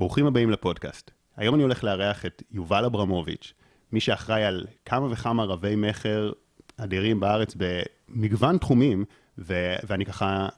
ברוכים 0.00 0.26
הבאים 0.26 0.50
לפודקאסט. 0.50 1.10
היום 1.36 1.54
אני 1.54 1.62
הולך 1.62 1.84
לארח 1.84 2.26
את 2.26 2.42
יובל 2.50 2.84
אברמוביץ', 2.84 3.52
מי 3.92 4.00
שאחראי 4.00 4.44
על 4.44 4.66
כמה 4.84 5.12
וכמה 5.12 5.44
רבי 5.44 5.76
מכר 5.76 6.32
אדירים 6.76 7.20
בארץ 7.20 7.56
במגוון 7.56 8.58
תחומים, 8.58 9.04
ו- 9.38 9.76
ואני 9.86 10.04
ככה, 10.04 10.48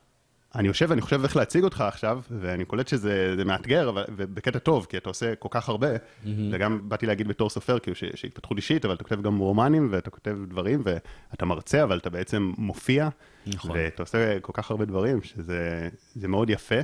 אני 0.54 0.68
יושב 0.68 0.86
ואני 0.90 1.00
חושב 1.00 1.22
איך 1.22 1.36
להציג 1.36 1.64
אותך 1.64 1.80
עכשיו, 1.80 2.20
ואני 2.30 2.64
קולט 2.64 2.88
שזה 2.88 3.42
מאתגר, 3.44 3.88
אבל, 3.88 4.04
ובקטע 4.16 4.58
טוב, 4.58 4.86
כי 4.88 4.96
אתה 4.96 5.10
עושה 5.10 5.34
כל 5.34 5.48
כך 5.50 5.68
הרבה, 5.68 5.96
mm-hmm. 5.96 6.28
וגם 6.52 6.88
באתי 6.88 7.06
להגיד 7.06 7.28
בתור 7.28 7.50
סופר, 7.50 7.78
כאילו 7.78 7.96
שהתפתחות 8.14 8.56
אישית, 8.56 8.84
אבל 8.84 8.94
אתה 8.94 9.04
כותב 9.04 9.22
גם 9.22 9.38
רומנים, 9.38 9.88
ואתה 9.90 10.10
כותב 10.10 10.36
דברים, 10.48 10.82
ואתה 10.84 11.46
מרצה, 11.46 11.82
אבל 11.82 11.98
אתה 11.98 12.10
בעצם 12.10 12.52
מופיע, 12.58 13.08
נכון. 13.46 13.70
ואתה 13.74 14.02
עושה 14.02 14.40
כל 14.40 14.52
כך 14.54 14.70
הרבה 14.70 14.84
דברים, 14.84 15.22
שזה 15.22 16.28
מאוד 16.28 16.50
יפה. 16.50 16.80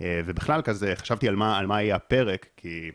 אה, 0.00 0.20
ובכלל 0.24 0.62
כזה, 0.62 0.92
חשבתי 0.96 1.28
על 1.28 1.36
מה, 1.36 1.58
על 1.58 1.66
מה 1.66 1.82
יהיה 1.82 1.96
הפרק, 1.96 2.46
כי 2.56 2.90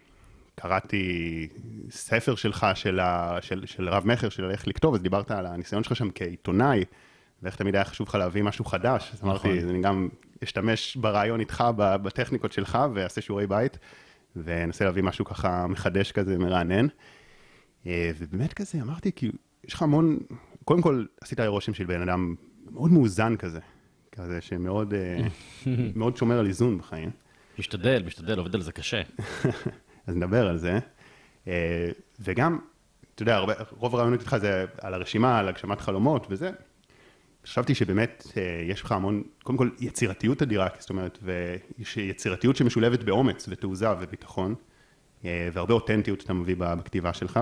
קראתי 0.56 1.48
ספר 1.90 2.36
שלך, 2.36 2.68
של, 2.76 3.00
ה, 3.00 3.38
של, 3.42 3.66
של 3.66 3.90
רב 3.90 4.08
מכר, 4.08 4.30
של 4.30 4.52
איך 4.52 4.68
לכתוב, 4.68 4.94
אז 4.96 5.02
דיברת 5.02 5.32
על 5.32 5.46
הניסיון 5.46 5.84
שלך 5.84 5.96
שם 5.96 6.08
כעיתונאי, 6.16 6.84
ואיך 7.44 7.56
תמיד 7.56 7.76
היה 7.76 7.86
חשוב 7.86 8.08
לך 8.08 8.16
להביא 8.16 8.44
משהו 8.44 8.66
חדש. 8.66 9.12
אז 9.14 9.24
אמרתי, 9.24 9.58
נכון. 9.58 9.70
אני 9.70 9.82
גם 9.82 10.10
אשתמש 10.44 10.96
ברעיון 10.96 11.40
איתך, 11.40 11.64
בטכניקות 11.78 12.52
שלך, 12.52 12.78
ואעשה 12.94 13.22
שיעורי 13.22 13.48
בית, 13.48 13.78
ואנסה 14.36 14.86
להביא 14.86 15.04
משהו 15.04 15.26
ככה 15.26 15.68
מחדש 15.68 16.12
כזה, 16.12 16.38
מרענן. 16.38 16.88
אה, 17.86 18.12
ובאמת 18.18 18.54
כזה, 18.54 18.82
אמרתי, 18.82 19.12
כאילו, 19.12 19.34
יש 19.64 19.74
לך 19.74 19.82
המון, 19.82 20.18
קודם 20.66 20.82
כל, 20.82 21.06
עשית 21.22 21.40
רושם 21.40 21.74
של 21.74 21.86
בן 21.86 22.02
אדם 22.02 22.36
מאוד 22.72 22.92
מאוזן 22.92 23.36
כזה. 23.36 23.60
כזה 24.12 24.42
שמאוד 24.42 24.94
אה, 24.94 25.18
מאוד 25.96 26.18
שומר 26.18 26.40
על 26.40 26.48
איזון 26.48 26.78
בחיים. 26.78 27.10
משתדל, 27.60 28.04
משתדל, 28.06 28.40
עובד 28.40 28.56
על 28.56 28.62
זה 28.62 28.72
קשה. 28.72 29.02
אז 30.08 30.16
נדבר 30.16 30.48
על 30.48 30.58
זה. 30.58 30.80
אה, 31.48 31.90
וגם, 32.20 32.60
אתה 33.16 33.24
יודע, 33.24 33.36
הרבה, 33.36 33.54
רוב 33.70 33.96
הרעיונות 33.96 34.20
איתך 34.20 34.38
זה 34.38 34.66
על 34.82 34.94
הרשימה, 34.94 35.40
על 35.40 35.48
הגשמת 35.48 35.82
חלומות 35.82 36.28
וזה. 36.30 36.52
חשבתי 37.46 37.76
שבאמת 37.76 38.28
אה, 38.38 38.64
יש 38.68 38.82
לך 38.82 38.92
המון, 38.92 39.24
קודם 39.44 39.58
כל 39.58 39.70
יצירתיות 39.80 40.42
אדירה, 40.42 40.68
זאת 40.80 40.90
אומרת, 40.90 41.18
ויש 41.22 41.98
יצירתיות 41.98 42.56
שמשולבת 42.56 43.04
באומץ 43.04 43.46
ותעוזה 43.50 43.92
וביטחון, 44.00 44.56
והרבה 45.24 45.74
אותנטיות 45.74 46.24
אתה 46.24 46.34
מביא 46.34 46.56
בכתיבה 46.58 47.14
שלך, 47.14 47.40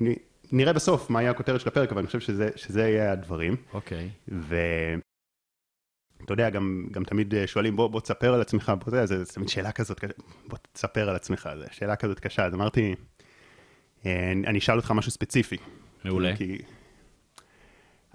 ונראה 0.00 0.72
בסוף 0.72 1.10
מה 1.10 1.22
יהיה 1.22 1.30
הכותרת 1.30 1.60
של 1.60 1.68
הפרק, 1.68 1.92
אבל 1.92 1.98
אני 1.98 2.06
חושב 2.06 2.20
שזה, 2.20 2.50
שזה 2.56 2.88
יהיה 2.88 3.12
הדברים. 3.12 3.56
אוקיי. 3.72 4.08
Okay. 4.28 4.32
אתה 6.24 6.32
יודע, 6.32 6.50
גם, 6.50 6.86
גם 6.90 7.04
תמיד 7.04 7.34
אה, 7.34 7.46
שואלים, 7.46 7.76
בוא, 7.76 7.88
בוא 7.88 8.00
תספר 8.00 8.34
על 8.34 8.40
עצמך, 8.40 8.72
בוא, 8.84 8.90
זה, 8.90 9.06
זה, 9.06 9.24
זה 9.24 9.32
תמיד 9.32 9.48
שאלה 9.48 9.72
כזאת, 9.72 10.04
בוא 10.48 10.58
תספר 10.72 11.08
על 11.08 11.16
עצמך, 11.16 11.48
זו 11.58 11.64
שאלה 11.70 11.96
כזאת 11.96 12.20
קשה, 12.20 12.44
אז 12.44 12.54
אמרתי, 12.54 12.94
אה, 14.06 14.32
אני 14.32 14.58
אשאל 14.58 14.76
אותך 14.76 14.90
משהו 14.90 15.10
ספציפי. 15.10 15.56
מעולה. 16.04 16.36
כי 16.36 16.58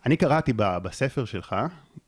אני 0.06 0.18
קראתי 0.18 0.54
ב, 0.56 0.78
בספר 0.78 1.26
שלך 1.26 1.56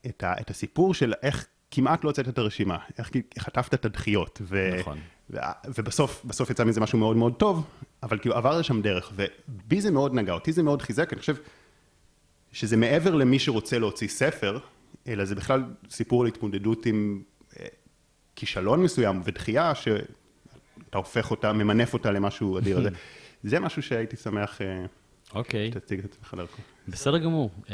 את, 0.06 0.24
ה, 0.24 0.34
את 0.42 0.50
הסיפור 0.50 0.94
של 0.94 1.14
איך 1.24 1.48
כמעט 1.72 2.04
לא 2.04 2.10
הוצאת 2.10 2.28
את 2.28 2.38
הרשימה, 2.38 2.78
איך 2.98 3.12
חטפת 3.40 3.74
את 3.74 3.86
הדחיות. 3.86 4.42
ו, 4.42 4.70
נכון. 4.80 4.98
ו, 5.30 5.38
ובסוף, 5.76 6.26
בסוף 6.26 6.50
יצא 6.50 6.64
מזה 6.64 6.82
משהו 6.82 7.00
מאוד 7.00 7.18
מאוד 7.18 7.34
טוב, 7.36 7.68
אבל 8.04 8.18
כאילו 8.20 8.36
עבר 8.36 8.60
לשם 8.60 8.82
דרך, 8.82 9.12
ובי 9.16 9.82
זה 9.82 9.92
מאוד 9.92 10.14
נגע, 10.14 10.34
אותי 10.34 10.52
זה 10.52 10.64
מאוד 10.64 10.82
חיזק, 10.82 11.14
אני 11.14 11.20
חושב 11.20 11.36
שזה 12.52 12.78
מעבר 12.78 13.16
למי 13.16 13.40
שרוצה 13.40 13.80
להוציא 13.80 14.08
ספר, 14.08 14.60
אלא 15.08 15.26
זה 15.26 15.36
בכלל 15.36 15.64
סיפור 15.90 16.22
על 16.22 16.28
התמודדות 16.28 16.86
עם 16.86 17.24
אה, 17.60 17.66
כישלון 18.36 18.84
מסוים 18.84 19.22
ודחייה, 19.26 19.76
שאתה 19.76 20.98
הופך 20.98 21.32
אותה, 21.32 21.54
ממנף 21.54 21.94
אותה 21.94 22.12
למשהו 22.12 22.58
אדיר. 22.58 22.82
זה, 22.84 22.90
זה 23.44 23.60
משהו 23.60 23.82
שהייתי 23.82 24.16
שמח 24.16 24.62
אה, 24.62 24.86
אוקיי. 25.34 25.72
שתציג 25.72 26.00
את 26.00 26.06
עצמך 26.06 26.34
דרכו. 26.38 26.62
בסדר 26.88 27.18
גמור. 27.18 27.50
Uh, 27.66 27.70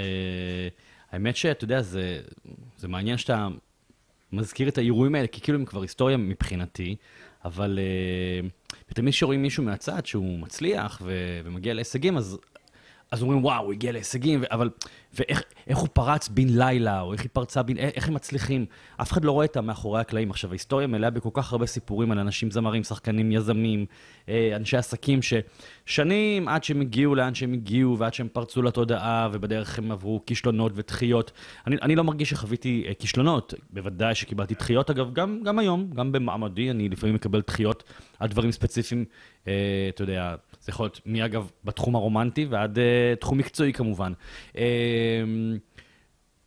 האמת 1.11 1.35
שאתה 1.35 1.63
יודע, 1.63 1.81
זה, 1.81 2.21
זה 2.77 2.87
מעניין 2.87 3.17
שאתה 3.17 3.47
מזכיר 4.31 4.67
את 4.67 4.77
האירועים 4.77 5.15
האלה, 5.15 5.27
כי 5.27 5.41
כאילו 5.41 5.59
הם 5.59 5.65
כבר 5.65 5.81
היסטוריה 5.81 6.17
מבחינתי, 6.17 6.95
אבל 7.45 7.79
uh, 8.89 8.93
תמיד 8.93 9.13
כשרואים 9.13 9.41
מישהו 9.41 9.63
מהצד 9.63 10.05
שהוא 10.05 10.39
מצליח 10.39 11.01
ו- 11.05 11.41
ומגיע 11.43 11.73
להישגים, 11.73 12.17
אז 12.17 12.37
אז 13.11 13.21
אומרים, 13.21 13.43
וואו, 13.43 13.63
הוא 13.63 13.73
הגיע 13.73 13.91
להישגים, 13.91 14.43
אבל... 14.51 14.69
ואיך 15.13 15.77
הוא 15.77 15.87
פרץ 15.93 16.27
בן 16.29 16.47
לילה, 16.47 17.01
או 17.01 17.13
איך 17.13 17.21
היא 17.21 17.29
פרצה 17.33 17.63
בן... 17.63 17.77
איך 17.77 18.07
הם 18.07 18.13
מצליחים. 18.13 18.65
אף 19.01 19.11
אחד 19.11 19.25
לא 19.25 19.31
רואה 19.31 19.45
את 19.45 19.57
המאחורי 19.57 20.01
הקלעים. 20.01 20.31
עכשיו, 20.31 20.49
ההיסטוריה 20.49 20.87
מלאה 20.87 21.09
בכל 21.09 21.29
כך 21.33 21.51
הרבה 21.51 21.65
סיפורים 21.65 22.11
על 22.11 22.19
אנשים 22.19 22.51
זמרים, 22.51 22.83
שחקנים, 22.83 23.31
יזמים, 23.31 23.85
אה, 24.29 24.51
אנשי 24.55 24.77
עסקים, 24.77 25.19
ששנים 25.21 26.47
עד 26.47 26.63
שהם 26.63 26.81
הגיעו 26.81 27.15
לאן 27.15 27.33
שהם 27.33 27.53
הגיעו, 27.53 27.97
ועד 27.97 28.13
שהם 28.13 28.27
פרצו 28.33 28.61
לתודעה, 28.61 29.29
ובדרך 29.31 29.77
הם 29.77 29.91
עברו 29.91 30.21
כישלונות 30.25 30.71
ודחיות. 30.75 31.31
אני, 31.67 31.75
אני 31.81 31.95
לא 31.95 32.03
מרגיש 32.03 32.29
שחוויתי 32.29 32.83
אה, 32.87 32.93
כישלונות, 32.93 33.53
בוודאי 33.69 34.15
שקיבלתי 34.15 34.53
דחיות. 34.53 34.89
אגב, 34.89 35.13
גם, 35.13 35.39
גם 35.43 35.59
היום, 35.59 35.89
גם 35.95 36.11
במעמדי, 36.11 36.71
אני 36.71 36.89
לפעמים 36.89 37.15
מקבל 37.15 37.41
דחיות 37.47 37.83
על 38.19 38.27
דברים 38.27 38.51
ספציפיים, 38.51 39.05
אה, 39.47 39.53
אתה 39.89 40.03
יודע, 40.03 40.35
זה 40.61 40.69
יכול 40.69 40.83
להיות 40.83 41.01
מאגב 41.05 41.51
בתחום 41.63 41.95
הרומנטי 41.95 42.45
ועד 42.45 42.79
תחום 43.19 43.37
מקצועי 43.37 43.73
כמובן. 43.73 44.13
Uh, 45.01 45.59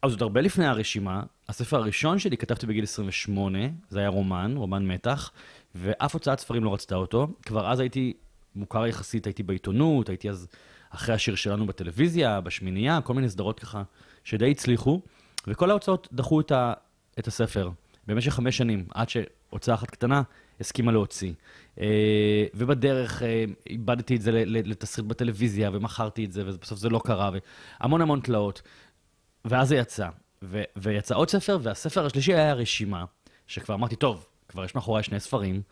אז 0.03 0.13
עוד 0.13 0.23
הרבה 0.23 0.41
לפני 0.41 0.67
הרשימה, 0.67 1.23
הספר 1.49 1.77
הראשון 1.77 2.19
שלי 2.19 2.37
כתבתי 2.37 2.67
בגיל 2.67 2.85
28, 2.85 3.59
זה 3.89 3.99
היה 3.99 4.09
רומן, 4.09 4.55
רומן 4.57 4.87
מתח, 4.87 5.31
ואף 5.75 6.15
הוצאת 6.15 6.39
ספרים 6.39 6.65
לא 6.65 6.75
רצתה 6.75 6.95
אותו. 6.95 7.29
כבר 7.43 7.71
אז 7.71 7.81
הייתי 7.81 8.13
מוכר 8.57 8.87
יחסית, 8.87 9.27
הייתי 9.27 9.43
בעיתונות, 9.43 10.09
הייתי 10.09 10.31
אז 10.31 10.47
אחרי 10.91 11.15
השיר 11.15 11.35
שלנו 11.35 11.67
בטלוויזיה, 11.67 12.41
בשמינייה, 12.41 13.01
כל 13.01 13.15
מיני 13.15 13.29
סדרות 13.29 13.61
ככה 13.61 13.83
שדי 14.25 14.51
הצליחו, 14.51 15.01
וכל 15.47 15.71
ההוצאות 15.71 16.09
דחו 16.13 16.41
את, 16.41 16.53
ה, 16.53 16.73
את 17.19 17.27
הספר 17.27 17.71
במשך 18.07 18.33
חמש 18.33 18.57
שנים, 18.57 18.87
עד 18.95 19.09
שהוצאה 19.09 19.75
אחת 19.75 19.91
קטנה 19.91 20.23
הסכימה 20.61 20.93
להוציא. 20.93 21.33
אה, 21.81 22.45
ובדרך 22.55 23.23
אה, 23.23 23.45
איבדתי 23.71 24.17
את 24.17 24.23
זה 24.23 24.33
לתסריט 24.47 25.07
בטלוויזיה, 25.07 25.71
ומכרתי 25.73 26.25
את 26.25 26.33
זה, 26.33 26.43
ובסוף 26.47 26.79
זה 26.79 26.89
לא 26.89 27.01
קרה, 27.05 27.31
והמון 27.81 28.01
המון 28.01 28.21
תלאות. 28.21 28.63
ואז 29.45 29.69
זה 29.69 29.77
יצא. 29.77 30.09
ו- 30.43 30.63
ויצא 30.77 31.15
עוד 31.15 31.31
ספר, 31.31 31.59
והספר 31.63 32.07
השלישי 32.07 32.35
היה 32.35 32.55
רשימה, 32.55 33.05
שכבר 33.47 33.75
אמרתי, 33.75 33.97
טוב, 33.97 34.27
כבר 34.49 34.65
יש 34.65 34.75
מאחוריי 34.75 35.03
שני 35.03 35.21
ספרים. 35.21 35.63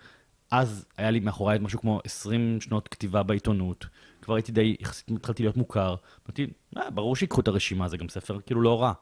אז 0.51 0.85
היה 0.97 1.11
לי 1.11 1.21
מאחוריי 1.21 1.59
משהו 1.59 1.81
כמו 1.81 2.01
20 2.05 2.61
שנות 2.61 2.89
כתיבה 2.89 3.23
בעיתונות. 3.23 3.87
כבר 4.23 4.35
הייתי 4.35 4.53
די, 4.53 4.77
יחסית 4.81 5.11
התחלתי 5.17 5.43
להיות 5.43 5.57
מוכר. 5.57 5.95
אמרתי, 6.27 6.47
אה, 6.77 6.91
ברור 6.91 7.17
שיקחו 7.17 7.41
את 7.41 7.49
הרשימה, 7.49 7.89
זה 7.89 7.97
גם 7.97 8.09
ספר 8.09 8.39
כאילו 8.47 8.63
לא 8.63 8.83
רע. 8.83 8.93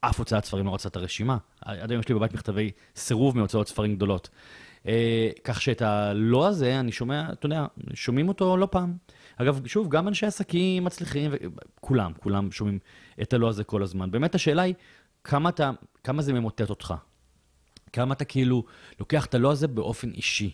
אף 0.00 0.18
הוצאת 0.18 0.44
ספרים 0.44 0.66
לא 0.66 0.74
רצה 0.74 0.88
את 0.88 0.96
הרשימה. 0.96 1.36
עד 1.60 1.90
היום 1.90 2.00
יש 2.00 2.08
לי 2.08 2.14
בבית 2.14 2.34
מכתבי 2.34 2.70
סירוב 2.96 3.36
מהוצאות 3.36 3.68
ספרים 3.68 3.96
גדולות. 3.96 4.28
אה, 4.86 5.30
כך 5.44 5.62
שאת 5.62 5.82
הלא 5.82 6.46
הזה, 6.46 6.80
אני 6.80 6.92
שומע, 6.92 7.32
אתה 7.32 7.46
יודע, 7.46 7.66
שומעים 7.94 8.28
אותו 8.28 8.56
לא 8.56 8.68
פעם. 8.70 8.96
אגב, 9.36 9.66
שוב, 9.66 9.88
גם 9.88 10.08
אנשי 10.08 10.26
עסקים 10.26 10.84
מצליחים, 10.84 11.30
כולם, 11.80 12.12
כולם 12.20 12.52
שומעים 12.52 12.78
את 13.22 13.32
הלא 13.32 13.48
הזה 13.48 13.64
כל 13.64 13.82
הזמן. 13.82 14.10
באמת 14.10 14.34
השאלה 14.34 14.62
היא, 14.62 14.74
כמה, 15.24 15.48
אתה, 15.48 15.70
כמה 16.04 16.22
זה 16.22 16.32
ממוטט 16.32 16.70
אותך? 16.70 16.94
כמה 17.92 18.14
אתה 18.14 18.24
כאילו 18.24 18.64
לוקח 19.00 19.26
את 19.26 19.34
הלא 19.34 19.52
הזה 19.52 19.68
באופן 19.68 20.10
אישי? 20.10 20.50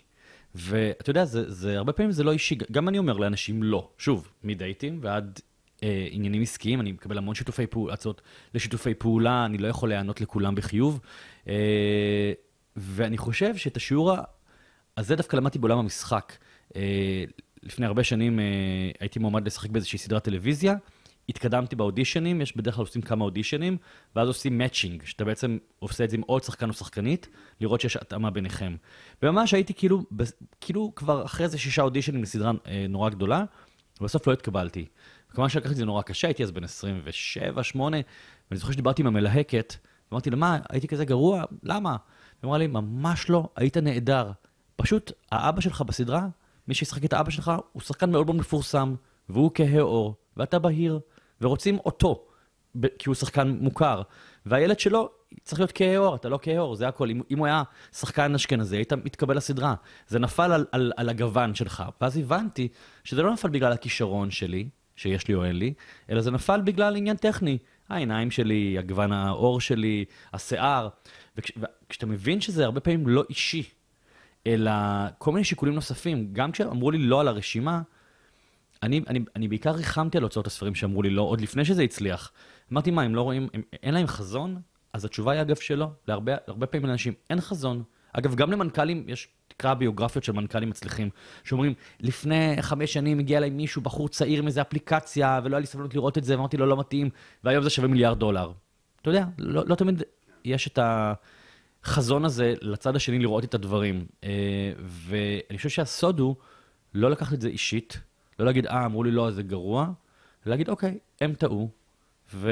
ואתה 0.55 1.11
יודע, 1.11 1.25
זה, 1.25 1.51
זה, 1.51 1.77
הרבה 1.77 1.93
פעמים 1.93 2.13
זה 2.13 2.25
לא 2.25 2.33
אישי, 2.33 2.59
גם 2.73 2.89
אני 2.89 2.99
אומר 2.99 3.17
לאנשים 3.17 3.63
לא. 3.63 3.89
שוב, 3.99 4.29
מדייטים 4.45 4.99
ועד 5.03 5.41
אה, 5.83 6.09
עניינים 6.11 6.43
עסקיים, 6.43 6.81
אני 6.81 6.93
מקבל 6.93 7.19
המון 7.19 7.35
שיתופי 7.35 7.67
פעולה, 7.67 7.95
הצעות 7.95 8.23
לשיתופי 8.55 8.95
פעולה, 8.95 9.45
אני 9.45 9.59
לא 9.59 9.69
יכול 9.69 9.89
להיענות 9.89 10.21
לכולם 10.21 10.55
בחיוב. 10.55 11.01
אה, 11.49 12.33
ואני 12.77 13.19
חושב 13.19 13.57
שאת 13.57 13.77
השיעור 13.77 14.13
הזה 14.97 15.17
דווקא 15.17 15.37
למדתי 15.37 15.59
בעולם 15.59 15.79
המשחק. 15.79 16.33
אה, 16.77 17.25
לפני 17.63 17.87
הרבה 17.87 18.05
שנים 18.05 18.41
אה, 18.41 18.45
הייתי 19.01 19.19
מועמד 19.19 19.47
לשחק 19.47 19.71
באיזושהי 19.71 19.99
סדרת 19.99 20.25
טלוויזיה, 20.25 20.75
התקדמתי 21.29 21.77
באודישנים, 21.77 22.41
יש 22.41 22.57
בדרך 22.57 22.75
כלל 22.75 22.83
עושים 22.83 23.03
כמה 23.03 23.25
אודישנים, 23.25 23.77
ואז 24.17 24.29
עושים 24.29 24.59
מאצ'ינג, 24.59 25.03
שאתה 25.05 25.25
בעצם 25.25 25.59
עושה 25.79 26.05
את 26.05 26.11
זה 26.11 26.17
עם 26.17 26.23
עוד 26.27 26.43
שחקן 26.43 26.69
או 26.69 26.75
שחקנית, 26.75 27.29
לראות 27.61 27.81
שיש 27.81 27.97
התאמה 27.97 28.31
ביניכם. 28.31 28.77
וממש 29.23 29.55
הייתי 29.55 29.75
כאילו, 29.75 30.03
כאילו 30.61 30.93
כבר 30.97 31.25
אחרי 31.25 31.45
איזה 31.45 31.59
שישה 31.59 31.83
אודישנים 31.83 32.23
לסדרה 32.23 32.53
אה, 32.67 32.87
נורא 32.89 33.11
גדולה, 33.11 33.45
ובסוף 34.01 34.27
לא 34.27 34.33
התקבלתי. 34.33 34.87
כמובן 35.29 35.49
שלקחתי 35.49 35.73
את 35.73 35.77
זה 35.77 35.85
נורא 35.85 36.03
קשה, 36.03 36.29
הייתי 36.29 36.43
אז 36.43 36.51
בן 36.51 36.65
27-8, 36.65 36.69
ואני 37.79 38.03
זוכר 38.53 38.73
שדיברתי 38.73 39.03
עם 39.03 39.07
המלהקת, 39.07 39.75
ואמרתי 40.11 40.31
לה, 40.31 40.37
מה, 40.37 40.59
הייתי 40.71 40.89
כזה 40.89 41.05
גרוע? 41.05 41.45
למה? 41.63 41.97
היא 42.43 42.49
אמרה 42.49 42.59
לי, 42.59 42.67
ממש 42.67 43.31
לא, 43.31 43.49
היית 43.57 43.77
נהדר. 43.77 44.31
פשוט, 44.77 45.13
האבא 45.33 45.61
שלך 45.61 45.81
בסדרה, 45.81 46.29
מי 46.69 46.75
שישחק 46.75 47.05
את 47.05 47.13
האבא 47.13 47.31
שלך, 47.31 47.53
הוא 47.73 47.83
שחקן 47.83 48.11
מאוד 48.11 48.27
מאוד 48.27 48.37
מפורסם, 48.37 48.95
והוא 49.29 49.51
כהה 49.55 49.81
עור, 49.81 50.15
ואתה 50.37 50.59
בהיר, 50.59 51.01
ורוצים 51.41 51.79
אותו, 51.79 52.27
כי 52.99 53.09
הוא 53.09 53.15
שחקן 53.15 53.57
מוכר. 53.61 54.03
והילד 54.47 54.81
שלו 54.81 55.11
צריך 55.45 55.61
להיות 55.61 55.73
כהה 55.75 55.99
עור, 55.99 56.15
אתה 56.15 56.29
לא 56.29 56.39
כהה 56.43 56.59
עור, 56.59 56.77
זה 56.77 56.89
הכל. 56.89 57.11
אם, 57.11 57.21
אם 57.31 57.39
הוא 57.39 57.47
היה 57.47 57.63
שחקן 57.93 58.35
אשכנזי, 58.35 58.77
היית 58.77 58.93
מתקבל 58.93 59.37
לסדרה. 59.37 59.75
זה 60.09 60.19
נפל 60.19 60.53
על, 60.53 60.67
על, 60.73 60.93
על 60.97 61.09
הגוון 61.09 61.55
שלך. 61.55 61.85
ואז 62.01 62.17
הבנתי 62.17 62.69
שזה 63.05 63.23
לא 63.23 63.33
נפל 63.33 63.49
בגלל 63.49 63.73
הכישרון 63.73 64.31
שלי, 64.31 64.69
שיש 64.97 65.29
לי 65.29 65.35
או 65.35 65.45
אין 65.45 65.57
לי, 65.57 65.75
אלא 66.11 66.21
זה 66.21 66.31
נפל 66.31 66.61
בגלל 66.61 66.97
עניין 66.97 67.17
טכני. 67.17 67.59
העיניים 67.89 68.31
שלי, 68.31 68.79
הגוון 68.79 69.13
העור 69.13 69.61
שלי, 69.61 70.05
השיער. 70.33 70.89
וכש, 71.37 71.53
וכשאתה 71.87 72.07
מבין 72.07 72.41
שזה 72.41 72.65
הרבה 72.65 72.81
פעמים 72.81 73.09
לא 73.09 73.25
אישי, 73.31 73.63
אלא 74.47 74.71
כל 75.19 75.33
מיני 75.33 75.45
שיקולים 75.45 75.75
נוספים, 75.75 76.29
גם 76.33 76.53
כשאמרו 76.53 76.91
לי 76.91 76.99
לא 76.99 77.21
על 77.21 77.29
הרשימה, 77.29 77.83
אני, 78.83 79.01
אני, 79.07 79.21
אני 79.37 79.49
בעיקר 79.49 79.71
ריחמתי 79.71 80.19
על 80.19 80.23
הוצאות 80.23 80.47
הספרים 80.47 80.75
שאמרו 80.75 81.03
לי 81.03 81.11
לא, 81.11 81.23
עוד 81.23 81.41
לפני 81.41 81.65
שזה 81.65 81.83
הצליח. 81.83 82.33
אמרתי, 82.73 82.91
מה, 82.91 83.03
הם 83.03 83.15
לא 83.15 83.23
רואים, 83.23 83.49
הם, 83.55 83.63
אין 83.83 83.95
להם 83.95 84.07
חזון? 84.07 84.61
אז 84.93 85.05
התשובה 85.05 85.33
היא 85.33 85.41
אגב 85.41 85.57
שלא. 85.57 85.89
להרבה 86.09 86.33
הרבה 86.47 86.67
פעמים 86.67 86.87
לאנשים 86.87 87.13
אין 87.31 87.41
חזון. 87.41 87.83
אגב, 88.19 88.35
גם 88.35 88.53
למנכ"לים, 88.53 89.05
יש, 89.09 89.29
תקרא 89.49 89.75
ביוגרפיות 89.75 90.25
של 90.25 90.33
מנכ"לים 90.33 90.71
מצליחים, 90.71 91.11
שאומרים, 91.45 91.75
לפני 92.01 92.57
חמש 92.61 92.93
שנים 92.93 93.19
הגיע 93.19 93.39
אליי 93.39 93.51
מישהו, 93.51 93.83
בחור 93.83 94.09
צעיר 94.09 94.43
מאיזה 94.43 94.61
אפליקציה, 94.61 95.41
ולא 95.45 95.57
היה 95.57 95.61
לי 95.61 95.67
סבלנות 95.67 95.95
לראות 95.95 96.19
את 96.19 96.25
זה, 96.25 96.37
ואמרתי 96.37 96.57
לו, 96.57 96.67
לא 96.67 96.77
מתאים, 96.77 97.11
והיום 97.45 97.65
זה 97.65 97.71
שווה 97.71 97.89
מיליארד 97.89 98.19
דולר. 98.19 98.53
אתה 99.03 99.11
יודע, 99.11 99.25
לא, 99.39 99.63
לא 99.67 99.75
תמיד 99.75 100.03
יש 100.45 100.67
את 100.67 100.79
החזון 100.83 102.25
הזה 102.25 102.55
לצד 102.61 102.97
השני 102.97 103.19
לראות 103.19 103.45
את 103.45 103.55
הדברים. 103.55 104.07
אה, 104.25 104.73
ואני 104.79 105.57
חושב 105.57 105.69
שהסוד 105.69 106.21
הוא 106.21 106.37
לא 106.95 107.11
לקחת 107.11 107.33
את 107.33 107.41
זה 107.41 107.49
אישית, 107.49 108.01
לא 108.39 108.47
להגיד, 108.47 108.67
אה, 108.67 108.85
אמרו 108.85 109.05
לי 109.05 109.11
לא, 109.11 109.31
זה 109.31 109.43
גרוע, 109.43 109.87
להגיד, 110.47 110.69
אוקיי, 110.69 110.99
הם 111.21 111.35
טעו, 111.35 111.71
ו... 112.35 112.51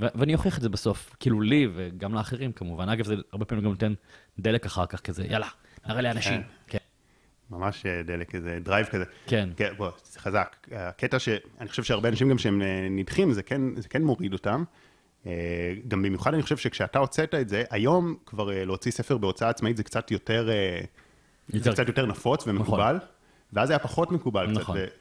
ואני 0.00 0.34
אוכיח 0.34 0.56
את 0.56 0.62
זה 0.62 0.68
בסוף, 0.68 1.16
כאילו 1.20 1.40
לי 1.40 1.68
וגם 1.74 2.14
לאחרים 2.14 2.52
כמובן. 2.52 2.88
אגב, 2.88 3.06
זה 3.06 3.14
הרבה 3.32 3.44
פעמים 3.44 3.64
גם 3.64 3.70
נותן 3.70 3.94
דלק 4.38 4.66
אחר 4.66 4.86
כך 4.86 5.00
כזה, 5.00 5.24
יאללה, 5.24 5.48
נראה 5.88 6.02
לאנשים. 6.02 6.42
כן. 6.66 6.78
ממש 7.50 7.86
אה, 7.86 8.02
דלק, 8.02 8.30
כזה 8.30 8.58
drive 8.62 8.86
כזה. 8.86 9.04
כן. 9.26 9.48
כן, 9.56 9.72
בוא, 9.76 9.90
זה 10.04 10.20
חזק. 10.20 10.66
הקטע 10.72 11.18
שאני 11.18 11.68
חושב 11.68 11.82
שהרבה 11.82 12.08
אנשים 12.08 12.28
גם 12.28 12.38
שהם 12.38 12.62
אה, 12.62 12.88
נדחים, 12.90 13.32
זה 13.32 13.42
כן, 13.42 13.60
זה 13.76 13.88
כן 13.88 14.02
מוריד 14.02 14.32
אותם. 14.32 14.64
אה, 15.26 15.32
גם 15.88 16.02
במיוחד 16.02 16.34
אני 16.34 16.42
חושב 16.42 16.56
שכשאתה 16.56 16.98
הוצאת 16.98 17.34
את 17.34 17.48
זה, 17.48 17.64
היום 17.70 18.16
כבר 18.26 18.64
להוציא 18.64 18.92
ספר 18.92 19.16
בהוצאה 19.16 19.48
עצמאית 19.48 19.76
זה 19.76 19.82
קצת 19.82 20.10
יותר, 20.10 20.48
יותר... 21.52 21.70
זה 21.70 21.70
קצת 21.70 21.88
יותר 21.88 22.06
נפוץ 22.06 22.46
ומקובל. 22.46 22.96
נכון. 22.96 23.08
ואז 23.52 23.70
היה 23.70 23.78
פחות 23.78 24.12
מקובל 24.12 24.46
נכון. 24.46 24.76
קצת. 24.78 24.99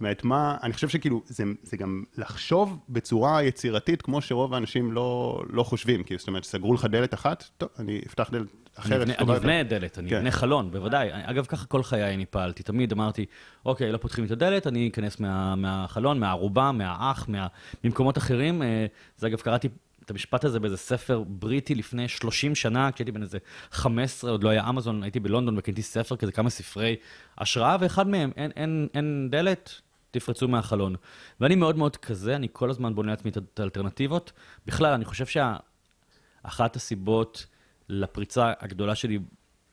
זאת 0.00 0.02
אומרת, 0.02 0.24
מה, 0.24 0.56
אני 0.62 0.72
חושב 0.72 0.88
שכאילו, 0.88 1.22
זה, 1.26 1.44
זה 1.62 1.76
גם 1.76 2.04
לחשוב 2.18 2.78
בצורה 2.88 3.42
יצירתית, 3.42 4.02
כמו 4.02 4.20
שרוב 4.20 4.54
האנשים 4.54 4.92
לא, 4.92 5.42
לא 5.50 5.62
חושבים. 5.62 6.02
כי 6.02 6.18
זאת 6.18 6.28
אומרת, 6.28 6.44
סגרו 6.44 6.74
לך 6.74 6.84
דלת 6.84 7.14
אחת, 7.14 7.44
טוב, 7.58 7.68
אני 7.78 8.00
אפתח 8.06 8.30
דלת 8.32 8.46
אחרת. 8.74 8.92
אני 8.92 9.02
אבנה, 9.02 9.14
אני 9.14 9.36
אבנה 9.36 9.62
דלת, 9.62 9.98
אני 9.98 10.10
כן. 10.10 10.16
אבנה 10.16 10.30
חלון, 10.30 10.70
בוודאי. 10.70 11.08
אגב, 11.12 11.46
ככה 11.46 11.66
כל 11.66 11.82
חיי 11.82 12.14
אני 12.14 12.26
פעלתי. 12.26 12.62
תמיד 12.62 12.92
אמרתי, 12.92 13.24
אוקיי, 13.66 13.92
לא 13.92 13.98
פותחים 13.98 14.24
את 14.24 14.30
הדלת, 14.30 14.66
אני 14.66 14.88
אכנס 14.88 15.20
מה, 15.20 15.54
מהחלון, 15.56 16.20
מהערובה, 16.20 16.72
מהאח, 16.72 17.28
מה, 17.28 17.46
ממקומות 17.84 18.18
אחרים. 18.18 18.62
אה, 18.62 18.86
זה 19.16 19.26
אגב, 19.26 19.40
קראתי 19.40 19.68
את 20.04 20.10
המשפט 20.10 20.44
הזה 20.44 20.60
באיזה 20.60 20.76
ספר 20.76 21.22
בריטי 21.26 21.74
לפני 21.74 22.08
30 22.08 22.54
שנה, 22.54 22.92
כשהייתי 22.92 23.12
בן 23.12 23.22
איזה 23.22 23.38
15, 23.70 24.30
עוד 24.30 24.44
לא 24.44 24.48
היה 24.48 24.68
אמזון, 24.68 25.02
הייתי 25.02 25.20
בלונדון 25.20 25.58
וקניתי 25.58 25.82
ספר 25.82 26.16
כזה, 26.16 26.32
כמה 26.32 26.50
ספרי 26.50 26.96
השראה, 27.38 27.76
ואחד 27.80 28.08
מהם, 28.08 28.30
אין, 28.36 28.50
אין, 28.56 28.88
אין 28.94 29.28
דלת, 29.30 29.80
תפרצו 30.10 30.48
מהחלון. 30.48 30.94
ואני 31.40 31.56
מאוד 31.56 31.76
מאוד 31.76 31.96
כזה, 31.96 32.36
אני 32.36 32.48
כל 32.52 32.70
הזמן 32.70 32.94
בונה 32.94 33.10
לעצמי 33.10 33.30
את 33.30 33.60
האלטרנטיבות. 33.60 34.32
בכלל, 34.66 34.92
אני 34.92 35.04
חושב 35.04 35.26
שאחת 35.26 36.76
הסיבות 36.76 37.46
לפריצה 37.88 38.52
הגדולה 38.60 38.94
שלי 38.94 39.18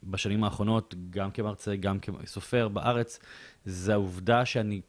בשנים 0.03 0.43
האחרונות, 0.43 0.95
גם 1.09 1.31
כמרצה, 1.31 1.75
גם 1.75 1.99
כסופר 1.99 2.67
בארץ, 2.67 3.19
זה 3.65 3.93
העובדה 3.93 4.45
שאני, 4.45 4.81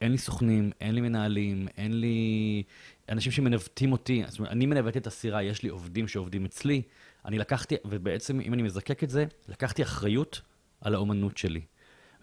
אין 0.00 0.12
לי 0.12 0.18
סוכנים, 0.18 0.70
אין 0.80 0.94
לי 0.94 1.00
מנהלים, 1.00 1.68
אין 1.76 2.00
לי 2.00 2.62
אנשים 3.08 3.32
שמנווטים 3.32 3.92
אותי. 3.92 4.24
זאת 4.28 4.38
אומרת, 4.38 4.52
אני 4.52 4.66
מנווט 4.66 4.96
את 4.96 5.06
הסירה, 5.06 5.42
יש 5.42 5.62
לי 5.62 5.68
עובדים 5.68 6.08
שעובדים 6.08 6.44
אצלי. 6.44 6.82
אני 7.24 7.38
לקחתי, 7.38 7.74
ובעצם, 7.84 8.40
אם 8.40 8.54
אני 8.54 8.62
מזקק 8.62 9.04
את 9.04 9.10
זה, 9.10 9.24
לקחתי 9.48 9.82
אחריות 9.82 10.40
על 10.80 10.94
האומנות 10.94 11.36
שלי. 11.36 11.60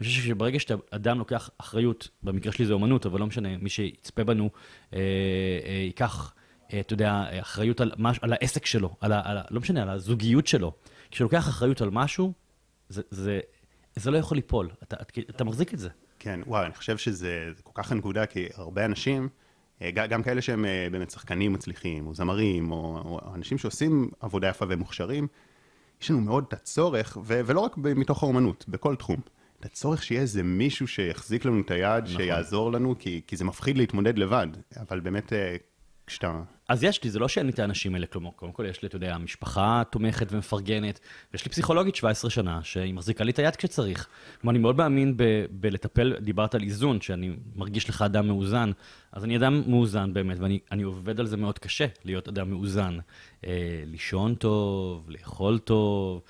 אני 0.01 0.07
חושב 0.07 0.21
שברגע 0.21 0.59
שאדם 0.59 1.19
לוקח 1.19 1.49
אחריות, 1.57 2.09
במקרה 2.23 2.51
שלי 2.51 2.65
זה 2.65 2.73
אומנות, 2.73 3.05
אבל 3.05 3.19
לא 3.19 3.27
משנה, 3.27 3.57
מי 3.57 3.69
שיצפה 3.69 4.23
בנו, 4.23 4.49
אה, 4.93 4.99
אה, 5.65 5.71
ייקח, 5.71 6.33
אה, 6.73 6.79
אתה 6.79 6.93
יודע, 6.93 7.23
אחריות 7.41 7.81
על, 7.81 7.91
מש, 7.97 8.19
על 8.21 8.33
העסק 8.33 8.65
שלו, 8.65 8.95
על 9.01 9.11
ה, 9.11 9.21
על 9.23 9.37
ה, 9.37 9.41
לא 9.49 9.59
משנה, 9.59 9.81
על 9.81 9.89
הזוגיות 9.89 10.47
שלו. 10.47 10.73
כשהוא 11.11 11.25
לוקח 11.25 11.49
אחריות 11.49 11.81
על 11.81 11.89
משהו, 11.89 12.33
זה, 12.89 13.01
זה, 13.09 13.39
זה 13.95 14.11
לא 14.11 14.17
יכול 14.17 14.37
ליפול, 14.37 14.69
אתה, 14.83 14.95
אתה 15.29 15.43
מחזיק 15.43 15.73
את 15.73 15.79
זה. 15.79 15.89
כן, 16.19 16.39
וואי, 16.47 16.65
אני 16.65 16.73
חושב 16.73 16.97
שזה 16.97 17.51
כל 17.63 17.71
כך 17.73 17.91
הנקודה, 17.91 18.25
כי 18.25 18.47
הרבה 18.55 18.85
אנשים, 18.85 19.29
אה, 19.81 19.91
גם 19.91 20.23
כאלה 20.23 20.41
שהם 20.41 20.65
אה, 20.65 20.87
באמת 20.91 21.09
שחקנים 21.11 21.53
מצליחים, 21.53 22.07
או 22.07 22.15
זמרים, 22.15 22.71
או, 22.71 23.01
או 23.05 23.35
אנשים 23.35 23.57
שעושים 23.57 24.09
עבודה 24.19 24.47
יפה 24.47 24.65
ומוכשרים, 24.69 25.27
יש 26.01 26.11
לנו 26.11 26.21
מאוד 26.21 26.45
את 26.47 26.53
הצורך, 26.53 27.17
ו- 27.23 27.41
ולא 27.45 27.59
רק 27.59 27.77
מתוך 27.77 28.23
האומנות, 28.23 28.65
בכל 28.67 28.95
תחום. 28.95 29.21
את 29.61 29.65
הצורך 29.65 30.03
שיהיה 30.03 30.21
איזה 30.21 30.43
מישהו 30.43 30.87
שיחזיק 30.87 31.45
לנו 31.45 31.61
את 31.61 31.71
היד, 31.71 32.03
נכון. 32.03 32.17
שיעזור 32.17 32.71
לנו, 32.71 32.95
כי, 32.99 33.21
כי 33.27 33.35
זה 33.35 33.45
מפחיד 33.45 33.77
להתמודד 33.77 34.17
לבד, 34.17 34.47
אבל 34.77 34.99
באמת 34.99 35.33
אה, 35.33 35.55
כשאתה... 36.07 36.41
אז 36.69 36.83
יש 36.83 37.03
לי, 37.03 37.09
זה 37.09 37.19
לא 37.19 37.27
שאין 37.27 37.45
לי 37.45 37.51
את 37.51 37.59
האנשים 37.59 37.95
האלה, 37.95 38.07
כלומר, 38.07 38.31
קודם 38.31 38.51
כל 38.51 38.65
יש 38.69 38.81
לי, 38.81 38.87
אתה 38.87 38.95
יודע, 38.95 39.17
משפחה 39.17 39.83
תומכת 39.89 40.27
ומפרגנת, 40.31 40.99
ויש 41.33 41.45
לי 41.45 41.51
פסיכולוגית 41.51 41.95
17 41.95 42.31
שנה, 42.31 42.59
שהיא 42.63 42.93
מחזיקה 42.93 43.23
לי 43.23 43.31
את 43.31 43.39
היד 43.39 43.55
כשצריך. 43.55 44.07
כלומר, 44.41 44.51
אני 44.51 44.59
מאוד 44.59 44.75
מאמין 44.75 45.17
ב- 45.17 45.45
בלטפל, 45.51 46.13
דיברת 46.19 46.55
על 46.55 46.61
איזון, 46.61 47.01
שאני 47.01 47.31
מרגיש 47.55 47.89
לך 47.89 48.01
אדם 48.01 48.27
מאוזן, 48.27 48.71
אז 49.11 49.23
אני 49.23 49.37
אדם 49.37 49.63
מאוזן 49.67 50.13
באמת, 50.13 50.37
ואני 50.39 50.83
עובד 50.83 51.19
על 51.19 51.25
זה 51.25 51.37
מאוד 51.37 51.59
קשה, 51.59 51.85
להיות 52.05 52.27
אדם 52.27 52.49
מאוזן. 52.49 52.97
אה, 53.45 53.83
לישון 53.85 54.35
טוב, 54.35 55.09
לאכול 55.09 55.59
טוב. 55.59 56.21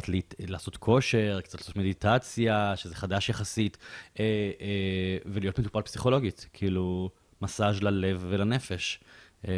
קצת. 0.00 0.08
לעשות 0.48 0.76
כושר, 0.76 1.40
קצת 1.44 1.60
לעשות 1.60 1.76
מדיטציה, 1.76 2.76
שזה 2.76 2.94
חדש 2.94 3.28
יחסית, 3.28 3.78
אה, 4.20 4.24
אה, 4.60 5.18
ולהיות 5.26 5.58
מטופל 5.58 5.82
פסיכולוגית, 5.82 6.48
כאילו, 6.52 7.10
מסאז' 7.42 7.82
ללב 7.82 8.26
ולנפש. 8.28 9.00
אה, 9.48 9.52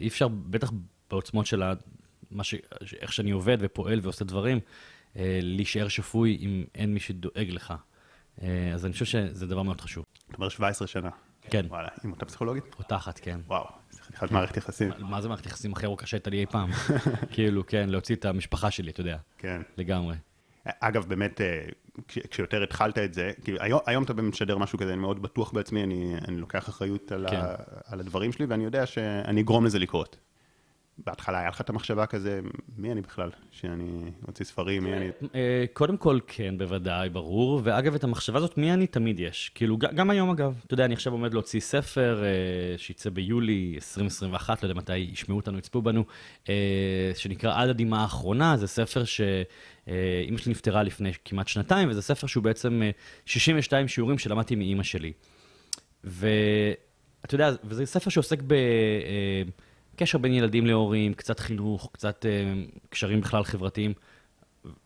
אי 0.00 0.08
אפשר, 0.08 0.28
בטח 0.28 0.72
בעוצמות 1.10 1.46
של 1.46 1.62
מה 2.30 2.44
ש... 2.44 2.54
איך 3.00 3.12
שאני 3.12 3.30
עובד 3.30 3.56
ופועל 3.60 4.00
ועושה 4.02 4.24
דברים, 4.24 4.60
אה, 5.16 5.38
להישאר 5.42 5.88
שפוי 5.88 6.38
אם 6.40 6.64
אין 6.74 6.94
מי 6.94 7.00
שדואג 7.00 7.50
לך. 7.50 7.74
אה, 8.42 8.70
אז 8.74 8.86
אני 8.86 8.92
חושב 8.92 9.04
שזה 9.04 9.46
דבר 9.46 9.62
מאוד 9.62 9.80
חשוב. 9.80 10.04
אתה 10.28 10.36
אומר 10.36 10.48
17 10.48 10.88
שנה. 10.88 11.10
כן. 11.50 11.66
וואלה, 11.68 11.88
עם 12.04 12.10
אותה 12.10 12.26
פסיכולוגית? 12.26 12.64
פותחת, 12.76 13.18
כן. 13.18 13.40
וואו, 13.46 13.66
חתיכת 14.16 14.32
מערכת 14.32 14.56
יחסים. 14.56 14.90
מה 14.98 15.20
זה 15.20 15.28
מערכת 15.28 15.46
יחסים 15.46 15.72
הכי 15.72 15.86
ארוכה 15.86 16.06
שהייתה 16.06 16.30
לי 16.30 16.40
אי 16.40 16.46
פעם? 16.46 16.70
כאילו, 17.32 17.66
כן, 17.66 17.88
להוציא 17.88 18.16
את 18.16 18.24
המשפחה 18.24 18.70
שלי, 18.70 18.90
אתה 18.90 19.00
יודע. 19.00 19.16
כן. 19.38 19.62
לגמרי. 19.76 20.16
אגב, 20.64 21.04
באמת, 21.08 21.40
כש, 22.08 22.18
כשיותר 22.18 22.62
התחלת 22.62 22.98
את 22.98 23.14
זה, 23.14 23.32
כאילו 23.44 23.58
היום, 23.60 23.80
היום 23.86 24.04
אתה 24.04 24.14
משדר 24.14 24.58
משהו 24.58 24.78
כזה, 24.78 24.92
אני 24.92 25.00
מאוד 25.00 25.22
בטוח 25.22 25.52
בעצמי, 25.52 25.82
אני, 25.82 26.14
אני 26.28 26.36
לוקח 26.36 26.68
אחריות 26.68 27.12
על, 27.12 27.26
כן. 27.30 27.36
ה, 27.36 27.54
על 27.84 28.00
הדברים 28.00 28.32
שלי, 28.32 28.46
ואני 28.46 28.64
יודע 28.64 28.86
שאני 28.86 29.40
אגרום 29.40 29.64
לזה 29.64 29.78
לקרות. 29.78 30.16
בהתחלה 30.98 31.40
היה 31.40 31.48
לך 31.48 31.60
את 31.60 31.70
המחשבה 31.70 32.06
כזה, 32.06 32.40
מי 32.76 32.92
אני 32.92 33.00
בכלל, 33.00 33.30
שאני 33.50 34.10
אוציא 34.28 34.44
ספרים, 34.44 34.84
מי 34.84 34.92
אני... 34.92 35.10
אה, 35.34 35.64
קודם 35.72 35.96
כל, 35.96 36.18
כן, 36.26 36.58
בוודאי, 36.58 37.08
ברור. 37.08 37.60
ואגב, 37.64 37.94
את 37.94 38.04
המחשבה 38.04 38.38
הזאת, 38.38 38.58
מי 38.58 38.72
אני 38.72 38.86
תמיד 38.86 39.20
יש. 39.20 39.50
כאילו, 39.54 39.78
גם 39.78 40.10
היום 40.10 40.30
אגב, 40.30 40.60
אתה 40.66 40.74
יודע, 40.74 40.84
אני 40.84 40.94
עכשיו 40.94 41.12
עומד 41.12 41.34
להוציא 41.34 41.60
ספר 41.60 42.22
אה, 42.24 42.78
שיצא 42.78 43.10
ביולי 43.10 43.72
2021, 43.74 44.62
לא 44.62 44.68
יודע 44.68 44.80
מתי 44.80 44.96
ישמעו 44.96 45.36
אותנו, 45.36 45.58
יצפו 45.58 45.82
בנו, 45.82 46.04
אה, 46.48 47.12
שנקרא 47.14 47.62
עד 47.62 47.68
הדמעה 47.68 48.02
האחרונה, 48.02 48.56
זה 48.56 48.66
ספר 48.66 49.04
ש... 49.04 49.20
אימא 50.26 50.38
שלי 50.38 50.50
נפטרה 50.50 50.82
לפני 50.82 51.12
כמעט 51.24 51.48
שנתיים, 51.48 51.88
וזה 51.88 52.02
ספר 52.02 52.26
שהוא 52.26 52.44
בעצם 52.44 52.82
62 53.26 53.88
שיעורים 53.88 54.18
שלמדתי 54.18 54.54
מאימא 54.54 54.82
שלי. 54.82 55.12
ואתה 56.04 57.34
יודע, 57.34 57.50
וזה 57.64 57.86
ספר 57.86 58.10
שעוסק 58.10 58.42
ב... 58.46 58.54
קשר 59.96 60.18
בין 60.18 60.32
ילדים 60.32 60.66
להורים, 60.66 61.14
קצת 61.14 61.40
חינוך, 61.40 61.90
קצת 61.92 62.26
אה, 62.26 62.64
קשרים 62.88 63.20
בכלל 63.20 63.44
חברתיים. 63.44 63.92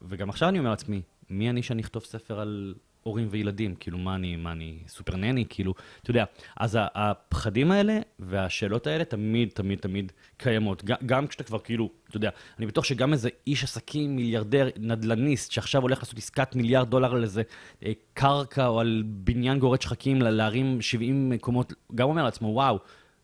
וגם 0.02 0.30
עכשיו 0.30 0.48
אני 0.48 0.58
אומר 0.58 0.70
לעצמי, 0.70 1.02
מי 1.30 1.50
אני 1.50 1.62
שאני 1.62 1.82
אכתוב 1.82 2.04
ספר 2.04 2.40
על 2.40 2.74
הורים 3.02 3.28
וילדים? 3.30 3.74
כאילו, 3.74 3.98
מה 3.98 4.14
אני, 4.14 4.36
מה 4.36 4.52
אני, 4.52 4.78
סופר 4.88 5.16
נני? 5.16 5.44
כאילו, 5.48 5.74
אתה 6.02 6.10
יודע, 6.10 6.24
אז 6.56 6.78
הפחדים 6.80 7.70
האלה 7.70 7.98
והשאלות 8.18 8.86
האלה 8.86 9.04
תמיד, 9.04 9.48
תמיד, 9.54 9.78
תמיד 9.78 10.12
קיימות. 10.36 10.84
גם, 10.84 10.96
גם 11.06 11.26
כשאתה 11.26 11.44
כבר 11.44 11.58
כאילו, 11.58 11.90
אתה 12.08 12.16
יודע, 12.16 12.30
אני 12.58 12.66
בטוח 12.66 12.84
שגם 12.84 13.12
איזה 13.12 13.28
איש 13.46 13.64
עסקים, 13.64 14.16
מיליארדר, 14.16 14.68
נדל"ניסט, 14.76 15.52
שעכשיו 15.52 15.82
הולך 15.82 15.98
לעשות 15.98 16.18
עסקת 16.18 16.56
מיליארד 16.56 16.90
דולר 16.90 17.14
על 17.14 17.22
איזה 17.22 17.42
אה, 17.84 17.92
קרקע 18.14 18.66
או 18.66 18.80
על 18.80 19.02
בניין 19.06 19.58
גורד 19.58 19.82
שחקים, 19.82 20.22
להרים 20.22 20.80
70 20.80 21.30
מקומות, 21.30 21.72
גם 21.94 22.08
אומר 22.08 22.24
לעצמו, 22.24 22.48
וואו, 22.48 22.78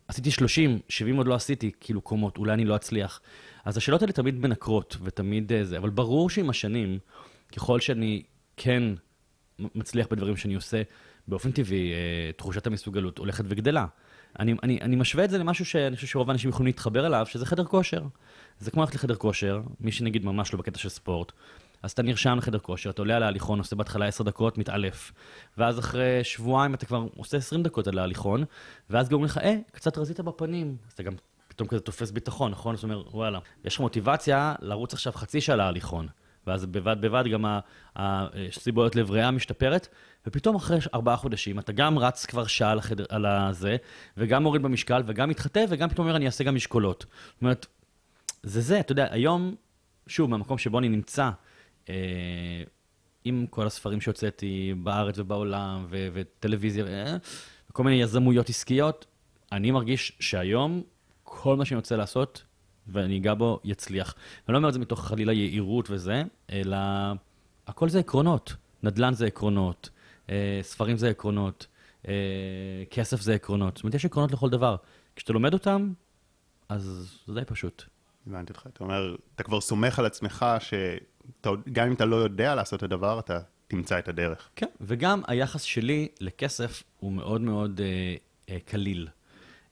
עשיתי 0.07 0.31
30, 0.31 0.79
70 0.89 1.17
עוד 1.17 1.27
לא 1.27 1.35
עשיתי, 1.35 1.71
כאילו 1.79 2.01
קומות, 2.01 2.37
אולי 2.37 2.53
אני 2.53 2.65
לא 2.65 2.75
אצליח. 2.75 3.21
אז 3.65 3.77
השאלות 3.77 4.01
האלה 4.01 4.13
תמיד 4.13 4.35
מנקרות, 4.39 4.97
ותמיד 5.03 5.53
אה, 5.53 5.63
זה, 5.63 5.77
אבל 5.77 5.89
ברור 5.89 6.29
שעם 6.29 6.49
השנים, 6.49 6.99
ככל 7.55 7.79
שאני 7.79 8.23
כן 8.57 8.83
מצליח 9.59 10.07
בדברים 10.11 10.37
שאני 10.37 10.55
עושה, 10.55 10.81
באופן 11.27 11.51
טבעי, 11.51 11.93
אה, 11.93 12.31
תחושת 12.37 12.67
המסוגלות 12.67 13.17
הולכת 13.17 13.43
וגדלה. 13.47 13.85
אני, 14.39 14.55
אני, 14.63 14.79
אני 14.81 14.95
משווה 14.95 15.25
את 15.25 15.29
זה 15.29 15.37
למשהו 15.37 15.65
שאני 15.65 15.95
חושב 15.95 16.07
שרוב 16.07 16.29
האנשים 16.29 16.49
יכולים 16.49 16.65
להתחבר 16.67 17.07
אליו, 17.07 17.25
שזה 17.25 17.45
חדר 17.45 17.63
כושר. 17.63 18.03
זה 18.59 18.71
כמו 18.71 18.81
ללכת 18.81 18.95
לחדר 18.95 19.15
כושר, 19.15 19.61
מי 19.79 19.91
שנגיד 19.91 20.25
ממש 20.25 20.53
לא 20.53 20.59
בקטע 20.59 20.79
של 20.79 20.89
ספורט, 20.89 21.31
אז 21.83 21.91
אתה 21.91 22.01
נרשם 22.01 22.37
לחדר 22.37 22.59
כושר, 22.59 22.89
אתה 22.89 23.01
עולה 23.01 23.15
על 23.15 23.23
ההליכון, 23.23 23.59
עושה 23.59 23.75
בהתחלה 23.75 24.05
10 24.05 24.23
דקות, 24.23 24.57
מתעלף. 24.57 25.11
ואז 25.57 25.79
אחרי 25.79 26.23
שבועיים 26.23 26.73
אתה 26.73 26.85
כבר 26.85 27.07
עושה 27.15 27.37
20 27.37 27.63
דקות 27.63 27.87
על 27.87 27.99
ההליכון, 27.99 28.43
ואז 28.89 29.09
גורמים 29.09 29.25
לך, 29.25 29.37
אה, 29.37 29.55
קצת 29.71 29.97
רזית 29.97 30.19
בפנים. 30.19 30.77
אז 30.87 30.93
אתה 30.93 31.03
גם 31.03 31.13
פתאום 31.47 31.67
כזה 31.67 31.81
תופס 31.81 32.11
ביטחון, 32.11 32.51
נכון? 32.51 32.75
זאת 32.75 32.83
אומרת, 32.83 33.05
וואלה, 33.11 33.39
יש 33.65 33.75
לך 33.75 33.81
מוטיבציה 33.81 34.55
לרוץ 34.61 34.93
עכשיו 34.93 35.13
חצי 35.13 35.41
שעה 35.41 35.55
להליכון. 35.55 36.07
ואז 36.47 36.65
בבד 36.65 36.97
בבד 37.01 37.23
גם 37.31 37.45
הסיבולת 37.95 38.95
לב 38.95 39.11
ריאה 39.11 39.31
משתפרת, 39.31 39.87
ופתאום 40.27 40.55
אחרי 40.55 40.77
ארבעה 40.93 41.15
חודשים 41.17 41.59
אתה 41.59 41.71
גם 41.71 41.99
רץ 41.99 42.25
כבר 42.25 42.47
שעה 42.47 42.71
על, 42.71 42.79
על 43.09 43.25
הזה, 43.25 43.77
וגם 44.17 44.43
מוריד 44.43 44.61
במשקל, 44.61 45.03
וגם 45.05 45.29
מתחטא, 45.29 45.65
וגם 45.69 45.89
פתאום 45.89 46.07
אומר, 46.07 46.17
אני 46.17 46.25
אעשה 46.25 46.43
גם 46.43 46.55
משקולות. 46.55 47.05
זאת 47.33 47.41
אומרת, 47.41 47.65
זה 48.43 48.61
זה, 48.61 48.79
אתה 48.79 48.91
יודע, 48.91 49.07
היום, 49.11 49.55
שוב, 50.07 50.29
מהמקום 50.29 50.57
שבו 50.57 50.79
אני 50.79 50.89
נמצא, 50.89 51.29
עם 53.27 53.45
כל 53.49 53.67
הספרים 53.67 54.01
שהוצאתי 54.01 54.73
בארץ 54.83 55.19
ובעולם, 55.19 55.85
ו- 55.89 56.07
וטלוויזיה, 56.13 56.85
אה, 56.87 57.17
וכל 57.69 57.83
מיני 57.83 58.01
יזמויות 58.01 58.49
עסקיות, 58.49 59.05
אני 59.51 59.71
מרגיש 59.71 60.17
שהיום 60.19 60.81
כל 61.23 61.55
מה 61.55 61.65
שאני 61.65 61.75
רוצה 61.75 61.95
לעשות, 61.95 62.43
ואני 62.87 63.17
אגע 63.17 63.33
בו, 63.33 63.59
יצליח. 63.63 64.15
אני 64.47 64.53
לא 64.53 64.57
אומר 64.57 64.69
את 64.69 64.73
זה 64.73 64.79
מתוך 64.79 65.05
חלילה 65.05 65.33
יהירות 65.33 65.89
וזה, 65.89 66.23
אלא 66.51 66.77
הכל 67.67 67.89
זה 67.89 67.99
עקרונות. 67.99 68.55
נדל"ן 68.83 69.13
זה 69.13 69.25
עקרונות, 69.25 69.89
אה, 70.29 70.59
ספרים 70.61 70.97
זה 70.97 71.09
עקרונות, 71.09 71.67
אה, 72.07 72.13
כסף 72.91 73.21
זה 73.21 73.33
עקרונות. 73.33 73.75
זאת 73.77 73.83
אומרת, 73.83 73.95
יש 73.95 74.05
עקרונות 74.05 74.31
לכל 74.31 74.49
דבר. 74.49 74.75
כשאתה 75.15 75.33
לומד 75.33 75.53
אותם, 75.53 75.93
אז 76.69 77.13
זה 77.27 77.33
די 77.33 77.45
פשוט. 77.45 77.83
הבנתי 78.29 78.53
אותך. 78.53 78.67
אתה 78.73 78.83
אומר, 78.83 79.15
אתה 79.35 79.43
כבר 79.43 79.61
סומך 79.61 79.99
על 79.99 80.05
עצמך 80.05 80.45
שגם 80.59 81.87
אם 81.87 81.93
אתה 81.93 82.05
לא 82.05 82.15
יודע 82.15 82.55
לעשות 82.55 82.77
את 82.79 82.83
הדבר, 82.83 83.19
אתה 83.19 83.39
תמצא 83.67 83.99
את 83.99 84.07
הדרך. 84.07 84.49
כן, 84.55 84.67
וגם 84.81 85.21
היחס 85.27 85.61
שלי 85.61 86.07
לכסף 86.19 86.83
הוא 86.99 87.11
מאוד 87.11 87.41
מאוד 87.41 87.81
אה, 87.81 88.15
אה, 88.49 88.59
קליל. 88.65 89.07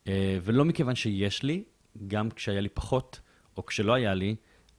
אה, 0.07 0.37
ולא 0.43 0.65
מכיוון 0.65 0.95
שיש 0.95 1.43
לי, 1.43 1.63
גם 2.07 2.29
כשהיה 2.29 2.61
לי 2.61 2.69
פחות, 2.69 3.19
או 3.57 3.65
כשלא 3.65 3.93
היה 3.93 4.13
לי, 4.13 4.35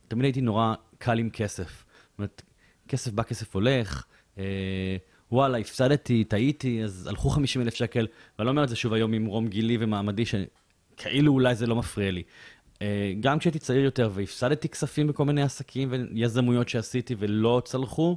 תמיד 0.09 0.25
הייתי 0.25 0.41
נורא 0.41 0.75
קל 0.99 1.19
עם 1.19 1.31
כסף. 1.31 1.85
זאת 2.11 2.19
אומרת, 2.19 2.43
כסף 2.89 3.13
בא, 3.13 3.23
כסף 3.23 3.55
הולך, 3.55 4.05
אה, 4.39 4.97
וואלה, 5.33 5.59
הפסדתי, 5.59 6.25
טעיתי, 6.25 6.85
אז 6.85 7.07
הלכו 7.07 7.31
50 7.31 7.63
אלף 7.63 7.75
שקל, 7.75 8.07
ואני 8.39 8.47
לא 8.47 8.51
אומר 8.51 8.65
את 8.65 8.69
זה 8.69 8.77
שוב 8.77 8.93
היום 8.93 9.11
ממרום 9.11 9.49
גילי 9.49 9.77
ומעמדי, 9.81 10.25
שכאילו 10.27 11.33
אולי 11.33 11.55
זה 11.55 11.67
לא 11.67 11.77
מפריע 11.77 12.11
לי. 12.11 12.23
אה, 12.83 13.13
גם 13.21 13.39
כשהייתי 13.39 13.59
צעיר 13.59 13.85
יותר 13.85 14.11
והפסדתי 14.13 14.69
כספים 14.69 15.07
בכל 15.07 15.25
מיני 15.25 15.43
עסקים 15.43 15.89
ויזמויות 15.91 16.69
שעשיתי 16.69 17.15
ולא 17.19 17.63
צלחו, 17.65 18.17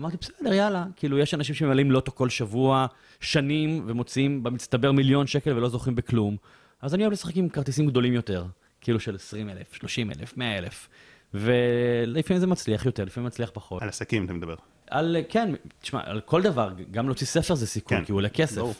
אמרתי, 0.00 0.16
בסדר, 0.20 0.52
יאללה. 0.52 0.84
כאילו, 0.96 1.18
יש 1.18 1.34
אנשים 1.34 1.54
שממלאים 1.54 1.90
לוטו 1.90 2.14
כל 2.14 2.28
שבוע, 2.28 2.86
שנים, 3.20 3.84
ומוציאים 3.86 4.42
במצטבר 4.42 4.92
מיליון 4.92 5.26
שקל 5.26 5.56
ולא 5.56 5.68
זוכים 5.68 5.94
בכלום. 5.94 6.36
אז 6.82 6.94
אני 6.94 7.02
אוהב 7.02 7.12
לשחק 7.12 7.36
עם 7.36 7.48
כרטיסים 7.48 7.86
גדולים 7.86 8.12
יותר, 8.12 8.44
כאילו 8.80 9.00
של 9.00 9.14
20 9.14 9.50
אלף, 9.50 9.74
30 9.74 10.10
אלף, 10.10 10.36
100 10.36 10.58
אלף. 10.58 10.88
ולפעמים 11.34 12.40
זה 12.40 12.46
מצליח 12.46 12.86
יותר, 12.86 13.04
לפעמים 13.04 13.26
מצליח 13.26 13.50
פחות. 13.52 13.82
על 13.82 13.88
עסקים 13.88 14.24
אתה 14.24 14.32
מדבר. 14.32 14.54
על, 14.90 15.16
כן, 15.28 15.54
תשמע, 15.80 16.00
על 16.04 16.20
כל 16.20 16.42
דבר, 16.42 16.72
גם 16.90 17.06
להוציא 17.06 17.26
ספר 17.26 17.54
זה 17.54 17.66
סיכון, 17.66 17.98
כן, 17.98 18.04
כי 18.04 18.12
הוא 18.12 18.16
עולה 18.16 18.28
כסף. 18.28 18.58
ברור. 18.58 18.74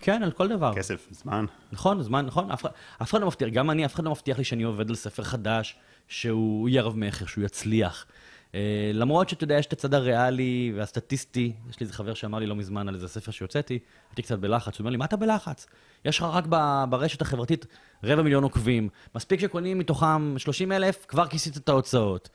כן, 0.00 0.22
על 0.22 0.30
כל 0.30 0.48
דבר. 0.48 0.74
כסף, 0.74 1.08
זמן. 1.10 1.44
נכון, 1.72 2.02
זמן, 2.02 2.26
נכון, 2.26 2.50
אף 2.50 2.66
אף 3.02 3.10
אחד 3.10 3.20
לא 3.20 3.26
מבטיח, 3.26 3.48
גם 3.48 3.70
אני, 3.70 3.84
אף 3.84 3.94
אחד 3.94 4.04
לא 4.04 4.10
מבטיח 4.10 4.38
לי 4.38 4.44
שאני 4.44 4.62
עובד 4.62 4.88
על 4.88 4.96
ספר 4.96 5.22
חדש, 5.22 5.76
שהוא 6.08 6.68
יהיה 6.68 6.82
רב-מכר, 6.82 7.26
שהוא 7.26 7.44
יצליח. 7.44 8.06
אה, 8.54 8.90
למרות 8.94 9.28
שאתה 9.28 9.44
יודע, 9.44 9.54
יש 9.54 9.66
את 9.66 9.72
הצד 9.72 9.94
הריאלי 9.94 10.72
והסטטיסטי, 10.76 11.52
יש 11.70 11.80
לי 11.80 11.84
איזה 11.84 11.92
חבר 11.92 12.14
שאמר 12.14 12.38
לי 12.38 12.46
לא 12.46 12.56
מזמן 12.56 12.88
על 12.88 12.94
איזה 12.94 13.08
ספר 13.08 13.32
שהוצאתי, 13.32 13.78
הייתי 14.10 14.22
קצת 14.22 14.38
בלחץ, 14.38 14.74
הוא 14.74 14.78
אומר 14.78 14.90
לי, 14.90 14.96
מה 14.96 15.04
אתה 15.04 15.16
בלחץ? 15.16 15.66
יש 16.04 16.18
לך 16.18 16.24
רק 16.32 16.44
ב- 16.48 16.84
ברשת 16.90 17.22
החברתית 17.22 17.66
רבע 18.04 18.22
מיליון 18.22 18.42
עוקבים, 18.42 18.88
מספיק 19.14 19.40
שקונים 19.40 19.78
מתוכם 19.78 20.38
30 20.38 20.72
אלף, 20.72 21.06
כבר 21.08 21.26
כיסית 21.26 21.56
את 21.56 21.68
ההוצאות. 21.68 22.28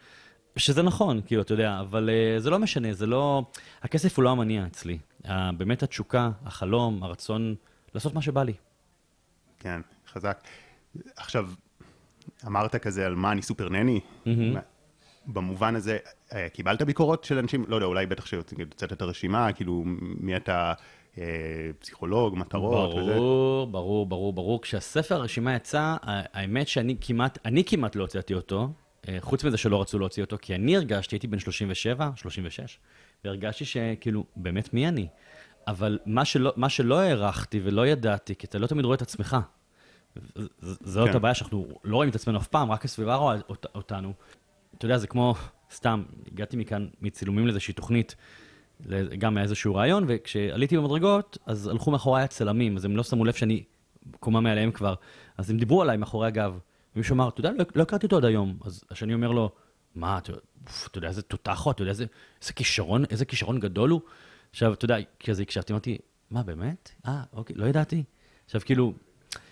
שזה 0.58 0.84
נכון, 0.84 1.22
כאילו, 1.26 1.42
אתה 1.42 1.54
יודע, 1.54 1.80
אבל 1.80 2.10
uh, 2.10 2.42
זה 2.42 2.50
לא 2.50 2.60
משנה, 2.60 2.94
זה 2.94 3.06
לא... 3.06 3.44
הכסף 3.84 4.18
הוא 4.18 4.24
לא 4.24 4.30
המניע 4.30 4.66
אצלי. 4.66 4.98
באמת 5.58 5.84
התשוקה, 5.84 6.32
החלום, 6.46 7.04
הרצון 7.04 7.56
לעשות 7.94 8.14
מה 8.14 8.22
שבא 8.22 8.44
לי. 8.44 8.54
כן, 9.60 9.82
חזק. 10.08 10.44
עכשיו, 11.16 11.50
אמרת 12.48 12.76
כזה 12.76 13.06
על 13.06 13.16
מה 13.16 13.32
אני 13.32 13.42
סופר 13.42 13.70
נני. 13.70 14.00
מהמם. 14.26 14.60
במובן 15.28 15.76
הזה, 15.76 15.98
אה, 16.34 16.50
קיבלת 16.50 16.82
ביקורות 16.82 17.24
של 17.24 17.38
אנשים? 17.38 17.66
לא 17.68 17.76
יודע, 17.76 17.86
אולי 17.86 18.06
בטח 18.06 18.26
שהוצאת 18.26 18.94
את 18.94 19.02
הרשימה, 19.02 19.54
כאילו, 19.54 19.84
מי 20.20 20.36
אתה 20.36 20.74
אה, 21.18 21.24
פסיכולוג, 21.80 22.38
מטרות 22.38 22.94
וזה. 22.94 23.14
ברור, 23.14 23.68
ברור, 23.68 24.06
ברור, 24.06 24.34
ברור. 24.34 24.62
כשהספר 24.62 25.16
הרשימה 25.16 25.56
יצא, 25.56 25.96
האמת 26.04 26.68
שאני 26.68 26.96
כמעט, 27.02 27.38
אני 27.46 27.64
כמעט 27.64 27.96
לא 27.96 28.02
הוצאתי 28.02 28.34
אותו, 28.34 28.70
אה, 29.08 29.18
חוץ 29.20 29.44
מזה 29.44 29.58
שלא 29.58 29.82
רצו 29.82 30.00
להוציא 30.00 30.24
אותו, 30.24 30.38
כי 30.42 30.56
אני 30.56 30.76
הרגשתי, 30.76 31.16
הייתי 31.16 31.28
בן 31.28 31.40
37, 31.40 32.10
36, 32.16 32.80
והרגשתי 33.26 33.66
שכאילו, 33.66 34.26
באמת 34.36 34.74
מי 34.74 34.88
אני? 34.88 35.08
אבל 35.68 36.00
מה 36.06 36.26
שלא, 36.26 36.54
מה 36.56 36.70
שלא 36.70 37.00
הערכתי 37.00 37.62
ולא 37.64 37.88
ידעתי, 37.88 38.36
כי 38.36 38.48
אתה 38.48 38.58
לא 38.60 38.68
תמיד 38.68 38.86
רואה 38.86 38.96
את 38.96 39.02
עצמך. 39.02 39.38
זאת 40.62 41.10
כן. 41.10 41.16
הבעיה 41.16 41.34
שאנחנו 41.34 41.68
לא 41.84 41.96
רואים 41.96 42.10
את 42.10 42.16
עצמנו 42.16 42.38
אף 42.38 42.48
פעם, 42.48 42.72
רק 42.72 42.86
הסביבה 42.86 43.16
רואה 43.16 43.36
אות- 43.50 43.66
אותנו. 43.76 44.14
אתה 44.78 44.86
יודע, 44.86 44.98
זה 44.98 45.08
כמו, 45.08 45.36
סתם, 45.72 46.04
הגעתי 46.32 46.58
מכאן 46.58 46.88
מצילומים 47.02 47.46
לאיזושהי 47.46 47.74
תוכנית, 47.74 48.16
גם 49.18 49.34
מאיזשהו 49.34 49.76
רעיון, 49.76 50.04
וכשעליתי 50.08 50.78
במדרגות, 50.78 51.38
אז 51.46 51.68
הלכו 51.68 51.92
מאחוריי 51.92 52.24
הצלמים, 52.24 52.76
אז 52.78 52.86
הם 52.86 52.98
לא 52.98 53.04
שמו 53.04 53.26
לב 53.26 53.34
שאני 53.34 53.64
קומה 54.20 54.42
מעליהם 54.42 54.72
כבר. 54.72 54.94
אז 55.38 55.50
הם 55.50 55.58
דיברו 55.58 55.82
עליי 55.82 55.98
מאחורי 55.98 56.28
הגב. 56.28 56.60
ומישהו 56.96 57.14
אמר, 57.16 57.30
אתה 57.30 57.40
יודע, 57.40 57.52
לא, 57.52 57.66
לא 57.76 57.82
הכרתי 57.84 58.06
אותו 58.06 58.18
עד 58.18 58.26
היום. 58.26 58.58
אז 58.66 58.84
השני 58.92 59.14
אומר 59.14 59.32
לו, 59.32 59.52
מה, 59.96 60.20
אתה, 60.88 60.98
יודע 60.98 61.08
איזה 61.08 61.22
תותח 61.22 61.62
הוא, 61.64 61.72
אתה 61.72 61.82
יודע 61.82 61.92
איזה, 61.92 62.06
איזה 62.42 62.54
כישרון, 62.54 63.04
איזה 63.10 63.26
כישרון 63.26 63.60
גדול 63.60 63.90
הוא. 63.90 64.02
עכשיו, 64.52 64.74
אתה 64.74 64.86
יודע, 64.86 64.98
כזה 65.24 65.42
הקשבתי, 65.42 65.74
אמרתי, 65.74 65.98
מה, 66.32 66.44
באמת? 66.44 66.92
אה, 67.08 67.24
אוקיי, 67.34 67.56
לא 67.56 67.66
ידעתי. 67.66 68.04
עכשיו, 68.46 68.62
כאילו, 68.66 68.94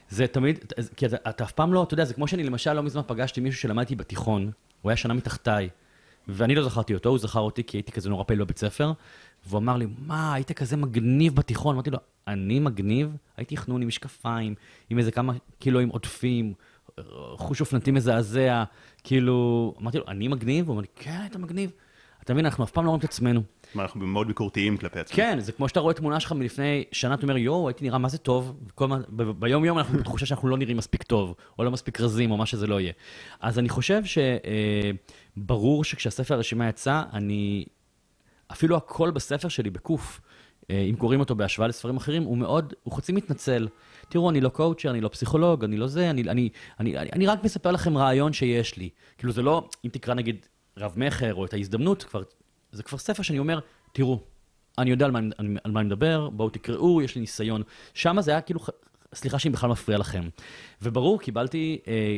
זה 0.10 0.28
תמיד, 0.28 0.74
כי 0.96 1.06
אתה, 1.06 1.16
אתה 1.30 1.44
אף 1.44 1.52
פעם 1.52 1.74
לא, 1.74 1.84
אתה 1.84 1.94
יודע, 1.94 2.06
זה 2.06 2.14
כמו 2.14 2.28
שאני 2.28 2.44
למשל 2.44 2.74
לא 2.74 2.84
מזמן 2.84 3.02
פגשתי 3.08 3.42
מישהו 3.42 3.62
שלמדתי 3.62 3.96
בתיכון, 3.96 4.52
הוא 4.82 4.90
היה 4.90 4.98
שנה 4.98 5.14
מתחתיי, 5.14 5.70
ואני 6.28 6.56
לא 6.56 6.64
זכרתי 6.64 6.94
אותו, 6.94 7.10
הוא 7.10 7.20
זכר 7.20 7.40
אותי 7.40 7.64
כי 7.64 7.78
הייתי 7.78 7.92
כזה 7.92 8.10
נורא 8.10 8.24
פעיל 8.24 8.40
בבית 8.40 8.58
ספר, 8.58 8.92
והוא 9.46 9.60
אמר 9.60 9.78
לי, 9.78 9.88
מה, 9.98 10.34
היית 10.34 10.52
כזה 10.52 10.78
מגניב 10.78 11.36
בתיכון? 11.36 11.76
אמרתי 11.76 11.90
לו, 11.90 11.98
אני 12.28 12.60
מגניב? 12.60 13.16
הייתי 13.38 13.58
חנון 13.58 13.82
עם 13.82 13.88
משקפיים, 13.88 14.56
עם 14.90 15.00
איזה 15.00 15.12
כמה 15.12 15.34
קילואים 15.60 15.90
עודפים, 15.90 16.54
חוש 17.36 17.62
אופנתי 17.62 17.92
מזעזע, 17.92 18.64
כאילו, 19.04 19.74
אמרתי 19.82 19.98
לו, 19.98 20.04
אני 20.08 20.28
מגניב? 20.28 20.68
הוא 20.68 20.74
אמר 20.74 20.82
לי, 20.82 20.88
כן, 20.96 21.18
היית 21.22 21.36
מגניב. 21.36 21.72
אתה 22.24 22.34
מבין, 22.34 22.46
אנחנו 22.46 22.64
אף 22.64 22.72
פעם 22.72 22.86
לא 22.86 22.90
רואים 22.90 23.00
את 23.00 23.04
עצמנו. 23.04 23.42
כלומר, 23.72 23.86
אנחנו 23.86 24.08
מאוד 24.08 24.28
ביקורתיים 24.28 24.78
כלפי 24.78 25.00
עצמנו. 25.00 25.16
כן, 25.16 25.40
זה 25.40 25.52
כמו 25.52 25.68
שאתה 25.70 25.80
רואה 25.80 25.94
תמונה 25.94 26.20
שלך 26.20 26.32
מלפני 26.32 26.84
שנה, 26.92 27.14
אתה 27.14 27.24
אומר, 27.24 27.38
יואו, 27.38 27.68
הייתי 27.68 27.86
נראה 27.86 27.98
מה 27.98 28.10
זה 28.10 28.18
טוב, 28.18 28.58
וכל 28.68 28.88
מה, 28.88 29.00
ב- 29.10 29.32
ביום 29.40 29.66
יום 29.66 29.78
אנחנו 29.78 30.00
בתחושה 30.00 30.26
שאנחנו 30.26 30.48
לא 30.50 30.58
נראים 30.58 30.78
מספיק 30.78 31.04
טוב, 31.04 31.36
או 31.60 31.64
לא 31.64 31.72
מספיק 31.72 32.02
רזים, 32.02 32.32
או 32.32 32.38
מה 32.38 32.46
שזה 32.46 32.68
לא 32.68 32.80
יהיה. 32.80 32.94
אז 33.40 33.60
אני 33.60 33.70
חושב 33.70 34.02
שברור 35.38 35.84
שכשהספר 35.84 36.34
הרשימה 36.34 36.70
יצא, 36.70 37.02
אני, 37.14 37.66
אפילו 38.52 38.78
הקול 38.78 39.12
בספר 39.12 39.48
שלי, 39.48 39.70
בקוף, 39.70 40.22
אה, 40.70 40.86
אם 40.90 40.96
קוראים 40.96 41.20
אותו 41.20 41.36
בהשוואה 41.36 41.68
לספרים 41.68 41.98
אחרים, 41.98 42.24
הוא 42.24 42.38
מאוד, 42.38 42.74
הוא 42.84 42.94
חצי 42.94 43.12
מתנצל. 43.12 43.68
תראו, 44.12 44.30
אני 44.30 44.42
לא 44.42 44.50
קואוצ'ר, 44.50 44.90
אני 44.90 45.02
לא 45.02 45.08
פסיכולוג, 45.08 45.64
אני 45.64 45.78
לא 45.78 45.88
זה, 45.88 46.10
אני, 46.10 46.22
אני, 46.22 46.50
אני, 46.80 46.98
אני, 46.98 47.10
אני 47.14 47.28
רק 47.28 47.44
מספר 47.44 47.72
לכם 47.72 47.98
רעיון 47.98 48.34
שיש 48.34 48.78
לי. 48.78 48.90
כאילו, 49.18 49.34
זה 49.34 49.42
לא, 49.42 49.70
אם 49.86 49.90
תקרא 49.90 50.14
נגיד 50.14 50.46
רב-מכר 50.78 51.34
או 51.34 51.46
את 51.46 51.54
ההזדמנות, 51.54 52.04
כבר, 52.04 52.24
זה 52.72 52.84
כבר 52.84 52.98
ספר 52.98 53.24
שאני 53.24 53.40
אומר, 53.40 53.60
תראו, 53.92 54.20
אני 54.78 54.90
יודע 54.90 55.06
על 55.06 55.12
מה, 55.12 55.20
אני- 55.40 55.56
על 55.64 55.72
מה 55.72 55.80
אני 55.80 55.88
מדבר, 55.88 56.30
בואו 56.30 56.50
תקראו, 56.50 57.02
יש 57.02 57.16
לי 57.16 57.22
ניסיון. 57.22 57.62
שם 57.94 58.16
זה 58.22 58.32
היה 58.32 58.42
כאילו, 58.42 58.60
סליחה 59.14 59.40
שאני 59.40 59.54
בכלל 59.54 59.70
מפריע 59.70 59.98
לכם. 59.98 60.30
וברור, 60.82 61.20
קיבלתי 61.20 61.80
אה, 61.88 62.18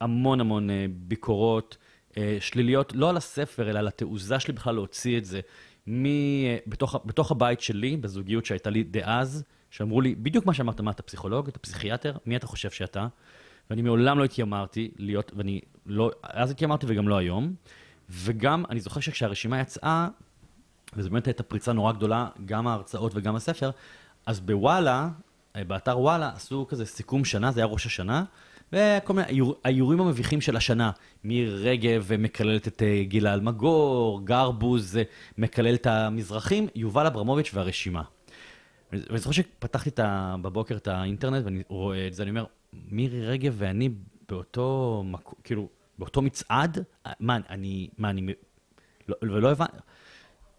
המון 0.00 0.40
המון 0.40 0.70
אה, 0.70 0.86
ביקורות 0.90 1.76
אה, 2.16 2.36
שליליות, 2.40 2.92
לא 2.94 3.10
על 3.10 3.16
הספר, 3.16 3.70
אלא 3.70 3.78
על 3.78 3.88
התעוזה 3.88 4.40
שלי 4.40 4.54
בכלל 4.54 4.74
להוציא 4.74 5.18
את 5.18 5.24
זה. 5.24 5.40
מ, 5.86 6.06
אה, 6.06 6.56
בתוך, 6.66 6.96
בתוך 7.04 7.30
הבית 7.30 7.60
שלי, 7.60 7.96
בזוגיות 7.96 8.46
שהייתה 8.46 8.70
לי 8.70 8.82
דאז, 8.82 9.44
שאמרו 9.76 10.00
לי, 10.00 10.14
בדיוק 10.14 10.46
מה 10.46 10.54
שאמרת, 10.54 10.80
מה, 10.80 10.90
אתה 10.90 11.02
פסיכולוג, 11.02 11.48
אתה 11.48 11.58
פסיכיאטר, 11.58 12.16
מי 12.26 12.36
אתה 12.36 12.46
חושב 12.46 12.70
שאתה? 12.70 13.06
ואני 13.70 13.82
מעולם 13.82 14.18
לא 14.18 14.24
התיימרתי 14.24 14.90
להיות, 14.96 15.32
ואני 15.36 15.60
לא, 15.86 16.10
אז 16.22 16.50
התיימרתי 16.50 16.86
וגם 16.88 17.08
לא 17.08 17.16
היום. 17.16 17.54
וגם, 18.10 18.64
אני 18.70 18.80
זוכר 18.80 19.00
שכשהרשימה 19.00 19.60
יצאה, 19.60 20.08
וזו 20.96 21.10
באמת 21.10 21.26
הייתה 21.26 21.42
פריצה 21.42 21.72
נורא 21.72 21.92
גדולה, 21.92 22.28
גם 22.44 22.66
ההרצאות 22.66 23.12
וגם 23.14 23.36
הספר, 23.36 23.70
אז 24.26 24.40
בוואלה, 24.40 25.08
אה, 25.56 25.64
באתר 25.64 25.98
וואלה, 25.98 26.30
עשו 26.34 26.66
כזה 26.68 26.86
סיכום 26.86 27.24
שנה, 27.24 27.52
זה 27.52 27.60
היה 27.60 27.66
ראש 27.66 27.86
השנה, 27.86 28.24
וכל 28.72 29.12
מיני 29.12 29.26
האיור, 29.26 29.54
האיורים 29.64 30.00
המביכים 30.00 30.40
של 30.40 30.56
השנה. 30.56 30.90
מירי 31.24 31.70
רגב 31.70 32.10
מקללת 32.18 32.68
את 32.68 32.82
אה, 32.82 33.02
גילה 33.04 33.34
אלמגור, 33.34 34.20
גרבוז 34.24 34.98
מקלל 35.38 35.74
את 35.74 35.86
המזרחים, 35.86 36.68
יובל 36.74 37.06
אברמוביץ' 37.06 37.50
והרשימה. 37.54 38.02
ואני 38.92 39.18
זוכר 39.18 39.32
שפתחתי 39.32 39.90
את 39.90 39.98
ה, 39.98 40.36
בבוקר 40.42 40.76
את 40.76 40.88
האינטרנט 40.88 41.44
ואני 41.44 41.62
רואה 41.68 42.06
את 42.06 42.14
זה, 42.14 42.22
אני 42.22 42.30
אומר, 42.30 42.44
מירי 42.72 43.26
רגב 43.26 43.54
ואני 43.58 43.90
באותו, 44.28 45.02
מקום, 45.06 45.34
כאילו, 45.44 45.68
באותו 45.98 46.22
מצעד? 46.22 46.84
מה, 47.20 47.38
אני, 47.48 47.88
מה, 47.98 48.10
אני, 48.10 48.32
לא, 49.08 49.16
ולא 49.22 49.50
הבנתי, 49.50 49.76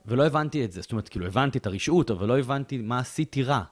ולא 0.05 0.25
הבנתי 0.25 0.65
את 0.65 0.71
זה, 0.71 0.81
זאת 0.81 0.91
אומרת, 0.91 1.09
כאילו, 1.09 1.25
הבנתי 1.25 1.57
את 1.57 1.65
הרשעות, 1.65 2.11
אבל 2.11 2.27
לא 2.27 2.39
הבנתי 2.39 2.77
מה 2.77 2.99
עשיתי 2.99 3.43
רע, 3.43 3.63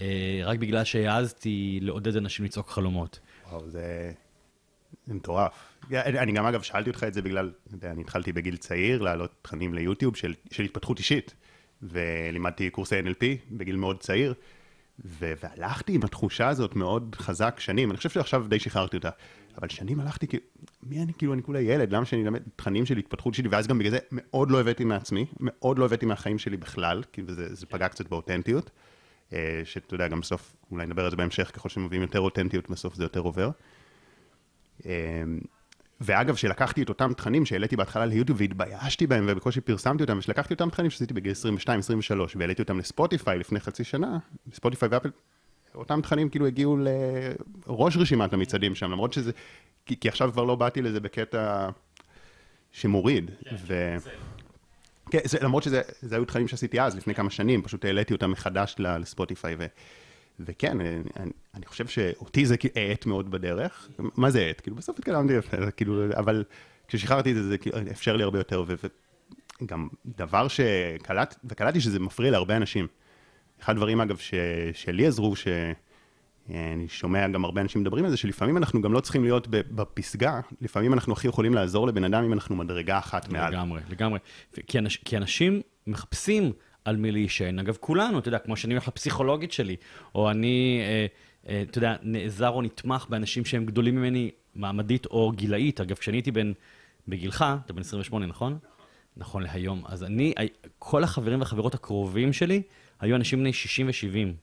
אה, 0.00 0.40
רק 0.44 0.58
בגלל 0.58 0.84
שהעזתי 0.84 1.78
לעודד 1.82 2.16
אנשים 2.16 2.44
לצעוק 2.44 2.70
חלומות. 2.70 3.20
וואו, 3.50 3.68
זה... 3.68 4.12
זה 5.06 5.14
מטורף. 5.14 5.52
אני 5.92 6.32
גם, 6.32 6.46
אגב, 6.46 6.62
שאלתי 6.62 6.90
אותך 6.90 7.04
את 7.04 7.14
זה 7.14 7.22
בגלל, 7.22 7.52
אני 7.82 8.02
התחלתי 8.02 8.32
בגיל 8.32 8.56
צעיר 8.56 9.02
להעלות 9.02 9.30
תכנים 9.42 9.74
ליוטיוב 9.74 10.16
של, 10.16 10.34
של 10.50 10.62
התפתחות 10.62 10.98
אישית, 10.98 11.34
ולימדתי 11.82 12.70
קורסי 12.70 13.00
NLP 13.00 13.24
בגיל 13.50 13.76
מאוד 13.76 14.00
צעיר, 14.00 14.34
ו- 15.04 15.32
והלכתי 15.42 15.94
עם 15.94 16.02
התחושה 16.04 16.48
הזאת 16.48 16.76
מאוד 16.76 17.16
חזק 17.18 17.60
שנים, 17.60 17.90
אני 17.90 17.96
חושב 17.96 18.10
שעכשיו 18.10 18.46
די 18.48 18.58
שחררתי 18.58 18.96
אותה, 18.96 19.10
אבל 19.58 19.68
שנים 19.68 20.00
הלכתי, 20.00 20.26
כאילו, 20.26 20.42
מי 20.82 21.02
אני, 21.02 21.12
כאילו, 21.18 21.32
אני 21.32 21.42
כולה 21.42 21.60
ילד, 21.60 21.92
למה 21.92 22.04
שאני 22.04 22.22
אלמד 22.22 22.42
תכנים 22.56 22.86
של 22.86 22.96
התפתחות 22.96 23.34
שלי, 23.34 23.48
ואז 23.48 23.66
גם 23.66 23.78
בגלל 23.78 23.90
זה 23.90 23.98
מאוד 24.12 24.50
לא 24.50 24.60
הבאתי 24.60 24.84
מעצמי, 24.84 25.26
מאוד 25.40 25.78
לא 25.78 25.84
הבאתי 25.84 26.06
מהחיים 26.06 26.38
שלי 26.38 26.56
בכלל, 26.56 27.02
כי 27.12 27.22
זה, 27.28 27.54
זה 27.54 27.66
פגע 27.66 27.88
קצת 27.88 28.08
באותנטיות, 28.08 28.70
אה, 29.32 29.62
שאתה 29.64 29.94
יודע, 29.94 30.08
גם 30.08 30.20
בסוף, 30.20 30.56
אולי 30.70 30.86
נדבר 30.86 31.04
על 31.04 31.10
זה 31.10 31.16
בהמשך, 31.16 31.50
ככל 31.54 31.68
שמביאים 31.68 32.02
יותר 32.02 32.20
אותנטיות, 32.20 32.70
בסוף 32.70 32.94
זה 32.94 33.04
יותר 33.04 33.20
עובר. 33.20 33.50
ואגב, 36.00 36.36
שלקחתי 36.36 36.82
את 36.82 36.88
אותם 36.88 37.12
תכנים 37.12 37.46
שהעליתי 37.46 37.76
בהתחלה 37.76 38.06
ליוטיוב 38.06 38.40
והתביישתי 38.40 39.06
בהם 39.06 39.24
ובקושי 39.28 39.60
פרסמתי 39.60 40.02
אותם, 40.02 40.18
ושלקחתי 40.18 40.54
אותם 40.54 40.70
תכנים 40.70 40.90
שעשיתי 40.90 41.14
בגיל 41.14 41.32
22-23 41.66 41.70
והעליתי 42.36 42.62
אותם 42.62 42.78
לספוטיפיי 42.78 43.38
לפני 43.38 43.60
חצי 43.60 43.84
שנה, 43.84 44.18
ספוטיפיי 44.52 44.88
ואפל, 44.92 45.10
אותם 45.74 46.00
תכנים 46.00 46.28
כאילו 46.28 46.46
הגיעו 46.46 46.78
לראש 47.66 47.96
רשימת 47.96 48.32
המצעדים 48.32 48.74
שם, 48.74 48.90
למרות 48.90 49.12
שזה, 49.12 49.30
כי, 49.86 50.00
כי 50.00 50.08
עכשיו 50.08 50.32
כבר 50.32 50.44
לא 50.44 50.54
באתי 50.54 50.82
לזה 50.82 51.00
בקטע 51.00 51.68
שמוריד. 52.72 53.30
כן, 53.44 53.56
ו... 53.66 53.96
כן, 55.10 55.18
זה, 55.24 55.38
למרות 55.42 55.62
שזה 55.62 55.82
היו 56.10 56.24
תכנים 56.24 56.48
שעשיתי 56.48 56.80
אז, 56.80 56.96
לפני 56.96 57.14
כמה 57.14 57.30
שנים, 57.30 57.62
פשוט 57.62 57.84
העליתי 57.84 58.14
אותם 58.14 58.30
מחדש 58.30 58.74
לספוטיפיי. 58.78 59.56
ו... 59.58 59.66
וכן, 60.40 60.80
אני, 60.80 61.30
אני 61.54 61.66
חושב 61.66 61.86
שאותי 61.86 62.46
זה 62.46 62.56
האט 62.76 63.06
מאוד 63.06 63.30
בדרך. 63.30 63.88
מה 63.98 64.30
זה 64.30 64.40
האט? 64.46 64.60
כאילו, 64.60 64.76
בסוף 64.76 64.98
התקדמתי, 64.98 65.34
כאילו, 65.76 66.04
אבל 66.16 66.44
כששחררתי 66.88 67.30
את 67.30 67.36
זה, 67.36 67.48
זה 67.48 67.58
כאילו, 67.58 67.78
אפשר 67.90 68.16
לי 68.16 68.22
הרבה 68.22 68.38
יותר, 68.38 68.64
וגם 69.62 69.88
דבר 70.06 70.48
שקלט, 70.48 71.36
וקלטתי 71.44 71.80
שזה 71.80 72.00
מפריע 72.00 72.30
להרבה 72.30 72.56
אנשים. 72.56 72.86
אחד 73.62 73.72
הדברים, 73.72 74.00
אגב, 74.00 74.16
ש, 74.16 74.34
שלי 74.72 75.06
עזרו, 75.06 75.36
שאני 75.36 76.88
שומע 76.88 77.28
גם 77.28 77.44
הרבה 77.44 77.60
אנשים 77.60 77.80
מדברים 77.80 78.04
על 78.04 78.10
זה, 78.10 78.16
שלפעמים 78.16 78.56
אנחנו 78.56 78.82
גם 78.82 78.92
לא 78.92 79.00
צריכים 79.00 79.24
להיות 79.24 79.48
בפסגה, 79.50 80.40
לפעמים 80.60 80.92
אנחנו 80.92 81.12
הכי 81.12 81.28
יכולים 81.28 81.54
לעזור 81.54 81.86
לבן 81.86 82.04
אדם 82.04 82.24
אם 82.24 82.32
אנחנו 82.32 82.56
מדרגה 82.56 82.98
אחת 82.98 83.28
מעל. 83.28 83.52
לגמרי, 83.52 83.80
לגמרי. 83.90 84.18
כי, 84.66 84.78
אנש, 84.78 84.96
כי 84.96 85.16
אנשים 85.16 85.60
מחפשים 85.86 86.52
על 86.86 86.96
מי 86.96 87.12
להישען. 87.12 87.58
אגב, 87.58 87.76
כולנו, 87.80 88.18
אתה 88.18 88.28
יודע, 88.28 88.38
כמו 88.38 88.56
שאני 88.56 88.74
הולך 88.74 88.88
לפסיכולוגית 88.88 89.52
שלי, 89.52 89.76
או 90.14 90.30
אני, 90.30 90.80
אה, 90.82 91.06
אה, 91.48 91.62
אתה 91.70 91.78
יודע, 91.78 91.96
נעזר 92.02 92.48
או 92.48 92.62
נתמך 92.62 93.06
באנשים 93.08 93.44
שהם 93.44 93.66
גדולים 93.66 93.96
ממני 93.96 94.30
מעמדית 94.54 95.06
או 95.06 95.32
גילאית. 95.32 95.80
אגב, 95.80 95.96
כשאני 95.96 96.16
הייתי 96.16 96.30
בן, 96.30 96.52
בגילך, 97.08 97.44
אתה 97.64 97.72
בן 97.72 97.80
28, 97.80 98.26
נכון? 98.26 98.58
נכון 99.16 99.42
להיום. 99.42 99.82
אז 99.86 100.04
אני, 100.04 100.34
כל 100.78 101.04
החברים 101.04 101.38
והחברות 101.38 101.74
הקרובים 101.74 102.32
שלי 102.32 102.62
היו 103.00 103.16
אנשים 103.16 103.38
בני 103.38 103.52
60 103.52 103.86
ו-70. 103.86 104.34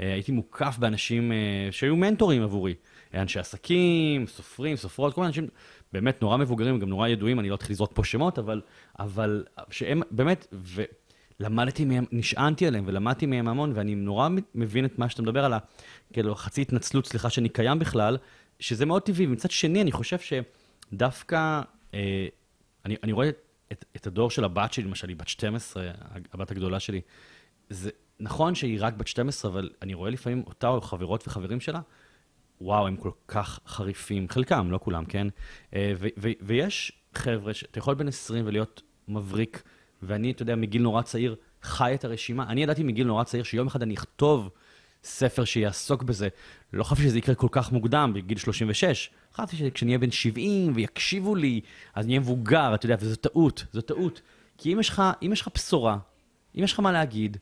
אה, 0.00 0.12
הייתי 0.12 0.32
מוקף 0.32 0.76
באנשים 0.78 1.32
שהיו 1.70 1.96
מנטורים 1.96 2.42
עבורי. 2.42 2.74
אנשי 3.14 3.38
עסקים, 3.38 4.26
סופרים, 4.26 4.76
סופרות, 4.76 5.14
כל 5.14 5.20
מיני 5.20 5.28
אנשים 5.28 5.48
באמת 5.92 6.22
נורא 6.22 6.36
מבוגרים, 6.36 6.78
גם 6.78 6.88
נורא 6.88 7.08
ידועים, 7.08 7.40
אני 7.40 7.48
לא 7.48 7.54
אתחיל 7.54 7.72
לזרוק 7.72 7.92
פה 7.94 8.04
שמות, 8.04 8.38
אבל, 8.38 8.60
אבל 8.98 9.44
שהם 9.70 10.02
באמת. 10.10 10.46
למדתי 11.40 11.84
מהם, 11.84 12.04
נשענתי 12.12 12.66
עליהם 12.66 12.84
ולמדתי 12.86 13.26
מהם 13.26 13.48
המון, 13.48 13.72
ואני 13.74 13.94
נורא 13.94 14.28
מבין 14.54 14.84
את 14.84 14.98
מה 14.98 15.08
שאתה 15.08 15.22
מדבר 15.22 15.44
על. 15.44 15.52
כאילו, 16.12 16.34
חצי 16.34 16.62
התנצלות, 16.62 17.06
סליחה 17.06 17.30
שאני 17.30 17.48
קיים 17.48 17.78
בכלל, 17.78 18.18
שזה 18.60 18.86
מאוד 18.86 19.02
טבעי. 19.02 19.26
ומצד 19.26 19.50
שני, 19.50 19.82
אני 19.82 19.92
חושב 19.92 20.18
שדווקא, 20.92 21.60
אה, 21.94 22.26
אני, 22.84 22.96
אני 23.02 23.12
רואה 23.12 23.30
את, 23.72 23.84
את 23.96 24.06
הדור 24.06 24.30
של 24.30 24.44
הבת 24.44 24.72
שלי, 24.72 24.84
למשל, 24.84 25.08
היא 25.08 25.16
בת 25.16 25.28
12, 25.28 25.90
הבת 26.32 26.50
הגדולה 26.50 26.80
שלי. 26.80 27.00
זה 27.70 27.90
נכון 28.20 28.54
שהיא 28.54 28.78
רק 28.80 28.94
בת 28.94 29.06
12, 29.06 29.50
אבל 29.50 29.70
אני 29.82 29.94
רואה 29.94 30.10
לפעמים 30.10 30.42
אותה 30.46 30.68
או 30.68 30.80
חברות 30.80 31.28
וחברים 31.28 31.60
שלה, 31.60 31.80
וואו, 32.60 32.86
הם 32.86 32.96
כל 32.96 33.10
כך 33.28 33.60
חריפים, 33.66 34.28
חלקם, 34.28 34.70
לא 34.70 34.78
כולם, 34.82 35.04
כן? 35.04 35.26
אה, 35.74 35.92
ו- 35.98 36.08
ו- 36.18 36.28
ויש 36.40 36.92
חבר'ה 37.14 37.54
שאתה 37.54 37.78
יכול 37.78 37.94
בן 37.94 38.08
20 38.08 38.46
ולהיות 38.46 38.82
מבריק. 39.08 39.62
ואני, 40.02 40.30
אתה 40.30 40.42
יודע, 40.42 40.56
מגיל 40.56 40.82
נורא 40.82 41.02
צעיר 41.02 41.36
חי 41.62 41.94
את 41.94 42.04
הרשימה. 42.04 42.42
אני 42.48 42.62
ידעתי 42.62 42.82
מגיל 42.82 43.06
נורא 43.06 43.24
צעיר 43.24 43.42
שיום 43.42 43.66
אחד 43.66 43.82
אני 43.82 43.94
אכתוב 43.94 44.50
ספר 45.04 45.44
שיעסוק 45.44 46.02
בזה. 46.02 46.28
לא 46.72 46.84
חשבתי 46.84 47.02
שזה 47.08 47.18
יקרה 47.18 47.34
כל 47.34 47.48
כך 47.50 47.72
מוקדם, 47.72 48.12
בגיל 48.14 48.38
36. 48.38 49.10
חשבתי 49.34 49.56
שכשאני 49.56 49.90
אהיה 49.90 49.98
בן 49.98 50.10
70 50.10 50.72
ויקשיבו 50.74 51.34
לי, 51.34 51.60
אז 51.94 52.04
אני 52.04 52.12
אהיה 52.12 52.20
מבוגר, 52.20 52.74
אתה 52.74 52.86
יודע, 52.86 52.96
וזו 53.00 53.16
טעות, 53.16 53.64
זו 53.72 53.80
טעות. 53.80 54.20
כי 54.58 54.72
אם 54.72 54.80
יש 54.80 54.88
לך, 54.88 55.02
אם 55.22 55.32
יש 55.32 55.40
לך 55.40 55.48
בשורה, 55.54 55.98
אם 56.58 56.64
יש 56.64 56.72
לך 56.72 56.80
מה 56.80 56.92
להגיד, 56.92 57.36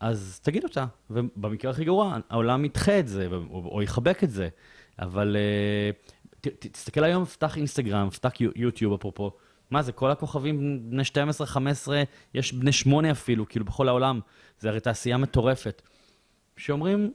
אז 0.00 0.40
תגיד 0.42 0.64
אותה. 0.64 0.86
ובמקרה 1.10 1.70
הכי 1.70 1.84
גרוע, 1.84 2.18
העולם 2.30 2.64
ידחה 2.64 2.98
את 2.98 3.08
זה, 3.08 3.26
או, 3.50 3.70
או 3.72 3.82
יחבק 3.82 4.24
את 4.24 4.30
זה. 4.30 4.48
אבל 4.98 5.36
uh, 5.36 6.10
ת, 6.40 6.48
ת, 6.48 6.66
תסתכל 6.66 7.04
היום, 7.04 7.24
פתח 7.24 7.56
אינסטגרם, 7.56 8.10
פתח 8.10 8.32
יוטיוב, 8.56 8.94
אפרופו. 8.94 9.30
מה 9.70 9.82
זה, 9.82 9.92
כל 9.92 10.10
הכוכבים 10.10 10.80
בני 10.90 11.04
12, 11.04 11.46
15, 11.46 12.02
יש 12.34 12.52
בני 12.52 12.72
8 12.72 13.10
אפילו, 13.10 13.48
כאילו, 13.48 13.64
בכל 13.64 13.88
העולם. 13.88 14.20
זה 14.58 14.68
הרי 14.68 14.80
תעשייה 14.80 15.16
מטורפת. 15.16 15.82
שאומרים, 16.56 17.12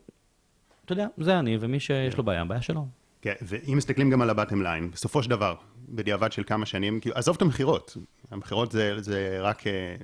אתה 0.86 0.94
יודע, 0.94 1.08
זה 1.18 1.40
אני, 1.40 1.58
ומי 1.60 1.80
שיש 1.80 2.18
לו 2.18 2.24
בעיה, 2.24 2.46
בעיה 2.46 2.62
שלו. 2.62 2.88
כן, 3.22 3.34
ואם 3.42 3.78
מסתכלים 3.78 4.10
גם 4.10 4.22
על 4.22 4.30
הבטם 4.30 4.62
ליין, 4.62 4.92
בסופו 4.92 5.24
של 5.24 5.30
דבר, 5.30 5.56
בדיעבד 5.90 6.32
של 6.32 6.44
כמה 6.44 6.66
שנים, 6.66 7.00
כאילו, 7.00 7.16
עזוב 7.16 7.36
את 7.36 7.42
המכירות, 7.42 7.98
המכירות 8.32 8.72
זה, 8.72 9.02
זה 9.02 9.38
רק... 9.42 9.68
אה, 9.68 9.96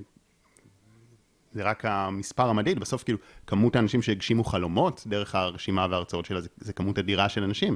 זה 1.53 1.63
רק 1.63 1.85
המספר 1.85 2.49
המדיד, 2.49 2.79
בסוף 2.79 3.03
כאילו 3.03 3.17
כמות 3.47 3.75
האנשים 3.75 4.01
שהגשימו 4.01 4.43
חלומות 4.43 5.03
דרך 5.07 5.35
הרשימה 5.35 5.87
וההרצאות 5.89 6.25
שלה, 6.25 6.41
זה, 6.41 6.49
זה 6.57 6.73
כמות 6.73 6.99
אדירה 6.99 7.29
של 7.29 7.43
אנשים, 7.43 7.75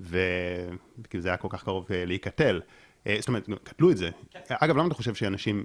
וכאילו 0.00 1.22
זה 1.22 1.28
היה 1.28 1.36
כל 1.36 1.48
כך 1.50 1.64
קרוב 1.64 1.86
אה, 1.90 2.04
להיקטל. 2.04 2.60
אה, 3.06 3.16
זאת 3.18 3.28
אומרת, 3.28 3.48
קטלו 3.62 3.90
את 3.90 3.96
זה. 3.96 4.10
אגב, 4.48 4.76
למה 4.76 4.86
אתה 4.86 4.94
חושב 4.94 5.14
שאנשים, 5.14 5.64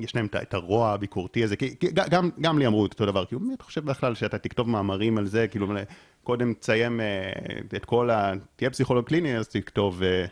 יש 0.00 0.16
להם 0.16 0.26
את 0.42 0.54
הרוע 0.54 0.90
הביקורתי 0.90 1.44
הזה? 1.44 1.56
כי, 1.56 1.74
גם, 1.94 2.30
גם 2.40 2.58
לי 2.58 2.66
אמרו 2.66 2.86
את 2.86 2.92
אותו 2.92 3.06
דבר, 3.06 3.24
כאילו, 3.24 3.40
מי 3.40 3.54
אתה 3.54 3.64
חושב 3.64 3.84
בכלל 3.84 4.14
שאתה 4.14 4.38
תכתוב 4.38 4.68
מאמרים 4.68 5.18
על 5.18 5.26
זה, 5.26 5.48
כאילו, 5.48 5.66
קודם 6.22 6.54
תסיים 6.54 7.00
אה, 7.00 7.32
את 7.76 7.84
כל 7.84 8.10
ה... 8.10 8.32
תהיה 8.56 8.70
פסיכולוג 8.70 9.06
קליני, 9.06 9.36
אז 9.36 9.48
תכתוב... 9.48 10.02
אה, 10.02 10.24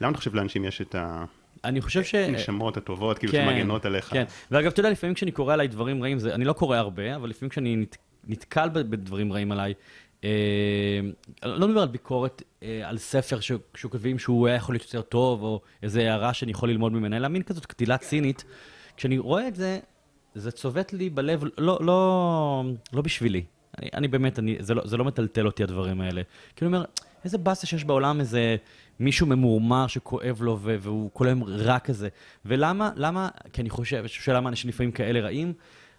למה 0.00 0.10
אתה 0.10 0.18
חושב 0.18 0.34
לאנשים 0.34 0.64
יש 0.64 0.80
את 0.80 0.94
ה... 0.94 1.24
אני 1.64 1.80
חושב 1.80 2.02
ש... 2.04 2.14
נשמות 2.14 2.76
הטובות, 2.76 3.18
כאילו, 3.18 3.32
כן, 3.32 3.46
שמגנות 3.50 3.84
עליך. 3.84 4.04
כן, 4.10 4.24
ואגב, 4.50 4.70
אתה 4.70 4.80
יודע, 4.80 4.90
לפעמים 4.90 5.14
כשאני 5.14 5.32
קורא 5.32 5.54
עליי 5.54 5.68
דברים 5.68 6.02
רעים, 6.02 6.18
זה, 6.18 6.34
אני 6.34 6.44
לא 6.44 6.52
קורא 6.52 6.76
הרבה, 6.76 7.16
אבל 7.16 7.28
לפעמים 7.28 7.50
כשאני 7.50 7.76
נת, 7.76 7.96
נתקל 8.28 8.68
בדברים 8.68 9.32
רעים 9.32 9.52
עליי, 9.52 9.74
אה, 10.24 11.00
לא 11.44 11.68
מדבר 11.68 11.82
על 11.82 11.88
ביקורת 11.88 12.42
אה, 12.62 12.88
על 12.88 12.98
ספר 12.98 13.40
שהוא 13.40 13.60
כותבים 13.90 14.18
שהוא 14.18 14.46
היה 14.46 14.56
יכול 14.56 14.74
להיות 14.74 14.84
יותר 14.84 15.02
טוב, 15.02 15.42
או 15.42 15.60
איזו 15.82 16.00
הערה 16.00 16.34
שאני 16.34 16.52
יכול 16.52 16.68
ללמוד 16.68 16.92
ממנה, 16.92 17.16
אלא 17.16 17.28
מין 17.28 17.42
כזאת 17.42 17.66
קטילה 17.66 17.98
צינית. 17.98 18.44
כשאני 18.96 19.18
רואה 19.18 19.48
את 19.48 19.54
זה, 19.54 19.78
זה 20.34 20.50
צובט 20.50 20.92
לי 20.92 21.10
בלב, 21.10 21.44
לא, 21.58 21.78
לא, 21.80 22.64
לא 22.92 23.02
בשבילי. 23.02 23.44
אני, 23.78 23.90
אני 23.94 24.08
באמת, 24.08 24.38
אני, 24.38 24.56
זה, 24.60 24.74
לא, 24.74 24.86
זה 24.86 24.96
לא 24.96 25.04
מטלטל 25.04 25.46
אותי 25.46 25.62
הדברים 25.62 26.00
האלה. 26.00 26.22
כי 26.56 26.64
אני 26.64 26.66
אומר, 26.66 26.84
איזה 27.24 27.38
באסה 27.38 27.66
שיש 27.66 27.84
בעולם 27.84 28.20
איזה 28.20 28.56
מישהו 29.00 29.26
ממורמר 29.26 29.86
שכואב 29.86 30.42
לו 30.42 30.58
והוא 30.60 31.10
כל 31.12 31.26
היום 31.26 31.44
רע 31.44 31.78
כזה. 31.78 32.08
ולמה, 32.44 32.90
למה, 32.96 33.28
כי 33.52 33.60
אני 33.62 33.70
חושב, 33.70 34.06
שלמה 34.06 34.48
אנשים 34.48 34.68
לפעמים 34.68 34.92
כאלה 34.92 35.20
רעים, 35.20 35.52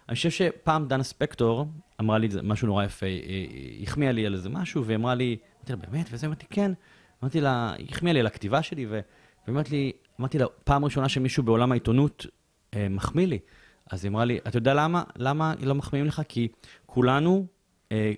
אני 0.08 0.14
חושב 0.14 0.30
שפעם 0.30 0.88
דנה 0.88 1.02
ספקטור 1.02 1.66
אמרה 2.00 2.18
לי 2.18 2.28
משהו 2.42 2.66
נורא 2.66 2.84
יפה, 2.84 3.06
היא 3.06 3.82
החמיאה 3.82 4.12
לי 4.12 4.26
על 4.26 4.34
איזה 4.34 4.48
משהו, 4.48 4.84
והיא 4.84 4.96
אמרה 4.96 5.14
לי, 5.14 5.36
אמרתי 5.56 5.72
לה, 5.72 5.76
באמת? 5.76 6.06
וזה 6.10 6.26
אמרתי, 6.26 6.46
כן. 6.50 6.72
אמרתי 7.22 7.40
לה, 7.40 7.72
היא 7.78 7.86
החמיאה 7.90 8.12
לי 8.14 8.20
על 8.20 8.26
הכתיבה 8.26 8.62
שלי, 8.62 8.86
ואמרתי 9.46 9.70
לי, 9.70 9.92
אמרתי 10.20 10.38
לה, 10.38 10.46
פעם 10.64 10.84
ראשונה 10.84 11.08
שמישהו 11.08 11.42
בעולם 11.42 11.72
העיתונות 11.72 12.26
אה, 12.74 12.88
מחמיא 12.90 13.26
לי. 13.26 13.38
אז 13.90 14.04
היא 14.04 14.10
אמרה 14.10 14.24
לי, 14.24 14.38
אתה 14.48 14.56
יודע 14.56 14.74
למה? 14.74 15.02
למה 15.16 15.54
לא 15.60 15.74
מחמיאים 15.74 16.06
לך? 16.06 16.22
כי 16.28 16.48
כולנו 16.86 17.46
אה, 17.92 18.12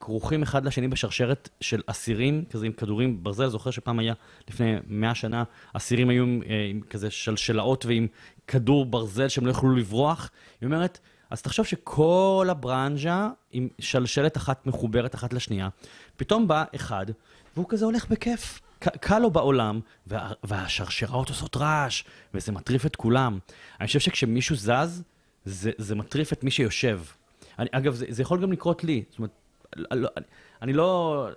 כרוכים 0.00 0.42
אחד 0.42 0.64
לשני 0.64 0.88
בשרשרת 0.88 1.48
של 1.60 1.80
אסירים, 1.86 2.44
כזה 2.50 2.66
עם 2.66 2.72
כדורים 2.72 3.24
ברזל. 3.24 3.48
זוכר 3.48 3.70
שפעם 3.70 3.98
היה, 3.98 4.14
לפני 4.48 4.76
מאה 4.86 5.14
שנה, 5.14 5.44
אסירים 5.72 6.08
היו 6.08 6.24
אה, 6.24 6.66
עם 6.70 6.80
כזה 6.80 7.10
שלשלאות 7.10 7.86
ועם 7.86 8.06
כדור 8.46 8.86
ברזל 8.86 9.28
שהם 9.28 9.46
לא 9.46 9.50
יכלו 9.50 9.76
לברוח. 9.76 10.30
היא 10.60 10.66
אומרת, 10.66 10.98
אז 11.30 11.42
תחשוב 11.42 11.66
שכל 11.66 12.46
הברנז'ה 12.50 13.28
עם 13.52 13.68
שלשלת 13.78 14.36
אחת 14.36 14.66
מחוברת 14.66 15.14
אחת 15.14 15.32
לשנייה, 15.32 15.68
פתאום 16.16 16.48
בא 16.48 16.64
אחד, 16.74 17.06
והוא 17.56 17.66
כזה 17.68 17.84
הולך 17.84 18.08
בכיף. 18.08 18.60
קל 18.80 19.18
לו 19.18 19.30
בעולם, 19.30 19.80
וה, 20.06 20.30
והשרשראות 20.44 21.28
עושות 21.28 21.56
רעש, 21.56 22.04
וזה 22.34 22.52
מטריף 22.52 22.86
את 22.86 22.96
כולם. 22.96 23.38
אני 23.80 23.86
חושב 23.86 23.98
שכשמישהו 23.98 24.56
זז, 24.56 25.02
זה, 25.44 25.70
זה 25.78 25.94
מטריף 25.94 26.32
את 26.32 26.44
מי 26.44 26.50
שיושב. 26.50 27.00
אני, 27.58 27.68
אגב, 27.72 27.94
זה, 27.94 28.06
זה 28.08 28.22
יכול 28.22 28.42
גם 28.42 28.52
לקרות 28.52 28.84
לי. 28.84 29.04
זאת 29.10 29.18
אומרת, 29.18 29.30
אני, 29.90 30.06
אני 30.62 30.72
לא, 30.72 31.28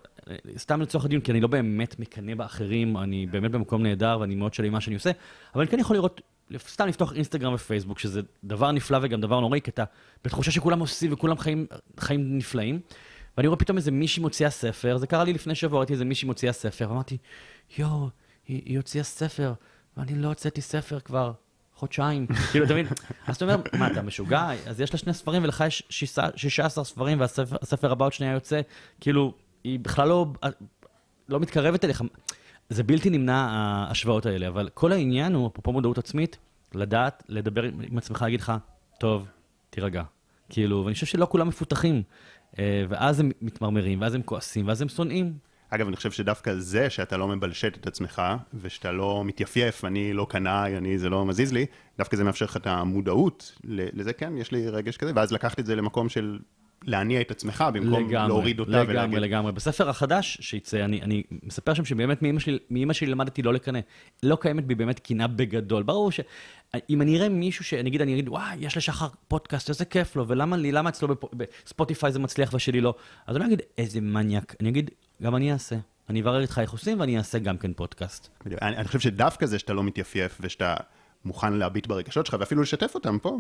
סתם 0.58 0.82
לצורך 0.82 1.06
הדיון, 1.06 1.22
כי 1.22 1.32
אני 1.32 1.42
לא 1.42 1.48
באמת 1.48 2.00
מקנא 2.00 2.36
באחרים, 2.36 2.98
אני 2.98 3.26
באמת 3.26 3.52
במקום 3.52 3.84
נהדר 3.84 4.18
ואני 4.22 4.36
מאוד 4.36 4.54
שלי 4.54 4.70
מה 4.70 4.82
שאני 4.82 4.96
עושה, 4.96 5.12
אבל 5.56 5.62
אני 5.62 5.72
כן 5.72 5.80
יכול 5.80 5.96
לראות, 5.96 6.22
סתם 6.68 6.88
לפתוח 6.88 7.14
אינסטגרם 7.14 7.54
ופייסבוק, 7.54 8.00
שזה 8.00 8.22
דבר 8.44 8.72
נפלא 8.72 9.00
וגם 9.02 9.22
דבר 9.22 9.40
נוראי, 9.40 9.62
כי 9.62 9.72
אתה 9.72 9.84
בתחושה 10.24 10.52
שכולם 10.52 10.80
עושים 10.80 11.14
וכולם 11.14 11.38
חיים, 11.38 11.66
חיים 12.00 12.38
נפלאים. 12.38 12.80
ואני 13.38 13.48
רואה 13.48 13.60
פתאום 13.60 13.78
איזה 13.78 13.92
מישהי 13.92 14.22
מוציאה 14.22 14.50
ספר, 14.50 14.98
זה 14.98 15.08
קרה 15.08 15.24
לי 15.24 15.34
לפני 15.34 15.56
שבוע, 15.56 15.80
ראיתי 15.80 15.94
איזה 15.94 16.06
מישהי 16.06 16.26
מוציאה 16.26 16.54
ספר, 16.54 16.90
ואמרתי, 16.90 17.18
יואו, 17.78 18.10
היא, 18.48 18.62
היא 18.66 18.78
הוציאה 18.78 19.04
ספר, 19.04 19.54
ואני 19.98 20.16
לא 20.16 20.28
הוצאתי 20.28 20.62
ספר 20.62 21.00
כבר 21.00 21.32
חודשיים. 21.76 22.28
כאילו, 22.52 22.66
אתה 22.66 22.74
מבין? 22.74 22.88
אז 23.28 23.36
אתה 23.36 23.46
אומר, 23.46 23.58
מה, 23.74 23.88
אתה 23.88 24.02
משוגע? 24.02 24.50
אז 24.66 24.82
יש 24.82 24.94
לה 24.94 25.00
שני 25.00 25.14
ספרים 25.14 25.44
ולך 25.44 25.64
יש 25.68 25.84
16 26.36 26.84
ספרים, 26.84 27.20
והספר 27.20 27.92
הבא 27.92 28.06
עוד 28.06 28.14
שנייה 28.14 28.34
יוצא, 28.34 28.62
כאילו, 29.02 29.34
היא 29.64 29.80
בכלל 29.80 30.08
לא, 30.08 30.26
לא 31.30 31.40
מתקרבת 31.40 31.86
אליך. 31.86 32.04
זה 32.70 32.84
בלתי 32.84 33.10
נמנע, 33.10 33.48
ההשוואות 33.52 34.26
האלה, 34.26 34.48
אבל 34.48 34.70
כל 34.74 34.92
העניין 34.92 35.34
הוא, 35.34 35.48
אפרופו 35.48 35.72
מודעות 35.72 35.98
עצמית, 35.98 36.38
לדעת, 36.74 37.24
לדבר 37.30 37.64
עם 37.64 37.98
עצמך, 37.98 38.22
להגיד 38.22 38.42
לך, 38.42 38.54
טוב, 39.00 39.28
תירגע. 39.70 40.04
כאילו, 40.50 40.82
ואני 40.86 40.94
חושב 40.94 41.06
שלא 41.06 41.28
כולם 41.30 41.48
מפותחים. 41.48 42.04
אה, 42.60 42.86
ואז 42.90 43.20
הם 43.20 43.32
מתמרמרים, 43.42 44.02
ואז 44.02 44.16
הם 44.16 44.22
כועסים, 44.22 44.68
ואז 44.68 44.82
הם 44.82 44.90
שונאים. 44.90 45.34
אגב, 45.70 45.88
אני 45.88 45.96
חושב 45.96 46.12
שדווקא 46.12 46.56
זה 46.56 46.90
שאתה 46.90 47.18
לא 47.18 47.28
מבלשט 47.28 47.78
את 47.78 47.88
עצמך, 47.88 48.22
ושאתה 48.62 48.92
לא 48.92 49.24
מתייפייף, 49.26 49.86
אני 49.86 50.14
לא 50.14 50.28
קנאי, 50.30 50.78
אני, 50.78 50.98
זה 50.98 51.10
לא 51.10 51.26
מזיז 51.26 51.54
לי, 51.54 51.66
דווקא 51.98 52.18
זה 52.18 52.24
מאפשר 52.24 52.46
לך 52.46 52.58
את 52.58 52.68
המודעות 52.68 53.60
לזה, 53.64 54.14
כן, 54.14 54.38
יש 54.38 54.52
לי 54.52 54.70
רגש 54.70 54.98
כזה, 54.98 55.12
ואז 55.16 55.32
לקחת 55.32 55.60
את 55.60 55.66
זה 55.66 55.76
למקום 55.76 56.10
של 56.10 56.40
להניע 56.86 57.22
את 57.22 57.32
עצמך, 57.32 57.64
במקום 57.74 58.10
לגמרי, 58.10 58.28
להוריד 58.28 58.60
אותה 58.60 58.72
לגמרי, 58.72 58.86
ולהגיד... 58.94 59.14
לגמרי, 59.14 59.20
לגמרי. 59.20 59.52
בספר 59.52 59.90
החדש 59.90 60.38
שיצא, 60.42 60.86
אני, 60.86 61.02
אני 61.02 61.24
מספר 61.44 61.74
שם 61.74 61.86
שבאמת 61.86 62.22
מאמא 62.22 62.40
שלי, 62.40 62.60
מאמא 62.70 62.94
שלי 62.94 63.08
למדתי 63.08 63.42
לא 63.42 63.54
לקנא. 63.54 63.80
לא 64.24 64.38
קיימת 64.42 64.66
בי 64.66 64.76
באמת 64.76 65.00
קנאה 65.00 65.28
בגדול. 65.28 65.84
ברור 65.84 66.12
שאם 66.12 67.02
אני 67.02 67.18
אראה 67.18 67.30
מישהו 67.30 67.66
שנגיד, 67.66 68.02
אני 68.02 68.14
אגיד, 68.14 68.30
וואי, 68.30 68.58
יש 68.60 68.78
לשחר 68.78 69.08
פודקאסט, 69.28 69.70
איזה 69.70 69.86
כיף 69.86 70.16
לו, 70.16 70.28
ולמה 70.28 70.58
לי, 70.58 70.72
למה 70.72 70.90
אצלו 70.90 71.16
בספוטיפיי 71.34 72.12
זה 72.12 72.20
מצליח 72.20 72.54
ושלי 72.54 72.82
לא? 72.82 72.96
אז 73.28 73.36
אני 73.36 73.44
לא 73.44 73.48
אגיד, 73.48 73.62
איזה 73.78 74.02
מניאק. 74.02 74.56
אני 74.60 74.70
אגיד, 74.70 74.90
גם 75.24 75.36
אני 75.36 75.54
אעשה. 75.54 75.76
אני 76.10 76.22
אברר 76.22 76.42
איתך 76.42 76.60
איך 76.60 76.72
עושים 76.72 77.00
ואני 77.00 77.18
אעשה 77.18 77.40
גם 77.40 77.58
כן 77.58 77.74
פודקאסט. 77.74 78.30
אני, 78.46 78.56
אני 78.62 78.88
חושב 78.88 79.00
שדווקא 79.00 79.46
זה 79.46 79.60
שאתה 79.60 79.74
לא 79.74 79.84
מתייפייף 79.84 80.38
ושאתה 80.42 80.76
מוכן 81.26 81.54
להביט 81.54 81.88
ברגשות 81.88 82.26
שלך 82.26 82.38
ואפילו 82.40 82.62
לשתף 82.62 82.92
אותם 82.96 83.18
פה, 83.20 83.40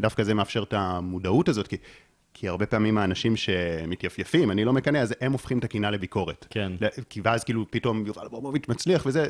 דווקא 0.00 0.22
זה 0.22 0.34
מאפשר 0.34 0.62
את 0.62 0.72
המודעות 0.72 1.48
הזאת, 1.48 1.66
כי 1.66 1.76
כי 2.34 2.48
הרבה 2.48 2.66
פעמים 2.66 2.98
האנשים 2.98 3.36
שמתייפייפים, 3.36 4.50
אני 4.50 4.64
לא 4.64 4.72
מקנא, 4.72 4.98
אז 4.98 5.14
הם 5.20 5.32
הופכים 5.32 5.58
את 5.58 5.64
הקינה 5.64 5.90
לביקורת. 5.90 6.46
כן. 6.50 6.72
כי 7.10 7.20
ואז 7.24 7.44
כאילו 7.44 7.66
פתאום 7.70 8.06
יובל 8.06 8.24
אברמוביץ' 8.26 8.68
מצליח 8.68 9.06
וזה, 9.06 9.28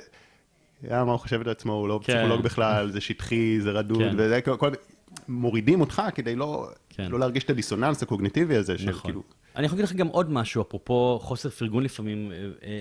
מה 0.83 1.01
הוא 1.01 1.17
חושב 1.17 1.41
את 1.41 1.47
עצמו, 1.47 1.73
הוא 1.73 1.89
לא 1.89 2.01
כן. 2.05 2.13
פסיכולוג 2.13 2.43
בכלל, 2.43 2.91
זה 2.91 3.01
שטחי, 3.01 3.61
זה 3.61 3.71
רדוד, 3.71 3.99
כן. 3.99 4.15
וזה 4.17 4.41
כל... 4.41 4.71
מורידים 5.29 5.81
אותך 5.81 6.03
כדי 6.15 6.37
לא, 6.37 6.69
כן. 6.89 7.11
לא 7.11 7.19
להרגיש 7.19 7.45
את 7.45 7.51
הדיסוננס 7.51 8.03
הקוגניטיבי 8.03 8.57
הזה 8.57 8.79
של 8.79 8.91
נכון. 8.91 9.03
כאילו... 9.03 9.23
אני 9.57 9.67
יכול 9.67 9.79
להגיד 9.79 9.91
לך 9.91 9.97
גם 9.97 10.07
עוד 10.07 10.31
משהו, 10.31 10.63
אפרופו 10.63 11.19
חוסר 11.23 11.51
פרגון 11.51 11.85
לפעמים. 11.85 12.33
אה, 12.33 12.49
אה, 12.65 12.81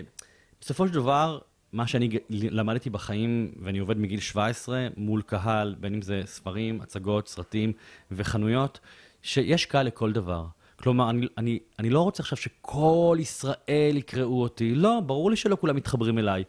בסופו 0.62 0.88
של 0.88 0.94
דבר, 0.94 1.40
מה 1.74 1.88
שאני 1.88 2.10
למדתי 2.32 2.90
בחיים, 2.90 3.52
ואני 3.62 3.80
עובד 3.80 3.98
מגיל 3.98 4.20
17 4.20 4.88
מול 4.98 5.22
קהל, 5.22 5.76
בין 5.80 5.94
אם 5.94 6.02
זה 6.02 6.22
ספרים, 6.26 6.82
הצגות, 6.82 7.28
סרטים 7.28 7.74
וחנויות, 8.12 8.80
שיש 9.24 9.66
קהל 9.66 9.86
לכל 9.86 10.12
דבר. 10.12 10.46
כלומר, 10.76 11.10
אני, 11.10 11.28
אני, 11.38 11.60
אני 11.80 11.90
לא 11.90 12.02
רוצה 12.02 12.24
עכשיו 12.24 12.38
שכל 12.38 13.18
ישראל 13.20 13.94
יקראו 13.98 14.42
אותי. 14.42 14.76
לא, 14.76 15.00
ברור 15.06 15.30
לי 15.30 15.36
שלא 15.36 15.58
כולם 15.62 15.76
מתחברים 15.76 16.20
אליי. 16.20 16.44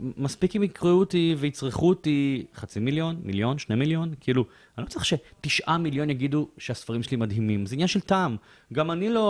מספיק 0.00 0.56
אם 0.56 0.62
יקראו 0.62 0.98
אותי 0.98 1.34
ויצרכו 1.38 1.88
אותי 1.88 2.46
חצי 2.54 2.80
מיליון, 2.80 3.20
מיליון, 3.22 3.58
שני 3.58 3.76
מיליון, 3.76 4.14
כאילו, 4.20 4.44
אני 4.78 4.84
לא 4.84 4.90
צריך 4.90 5.04
שתשעה 5.04 5.78
מיליון 5.78 6.10
יגידו 6.10 6.48
שהספרים 6.58 7.02
שלי 7.02 7.16
מדהימים, 7.16 7.66
זה 7.66 7.74
עניין 7.74 7.88
של 7.88 8.00
טעם. 8.00 8.36
גם 8.72 8.90
אני 8.90 9.08
לא 9.08 9.20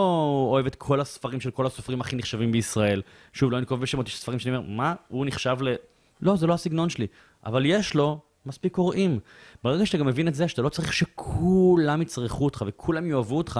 אוהב 0.51 0.65
את 0.65 0.75
כל 0.75 1.01
הספרים 1.01 1.41
של 1.41 1.51
כל 1.51 1.65
הסופרים 1.65 2.01
הכי 2.01 2.15
נחשבים 2.15 2.51
בישראל. 2.51 3.01
שוב, 3.33 3.51
לא 3.51 3.57
אנקוב 3.57 3.81
בשמות, 3.81 4.07
יש 4.07 4.19
ספרים 4.19 4.39
שאני 4.39 4.57
אומר, 4.57 4.69
מה, 4.69 4.93
הוא 5.07 5.25
נחשב 5.25 5.57
ל... 5.61 5.75
לא, 6.21 6.35
זה 6.35 6.47
לא 6.47 6.53
הסגנון 6.53 6.89
שלי. 6.89 7.07
אבל 7.45 7.65
יש 7.65 7.93
לו 7.93 8.19
מספיק 8.45 8.73
קוראים. 8.73 9.19
ברגע 9.63 9.85
שאתה 9.85 9.97
גם 9.97 10.05
מבין 10.05 10.27
את 10.27 10.35
זה, 10.35 10.47
שאתה 10.47 10.61
לא 10.61 10.69
צריך 10.69 10.93
שכולם 10.93 12.01
יצרכו 12.01 12.45
אותך 12.45 12.63
וכולם 12.67 13.05
יאהבו 13.05 13.37
אותך, 13.37 13.59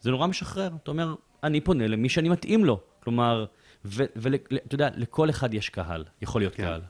זה 0.00 0.10
נורא 0.10 0.26
משחרר. 0.26 0.70
אתה 0.82 0.90
אומר, 0.90 1.14
אני 1.42 1.60
פונה 1.60 1.86
למי 1.86 2.08
שאני 2.08 2.28
מתאים 2.28 2.64
לו. 2.64 2.80
כלומר, 3.04 3.46
ואתה 3.84 4.74
יודע, 4.74 4.88
לכל 4.94 5.30
אחד 5.30 5.54
יש 5.54 5.68
קהל, 5.68 6.04
יכול 6.22 6.40
להיות 6.40 6.54
כן. 6.54 6.62
קהל. 6.62 6.80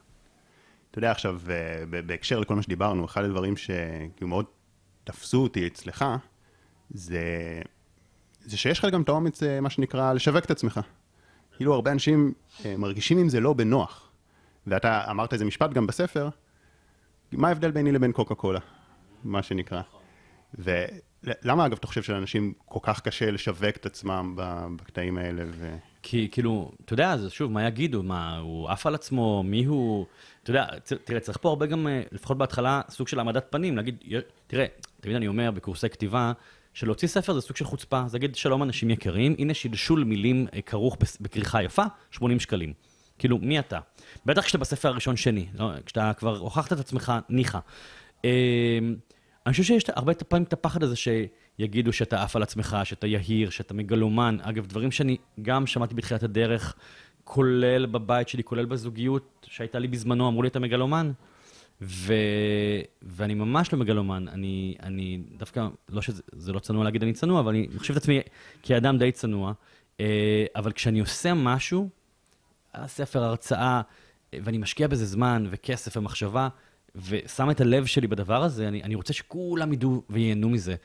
אתה 0.91 0.99
יודע, 0.99 1.11
עכשיו, 1.11 1.41
אה, 1.49 2.01
בהקשר 2.05 2.39
לכל 2.39 2.55
מה 2.55 2.61
שדיברנו, 2.61 3.05
אחד 3.05 3.23
הדברים 3.23 3.57
שכאילו 3.57 4.27
מאוד 4.27 4.45
תפסו 5.03 5.43
אותי 5.43 5.67
אצלך, 5.67 6.05
זה, 6.89 7.21
זה 8.45 8.57
שיש 8.57 8.79
לך 8.79 8.85
גם 8.85 9.01
את 9.01 9.09
האומץ, 9.09 9.43
אה, 9.43 9.61
מה 9.61 9.69
שנקרא, 9.69 10.13
לשווק 10.13 10.45
את 10.45 10.51
עצמך. 10.51 10.79
כאילו, 11.57 11.73
הרבה 11.73 11.91
אנשים 11.91 12.33
אה, 12.65 12.77
מרגישים 12.77 13.17
עם 13.17 13.29
זה 13.29 13.39
לא 13.39 13.53
בנוח. 13.53 14.11
ואתה 14.67 15.11
אמרת 15.11 15.33
איזה 15.33 15.45
משפט 15.45 15.73
גם 15.73 15.87
בספר, 15.87 16.29
מה 17.31 17.47
ההבדל 17.47 17.71
ביני 17.71 17.91
לבין 17.91 18.11
קוקה 18.11 18.35
קולה, 18.35 18.59
מה 19.23 19.43
שנקרא. 19.43 19.81
ולמה 20.53 21.65
אגב 21.65 21.77
אתה 21.77 21.87
חושב 21.87 22.03
שלאנשים 22.03 22.53
כל 22.65 22.79
כך 22.83 23.01
קשה 23.01 23.31
לשווק 23.31 23.75
את 23.75 23.85
עצמם 23.85 24.33
בקטעים 24.75 25.17
האלה? 25.17 25.43
ו... 25.47 25.75
כי 26.03 26.27
כאילו, 26.31 26.71
אתה 26.85 26.93
יודע, 26.93 27.17
זה 27.17 27.29
שוב, 27.29 27.51
מה 27.51 27.67
יגידו? 27.67 28.03
מה, 28.03 28.37
הוא 28.37 28.69
עף 28.69 28.85
על 28.85 28.95
עצמו? 28.95 29.43
מי 29.43 29.65
הוא? 29.65 30.05
אתה 30.43 30.49
יודע, 30.49 30.65
תראה, 31.03 31.19
צריך 31.19 31.37
פה 31.41 31.49
הרבה 31.49 31.65
גם, 31.65 31.87
אה, 31.87 32.01
לפחות 32.11 32.37
בהתחלה, 32.37 32.81
סוג 32.89 33.07
של 33.07 33.19
העמדת 33.19 33.45
פנים, 33.49 33.77
להגיד, 33.77 34.03
תראה, 34.47 34.65
תמיד 35.01 35.15
אני 35.15 35.27
אומר 35.27 35.51
בקורסי 35.51 35.89
כתיבה, 35.89 36.31
שלהוציא 36.73 37.07
ספר 37.07 37.33
זה 37.33 37.41
סוג 37.41 37.55
של 37.55 37.65
חוצפה, 37.65 38.03
זה 38.07 38.17
להגיד 38.17 38.35
שלום 38.35 38.63
אנשים 38.63 38.89
יקרים, 38.89 39.35
הנה 39.39 39.53
שלשול 39.53 40.03
מילים 40.03 40.47
אה, 40.53 40.61
כרוך 40.61 40.97
בכריכה 41.21 41.63
יפה, 41.63 41.83
80 42.11 42.39
שקלים. 42.39 42.73
כאילו, 43.19 43.37
מי 43.37 43.59
אתה? 43.59 43.79
בטח 44.25 44.41
כשאתה 44.41 44.57
בספר 44.57 44.89
הראשון-שני, 44.89 45.45
לא? 45.53 45.71
כשאתה 45.85 46.11
כבר 46.17 46.37
הוכחת 46.37 46.73
את 46.73 46.79
עצמך, 46.79 47.13
ניחא. 47.29 47.59
אה, 48.25 48.79
אני 49.45 49.51
חושב 49.51 49.63
שיש 49.63 49.83
הרבה 49.89 50.13
פעמים 50.13 50.43
את 50.43 50.53
הפחד 50.53 50.83
הזה 50.83 50.95
שיגידו 50.95 51.93
שאתה 51.93 52.23
עף 52.23 52.35
על 52.35 52.43
עצמך, 52.43 52.77
שאתה 52.83 53.07
יהיר, 53.07 53.49
שאתה 53.49 53.73
מגלומן. 53.73 54.37
אגב, 54.41 54.65
דברים 54.65 54.91
שאני 54.91 55.17
גם 55.41 55.67
שמעתי 55.67 55.95
בתחילת 55.95 56.23
הדרך, 56.23 56.75
כולל 57.23 57.85
בבית 57.85 58.29
שלי, 58.29 58.43
כולל 58.43 58.65
בזוגיות 58.65 59.47
שהייתה 59.49 59.79
לי 59.79 59.87
בזמנו, 59.87 60.27
אמרו 60.27 60.43
לי, 60.43 60.47
אתה 60.47 60.59
מגלומן. 60.59 61.11
ו... 61.81 62.13
ואני 63.01 63.33
ממש 63.33 63.73
לא 63.73 63.79
מגלומן, 63.79 64.27
אני, 64.27 64.75
אני 64.83 65.19
דווקא, 65.37 65.67
לא 65.89 66.01
שזה 66.01 66.53
לא 66.53 66.59
צנוע 66.59 66.83
להגיד 66.83 67.03
אני 67.03 67.13
צנוע, 67.13 67.39
אבל 67.39 67.49
אני 67.49 67.67
חושב 67.77 67.93
את 67.93 67.97
עצמי 67.97 68.19
כאדם 68.63 68.97
די 68.97 69.11
צנוע, 69.11 69.53
אה, 69.99 70.45
אבל 70.55 70.71
כשאני 70.71 70.99
עושה 70.99 71.33
משהו, 71.33 71.89
הספר, 72.83 73.23
הרצאה, 73.23 73.81
ואני 74.33 74.57
משקיע 74.57 74.87
בזה 74.87 75.05
זמן 75.05 75.47
וכסף 75.49 75.97
ומחשבה, 75.97 76.47
ושם 76.95 77.51
את 77.51 77.61
הלב 77.61 77.85
שלי 77.85 78.07
בדבר 78.07 78.43
הזה, 78.43 78.67
אני, 78.67 78.83
אני 78.83 78.95
רוצה 78.95 79.13
שכולם 79.13 79.73
ידעו 79.73 80.03
וייהנו 80.09 80.49
מזה. 80.49 80.75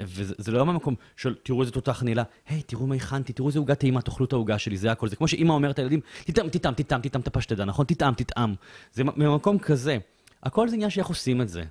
וזה 0.00 0.52
לא 0.52 0.66
מהמקום 0.66 0.94
של 1.16 1.34
תראו 1.42 1.60
איזה 1.60 1.72
תותח 1.72 2.02
נעילה, 2.02 2.22
היי, 2.48 2.62
תראו 2.62 2.86
מה 2.86 2.94
הכנתי, 2.94 3.32
תראו 3.32 3.48
איזה 3.48 3.58
עוגה 3.58 3.74
טעימה, 3.74 4.02
תאכלו 4.02 4.26
את 4.26 4.32
העוגה 4.32 4.58
שלי, 4.58 4.76
זה 4.76 4.92
הכל. 4.92 5.08
זה 5.08 5.16
כמו 5.16 5.28
שאימא 5.28 5.52
אומרת 5.52 5.78
לילדים, 5.78 6.00
תטעם, 6.24 6.48
תטעם, 6.48 6.74
תטעם, 6.74 7.00
תטעם 7.00 7.20
את 7.20 7.26
הפשטדה, 7.26 7.64
נכון? 7.64 7.86
תטעם, 7.86 8.14
תטעם. 8.14 8.54
זה 8.92 9.04
ממקום 9.04 9.58
כזה. 9.58 9.98
הכל 10.42 10.68
זה 10.68 10.74
עניין 10.74 10.90
של 10.90 11.00
איך 11.00 11.08
עושים 11.08 11.42
את 11.42 11.48
זה. 11.48 11.62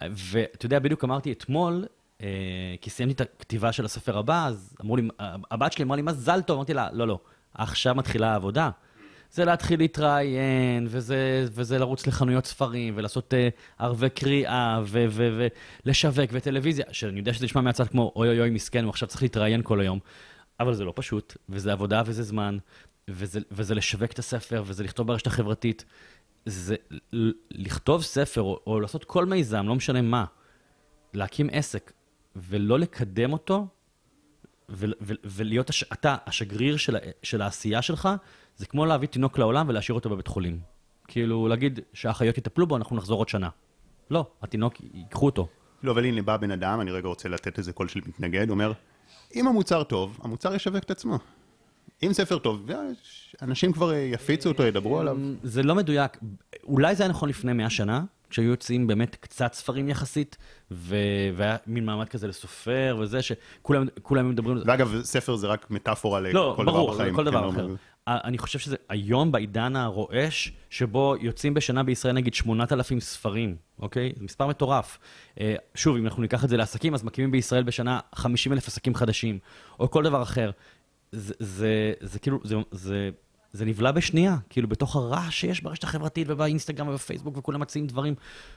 ואתה 0.00 0.66
יודע, 0.66 0.78
בדיוק 0.78 1.04
אמרתי 1.04 1.32
אתמול, 1.32 1.84
אה, 2.22 2.28
כי 2.80 2.90
סיימתי 2.90 3.14
את 3.14 3.20
הכתיבה 3.20 3.72
של 3.72 3.84
הספר 3.84 4.18
הבא, 4.18 4.46
אז 4.46 4.76
אמרו 4.82 4.96
לי, 4.96 5.08
הבת 5.50 5.72
שלי 5.72 5.84
אמרה 5.84 5.96
לי, 5.96 6.02
מזל 6.02 6.40
טוב, 6.42 6.56
אמרתי 6.56 6.74
לה, 6.74 6.88
לא, 6.92 7.08
לא, 7.08 7.18
עכשיו 7.54 7.94
מתחילה 7.94 8.32
העבודה. 8.32 8.70
זה 9.36 9.44
להתחיל 9.44 9.78
להתראיין, 9.78 10.86
וזה, 10.90 11.46
וזה 11.50 11.78
לרוץ 11.78 12.06
לחנויות 12.06 12.46
ספרים, 12.46 12.94
ולעשות 12.96 13.34
uh, 13.34 13.82
ערבי 13.82 14.10
קריאה, 14.10 14.80
ולשווק, 14.86 16.30
וטלוויזיה, 16.32 16.84
שאני 16.92 17.18
יודע 17.18 17.34
שזה 17.34 17.44
נשמע 17.44 17.60
מהצד 17.60 17.88
כמו, 17.88 18.12
אוי 18.16 18.28
אוי 18.28 18.40
אוי, 18.40 18.50
מסכן, 18.50 18.84
הוא 18.84 18.90
עכשיו 18.90 19.08
צריך 19.08 19.22
להתראיין 19.22 19.62
כל 19.62 19.80
היום. 19.80 19.98
אבל 20.60 20.74
זה 20.74 20.84
לא 20.84 20.92
פשוט, 20.96 21.36
וזה 21.48 21.72
עבודה 21.72 22.02
וזה 22.06 22.22
זמן, 22.22 22.58
וזה, 23.08 23.40
וזה 23.50 23.74
לשווק 23.74 24.12
את 24.12 24.18
הספר, 24.18 24.62
וזה 24.66 24.84
לכתוב 24.84 25.06
ברשת 25.06 25.26
החברתית. 25.26 25.84
זה 26.46 26.76
לכתוב 27.50 28.02
ספר, 28.02 28.40
או, 28.40 28.60
או 28.66 28.80
לעשות 28.80 29.04
כל 29.04 29.24
מיזם, 29.24 29.68
לא 29.68 29.74
משנה 29.74 30.02
מה, 30.02 30.24
להקים 31.14 31.48
עסק, 31.52 31.92
ולא 32.36 32.78
לקדם 32.78 33.32
אותו, 33.32 33.66
ו, 34.68 34.86
ו, 35.00 35.12
ולהיות 35.24 35.70
הש, 35.70 35.84
אתה 35.92 36.16
השגריר 36.26 36.76
של, 36.76 36.96
של 37.22 37.42
העשייה 37.42 37.82
שלך, 37.82 38.08
זה 38.56 38.66
כמו 38.66 38.86
להביא 38.86 39.08
תינוק 39.08 39.38
לעולם 39.38 39.68
ולהשאיר 39.68 39.94
אותו 39.94 40.10
בבית 40.10 40.26
חולים. 40.26 40.58
כאילו, 41.08 41.48
להגיד 41.48 41.80
שהאחיות 41.92 42.38
יטפלו 42.38 42.66
בו, 42.66 42.76
אנחנו 42.76 42.96
נחזור 42.96 43.18
עוד 43.18 43.28
שנה. 43.28 43.48
לא, 44.10 44.26
התינוק, 44.42 44.74
ייקחו 44.94 45.26
אותו. 45.26 45.48
לא, 45.82 45.92
אבל 45.92 46.04
הנה 46.04 46.22
בא 46.22 46.36
בן 46.36 46.50
אדם, 46.50 46.80
אני 46.80 46.90
רגע 46.90 47.08
רוצה 47.08 47.28
לתת 47.28 47.58
איזה 47.58 47.72
קול 47.72 47.88
של 47.88 48.00
מתנגד, 48.06 48.50
אומר, 48.50 48.72
אם 49.34 49.48
המוצר 49.48 49.82
טוב, 49.82 50.18
המוצר 50.22 50.54
ישווק 50.54 50.84
את 50.84 50.90
עצמו. 50.90 51.18
אם 52.02 52.12
ספר 52.12 52.38
טוב, 52.38 52.66
אנשים 53.42 53.72
כבר 53.72 53.94
יפיצו 53.94 54.48
אותו, 54.48 54.62
ידברו 54.62 55.00
עליו. 55.00 55.16
זה 55.42 55.62
לא 55.62 55.74
מדויק. 55.74 56.18
אולי 56.64 56.94
זה 56.94 57.02
היה 57.02 57.10
נכון 57.10 57.28
לפני 57.28 57.52
100 57.52 57.70
שנה, 57.70 58.04
כשהיו 58.30 58.50
יוצאים 58.50 58.86
באמת 58.86 59.16
קצת 59.20 59.52
ספרים 59.52 59.88
יחסית, 59.88 60.36
ו... 60.70 60.96
והיה 61.36 61.56
מין 61.66 61.84
מעמד 61.84 62.08
כזה 62.08 62.28
לסופר 62.28 62.96
וזה, 63.00 63.18
שכולם 63.22 64.30
מדברים... 64.30 64.58
ואגב, 64.66 65.02
ספר 65.02 65.36
זה 65.36 65.46
רק 65.46 65.70
מטאפורה 65.70 66.20
לא, 66.20 66.28
לכל 66.28 66.64
ברור, 66.64 66.86
דבר 66.86 66.94
בחיים. 66.94 67.16
לא, 67.16 67.22
ברור, 67.22 67.24
כל 67.24 67.30
דבר 67.30 67.52
כן, 67.52 67.60
אחר. 67.60 67.74
אני 68.08 68.38
חושב 68.38 68.58
שזה 68.58 68.76
היום, 68.88 69.32
בעידן 69.32 69.76
הרועש, 69.76 70.52
שבו 70.70 71.14
יוצאים 71.20 71.54
בשנה 71.54 71.82
בישראל 71.82 72.14
נגיד 72.14 72.34
8,000 72.34 73.00
ספרים, 73.00 73.56
אוקיי? 73.78 74.12
זה 74.16 74.24
מספר 74.24 74.46
מטורף. 74.46 74.98
אה, 75.40 75.54
שוב, 75.74 75.96
אם 75.96 76.04
אנחנו 76.04 76.22
ניקח 76.22 76.44
את 76.44 76.48
זה 76.48 76.56
לעסקים, 76.56 76.94
אז 76.94 77.04
מקימים 77.04 77.30
בישראל 77.30 77.62
בשנה 77.62 78.00
50,000 78.14 78.68
עסקים 78.68 78.94
חדשים, 78.94 79.38
או 79.80 79.90
כל 79.90 80.04
דבר 80.04 80.22
אחר. 80.22 80.50
זה, 81.12 81.34
זה, 81.38 81.92
זה 82.00 82.18
כאילו, 82.18 82.40
זה, 82.44 82.56
זה, 82.70 83.10
זה 83.52 83.64
נבלע 83.64 83.92
בשנייה, 83.92 84.36
כאילו 84.50 84.68
בתוך 84.68 84.96
הרעש 84.96 85.40
שיש 85.40 85.60
ברשת 85.60 85.84
החברתית 85.84 86.26
ובאינסטגרם 86.30 86.88
ובפייסבוק 86.88 87.36
וכולם 87.36 87.60
מציעים 87.60 87.86
דברים. 87.86 88.14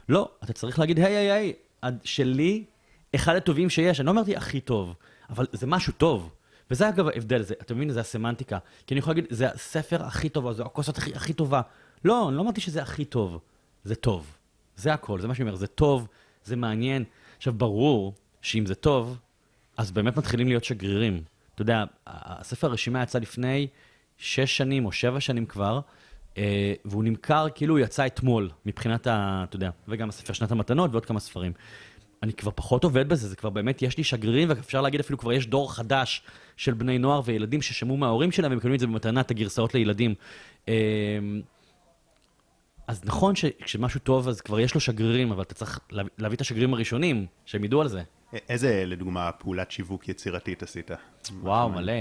לא, 0.10 0.30
אתה 0.44 0.54
צריך 0.54 0.80
להגיד, 0.80 1.00
היי, 1.00 1.16
היי, 1.16 1.54
היי, 1.82 1.94
שלי, 2.04 2.64
אחד 3.16 3.36
הטובים 3.36 3.70
שיש. 3.70 4.00
אני 4.00 4.06
לא 4.06 4.12
אמרתי 4.12 4.36
הכי 4.36 4.60
טוב, 4.60 4.96
אבל 5.30 5.46
זה 5.52 5.68
משהו 5.68 5.94
טוב. 5.94 6.30
וזה 6.72 6.90
אגב 6.90 7.08
ההבדל, 7.08 7.42
זה, 7.42 7.54
אתה 7.62 7.74
מבין? 7.74 7.92
זה 7.92 8.00
הסמנטיקה. 8.00 8.58
כי 8.88 8.94
אני 8.94 9.00
יכול 9.00 9.12
להגיד, 9.12 9.26
זה 9.30 9.52
הספר 9.52 10.04
הכי 10.04 10.30
טוב, 10.30 10.46
או 10.46 10.54
זו 10.54 10.66
הכוסות 10.66 10.98
הכי, 10.98 11.16
הכי 11.16 11.34
טובה. 11.34 11.62
לא, 12.06 12.30
אני 12.30 12.38
לא 12.38 12.42
אמרתי 12.42 12.62
שזה 12.62 12.82
הכי 12.82 13.06
טוב, 13.06 13.40
זה 13.84 13.96
טוב. 13.96 14.38
זה 14.76 14.94
הכל, 14.94 15.20
זה 15.20 15.28
מה 15.28 15.36
שאני 15.36 15.50
אומר, 15.50 15.56
זה 15.56 15.68
טוב, 15.68 16.08
זה 16.44 16.56
מעניין. 16.56 17.04
עכשיו, 17.38 17.54
ברור 17.54 18.14
שאם 18.42 18.66
זה 18.66 18.76
טוב, 18.76 19.18
אז 19.78 19.92
באמת 19.92 20.18
מתחילים 20.18 20.48
להיות 20.48 20.64
שגרירים. 20.64 21.24
אתה 21.56 21.62
יודע, 21.62 21.84
הספר 22.08 22.68
הרשימה 22.68 23.04
יצא 23.04 23.20
לפני 23.20 23.68
שש 24.18 24.58
שנים 24.58 24.86
או 24.86 24.92
שבע 24.92 25.20
שנים 25.20 25.46
כבר, 25.46 25.80
אה, 26.38 26.74
והוא 26.86 27.04
נמכר 27.04 27.48
כאילו 27.56 27.78
הוא 27.78 27.80
יצא 27.80 28.06
אתמול, 28.06 28.50
מבחינת 28.66 29.08
ה... 29.08 29.46
אתה 29.50 29.56
יודע, 29.56 29.70
וגם 29.88 30.10
הספר 30.10 30.34
שנת 30.34 30.52
המתנות 30.52 30.92
ועוד 30.92 31.06
כמה 31.06 31.20
ספרים. 31.20 31.54
אני 32.24 32.34
כבר 32.34 32.52
פחות 32.56 32.84
עובד 32.84 33.10
בזה, 33.10 33.28
זה 33.28 33.36
כבר 33.36 33.50
באמת, 33.50 33.82
יש 33.82 33.98
לי 33.98 34.04
שגרירים, 34.04 34.50
ואפשר 34.50 34.82
להגיד 34.82 35.00
אפילו 35.00 35.18
כבר 35.18 35.34
יש 35.34 35.48
דור 35.48 35.74
חדש 35.74 36.22
של 36.58 36.74
בני 36.74 36.98
נוער 36.98 37.22
וילדים 37.26 37.62
ששמעו 37.62 37.98
מההורים 37.98 38.32
שלהם 38.32 38.52
ומקבלים 38.52 38.76
את 38.76 38.80
זה 38.80 38.88
במתנה, 38.88 39.22
את 39.22 39.32
הגרסאות 39.32 39.74
לילדים. 39.74 40.16
אמ, 40.68 40.74
אז 42.88 43.02
נכון 43.06 43.36
שכשמשהו 43.36 44.00
טוב 44.00 44.28
אז 44.28 44.42
כבר 44.42 44.60
יש 44.60 44.76
לו 44.76 44.82
שגרירים, 44.82 45.32
אבל 45.32 45.42
אתה 45.42 45.54
צריך 45.54 45.80
להביא, 45.92 46.12
להביא 46.18 46.36
את 46.36 46.42
השגרירים 46.42 46.74
הראשונים, 46.74 47.26
שהם 47.46 47.64
ידעו 47.64 47.82
על 47.82 47.88
זה. 47.88 48.02
איזה, 48.50 48.84
לדוגמה, 48.86 49.32
פעולת 49.32 49.72
שיווק 49.72 50.10
יצירתית 50.10 50.64
עשית? 50.64 50.92
וואו, 51.42 51.70
מלא. 51.70 51.94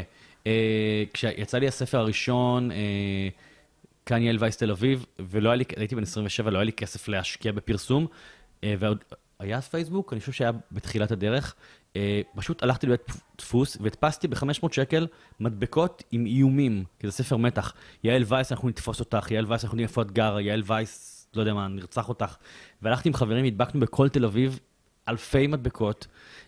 אה, 0.46 1.04
כשיצא 1.12 1.58
לי 1.58 1.68
הספר 1.68 1.98
הראשון, 1.98 2.70
אה, 2.72 4.18
יעל 4.18 4.36
וייס 4.40 4.56
תל 4.56 4.70
אביב, 4.70 5.06
ולא 5.18 5.48
היה 5.48 5.56
לי, 5.56 5.64
הייתי 5.76 5.96
בן 5.96 6.02
27, 6.02 6.50
לא 6.50 6.58
היה 6.58 6.64
לי 6.64 6.72
כסף 6.72 7.08
להשקיע 7.08 7.52
בפרסום, 7.52 8.06
אה, 8.64 8.74
ועוד 8.78 9.04
היה 9.40 9.56
אז 9.56 9.68
פייסבוק, 9.68 10.12
אני 10.12 10.20
חושב 10.20 10.32
שהיה 10.32 10.50
בתחילת 10.72 11.10
הדרך. 11.10 11.54
אה, 11.96 12.20
פשוט 12.36 12.62
הלכתי 12.62 12.86
לבית 12.86 13.10
דפוס 13.38 13.76
והדפסתי 13.80 14.28
ב-500 14.28 14.72
שקל 14.72 15.06
מדבקות 15.40 16.02
עם 16.12 16.26
איומים, 16.26 16.84
כי 16.98 17.06
זה 17.06 17.12
ספר 17.12 17.36
מתח. 17.36 17.74
יעל 18.04 18.24
וייס, 18.26 18.52
אנחנו 18.52 18.68
נתפוס 18.68 19.00
אותך, 19.00 19.30
יעל 19.30 19.44
וייס, 19.48 19.64
אנחנו 19.64 19.76
נהיה 19.76 19.88
איפה 19.88 20.02
את 20.02 20.12
גרה, 20.12 20.40
יעל 20.40 20.62
וייס, 20.66 21.28
לא 21.34 21.40
יודע 21.40 21.54
מה, 21.54 21.68
נרצח 21.68 22.08
אותך. 22.08 22.36
והלכתי 22.82 23.08
עם 23.08 23.14
חברים, 23.14 23.44
הדבקנו 23.44 23.80
בכל 23.80 24.08
תל 24.08 24.24
אביב 24.24 24.60
אלפי 25.08 25.46
מדבקות, 25.46 26.06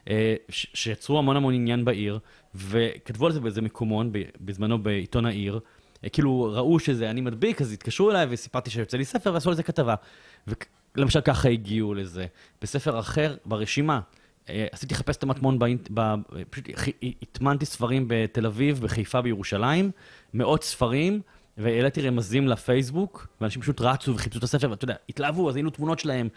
אה, 0.08 0.34
שיצרו 0.48 1.18
המון 1.18 1.36
המון 1.36 1.54
עניין 1.54 1.84
בעיר, 1.84 2.18
וכתבו 2.54 3.26
על 3.26 3.32
זה 3.32 3.40
באיזה 3.40 3.62
מקומון, 3.62 4.12
בזמנו 4.40 4.82
בעיתון 4.82 5.26
העיר. 5.26 5.60
אה, 6.04 6.08
כאילו, 6.08 6.52
ראו 6.52 6.78
שזה 6.78 7.10
אני 7.10 7.20
מדביק, 7.20 7.60
אז 7.60 7.72
התקשרו 7.72 8.10
אליי 8.10 8.26
וסיפרתי 8.30 8.70
שיוצא 8.70 8.96
לי 8.96 9.04
ספר 9.04 9.34
ועשו 9.34 9.50
על 9.50 9.56
זה 9.56 9.62
כתבה. 9.62 9.94
למשל 10.96 11.20
ככה 11.20 11.48
הגיעו 11.48 11.94
לזה. 11.94 12.26
בספר 12.62 13.00
אחר, 13.00 13.36
ברשימה, 13.44 14.00
אה, 14.48 14.66
עשיתי 14.72 14.94
לחפש 14.94 15.16
את 15.16 15.22
המטמון, 15.22 15.58
באינט... 15.58 15.88
ב... 15.94 16.14
פשוט 16.50 16.68
הטמנתי 17.22 17.66
ספרים 17.66 18.04
בתל 18.08 18.46
אביב, 18.46 18.80
בחיפה, 18.82 19.22
בירושלים, 19.22 19.90
מאות 20.34 20.64
ספרים, 20.64 21.20
והעליתי 21.58 22.08
רמזים 22.08 22.48
לפייסבוק, 22.48 23.26
ואנשים 23.40 23.62
פשוט 23.62 23.80
רצו 23.80 24.14
וחיפשו 24.14 24.38
את 24.38 24.44
הספר, 24.44 24.70
ואתה 24.70 24.84
יודע, 24.84 24.94
התלהבו, 25.08 25.48
אז 25.48 25.56
היינו 25.56 25.70
תמונות 25.70 25.98
שלהם, 25.98 26.28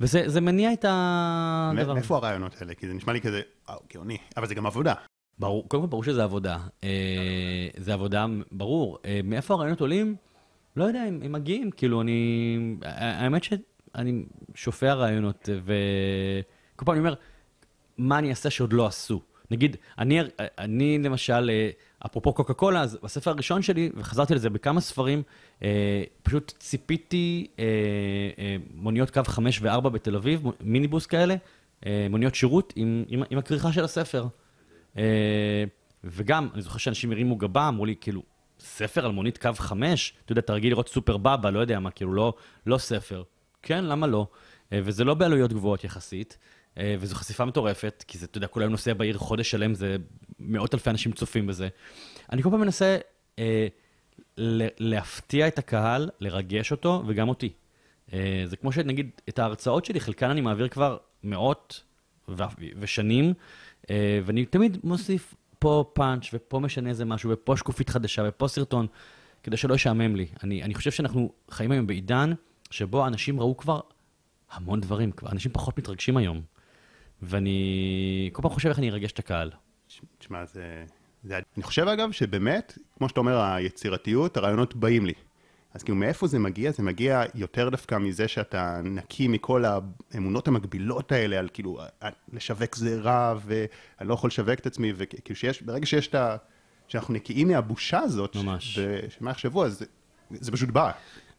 וזה 0.00 0.40
מניע 0.40 0.72
את 0.72 0.84
הדבר. 0.88 1.94
מאיפה 1.94 2.16
הרעיונות 2.16 2.56
האלה? 2.60 2.74
כי 2.74 2.86
זה 2.86 2.94
נשמע 2.94 3.12
לי 3.12 3.20
כזה, 3.20 3.40
וואו, 3.68 3.80
גאוני, 3.94 4.18
אבל 4.36 4.46
זה 4.46 4.54
גם 4.54 4.66
עבודה. 4.66 4.94
ברור, 5.38 5.68
קודם 5.68 5.82
כל 5.82 5.88
ברור 5.88 6.04
שזה 6.04 6.24
עבודה. 6.24 6.58
אה, 6.84 7.68
זה 7.76 7.94
עבודה, 7.94 8.26
ברור. 8.52 8.98
אה, 9.04 9.20
מאיפה 9.24 9.54
הרעיונות 9.54 9.80
עולים? 9.80 10.16
לא 10.76 10.84
יודע, 10.84 11.02
הם, 11.02 11.20
הם 11.24 11.32
מגיעים, 11.32 11.70
כאילו, 11.70 12.00
אני... 12.00 12.76
האמת 12.82 13.44
ש... 13.44 13.52
אני 13.94 14.24
שופע 14.54 14.94
רעיונות, 14.94 15.48
וכל 15.64 16.84
פעם 16.84 16.94
אני 16.94 16.98
אומר, 16.98 17.14
מה 17.98 18.18
אני 18.18 18.30
אעשה 18.30 18.50
שעוד 18.50 18.72
לא 18.72 18.86
עשו? 18.86 19.20
נגיד, 19.50 19.76
אני, 19.98 20.20
אני 20.58 20.98
למשל, 20.98 21.50
אה, 21.50 21.70
אפרופו 22.06 22.32
קוקה 22.32 22.54
קולה, 22.54 22.80
אז 22.80 22.98
בספר 23.02 23.30
הראשון 23.30 23.62
שלי, 23.62 23.90
וחזרתי 23.96 24.34
לזה 24.34 24.50
בכמה 24.50 24.80
ספרים, 24.80 25.22
אה, 25.62 26.02
פשוט 26.22 26.52
ציפיתי 26.58 27.46
אה, 27.58 27.64
אה, 28.38 28.56
מוניות 28.74 29.10
קו 29.10 29.20
5 29.26 29.60
ו-4 29.62 29.88
בתל 29.88 30.16
אביב, 30.16 30.42
מיניבוס 30.60 31.06
כאלה, 31.06 31.34
אה, 31.86 32.06
מוניות 32.10 32.34
שירות 32.34 32.72
עם, 32.76 33.04
עם, 33.08 33.22
עם 33.30 33.38
הכריכה 33.38 33.72
של 33.72 33.84
הספר. 33.84 34.26
אה, 34.98 35.64
וגם, 36.04 36.48
אני 36.54 36.62
זוכר 36.62 36.78
שאנשים 36.78 37.12
הרימו 37.12 37.36
גבה, 37.36 37.68
אמרו 37.68 37.86
לי, 37.86 37.94
כאילו, 38.00 38.22
ספר 38.58 39.04
על 39.04 39.12
מונית 39.12 39.38
קו 39.38 39.50
5? 39.56 40.12
אתה 40.24 40.32
יודע, 40.32 40.40
אתה 40.40 40.52
רגיל 40.52 40.70
לראות 40.70 40.88
סופר 40.88 41.16
בבא, 41.16 41.50
לא 41.50 41.60
יודע 41.60 41.78
מה, 41.78 41.90
כאילו, 41.90 42.12
לא, 42.14 42.34
לא 42.66 42.78
ספר. 42.78 43.22
כן, 43.62 43.84
למה 43.84 44.06
לא? 44.06 44.26
אה, 44.72 44.80
וזה 44.84 45.04
לא 45.04 45.14
בעלויות 45.14 45.52
גבוהות 45.52 45.84
יחסית, 45.84 46.38
אה, 46.78 46.96
וזו 47.00 47.14
חשיפה 47.14 47.44
מטורפת, 47.44 48.04
כי 48.08 48.18
זה, 48.18 48.26
אתה 48.26 48.38
יודע, 48.38 48.46
כולם 48.46 48.70
נוסע 48.70 48.94
בעיר 48.94 49.18
חודש 49.18 49.50
שלם, 49.50 49.74
זה 49.74 49.96
מאות 50.40 50.74
אלפי 50.74 50.90
אנשים 50.90 51.12
צופים 51.12 51.46
בזה. 51.46 51.68
אני 52.32 52.42
כל 52.42 52.50
פעם 52.50 52.60
מנסה 52.60 52.98
אה, 53.38 53.66
להפתיע 54.78 55.48
את 55.48 55.58
הקהל, 55.58 56.10
לרגש 56.20 56.72
אותו, 56.72 57.02
וגם 57.06 57.28
אותי. 57.28 57.52
אה, 58.12 58.44
זה 58.46 58.56
כמו 58.56 58.72
שנגיד, 58.72 59.10
את 59.28 59.38
ההרצאות 59.38 59.84
שלי, 59.84 60.00
חלקן 60.00 60.30
אני 60.30 60.40
מעביר 60.40 60.68
כבר 60.68 60.96
מאות 61.24 61.82
ו- 62.28 62.44
ושנים, 62.78 63.34
אה, 63.90 64.20
ואני 64.24 64.46
תמיד 64.46 64.78
מוסיף 64.84 65.34
פה 65.58 65.90
פאנץ', 65.92 66.30
ופה 66.32 66.60
משנה 66.60 66.88
איזה 66.88 67.04
משהו, 67.04 67.30
ופה 67.30 67.56
שקופית 67.56 67.90
חדשה, 67.90 68.22
ופה 68.28 68.48
סרטון, 68.48 68.86
כדי 69.42 69.56
שלא 69.56 69.74
ישעמם 69.74 70.16
לי. 70.16 70.26
אני, 70.42 70.62
אני 70.62 70.74
חושב 70.74 70.90
שאנחנו 70.90 71.32
חיים 71.50 71.72
היום 71.72 71.86
בעידן, 71.86 72.32
שבו 72.72 73.06
אנשים 73.06 73.40
ראו 73.40 73.56
כבר 73.56 73.80
המון 74.50 74.80
דברים, 74.80 75.12
כבר 75.12 75.30
אנשים 75.30 75.52
פחות 75.52 75.78
מתרגשים 75.78 76.16
היום. 76.16 76.42
ואני 77.22 78.30
כל 78.32 78.42
פעם 78.42 78.50
חושב 78.50 78.68
איך 78.68 78.78
אני 78.78 78.90
ארגש 78.90 79.12
את 79.12 79.18
הקהל. 79.18 79.50
תשמע, 80.18 80.44
זה, 80.44 80.84
זה... 81.24 81.38
אני 81.56 81.62
חושב 81.62 81.88
אגב 81.88 82.12
שבאמת, 82.12 82.78
כמו 82.98 83.08
שאתה 83.08 83.20
אומר, 83.20 83.40
היצירתיות, 83.40 84.36
הרעיונות 84.36 84.74
באים 84.76 85.06
לי. 85.06 85.12
אז 85.74 85.82
כאילו 85.82 85.96
מאיפה 85.96 86.26
זה 86.26 86.38
מגיע? 86.38 86.72
זה 86.72 86.82
מגיע 86.82 87.22
יותר 87.34 87.68
דווקא 87.68 87.98
מזה 87.98 88.28
שאתה 88.28 88.80
נקי 88.84 89.28
מכל 89.28 89.64
האמונות 90.14 90.48
המקבילות 90.48 91.12
האלה, 91.12 91.38
על 91.38 91.48
כאילו, 91.52 91.80
לשווק 92.32 92.76
זה 92.76 93.00
רע, 93.00 93.34
ואני 93.46 94.08
לא 94.08 94.14
יכול 94.14 94.28
לשווק 94.28 94.58
את 94.58 94.66
עצמי, 94.66 94.92
וכאילו 94.96 95.36
שיש, 95.36 95.62
ברגע 95.62 95.86
שיש 95.86 96.08
את 96.08 96.14
ה... 96.14 96.36
שאנחנו 96.88 97.14
נקיים 97.14 97.48
מהבושה 97.48 97.98
הזאת, 97.98 98.36
ממש. 98.36 98.78
ושמה 98.78 99.30
יחשבו, 99.30 99.64
אז 99.64 99.78
זה, 99.78 99.84
זה 100.30 100.52
פשוט 100.52 100.68
בא. 100.68 100.92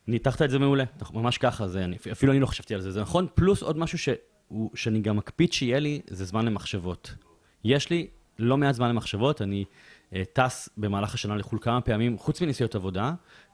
ניתחת 0.08 0.42
את 0.42 0.50
זה 0.50 0.60
מעולה, 0.60 0.84
ממש 1.14 1.38
ככה, 1.38 1.68
זה, 1.68 1.84
אני, 1.84 1.98
אפילו 2.12 2.32
אני 2.32 2.40
לא 2.40 2.46
חשבתי 2.46 2.76
על 2.76 2.82
זה, 2.82 2.92
זה 2.92 3.02
נכון, 3.02 3.28
פלוס 3.34 3.62
עוד 3.62 3.78
משהו 3.78 3.98
שהוא 3.98 4.16
הוא 4.48 4.70
שאני 4.76 5.02
גם 5.02 5.18
מקפיד 5.18 5.54
שיהיה 5.54 5.80
לי, 5.80 6.02
זה 6.08 6.26
זמן 6.26 6.46
למחשבות. 6.46 7.16
יש 7.64 7.90
לי 7.90 8.08
לא 8.40 8.58
מעט 8.58 8.76
זמן 8.76 8.90
למחשבות, 8.90 9.42
אני 9.42 9.66
אה, 10.14 10.24
טס 10.34 10.70
במהלך 10.78 11.14
השנה 11.14 11.36
לחו"ל 11.36 11.60
כמה 11.62 11.82
פעמים, 11.82 12.18
חוץ 12.18 12.42
מנסיעות 12.42 12.76
עבודה, 12.76 13.14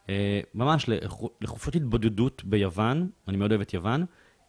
אה, 0.09 0.39
ממש 0.53 0.85
לחו- 0.89 1.29
לחופשות 1.41 1.75
התבודדות 1.75 2.43
ביוון, 2.43 3.09
אני 3.27 3.37
מאוד 3.37 3.51
אוהב 3.51 3.61
את 3.61 3.73
יוון, 3.73 4.05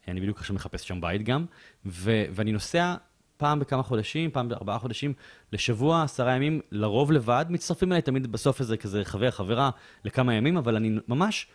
אני 0.09 0.21
בדיוק 0.21 0.39
עכשיו 0.39 0.57
מחפש 0.57 0.89
שם 0.89 1.01
בית 1.01 1.23
גם, 1.23 1.45
ו- 1.87 2.25
ואני 2.33 2.53
נוסע 2.53 2.95
פעם 3.37 3.59
בכמה 3.59 3.83
חודשים, 3.83 4.31
פעם 4.31 4.49
בארבעה 4.49 4.79
חודשים, 4.79 5.13
לשבוע, 5.53 6.03
עשרה 6.03 6.37
ימים, 6.37 6.61
לרוב 6.73 7.13
לבד, 7.13 7.47
מצטרפים 7.49 7.93
אליי 7.93 8.03
תמיד 8.03 8.33
בסוף 8.33 8.61
איזה 8.61 8.77
כזה 8.77 9.05
חבר, 9.05 9.31
חברה, 9.31 9.71
לכמה 10.05 10.35
ימים, 10.35 10.57
אבל 10.57 10.77
אני 10.77 10.97
ממש 11.09 11.47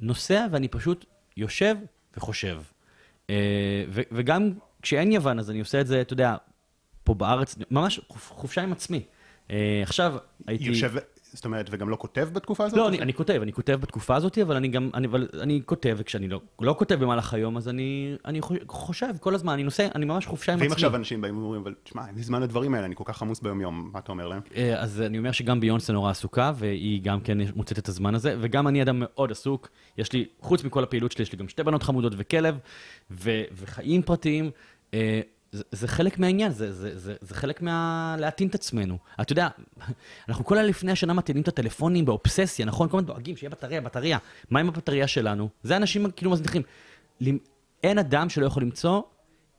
נוסע 0.00 0.46
ואני 0.50 0.68
פשוט 0.68 1.04
יושב 1.36 1.76
וחושב. 2.16 2.60
אה, 3.30 3.84
וגם 3.90 4.52
כשאין 4.82 5.12
יוון, 5.12 5.38
אז 5.38 5.50
אני 5.50 5.60
עושה 5.60 5.80
את 5.80 5.86
זה, 5.86 6.00
אתה 6.00 6.12
יודע, 6.12 6.36
פה 7.04 7.14
בארץ, 7.14 7.56
ממש 7.70 8.00
חופ- 8.08 8.32
חופשה 8.32 8.62
עם 8.62 8.72
עצמי. 8.72 9.02
אה, 9.50 9.80
עכשיו 9.82 10.14
הייתי... 10.46 10.64
יושב, 10.64 10.92
זאת 11.32 11.44
אומרת, 11.44 11.66
וגם 11.70 11.88
לא 11.88 11.96
כותב 11.96 12.28
בתקופה 12.32 12.64
הזאת? 12.64 12.78
לא, 12.78 12.88
אני, 12.88 12.98
אני 13.00 13.14
כותב, 13.14 13.38
אני 13.42 13.52
כותב 13.52 13.78
בתקופה 13.80 14.16
הזאת, 14.16 14.38
אבל 14.38 14.56
אני 14.56 14.68
גם, 14.68 14.90
אני, 14.94 15.06
אבל 15.06 15.28
אני 15.40 15.60
כותב, 15.66 15.94
וכשאני 15.98 16.28
לא, 16.28 16.40
לא 16.60 16.74
כותב 16.78 16.94
במהלך 16.94 17.34
היום, 17.34 17.56
אז 17.56 17.68
אני, 17.68 18.16
אני 18.24 18.40
חושב- 18.68 19.16
כל 19.20 19.34
הזמן, 19.34 19.52
אני 19.52 19.62
נוסע, 19.62 19.88
אני 19.94 20.04
ממש 20.04 20.26
חופשה 20.26 20.52
עם 20.52 20.58
ואם 20.58 20.66
עצמי. 20.66 20.74
עכשיו 20.74 20.96
אנשים 20.96 21.20
באים 21.20 21.38
ואומרים, 21.38 21.62
אבל 21.62 21.74
תשמע, 21.84 22.06
אין 22.06 22.14
לי 22.14 22.22
זמן 22.22 22.42
לדברים 22.42 22.74
האלה, 22.74 22.86
אני 22.86 22.94
כל 22.94 23.04
כך 23.06 23.22
עמוס 23.22 23.40
ביום-יום, 23.40 23.90
מה 23.92 23.98
אתה 23.98 24.12
אומר 24.12 24.28
להם? 24.28 24.40
אה, 24.56 24.80
אז 24.82 25.00
אני 25.02 25.18
אומר 25.18 25.32
שגם 25.32 25.60
ביונסה 25.60 25.92
נורא 25.92 26.10
עסוקה, 26.10 26.52
והיא 26.54 27.02
גם 27.02 27.20
כן 27.20 27.38
מוצאת 27.54 27.78
את 27.78 27.88
הזמן 27.88 28.14
הזה, 28.14 28.36
וגם 28.40 28.68
אני 28.68 28.82
אדם 28.82 28.96
מאוד 29.00 29.30
עסוק. 29.30 29.68
יש 29.98 30.12
לי, 30.12 30.26
חוץ 30.40 30.64
מכל 30.64 30.82
הפעילות 30.84 31.12
שלי, 31.12 31.22
יש 31.22 31.32
לי 31.32 31.38
גם 31.38 31.48
שתי 31.48 31.62
בנות 31.62 31.82
חמודות 31.82 32.12
וכלב, 32.16 32.58
ו, 33.10 33.30
וחיים 33.52 34.02
פרטיים. 34.02 34.50
זה, 35.52 35.62
זה 35.72 35.88
חלק 35.88 36.18
מהעניין, 36.18 36.52
זה, 36.52 36.72
זה, 36.72 36.98
זה, 36.98 37.14
זה 37.20 37.34
חלק 37.34 37.62
מה... 37.62 38.16
להטעין 38.18 38.48
את 38.48 38.54
עצמנו. 38.54 38.98
אתה 39.20 39.32
יודע, 39.32 39.48
אנחנו 40.28 40.44
כל 40.44 40.54
לפני 40.54 40.92
השנה 40.92 41.12
מטעינים 41.12 41.42
את 41.42 41.48
הטלפונים 41.48 42.04
באובססיה, 42.04 42.66
נכון? 42.66 42.88
כל 42.88 42.96
הזמן 42.96 43.06
דואגים 43.06 43.36
שיהיה 43.36 43.50
בטריה, 43.50 43.80
בטריה. 43.80 44.18
מה 44.50 44.60
עם 44.60 44.68
הבטריה 44.68 45.08
שלנו? 45.08 45.48
זה 45.62 45.76
אנשים 45.76 46.10
כאילו 46.10 46.30
מזניחים. 46.30 46.62
אין 47.82 47.98
אדם 47.98 48.28
שלא 48.28 48.46
יכול 48.46 48.62
למצוא 48.62 49.02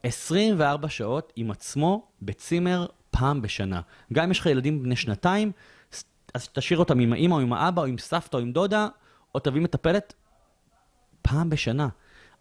24 0.04 0.90
שעות 0.90 1.34
עם 1.36 1.52
עצמו 1.52 2.08
בצימר 2.22 2.86
פעם 3.12 3.42
בשנה. 3.42 3.82
גם 4.14 4.24
אם 4.24 4.32
יש 4.32 4.40
לך 4.40 4.46
ילדים 4.46 4.84
בני 4.84 4.96
שנתיים, 4.96 5.52
אז 6.34 6.48
תשאיר 6.48 6.80
אותם 6.80 7.00
עם 7.00 7.14
האמא 7.14 7.36
או 7.36 7.40
עם 7.40 7.54
האבא 7.54 7.82
או 7.82 7.88
עם 7.88 7.98
סבתא 7.98 8.38
או 8.38 8.42
עם 8.42 8.52
דודה, 8.52 8.88
או 9.36 9.40
תביא 9.40 9.62
מטפלת 9.62 10.14
פעם 11.22 11.50
בשנה. 11.50 11.88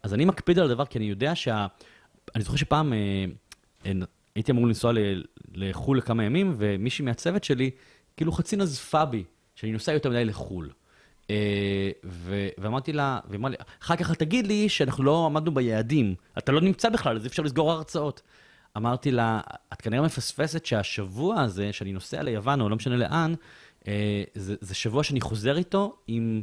אז 0.03 0.13
אני 0.13 0.25
מקפיד 0.25 0.59
על 0.59 0.65
הדבר 0.65 0.85
כי 0.85 0.97
אני 0.97 1.05
יודע 1.05 1.35
שה... 1.35 1.67
אני 2.35 2.43
זוכר 2.43 2.57
שפעם 2.57 2.93
אה, 2.93 3.25
אה, 3.85 3.91
הייתי 4.35 4.51
אמור 4.51 4.67
לנסוע 4.67 4.93
לחו"ל 5.53 5.97
לכמה 5.97 6.23
ימים, 6.23 6.55
ומישהי 6.57 7.05
מהצוות 7.05 7.43
שלי 7.43 7.71
כאילו 8.17 8.31
חצי 8.31 8.55
נזפה 8.55 9.05
בי, 9.05 9.23
שאני 9.55 9.71
נוסע 9.71 9.91
יותר 9.91 10.09
מדי 10.09 10.25
לחו"ל. 10.25 10.69
אה, 11.29 11.91
ו- 12.05 12.49
ואמרתי 12.57 12.93
לה, 12.93 13.19
והיא 13.27 13.39
אמרה 13.39 13.49
לי, 13.49 13.57
אחר 13.83 13.95
כך 13.95 14.11
תגיד 14.11 14.47
לי 14.47 14.69
שאנחנו 14.69 15.03
לא 15.03 15.25
עמדנו 15.25 15.53
ביעדים, 15.53 16.15
אתה 16.37 16.51
לא 16.51 16.61
נמצא 16.61 16.89
בכלל, 16.89 17.15
אז 17.15 17.23
אי 17.23 17.27
אפשר 17.27 17.43
לסגור 17.43 17.71
הרצאות. 17.71 18.21
אמרתי 18.77 19.11
לה, 19.11 19.41
את 19.73 19.81
כנראה 19.81 20.05
מפספסת 20.05 20.65
שהשבוע 20.65 21.41
הזה, 21.41 21.73
שאני 21.73 21.93
נוסע 21.93 22.23
ליוון, 22.23 22.61
או 22.61 22.69
לא 22.69 22.75
משנה 22.75 22.97
לאן, 22.97 23.33
זה, 24.35 24.55
זה 24.61 24.75
שבוע 24.75 25.03
שאני 25.03 25.21
חוזר 25.21 25.57
איתו 25.57 25.97
עם 26.07 26.41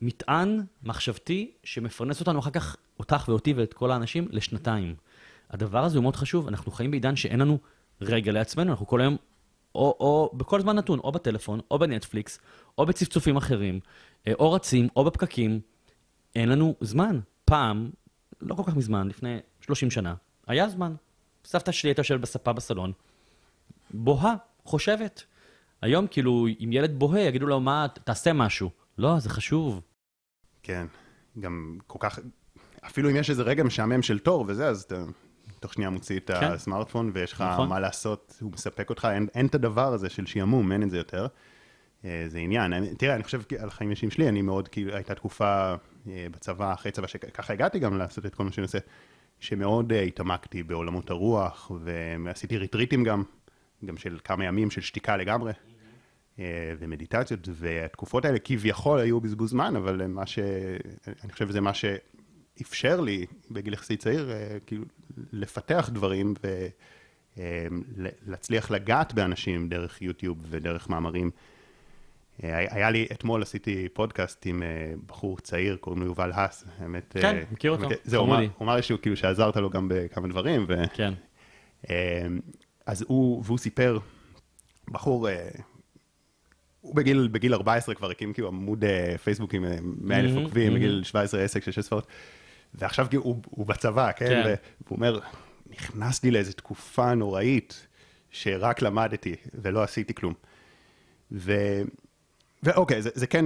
מטען 0.00 0.62
מחשבתי 0.82 1.50
שמפרנס 1.64 2.20
אותנו 2.20 2.38
אחר 2.38 2.50
כך, 2.50 2.76
אותך 3.00 3.24
ואותי 3.28 3.52
ואת 3.52 3.74
כל 3.74 3.90
האנשים, 3.90 4.28
לשנתיים. 4.30 4.94
הדבר 5.50 5.84
הזה 5.84 5.98
הוא 5.98 6.02
מאוד 6.02 6.16
חשוב, 6.16 6.48
אנחנו 6.48 6.72
חיים 6.72 6.90
בעידן 6.90 7.16
שאין 7.16 7.40
לנו 7.40 7.58
רגע 8.00 8.32
לעצמנו, 8.32 8.70
אנחנו 8.70 8.86
כל 8.86 9.00
היום, 9.00 9.16
או, 9.74 9.96
או 10.00 10.30
בכל 10.34 10.60
זמן 10.60 10.76
נתון, 10.76 10.98
או 10.98 11.12
בטלפון, 11.12 11.60
או 11.70 11.78
בנטפליקס, 11.78 12.38
או 12.78 12.86
בצפצופים 12.86 13.36
אחרים, 13.36 13.80
אה, 14.26 14.32
או 14.38 14.52
רצים, 14.52 14.88
או 14.96 15.04
בפקקים. 15.04 15.60
אין 16.34 16.48
לנו 16.48 16.74
זמן. 16.80 17.20
פעם, 17.44 17.90
לא 18.40 18.54
כל 18.54 18.62
כך 18.66 18.76
מזמן, 18.76 19.08
לפני 19.08 19.38
30 19.60 19.90
שנה, 19.90 20.14
היה 20.46 20.68
זמן. 20.68 20.94
סבתא 21.44 21.72
שלי 21.72 21.90
הייתה 21.90 22.00
יושבת 22.00 22.20
בספה 22.20 22.52
בסלון, 22.52 22.92
בוהה, 23.90 24.34
חושבת. 24.64 25.24
היום, 25.82 26.06
כאילו, 26.06 26.46
אם 26.64 26.72
ילד 26.72 26.98
בוהה, 26.98 27.20
יגידו 27.20 27.46
לו, 27.46 27.60
מה, 27.60 27.86
תעשה 28.04 28.32
משהו. 28.32 28.70
לא, 28.98 29.18
זה 29.18 29.30
חשוב. 29.30 29.80
כן, 30.62 30.86
גם 31.40 31.78
כל 31.86 31.98
כך, 32.00 32.18
אפילו 32.86 33.10
אם 33.10 33.16
יש 33.16 33.30
איזה 33.30 33.42
רגע 33.42 33.64
משעמם 33.64 34.02
של 34.02 34.18
תור 34.18 34.44
וזה, 34.48 34.66
אז 34.66 34.82
אתה 34.82 35.04
תוך 35.60 35.72
שנייה 35.72 35.90
מוציא 35.90 36.16
את 36.16 36.30
כן. 36.30 36.46
הסמארטפון 36.52 37.10
ויש 37.14 37.32
לך 37.32 37.40
נכון. 37.40 37.68
מה 37.68 37.80
לעשות, 37.80 38.38
הוא 38.40 38.52
מספק 38.52 38.90
אותך, 38.90 39.08
אין, 39.12 39.26
אין 39.34 39.46
את 39.46 39.54
הדבר 39.54 39.92
הזה 39.92 40.08
של 40.08 40.26
שעמום, 40.26 40.72
אין 40.72 40.82
את 40.82 40.90
זה 40.90 40.96
יותר. 40.96 41.26
אה, 42.04 42.24
זה 42.28 42.38
עניין. 42.38 42.72
אני- 42.72 42.94
תראה, 42.94 43.14
אני 43.14 43.22
חושב 43.22 43.40
על 43.58 43.68
החיים 43.68 43.90
אישיים 43.90 44.10
שלי, 44.10 44.28
אני 44.28 44.42
מאוד, 44.42 44.68
כאילו, 44.68 44.94
הייתה 44.94 45.14
תקופה 45.14 45.74
אה, 46.08 46.26
בצבא, 46.30 46.72
אחרי 46.72 46.92
צבא, 46.92 47.06
שככה 47.06 47.52
הגעתי 47.52 47.78
גם 47.78 47.98
לעשות 47.98 48.26
את 48.26 48.34
כל 48.34 48.44
מה 48.44 48.52
שאני 48.52 48.62
עושה, 48.64 48.78
שמאוד 49.40 49.92
אה, 49.92 50.00
התעמקתי 50.00 50.62
בעולמות 50.62 51.10
הרוח, 51.10 51.70
ועשיתי 52.24 52.58
ריטריטים 52.58 53.04
גם, 53.04 53.22
גם 53.84 53.96
של 53.96 54.18
כמה 54.24 54.44
ימים 54.44 54.70
של 54.70 54.80
שתיקה 54.80 55.16
לגמרי. 55.16 55.52
ומדיטציות, 56.78 57.48
והתקופות 57.52 58.24
האלה 58.24 58.38
כביכול 58.44 58.98
היו 58.98 59.20
בזבוז 59.20 59.50
זמן, 59.50 59.76
אבל 59.76 60.06
מה 60.06 60.26
ש... 60.26 60.38
אני 61.24 61.32
חושב 61.32 61.48
שזה 61.48 61.60
מה 61.60 61.74
שאפשר 62.58 63.00
לי 63.00 63.26
בגיל 63.50 63.72
יחסית 63.72 64.00
צעיר, 64.00 64.30
אה, 64.30 64.56
כאילו, 64.66 64.84
לפתח 65.32 65.90
דברים 65.92 66.34
ולהצליח 67.36 68.70
לגעת 68.70 69.14
באנשים 69.14 69.68
דרך 69.68 70.02
יוטיוב 70.02 70.38
ודרך 70.50 70.88
מאמרים. 70.88 71.30
אה, 72.44 72.58
היה 72.58 72.90
לי, 72.90 73.06
אתמול 73.12 73.42
עשיתי 73.42 73.88
פודקאסט 73.92 74.46
עם 74.46 74.62
אה, 74.62 74.92
בחור 75.06 75.38
צעיר, 75.40 75.76
קוראים 75.76 76.00
לו 76.02 76.06
יובל 76.06 76.32
האס, 76.34 76.64
האמת... 76.78 77.16
כן, 77.20 77.36
אה, 77.36 77.42
מכיר 77.52 77.70
אותו, 77.70 77.88
זהו, 78.04 78.24
הוא. 78.26 78.36
אמר- 78.62 78.76
לי 78.76 78.82
שהוא 78.82 78.98
כאילו 79.02 79.16
שעזרת 79.16 79.56
לו 79.56 79.70
גם 79.70 79.88
בכמה 79.90 80.28
דברים, 80.28 80.64
ו... 80.68 80.74
כן. 80.94 81.12
אה, 81.90 82.26
אז 82.86 83.04
הוא, 83.08 83.42
והוא 83.46 83.58
סיפר, 83.58 83.98
בחור, 84.90 85.28
אה, 85.28 85.48
הוא 86.80 86.96
בגיל, 86.96 87.28
בגיל 87.32 87.54
14 87.54 87.94
כבר 87.94 88.10
הקים 88.10 88.32
כאילו 88.32 88.48
עמוד 88.48 88.84
אה, 88.84 89.18
פייסבוק 89.18 89.54
עם 89.54 89.64
אה, 89.64 89.76
100 89.82 90.20
אלף 90.20 90.36
עוקבים. 90.36 90.74
בגיל 90.74 91.00
17 91.04 91.40
עסק 91.42 91.62
של 91.64 91.70
שש 91.70 91.80
ספרות, 91.80 92.06
ועכשיו 92.74 93.06
הוא, 93.16 93.42
הוא 93.50 93.66
בצבא, 93.66 94.12
כן? 94.12 94.26
כן. 94.26 94.54
והוא 94.86 94.96
אומר, 94.96 95.20
נכנסתי 95.70 96.30
לאיזו 96.30 96.52
תקופה 96.52 97.14
נוראית 97.14 97.86
שרק 98.30 98.82
למדתי 98.82 99.34
ולא 99.54 99.82
עשיתי 99.82 100.14
כלום. 100.14 100.34
ו... 101.32 101.54
ואוקיי, 102.62 103.02
זה, 103.02 103.10
זה 103.14 103.26
כן, 103.26 103.44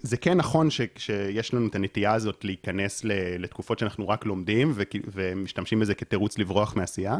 זה 0.00 0.16
כן 0.16 0.36
נכון 0.36 0.70
ש, 0.70 0.80
שיש 0.96 1.54
לנו 1.54 1.66
את 1.68 1.74
הנטייה 1.74 2.14
הזאת 2.14 2.44
להיכנס 2.44 3.04
ל, 3.04 3.12
לתקופות 3.38 3.78
שאנחנו 3.78 4.08
רק 4.08 4.26
לומדים 4.26 4.72
וכי- 4.74 5.00
ומשתמשים 5.12 5.80
בזה 5.80 5.94
כתירוץ 5.94 6.38
לברוח 6.38 6.76
מעשייה. 6.76 7.18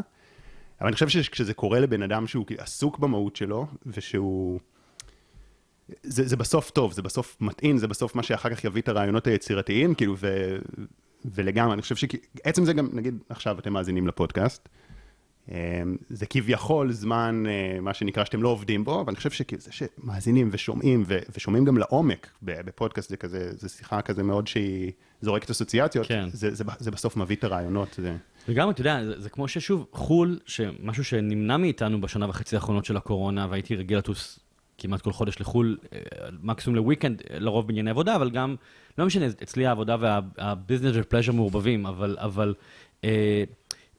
אבל 0.81 0.87
אני 0.87 0.93
חושב 0.93 1.09
שכשזה 1.09 1.53
קורה 1.53 1.79
לבן 1.79 2.03
אדם 2.03 2.27
שהוא 2.27 2.45
עסוק 2.57 2.99
במהות 2.99 3.35
שלו, 3.35 3.67
ושהוא... 3.85 4.59
זה, 6.03 6.27
זה 6.27 6.35
בסוף 6.35 6.71
טוב, 6.71 6.93
זה 6.93 7.01
בסוף 7.01 7.37
מטעין, 7.41 7.77
זה 7.77 7.87
בסוף 7.87 8.15
מה 8.15 8.23
שאחר 8.23 8.49
כך 8.49 8.63
יביא 8.63 8.81
את 8.81 8.87
הרעיונות 8.87 9.27
היצירתיים, 9.27 9.95
כאילו, 9.95 10.15
ו, 10.17 10.57
ולגמרי, 11.25 11.73
אני 11.73 11.81
חושב 11.81 11.95
שעצם 11.95 12.65
זה 12.65 12.73
גם, 12.73 12.89
נגיד, 12.93 13.19
עכשיו 13.29 13.59
אתם 13.59 13.73
מאזינים 13.73 14.07
לפודקאסט, 14.07 14.69
אה, 15.51 15.81
זה 16.09 16.25
כביכול 16.25 16.91
זמן, 16.91 17.43
אה, 17.47 17.81
מה 17.81 17.93
שנקרא, 17.93 18.25
שאתם 18.25 18.43
לא 18.43 18.49
עובדים 18.49 18.83
בו, 18.83 19.01
אבל 19.01 19.09
אני 19.09 19.15
חושב 19.15 19.31
שכאילו 19.31 19.61
זה 19.61 19.71
שמאזינים 19.71 20.49
ושומעים, 20.51 21.03
ו- 21.07 21.19
ושומעים 21.35 21.65
גם 21.65 21.77
לעומק 21.77 22.29
בפודקאסט, 22.41 23.09
זה 23.09 23.17
כזה, 23.17 23.51
זה 23.51 23.69
שיחה 23.69 24.01
כזה 24.01 24.23
מאוד 24.23 24.47
שהיא 24.47 24.91
זורקת 25.21 25.49
אסוציאציות, 25.49 26.07
כן. 26.07 26.29
זה, 26.33 26.55
זה, 26.55 26.63
זה 26.79 26.91
בסוף 26.91 27.17
מביא 27.17 27.35
את 27.35 27.43
הרעיונות. 27.43 27.95
זה... 27.97 28.15
וגם, 28.49 28.69
אתה 28.69 28.81
יודע, 28.81 29.05
זה, 29.05 29.21
זה 29.21 29.29
כמו 29.29 29.47
ששוב, 29.47 29.85
חו"ל, 29.91 30.39
משהו 30.83 31.03
שנמנע 31.03 31.57
מאיתנו 31.57 32.01
בשנה 32.01 32.29
וחצי 32.29 32.55
האחרונות 32.55 32.85
של 32.85 32.97
הקורונה, 32.97 33.47
והייתי 33.49 33.75
רגיל 33.75 33.97
לטוס 33.97 34.39
כמעט 34.79 35.01
כל 35.01 35.13
חודש 35.13 35.41
לחו"ל, 35.41 35.77
אה, 35.93 35.99
מקסימום 36.41 36.75
לוויקנד, 36.75 37.21
אה, 37.29 37.39
לרוב 37.39 37.67
בענייני 37.67 37.89
עבודה, 37.89 38.15
אבל 38.15 38.29
גם, 38.29 38.55
לא 38.97 39.05
משנה, 39.05 39.25
אצלי 39.43 39.65
העבודה 39.65 39.95
והביזנס 39.99 40.91
ופלז'ר 40.95 41.31
מעורבבים, 41.31 41.85
אבל, 41.85 42.17
אבל 42.19 42.53
אה, 43.03 43.43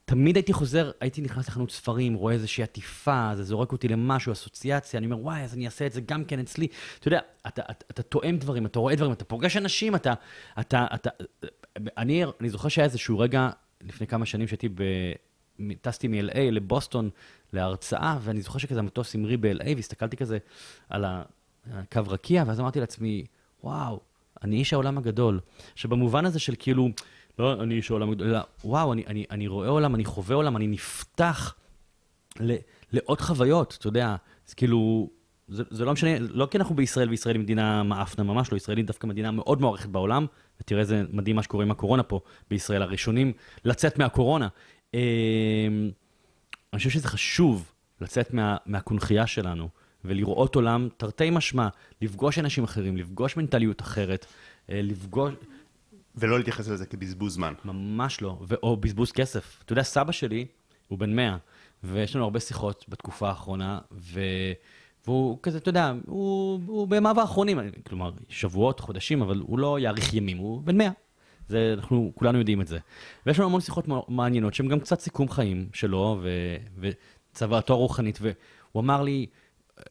תמיד 0.05 0.37
הייתי 0.37 0.53
חוזר, 0.53 0.91
הייתי 1.01 1.23
נכנס 1.23 1.49
לחנות 1.49 1.71
ספרים, 1.71 2.15
רואה 2.15 2.35
איזושהי 2.35 2.65
עטיפה, 2.65 3.31
זה 3.35 3.43
זורק 3.43 3.73
אותי 3.73 3.89
למשהו, 3.89 4.33
אסוציאציה, 4.33 4.99
אני 4.99 5.07
אומר, 5.07 5.19
וואי, 5.19 5.43
אז 5.43 5.55
אני 5.55 5.67
אעשה 5.67 5.87
את 5.87 5.93
זה 5.93 6.01
גם 6.01 6.25
כן 6.25 6.39
אצלי. 6.39 6.67
אתה 6.99 7.09
יודע, 7.09 7.21
אתה, 7.47 8.03
תואם 8.03 8.37
דברים, 8.37 8.67
אתה 8.67 8.79
רואה 8.79 8.95
דברים, 8.95 9.13
אתה 9.13 9.25
פוגש 9.25 9.57
אנשים, 9.57 9.95
אתה, 9.95 10.15
אתה, 10.61 10.87
אתה, 10.95 11.11
אני, 11.97 12.25
אני 12.41 12.51
זוכר 12.51 12.69
שהיה 12.69 12.85
איזשהו 12.85 13.19
רגע, 13.19 13.51
לפני 13.83 14.07
כמה 14.07 14.27
שנים 14.27 14.47
שהייתי 14.47 14.69
ב... 14.69 14.83
טסתי 15.81 16.09
מ-LA 16.09 16.39
לבוסטון 16.39 17.11
להרצאה, 17.53 18.19
ואני 18.23 18.41
זוכר 18.41 18.59
שכזה 18.59 18.79
המטוס 18.79 19.15
המריא 19.15 19.39
ב-LA, 19.41 19.67
והסתכלתי 19.77 20.17
כזה 20.17 20.39
על 20.89 21.05
הקו 21.73 22.03
רקיע, 22.07 22.45
ואז 22.47 22.61
אמרתי 22.61 22.81
לעצמי, 22.81 23.25
וואו, 23.65 24.01
אני 24.43 24.57
איש 24.57 24.73
העולם 24.73 24.99
הגדול. 24.99 25.41
עכשיו, 25.73 25.91
במובן 25.91 26.27
הזה 26.27 26.39
של 26.39 26.55
כאילו, 26.59 26.89
לא, 27.39 27.63
אני 27.63 27.75
איש 27.75 27.91
העולם 27.91 28.11
הגדול, 28.11 28.29
אלא, 28.29 28.41
וואו, 28.65 28.93
אני, 28.93 29.05
אני, 29.07 29.25
אני 29.31 29.49
רואה 29.49 29.69
עולם, 29.69 29.95
אני 29.95 30.05
חווה 30.05 30.37
עולם, 30.37 30.57
אני 30.57 30.67
נפתח 30.67 31.55
ל, 32.41 32.55
לעוד 32.93 33.21
חוויות, 33.21 33.77
אתה 33.79 33.87
יודע, 33.87 34.17
זה 34.47 34.55
כאילו, 34.55 35.11
זה, 35.49 35.63
זה 35.71 35.85
לא 35.85 35.93
משנה, 35.93 36.19
לא 36.19 36.49
כי 36.51 36.59
אנחנו 36.59 36.75
בישראל, 36.75 37.09
וישראל 37.09 37.35
היא 37.35 37.43
מדינה 37.43 37.83
מאפנה, 37.83 38.25
ממש 38.25 38.53
לא, 38.53 38.57
ישראל 38.57 38.77
היא 38.77 38.85
דווקא 38.85 39.07
מדינה 39.07 39.31
מאוד 39.31 39.61
מוערכת 39.61 39.89
בעולם, 39.89 40.27
ותראה 40.61 40.81
איזה 40.81 41.03
מדהים 41.13 41.37
מה 41.37 41.43
שקורה 41.43 41.65
עם 41.65 41.71
הקורונה 41.71 42.03
פה 42.03 42.21
בישראל, 42.51 42.83
הראשונים 42.83 43.33
לצאת 43.65 43.99
מהקורונה. 43.99 44.49
אה, 44.95 45.69
אני 46.73 46.79
חושב 46.79 46.91
שזה 46.91 47.09
חשוב 47.09 47.73
לצאת 48.01 48.35
מה, 48.35 48.57
מהקונכייה 48.67 49.27
שלנו, 49.27 49.69
ולראות 50.05 50.55
עולם 50.55 50.89
תרתי 50.97 51.31
משמע, 51.31 51.69
לפגוש 52.03 52.39
אנשים 52.39 52.65
אחרים, 52.65 52.97
לפגוש 52.97 53.37
מנטליות 53.37 53.81
אחרת, 53.81 54.27
אה, 54.71 54.81
לפגוש... 54.83 55.35
ולא 56.15 56.39
להתייחס 56.39 56.69
לזה 56.69 56.87
כבזבוז 56.87 57.35
זמן. 57.35 57.55
ממש 57.65 58.23
לא, 58.23 58.39
ו- 58.49 58.55
או 58.63 58.77
בזבוז 58.77 59.13
כסף. 59.13 59.63
אתה 59.65 59.73
יודע, 59.73 59.83
סבא 59.83 60.13
שלי 60.13 60.47
הוא 60.89 60.99
בן 60.99 61.17
100, 61.17 61.37
ויש 61.85 62.17
לנו 62.17 62.25
הרבה 62.25 62.41
שיחות 62.41 62.85
בתקופה 62.89 63.29
האחרונה, 63.29 63.79
ו... 63.93 64.21
והוא 65.07 65.39
כזה, 65.43 65.59
אתה 65.59 65.69
יודע, 65.69 65.93
הוא, 66.07 66.61
הוא 66.67 66.89
בימיו 66.89 67.21
האחרונים, 67.21 67.59
כלומר, 67.87 68.11
שבועות, 68.29 68.81
חודשים, 68.81 69.23
אבל 69.23 69.39
הוא 69.39 69.59
לא 69.59 69.79
יאריך 69.81 70.15
ימים, 70.15 70.39
הוא 70.39 70.63
בן 70.63 70.77
100. 70.77 70.91
זה, 71.51 71.75
אנחנו 71.77 72.13
כולנו 72.15 72.39
יודעים 72.39 72.61
את 72.61 72.67
זה. 72.67 72.79
ויש 73.27 73.39
לנו 73.39 73.49
המון 73.49 73.61
שיחות 73.61 73.85
מעניינות, 74.09 74.55
שהן 74.55 74.69
גם 74.69 74.81
קצת 74.81 75.01
סיכום 75.01 75.29
חיים 75.29 75.69
שלו, 75.73 76.21
ו, 76.23 76.57
וצוואתו 76.79 77.75
הרוחנית, 77.75 78.19
והוא 78.21 78.83
אמר 78.83 79.03
לי, 79.03 79.27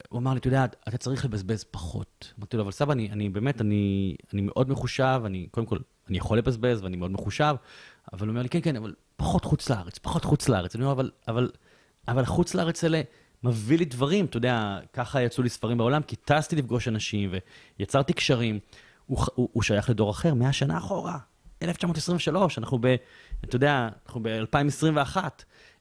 הוא 0.08 0.18
אמר 0.18 0.32
לי, 0.32 0.38
אתה 0.38 0.48
יודע, 0.48 0.64
אתה 0.64 0.98
צריך 0.98 1.24
לבזבז 1.24 1.64
פחות. 1.64 2.32
אמרתי 2.38 2.56
לו, 2.56 2.62
אבל 2.62 2.70
סבא, 2.70 2.92
אני, 2.92 3.10
אני 3.12 3.28
באמת, 3.28 3.60
אני, 3.60 4.16
אני 4.32 4.42
מאוד 4.42 4.70
מחושב, 4.70 5.22
אני, 5.26 5.46
קודם 5.50 5.66
כל, 5.66 5.78
אני 6.08 6.18
יכול 6.18 6.38
לבזבז 6.38 6.82
ואני 6.82 6.96
מאוד 6.96 7.10
מחושב, 7.10 7.54
אבל 8.12 8.26
הוא 8.26 8.32
אומר 8.32 8.42
לי, 8.42 8.48
כן, 8.48 8.60
כן, 8.62 8.76
אבל 8.76 8.94
פחות 9.16 9.44
חוץ 9.44 9.70
לארץ, 9.70 9.98
פחות 9.98 10.24
חוץ 10.24 10.48
לארץ. 10.48 10.74
אני 10.74 10.84
אומר, 10.84 10.92
אבל, 10.92 11.10
אבל, 11.28 11.50
אבל 12.08 12.24
חוץ 12.24 12.54
לארץ 12.54 12.84
האלה 12.84 13.02
מביא 13.42 13.78
לי 13.78 13.84
דברים, 13.84 14.24
אתה 14.24 14.36
יודע, 14.36 14.78
ככה 14.92 15.22
יצאו 15.22 15.42
לי 15.42 15.48
ספרים 15.48 15.78
בעולם, 15.78 16.02
כי 16.02 16.16
טסתי 16.16 16.56
לפגוש 16.56 16.88
אנשים 16.88 17.30
ויצרתי 17.78 18.12
קשרים. 18.12 18.58
הוא, 19.06 19.18
הוא, 19.34 19.48
הוא 19.52 19.62
שייך 19.62 19.90
לדור 19.90 20.10
אחר, 20.10 20.34
100 20.34 20.52
שנה 20.52 20.78
אחורה, 20.78 21.18
1923, 21.62 22.58
אנחנו 22.58 22.78
ב... 22.80 22.96
אתה 23.44 23.56
יודע, 23.56 23.88
אנחנו 24.06 24.20
ב-2021. 24.22 25.16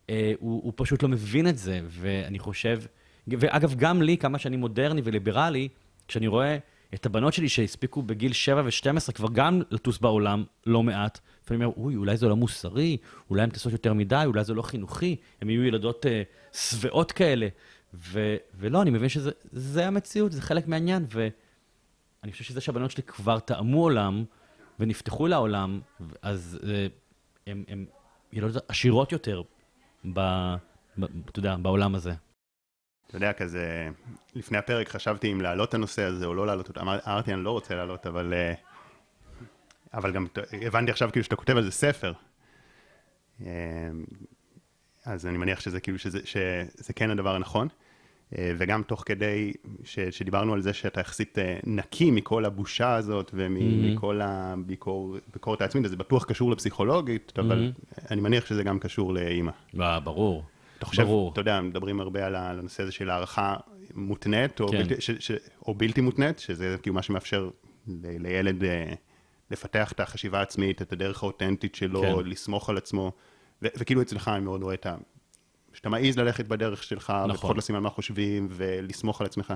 אה, 0.09 0.33
הוא, 0.39 0.61
הוא 0.63 0.73
פשוט 0.75 1.03
לא 1.03 1.09
מבין 1.09 1.47
את 1.47 1.57
זה, 1.57 1.81
ואני 1.89 2.39
חושב... 2.39 2.81
ואגב, 3.27 3.75
גם 3.75 4.01
לי, 4.01 4.17
כמה 4.17 4.39
שאני 4.39 4.57
מודרני 4.57 5.01
וליברלי, 5.03 5.67
כשאני 6.07 6.27
רואה 6.27 6.57
את 6.93 7.05
הבנות 7.05 7.33
שלי 7.33 7.49
שהספיקו 7.49 8.01
בגיל 8.01 8.33
7 8.33 8.61
ו-12 8.65 9.11
כבר 9.11 9.27
גם 9.33 9.61
לטוס 9.71 9.97
בעולם 9.97 10.43
לא 10.65 10.83
מעט, 10.83 11.19
לפעמים 11.43 11.63
אומר, 11.63 11.75
אוי, 11.77 11.95
אולי 11.95 12.17
זה 12.17 12.27
לא 12.27 12.35
מוסרי, 12.35 12.97
אולי 13.29 13.43
הן 13.43 13.49
טסות 13.49 13.71
יותר 13.71 13.93
מדי, 13.93 14.23
אולי 14.25 14.43
זה 14.43 14.53
לא 14.53 14.61
חינוכי, 14.61 15.15
הן 15.41 15.49
יהיו 15.49 15.63
ילדות 15.63 16.05
uh, 16.05 16.57
שבעות 16.57 17.11
כאלה. 17.11 17.47
ו- 17.93 18.35
ולא, 18.55 18.81
אני 18.81 18.89
מבין 18.89 19.09
שזה 19.09 19.87
המציאות, 19.87 20.31
זה 20.31 20.41
חלק 20.41 20.67
מהעניין, 20.67 21.05
ואני 21.09 22.31
חושב 22.31 22.43
שזה 22.43 22.61
שהבנות 22.61 22.91
שלי 22.91 23.03
כבר 23.03 23.39
טעמו 23.39 23.83
עולם 23.83 24.23
ונפתחו 24.79 25.27
לעולם, 25.27 25.81
אז 26.21 26.59
הן 27.47 27.63
uh, 27.67 27.93
ילדות 28.33 28.63
עשירות 28.67 29.11
יותר, 29.11 29.41
ב, 30.13 30.19
ב, 30.97 31.03
אתה 31.29 31.39
יודע, 31.39 31.55
בעולם 31.55 31.95
הזה. 31.95 32.13
אתה 33.07 33.17
יודע, 33.17 33.33
כזה, 33.33 33.89
לפני 34.35 34.57
הפרק 34.57 34.89
חשבתי 34.89 35.31
אם 35.31 35.41
להעלות 35.41 35.69
את 35.69 35.73
הנושא 35.73 36.03
הזה 36.03 36.25
או 36.25 36.33
לא 36.33 36.45
להעלות 36.47 36.69
אותו, 36.69 36.81
אמרתי, 36.81 37.33
אני 37.33 37.43
לא 37.43 37.51
רוצה 37.51 37.75
להעלות, 37.75 38.07
אבל, 38.07 38.33
אה, 38.33 38.53
אבל 39.93 40.11
גם 40.11 40.27
הבנתי 40.51 40.91
עכשיו 40.91 41.11
כאילו 41.11 41.23
שאתה 41.23 41.35
כותב 41.35 41.57
על 41.57 41.63
זה 41.63 41.71
ספר. 41.71 42.13
אה, 43.45 43.89
אז 45.05 45.27
אני 45.27 45.37
מניח 45.37 45.59
שזה 45.59 45.79
כאילו, 45.79 45.99
שזה, 45.99 46.19
שזה 46.25 46.93
כן 46.93 47.09
הדבר 47.09 47.35
הנכון. 47.35 47.67
אה, 48.37 48.53
וגם 48.57 48.83
תוך 48.83 49.03
כדי 49.05 49.53
ש, 49.83 49.99
שדיברנו 49.99 50.53
על 50.53 50.61
זה 50.61 50.73
שאתה 50.73 51.01
יחסית 51.01 51.37
נקי 51.63 52.11
מכל 52.11 52.45
הבושה 52.45 52.95
הזאת 52.95 53.31
ומכל 53.33 54.21
mm-hmm. 54.21 54.23
הביקורת 54.23 55.61
העצמית, 55.61 55.85
אז 55.85 55.91
זה 55.91 55.97
בטוח 55.97 56.23
קשור 56.23 56.51
לפסיכולוגית, 56.51 57.33
mm-hmm. 57.35 57.41
אבל 57.41 57.71
אני 58.11 58.21
מניח 58.21 58.45
שזה 58.45 58.63
גם 58.63 58.79
קשור 58.79 59.13
לאימא. 59.13 59.51
ברור. 60.03 60.43
אתה 60.77 60.85
חושב, 60.85 61.03
ברור. 61.03 61.31
אתה 61.31 61.41
יודע, 61.41 61.61
מדברים 61.61 61.99
הרבה 61.99 62.25
על 62.25 62.35
הנושא 62.35 62.83
הזה 62.83 62.91
של 62.91 63.09
הערכה 63.09 63.55
מותנית, 63.95 64.59
או, 64.59 64.67
כן. 64.67 64.77
בלתי, 64.77 65.01
ש, 65.01 65.11
ש, 65.11 65.31
או 65.67 65.75
בלתי 65.75 66.01
מותנית, 66.01 66.39
שזה 66.39 66.75
כאילו 66.81 66.95
מה 66.95 67.01
שמאפשר 67.01 67.49
ל, 67.87 68.27
לילד 68.27 68.63
אה, 68.63 68.93
לפתח 69.51 69.91
את 69.91 69.99
החשיבה 69.99 70.39
העצמית, 70.39 70.81
את 70.81 70.93
הדרך 70.93 71.23
האותנטית 71.23 71.75
שלו, 71.75 72.01
כן. 72.01 72.29
לסמוך 72.29 72.69
על 72.69 72.77
עצמו, 72.77 73.11
ו, 73.61 73.67
וכאילו 73.77 74.01
אצלך 74.01 74.27
אני 74.27 74.45
מאוד 74.45 74.63
רואה 74.63 74.73
את 74.73 74.85
ה... 74.85 74.95
שאתה 75.73 75.89
מעז 75.89 76.17
ללכת 76.17 76.45
בדרך 76.45 76.83
שלך, 76.83 77.09
נכון. 77.09 77.31
ופחות 77.31 77.57
לשים 77.57 77.75
על 77.75 77.81
מה 77.81 77.89
חושבים, 77.89 78.47
ולסמוך 78.51 79.21
על 79.21 79.27
עצמך. 79.27 79.53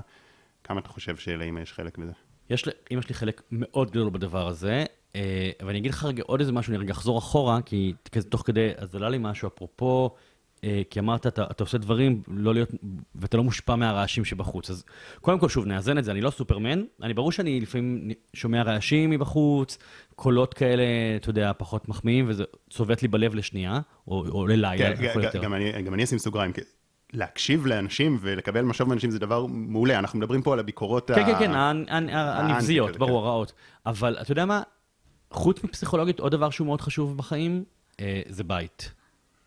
כמה 0.64 0.80
אתה 0.80 0.88
חושב 0.88 1.16
שלאמא 1.16 1.60
יש 1.60 1.72
חלק 1.72 1.98
בזה? 1.98 2.12
יש 2.50 2.64
לאמא 2.66 3.02
שלי 3.02 3.14
חלק 3.14 3.42
מאוד 3.50 3.90
גדול 3.90 4.10
בדבר 4.10 4.48
הזה, 4.48 4.84
אה, 5.16 5.50
ואני 5.66 5.78
אגיד 5.78 5.90
לך 5.90 6.04
רגע 6.04 6.22
עוד 6.26 6.40
איזה 6.40 6.52
משהו, 6.52 6.70
אני 6.70 6.78
רגע 6.78 6.92
אחזור 6.92 7.18
אחורה, 7.18 7.62
כי 7.62 7.92
תוך 8.28 8.42
כדי, 8.46 8.70
אז 8.76 8.94
עלה 8.94 9.08
לי 9.08 9.18
משהו, 9.20 9.48
אפרופו 9.48 10.14
כי 10.90 10.98
אמרת, 11.00 11.26
אתה, 11.26 11.44
אתה 11.50 11.64
עושה 11.64 11.78
דברים 11.78 12.22
לא 12.28 12.54
להיות, 12.54 12.70
ואתה 13.14 13.36
לא 13.36 13.44
מושפע 13.44 13.74
מהרעשים 13.74 14.24
שבחוץ. 14.24 14.70
אז 14.70 14.84
קודם 15.20 15.38
כל, 15.38 15.48
שוב, 15.48 15.66
נאזן 15.66 15.98
את 15.98 16.04
זה, 16.04 16.10
אני 16.10 16.20
לא 16.20 16.30
סופרמן, 16.30 16.82
אני 17.02 17.14
ברור 17.14 17.32
שאני 17.32 17.60
לפעמים 17.60 18.10
שומע 18.34 18.62
רעשים 18.62 19.10
מבחוץ, 19.10 19.78
קולות 20.14 20.54
כאלה, 20.54 20.82
אתה 21.16 21.30
יודע, 21.30 21.52
פחות 21.58 21.88
מחמיאים, 21.88 22.24
וזה 22.28 22.44
צובט 22.70 23.02
לי 23.02 23.08
בלב 23.08 23.34
לשנייה, 23.34 23.80
או, 24.08 24.24
או 24.28 24.46
ללילה, 24.46 24.96
כן, 24.96 25.20
גם, 25.20 25.42
גם, 25.42 25.54
אני, 25.54 25.82
גם 25.82 25.94
אני 25.94 26.04
אשים 26.04 26.18
סוגריים. 26.18 26.52
להקשיב 27.12 27.66
לאנשים 27.66 28.18
ולקבל 28.20 28.62
משוב 28.62 28.88
מאנשים 28.88 29.10
זה 29.10 29.18
דבר 29.18 29.46
מעולה, 29.46 29.98
אנחנו 29.98 30.18
מדברים 30.18 30.42
פה 30.42 30.52
על 30.52 30.58
הביקורות 30.58 31.10
כן, 31.10 31.22
ה... 31.22 31.26
כן, 31.26 31.38
כן, 31.38 31.52
כן, 31.86 32.08
הנבזיות, 32.14 32.96
ברור, 32.96 33.20
כן. 33.22 33.26
הרעות. 33.26 33.52
אבל 33.86 34.16
אתה 34.20 34.32
יודע 34.32 34.44
מה, 34.44 34.62
חוץ 35.30 35.64
מפסיכולוגית, 35.64 36.20
עוד 36.20 36.32
דבר 36.32 36.50
שהוא 36.50 36.66
מאוד 36.66 36.80
חשוב 36.80 37.16
בחיים, 37.16 37.64
אה, 38.00 38.22
זה 38.28 38.44
בית. 38.44 38.92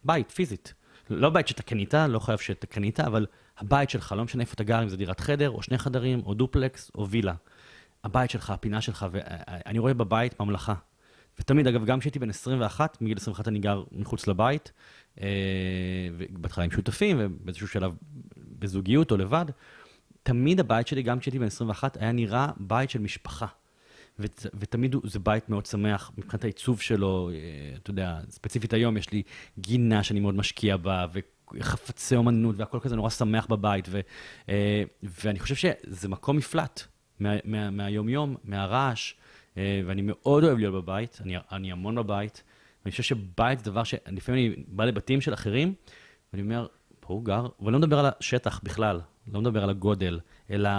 בית, 0.04 0.32
פיזית. 0.32 0.74
לא 1.10 1.30
בית 1.30 1.48
שאתה 1.48 1.64
קנית, 1.64 1.94
לא 1.94 2.20
חייב 2.20 2.40
שאתה 2.40 2.68
קנית, 2.68 3.00
אבל 3.00 3.26
הבית 3.58 3.90
שלך, 3.90 4.16
לא 4.18 4.24
משנה 4.24 4.42
איפה 4.42 4.54
אתה 4.54 4.64
גר, 4.64 4.84
אם 4.84 4.90
זה 4.90 4.98
דירת 4.98 5.20
חדר, 5.20 5.50
או 5.50 5.64
שני 5.64 5.78
חדרים, 5.78 6.22
או 6.26 6.34
דופלקס, 6.34 6.92
או 6.96 7.10
וילה. 7.10 7.34
הבית 8.04 8.30
שלך, 8.30 8.50
הפינה 8.50 8.82
שלך, 8.82 9.06
ואני 9.12 9.80
רואה 9.80 9.94
בבית 9.94 10.40
ממלכה. 10.40 10.74
ותמיד, 11.40 11.68
אגב, 11.68 11.86
גם 11.86 12.00
כשהייתי 12.00 12.20
בן 12.20 12.30
21, 12.30 13.02
מגיל 13.02 13.18
21 13.18 13.48
אני 13.48 13.60
גר 13.60 13.84
מחוץ 13.92 14.28
לבית, 14.28 14.72
אה, 15.22 15.28
בהתחלה 16.30 16.64
עם 16.64 16.72
שותפים, 16.72 17.18
ובאיזשהו 17.20 17.68
שלב 17.68 17.96
בזוגיות 18.60 19.12
או 19.12 19.18
לבד, 19.18 19.46
תמיד 20.24 20.60
הבית 20.60 20.88
שלי, 20.88 21.04
גם 21.04 21.20
כשהייתי 21.20 21.40
בן 21.40 21.46
21, 21.46 21.98
היה 21.98 22.12
נראה 22.12 22.48
בית 22.58 22.90
של 22.90 23.00
משפחה. 23.00 23.46
ות, 24.20 24.46
ותמיד 24.60 24.94
הוא, 24.94 25.02
זה 25.06 25.20
בית 25.20 25.50
מאוד 25.50 25.66
שמח 25.66 26.12
מבחינת 26.18 26.44
העיצוב 26.44 26.82
שלו, 26.82 27.30
אה, 27.34 27.78
אתה 27.78 27.90
יודע, 27.90 28.20
ספציפית 28.30 28.74
היום 28.74 28.98
יש 28.98 29.12
לי 29.12 29.24
גינה 29.60 30.04
שאני 30.04 30.20
מאוד 30.20 30.36
משקיע 30.36 30.78
בה, 30.78 31.06
וחפצי 31.54 32.16
אומנות, 32.16 32.56
והכל 32.58 32.80
כזה 32.80 32.96
נורא 32.96 33.10
שמח 33.10 33.46
בבית, 33.46 33.86
ו, 33.90 34.00
אה, 34.50 34.84
ואני 35.04 35.40
חושב 35.40 35.56
שזה 35.56 36.10
מקום 36.10 36.38
מפלט 36.38 36.82
מה, 37.20 37.36
מה, 37.44 37.70
מהיום-יום, 37.70 38.36
מהרעש, 38.44 39.14
אה, 39.58 39.82
ואני 39.86 40.02
מאוד 40.06 40.44
אוהב 40.44 40.58
להיות 40.58 40.74
בבית, 40.74 41.20
אני, 41.22 41.36
אני 41.52 41.72
המון 41.72 41.96
בבית, 41.96 42.44
ואני 42.86 42.92
חושב 42.92 43.04
שבית 43.04 43.60
זה 43.60 43.66
דבר 43.66 43.84
שלפעמים 43.84 44.54
אני 44.54 44.64
בא 44.68 44.86
לבתים 44.86 45.22
של 45.22 45.34
אחרים, 45.34 45.74
ואני 46.34 46.44
אומר, 46.44 46.68
פה 47.00 47.14
הוא 47.14 47.26
גר, 47.26 47.48
ואני 47.60 47.74
לא 47.74 47.80
מדבר 47.80 48.00
על 48.00 48.06
השטח 48.20 48.60
בכלל, 48.64 49.02
לא 49.34 49.42
מדבר 49.42 49.64
על 49.64 49.70
הגודל, 49.70 50.20
אלא 50.50 50.70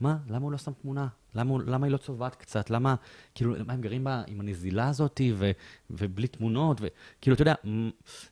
מה, 0.00 0.16
למה 0.28 0.44
הוא 0.44 0.52
לא 0.52 0.58
שם 0.58 0.72
תמונה? 0.72 1.06
למה, 1.34 1.54
למה 1.66 1.86
היא 1.86 1.92
לא 1.92 1.96
צובעת 1.96 2.34
קצת? 2.34 2.70
למה, 2.70 2.94
כאילו, 3.34 3.54
למה 3.54 3.72
הם 3.72 3.80
גרים 3.80 4.04
בה 4.04 4.22
עם 4.26 4.40
הנזילה 4.40 4.88
הזאת 4.88 5.20
ו, 5.34 5.50
ובלי 5.90 6.26
תמונות? 6.26 6.80
וכאילו, 6.80 7.34
אתה 7.34 7.42
יודע, 7.42 7.54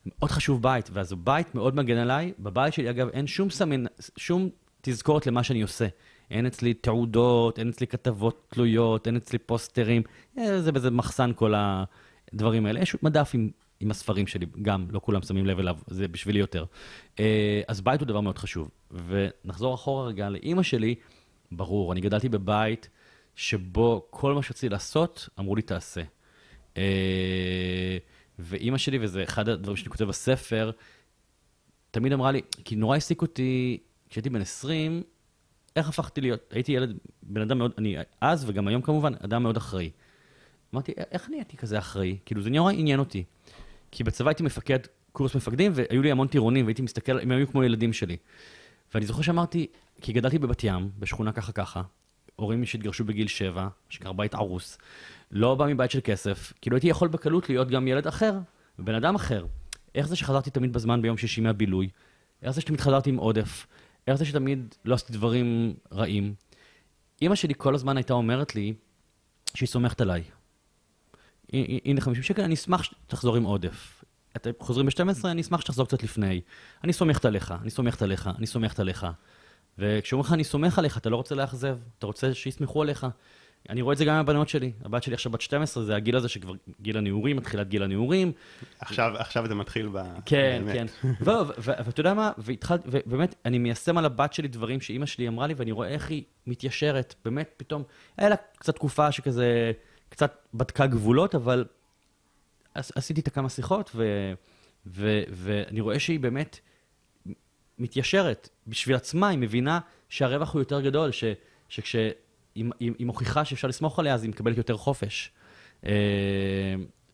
מאוד 0.07 0.31
חשוב 0.31 0.63
בית, 0.63 0.91
ואז 0.93 1.13
בית 1.13 1.55
מאוד 1.55 1.75
מגן 1.77 1.97
עליי. 1.97 2.33
בבית 2.39 2.75
שלי, 2.75 2.91
אגב, 2.91 3.09
אין 3.09 3.27
שום 3.27 3.51
סמין, 3.51 3.87
שום 4.17 4.49
תזכורת 4.81 5.27
למה 5.27 5.43
שאני 5.43 5.63
עושה. 5.63 5.87
אין 6.31 6.47
אצלי 6.47 6.75
תעודות, 6.75 7.59
אין 7.59 7.69
אצלי 7.69 7.87
כתבות 7.87 8.47
תלויות, 8.49 9.07
אין 9.07 9.17
אצלי 9.17 9.39
פוסטרים, 9.39 10.03
אה, 10.39 10.61
זה 10.61 10.73
בזה 10.73 10.91
מחסן 10.91 11.31
כל 11.37 11.55
הדברים 11.57 12.67
האלה. 12.67 12.81
יש 12.81 12.97
מדף 13.03 13.31
עם, 13.35 13.51
עם 13.81 13.91
הספרים 13.91 14.27
שלי, 14.27 14.47
גם, 14.63 14.87
לא 14.91 15.01
כולם 15.05 15.23
שמים 15.23 15.47
לב 15.47 15.59
אליו, 15.59 15.77
זה 15.87 16.09
בשבילי 16.09 16.39
יותר. 16.39 16.65
אה, 17.21 17.63
אז 17.69 17.81
בית 17.81 18.01
הוא 18.01 18.07
דבר 18.09 18.21
מאוד 18.21 18.39
חשוב. 18.39 18.71
ונחזור 19.07 19.75
אחורה 19.75 20.07
רגע 20.07 20.29
לאימא 20.29 20.63
שלי, 20.63 20.95
ברור. 21.57 21.93
אני 21.93 22.01
גדלתי 22.01 22.29
בבית 22.29 22.89
שבו 23.35 24.07
כל 24.11 24.35
מה 24.35 24.43
שרציתי 24.43 24.69
לעשות, 24.69 25.29
אמרו 25.39 25.57
לי, 25.57 25.63
תעשה. 25.63 26.03
אה, 26.77 27.99
ואימא 28.39 28.79
שלי, 28.79 28.99
וזה 29.01 29.23
אחד 29.23 29.49
הדברים 29.49 29.77
שאני 29.77 29.91
כותב 29.91 30.05
בספר, 30.05 30.71
תמיד 31.91 32.13
אמרה 32.13 32.33
לי, 32.33 32.41
כי 32.65 32.77
נורא 32.77 32.95
העסיק 32.95 33.23
אותי, 33.23 33.79
כשהייתי 34.11 34.31
בן 34.31 34.41
20, 34.41 35.03
איך 35.77 35.89
הפכתי 35.89 36.21
להיות, 36.21 36.41
הייתי 36.51 36.73
ילד, 36.73 36.99
בן 37.23 37.41
אדם 37.41 37.59
מאוד, 37.59 37.73
אני 37.79 37.97
אז 38.21 38.45
וגם 38.49 38.69
היום 38.69 38.83
כמובן, 38.83 39.13
אדם 39.25 39.43
מאוד 39.43 39.57
אחראי. 39.57 39.91
אמרתי, 40.75 40.93
איך 41.11 41.29
אני 41.29 41.37
הייתי 41.37 41.57
כזה 41.57 41.79
אחראי? 41.79 42.19
כאילו, 42.27 42.43
זה 42.43 42.51
נורא 42.51 42.73
עניין 42.73 42.99
אותי. 42.99 43.25
כי 43.91 44.05
בצבא 44.05 44.29
הייתי 44.29 44.43
מפקד 44.43 44.79
קורס 45.13 45.35
מפקדים, 45.35 45.73
והיו 45.75 46.03
לי 46.03 46.11
המון 46.11 46.29
טירונים, 46.29 46.65
והייתי 46.65 46.83
מסתכל, 46.83 47.19
הם 47.21 47.31
היו 47.31 47.49
כמו 47.49 47.65
ילדים 47.65 47.93
שלי. 47.93 48.17
ואני 48.95 49.07
זוכר 49.07 49.23
שאמרתי, 49.23 49.67
כי 50.01 50.13
גדלתי 50.13 50.39
בבת 50.39 50.65
ים, 50.65 50.91
בשכונה 50.99 51.33
ככה 51.33 51.53
ככה, 51.53 51.83
הורים 52.37 52.65
שהתגרשו 52.67 53.05
בגיל 53.05 53.29
שבע, 53.29 53.69
שקר 53.89 54.13
בית 54.13 54.35
ערוס, 54.35 54.79
לא 55.31 55.55
בא 55.55 55.67
מבית 55.67 55.91
של 55.91 56.01
כסף, 56.05 56.53
כאילו 56.61 56.77
הייתי 56.77 56.89
יכול 56.89 57.09
בקלות 57.09 57.49
להיות 57.49 57.69
גם 57.69 57.89
ילד 57.89 58.07
אחר, 58.07 58.39
בן 58.79 58.95
אדם 58.95 59.15
אחר. 59.15 59.47
איך 59.95 60.09
זה 60.09 60.17
שחזרתי 60.17 60.51
תמיד 60.51 60.73
בזמן 60.73 61.03
ביום 61.03 61.17
שישי 61.17 61.41
מהבילוי? 61.41 61.89
איך 62.43 62.51
זה 62.51 62.61
שתמיד 62.61 62.81
חזרתי 62.81 63.11
עם 63.11 63.17
עודף? 63.17 63.67
איך 64.07 64.17
זה 64.17 64.25
שתמיד 64.25 64.75
לא 64.85 64.95
עשיתי 64.95 65.13
דברים 65.13 65.75
רעים? 65.93 66.35
אימא 67.23 67.35
שלי 67.35 67.55
כל 67.57 67.75
הזמן 67.75 67.97
הייתה 67.97 68.13
אומרת 68.13 68.55
לי 68.55 68.75
שהיא 69.55 69.67
סומכת 69.69 70.01
עליי. 70.01 70.23
הנה 71.85 72.01
50 72.01 72.23
שקל, 72.23 72.43
אני 72.43 72.55
אשמח 72.55 72.83
שתחזור 72.83 73.37
עם 73.37 73.45
עודף. 73.45 74.05
אתם 74.37 74.51
חוזרים 74.59 74.87
ב-12, 74.87 75.25
אני 75.25 75.41
אשמח 75.41 75.61
שתחזור 75.61 75.87
קצת 75.87 76.03
לפני. 76.03 76.41
אני 76.85 76.93
סומכת 76.93 77.25
עליך, 77.25 77.55
אני 77.63 77.71
סומכת 77.71 78.03
עליך, 78.03 78.31
אני 78.39 78.47
סומכת 78.47 78.81
עליך. 78.81 79.07
וכשאומרים 79.79 80.27
לך 80.27 80.33
אני 80.33 80.45
סומך 80.45 80.79
עליך, 80.79 80.99
אתה 80.99 81.11
לא 81.11 81.17
רוצה 81.17 81.35
לאכזב, 81.35 81.79
אתה 81.99 82.07
רוצה 82.07 82.35
שיסמכו 82.35 82.83
עליך. 82.83 83.07
אני 83.71 83.83
רואה 83.83 83.93
את 83.93 83.99
זה 83.99 84.05
גם 84.05 84.15
עם 84.15 84.21
הבנות 84.21 84.49
שלי. 84.49 84.73
הבת 84.85 85.03
שלי 85.03 85.15
עכשיו 85.15 85.33
בת 85.33 85.41
12, 85.41 85.85
זה 85.85 85.97
הגיל 85.97 86.17
הזה 86.17 86.29
שכבר 86.29 86.53
גיל 86.81 86.99
הנעורים, 86.99 87.37
מתחילת 87.37 87.69
גיל 87.69 87.83
הנעורים. 87.83 88.33
עכשיו, 88.81 89.13
עכשיו 89.19 89.47
זה 89.49 89.55
מתחיל 89.55 89.89
ב... 89.93 90.03
כן, 90.27 90.63
באמת. 90.67 90.91
כן. 90.91 91.13
ואתה 91.59 92.01
יודע 92.01 92.15
מה, 92.15 92.33
והתחלתי, 92.39 92.89
ובאמת, 92.89 93.35
אני 93.45 93.59
מיישם 93.59 93.99
על 93.99 94.05
הבת 94.05 94.33
שלי 94.33 94.49
דברים 94.49 94.81
שאימא 94.81 95.07
שלי 95.07 95.29
אמרה 95.29 95.47
לי, 95.47 95.55
ואני 95.55 95.73
רואה 95.73 95.89
איך 95.89 96.11
היא 96.11 96.23
מתיישרת. 96.47 97.15
באמת, 97.25 97.51
פתאום, 97.57 97.83
היה 98.17 98.29
לה 98.29 98.37
קצת 98.59 98.75
תקופה 98.75 99.13
שכזה, 99.13 99.73
קצת 100.09 100.37
בדקה 100.55 100.87
גבולות, 100.87 101.35
אבל 101.35 101.65
עשיתי 102.75 103.21
איתה 103.21 103.31
כמה 103.31 103.49
שיחות, 103.49 103.91
ו, 103.95 104.33
ו, 104.87 105.23
ואני 105.31 105.81
רואה 105.81 105.99
שהיא 105.99 106.21
באמת 106.21 106.61
מתיישרת. 107.79 108.49
בשביל 108.67 108.97
עצמה, 108.97 109.29
היא 109.29 109.39
מבינה 109.39 109.81
שהרווח 110.09 110.53
הוא 110.53 110.61
יותר 110.61 110.81
גדול, 110.81 111.13
ש, 111.13 111.25
שכש... 111.69 111.97
היא, 112.55 112.65
היא, 112.81 113.07
מוכיחה 113.07 113.45
שאפשר 113.45 113.69
לסמוך 113.69 113.99
עליה, 113.99 114.15
אז 114.15 114.23
היא 114.23 114.31
מקבלת 114.31 114.57
יותר 114.57 114.77
חופש. 114.77 115.31
אה, 115.87 115.93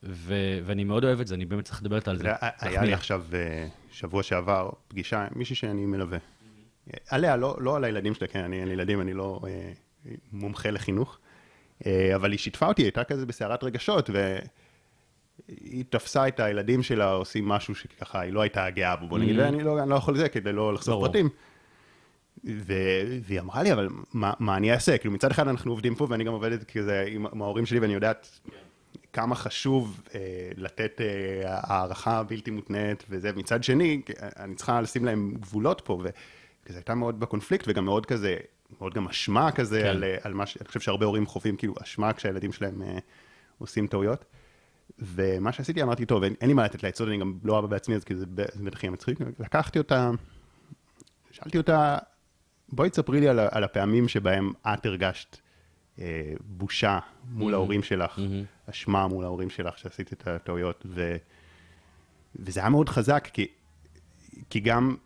ו, 0.02 0.34
ואני 0.64 0.84
מאוד 0.84 1.04
אוהב 1.04 1.20
את 1.20 1.26
זה, 1.26 1.34
אני 1.34 1.44
באמת 1.44 1.64
צריך 1.64 1.80
לדבר 1.80 1.98
על 2.06 2.18
זה. 2.18 2.28
היה 2.60 2.82
לי 2.82 2.92
עכשיו, 2.92 3.24
אה, 3.34 3.66
שבוע 3.92 4.22
שעבר, 4.22 4.70
פגישה 4.88 5.20
עם 5.20 5.28
מישהי 5.36 5.56
שאני 5.56 5.86
מלווה. 5.86 6.18
עליה, 7.08 7.36
לא, 7.36 7.56
לא 7.60 7.76
על 7.76 7.84
הילדים 7.84 8.14
שלה, 8.14 8.28
כן, 8.28 8.44
אני 8.44 8.60
אין 8.60 8.68
לי 8.68 8.74
ילדים, 8.74 9.00
אני 9.00 9.12
לא 9.12 9.40
אה, 9.46 9.70
מומחה 10.32 10.70
לחינוך, 10.70 11.18
אה, 11.86 12.14
אבל 12.14 12.30
היא 12.30 12.38
שיתפה 12.38 12.66
אותי, 12.66 12.82
הייתה 12.82 13.04
כזה 13.04 13.26
בסערת 13.26 13.64
רגשות, 13.64 14.10
והיא 15.48 15.84
תפסה 15.90 16.28
את 16.28 16.40
הילדים 16.40 16.82
שלה 16.82 17.12
עושים 17.12 17.48
משהו 17.48 17.74
שככה, 17.74 18.20
היא 18.20 18.32
לא 18.32 18.40
הייתה 18.40 18.70
גאה 18.70 18.96
בו, 18.96 19.08
בוא 19.08 19.18
נגיד, 19.18 19.38
ואני 19.38 19.62
לא, 19.62 19.84
לא 19.84 19.94
יכול 19.94 20.14
לזה 20.14 20.28
כדי 20.28 20.52
לא 20.52 20.74
לחשוף 20.74 21.04
פרטים. 21.04 21.28
והיא 22.44 23.40
אמרה 23.40 23.62
לי, 23.62 23.72
אבל 23.72 23.88
מה, 24.12 24.32
מה 24.38 24.56
אני 24.56 24.72
אעשה? 24.72 24.98
כאילו 24.98 25.14
מצד 25.14 25.30
אחד 25.30 25.48
אנחנו 25.48 25.72
עובדים 25.72 25.94
פה, 25.94 26.06
ואני 26.10 26.24
גם 26.24 26.32
עובדת 26.32 26.70
כזה 26.70 27.04
עם, 27.08 27.26
עם 27.26 27.42
ההורים 27.42 27.66
שלי, 27.66 27.78
ואני 27.78 27.94
יודעת 27.94 28.40
כמה 29.12 29.34
חשוב 29.34 30.02
אה, 30.14 30.20
לתת 30.56 31.00
אה, 31.00 31.42
הערכה 31.44 32.22
בלתי 32.22 32.50
מותנית 32.50 33.04
וזה. 33.10 33.32
מצד 33.32 33.64
שני, 33.64 34.02
אני 34.38 34.54
צריכה 34.54 34.80
לשים 34.80 35.04
להם 35.04 35.34
גבולות 35.40 35.82
פה, 35.84 35.92
וזה 35.94 36.78
הייתה 36.78 36.94
מאוד 36.94 37.20
בקונפליקט, 37.20 37.64
וגם 37.68 37.84
מאוד 37.84 38.06
כזה, 38.06 38.36
מאוד 38.80 38.94
גם 38.94 39.08
אשמה 39.08 39.52
כזה, 39.52 39.80
כן. 39.80 39.86
על, 39.86 40.04
על 40.22 40.34
מה 40.34 40.46
ש... 40.46 40.56
אני 40.56 40.68
חושב 40.68 40.80
שהרבה 40.80 41.06
הורים 41.06 41.26
חווים 41.26 41.56
כאילו 41.56 41.74
אשמה 41.82 42.12
כשהילדים 42.12 42.52
שלהם 42.52 42.82
אה, 42.82 42.98
עושים 43.58 43.86
טעויות. 43.86 44.24
ומה 44.98 45.52
שעשיתי, 45.52 45.82
אמרתי, 45.82 46.06
טוב, 46.06 46.22
אין, 46.22 46.34
אין 46.40 46.48
לי 46.48 46.54
מה 46.54 46.64
לתת 46.64 46.82
לעצות, 46.82 47.08
אני 47.08 47.18
גם 47.18 47.38
לא 47.44 47.58
אבא 47.58 47.66
בעצמי, 47.66 47.94
אז 47.94 48.04
כאילו 48.04 48.20
זה 48.20 48.26
בטח 48.64 48.82
יהיה 48.82 48.90
מצחיק. 48.90 49.18
לקחתי 49.38 49.78
אותה, 49.78 50.10
שאלתי 51.30 51.58
אותה, 51.58 51.98
בואי 52.68 52.90
תספרי 52.90 53.20
לי 53.20 53.28
על, 53.28 53.38
על 53.50 53.64
הפעמים 53.64 54.08
שבהם 54.08 54.52
את 54.66 54.86
הרגשת 54.86 55.36
אה, 55.98 56.32
בושה 56.40 56.98
מול 57.30 57.52
mm-hmm. 57.52 57.56
ההורים 57.56 57.82
שלך, 57.82 58.18
mm-hmm. 58.18 58.70
אשמה 58.70 59.06
מול 59.06 59.24
ההורים 59.24 59.50
שלך 59.50 59.78
שעשית 59.78 60.12
את 60.12 60.26
הטעויות, 60.26 60.86
ו, 60.88 61.16
וזה 62.36 62.60
היה 62.60 62.68
מאוד 62.68 62.88
חזק, 62.88 63.28
כי, 63.32 63.46
כי 64.50 64.60
גם, 64.60 64.96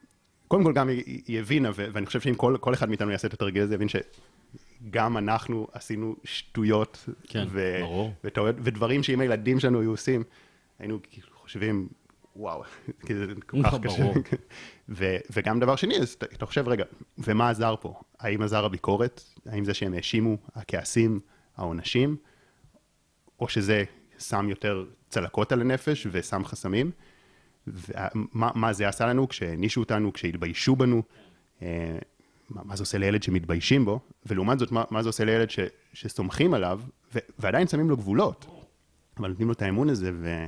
קודם 0.49 0.64
כל 0.64 0.72
גם 0.72 0.88
היא, 0.88 1.22
היא 1.26 1.40
הבינה, 1.40 1.70
ו, 1.74 1.86
ואני 1.93 2.07
חושב 2.07 2.20
שאם 2.20 2.34
כל, 2.34 2.57
כל 2.61 2.74
אחד 2.74 2.88
מאיתנו 2.88 3.11
יעשה 3.11 3.28
את 3.28 3.34
התרגיל 3.34 3.62
הזה, 3.62 3.74
יבין 3.74 3.88
שגם 4.87 5.16
אנחנו 5.16 5.68
עשינו 5.72 6.16
שטויות, 6.24 7.09
כן, 7.28 7.45
ו, 7.49 7.80
וטעויות, 8.24 8.57
ודברים 8.59 9.03
שאם 9.03 9.20
הילדים 9.20 9.61
שלנו 9.61 9.80
היו 9.80 9.91
עושים, 9.91 10.22
היינו 10.78 10.99
כאילו 11.11 11.28
חושבים, 11.35 11.89
וואו, 12.37 12.62
כי 13.07 13.14
זה 13.14 13.26
כל 13.47 13.62
כך 13.62 13.74
קשה. 13.83 14.05
ו, 14.89 15.16
וגם 15.30 15.61
דבר 15.61 15.76
שני, 15.76 15.99
אז 15.99 16.16
אתה 16.22 16.47
חושב, 16.47 16.68
רגע, 16.68 16.85
ומה 17.18 17.51
עזר 17.51 17.74
פה? 17.80 18.01
האם 18.20 18.43
עזר 18.43 18.64
הביקורת? 18.64 19.22
האם 19.47 19.64
זה 19.64 19.74
שהם 19.74 19.95
האשימו, 19.95 20.37
הכעסים, 20.55 21.20
העונשים? 21.57 22.16
או 23.41 23.49
שזה 23.49 23.85
שם 24.18 24.49
יותר 24.49 24.85
צלקות 25.09 25.53
על 25.53 25.61
הנפש 25.61 26.07
ושם 26.11 26.45
חסמים? 26.45 26.91
ומה, 27.66 28.51
מה 28.55 28.72
זה 28.72 28.89
עשה 28.89 29.07
לנו 29.07 29.28
כשהענישו 29.28 29.80
אותנו, 29.80 30.12
כשהתביישו 30.12 30.76
בנו? 30.76 31.03
מה, 32.55 32.62
מה 32.64 32.76
זה 32.76 32.82
עושה 32.82 32.98
לילד 32.98 33.22
שמתביישים 33.22 33.84
בו? 33.84 34.00
ולעומת 34.26 34.59
זאת, 34.59 34.72
מה, 34.72 34.84
מה 34.90 35.03
זה 35.03 35.09
עושה 35.09 35.24
לילד 35.24 35.50
ש, 35.50 35.59
שסומכים 35.92 36.55
עליו, 36.55 36.80
ו, 37.14 37.18
ועדיין 37.38 37.68
שמים 37.68 37.90
לו 37.90 37.96
גבולות? 37.96 38.46
אבל 39.18 39.28
נותנים 39.28 39.48
לו 39.48 39.55
את 39.55 39.62
האמון 39.62 39.88
הזה, 39.88 40.11
ו... 40.14 40.46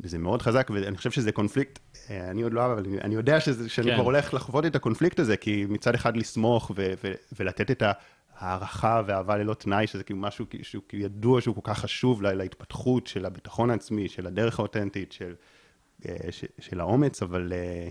וזה 0.00 0.18
מאוד 0.18 0.42
חזק, 0.42 0.70
ואני 0.74 0.96
חושב 0.96 1.10
שזה 1.10 1.32
קונפליקט, 1.32 1.78
אה, 2.10 2.30
אני 2.30 2.42
עוד 2.42 2.52
לא 2.52 2.60
אוהב, 2.60 2.70
אבל 2.70 2.98
אני 3.00 3.14
יודע 3.14 3.40
שזה, 3.40 3.68
שאני 3.68 3.86
כן. 3.86 3.94
כבר 3.94 4.04
הולך 4.04 4.34
לחוות 4.34 4.66
את 4.66 4.76
הקונפליקט 4.76 5.18
הזה, 5.18 5.36
כי 5.36 5.66
מצד 5.68 5.94
אחד 5.94 6.16
לסמוך 6.16 6.70
ו- 6.76 6.92
ו- 7.04 7.12
ולתת 7.38 7.70
את 7.70 7.82
ההערכה 8.36 9.02
והאהבה 9.06 9.36
ללא 9.36 9.54
תנאי, 9.54 9.86
שזה 9.86 10.04
כאילו 10.04 10.18
משהו 10.18 10.46
שהוא 10.62 10.82
ידוע 10.92 11.40
שהוא 11.40 11.54
כל 11.54 11.60
כך 11.64 11.78
חשוב 11.78 12.22
לה, 12.22 12.34
להתפתחות 12.34 13.06
של 13.06 13.26
הביטחון 13.26 13.70
העצמי, 13.70 14.08
של 14.08 14.26
הדרך 14.26 14.58
האותנטית, 14.58 15.12
של, 15.12 15.34
אה, 16.08 16.14
של, 16.30 16.46
של 16.60 16.80
האומץ, 16.80 17.22
אבל... 17.22 17.52
אה, 17.52 17.88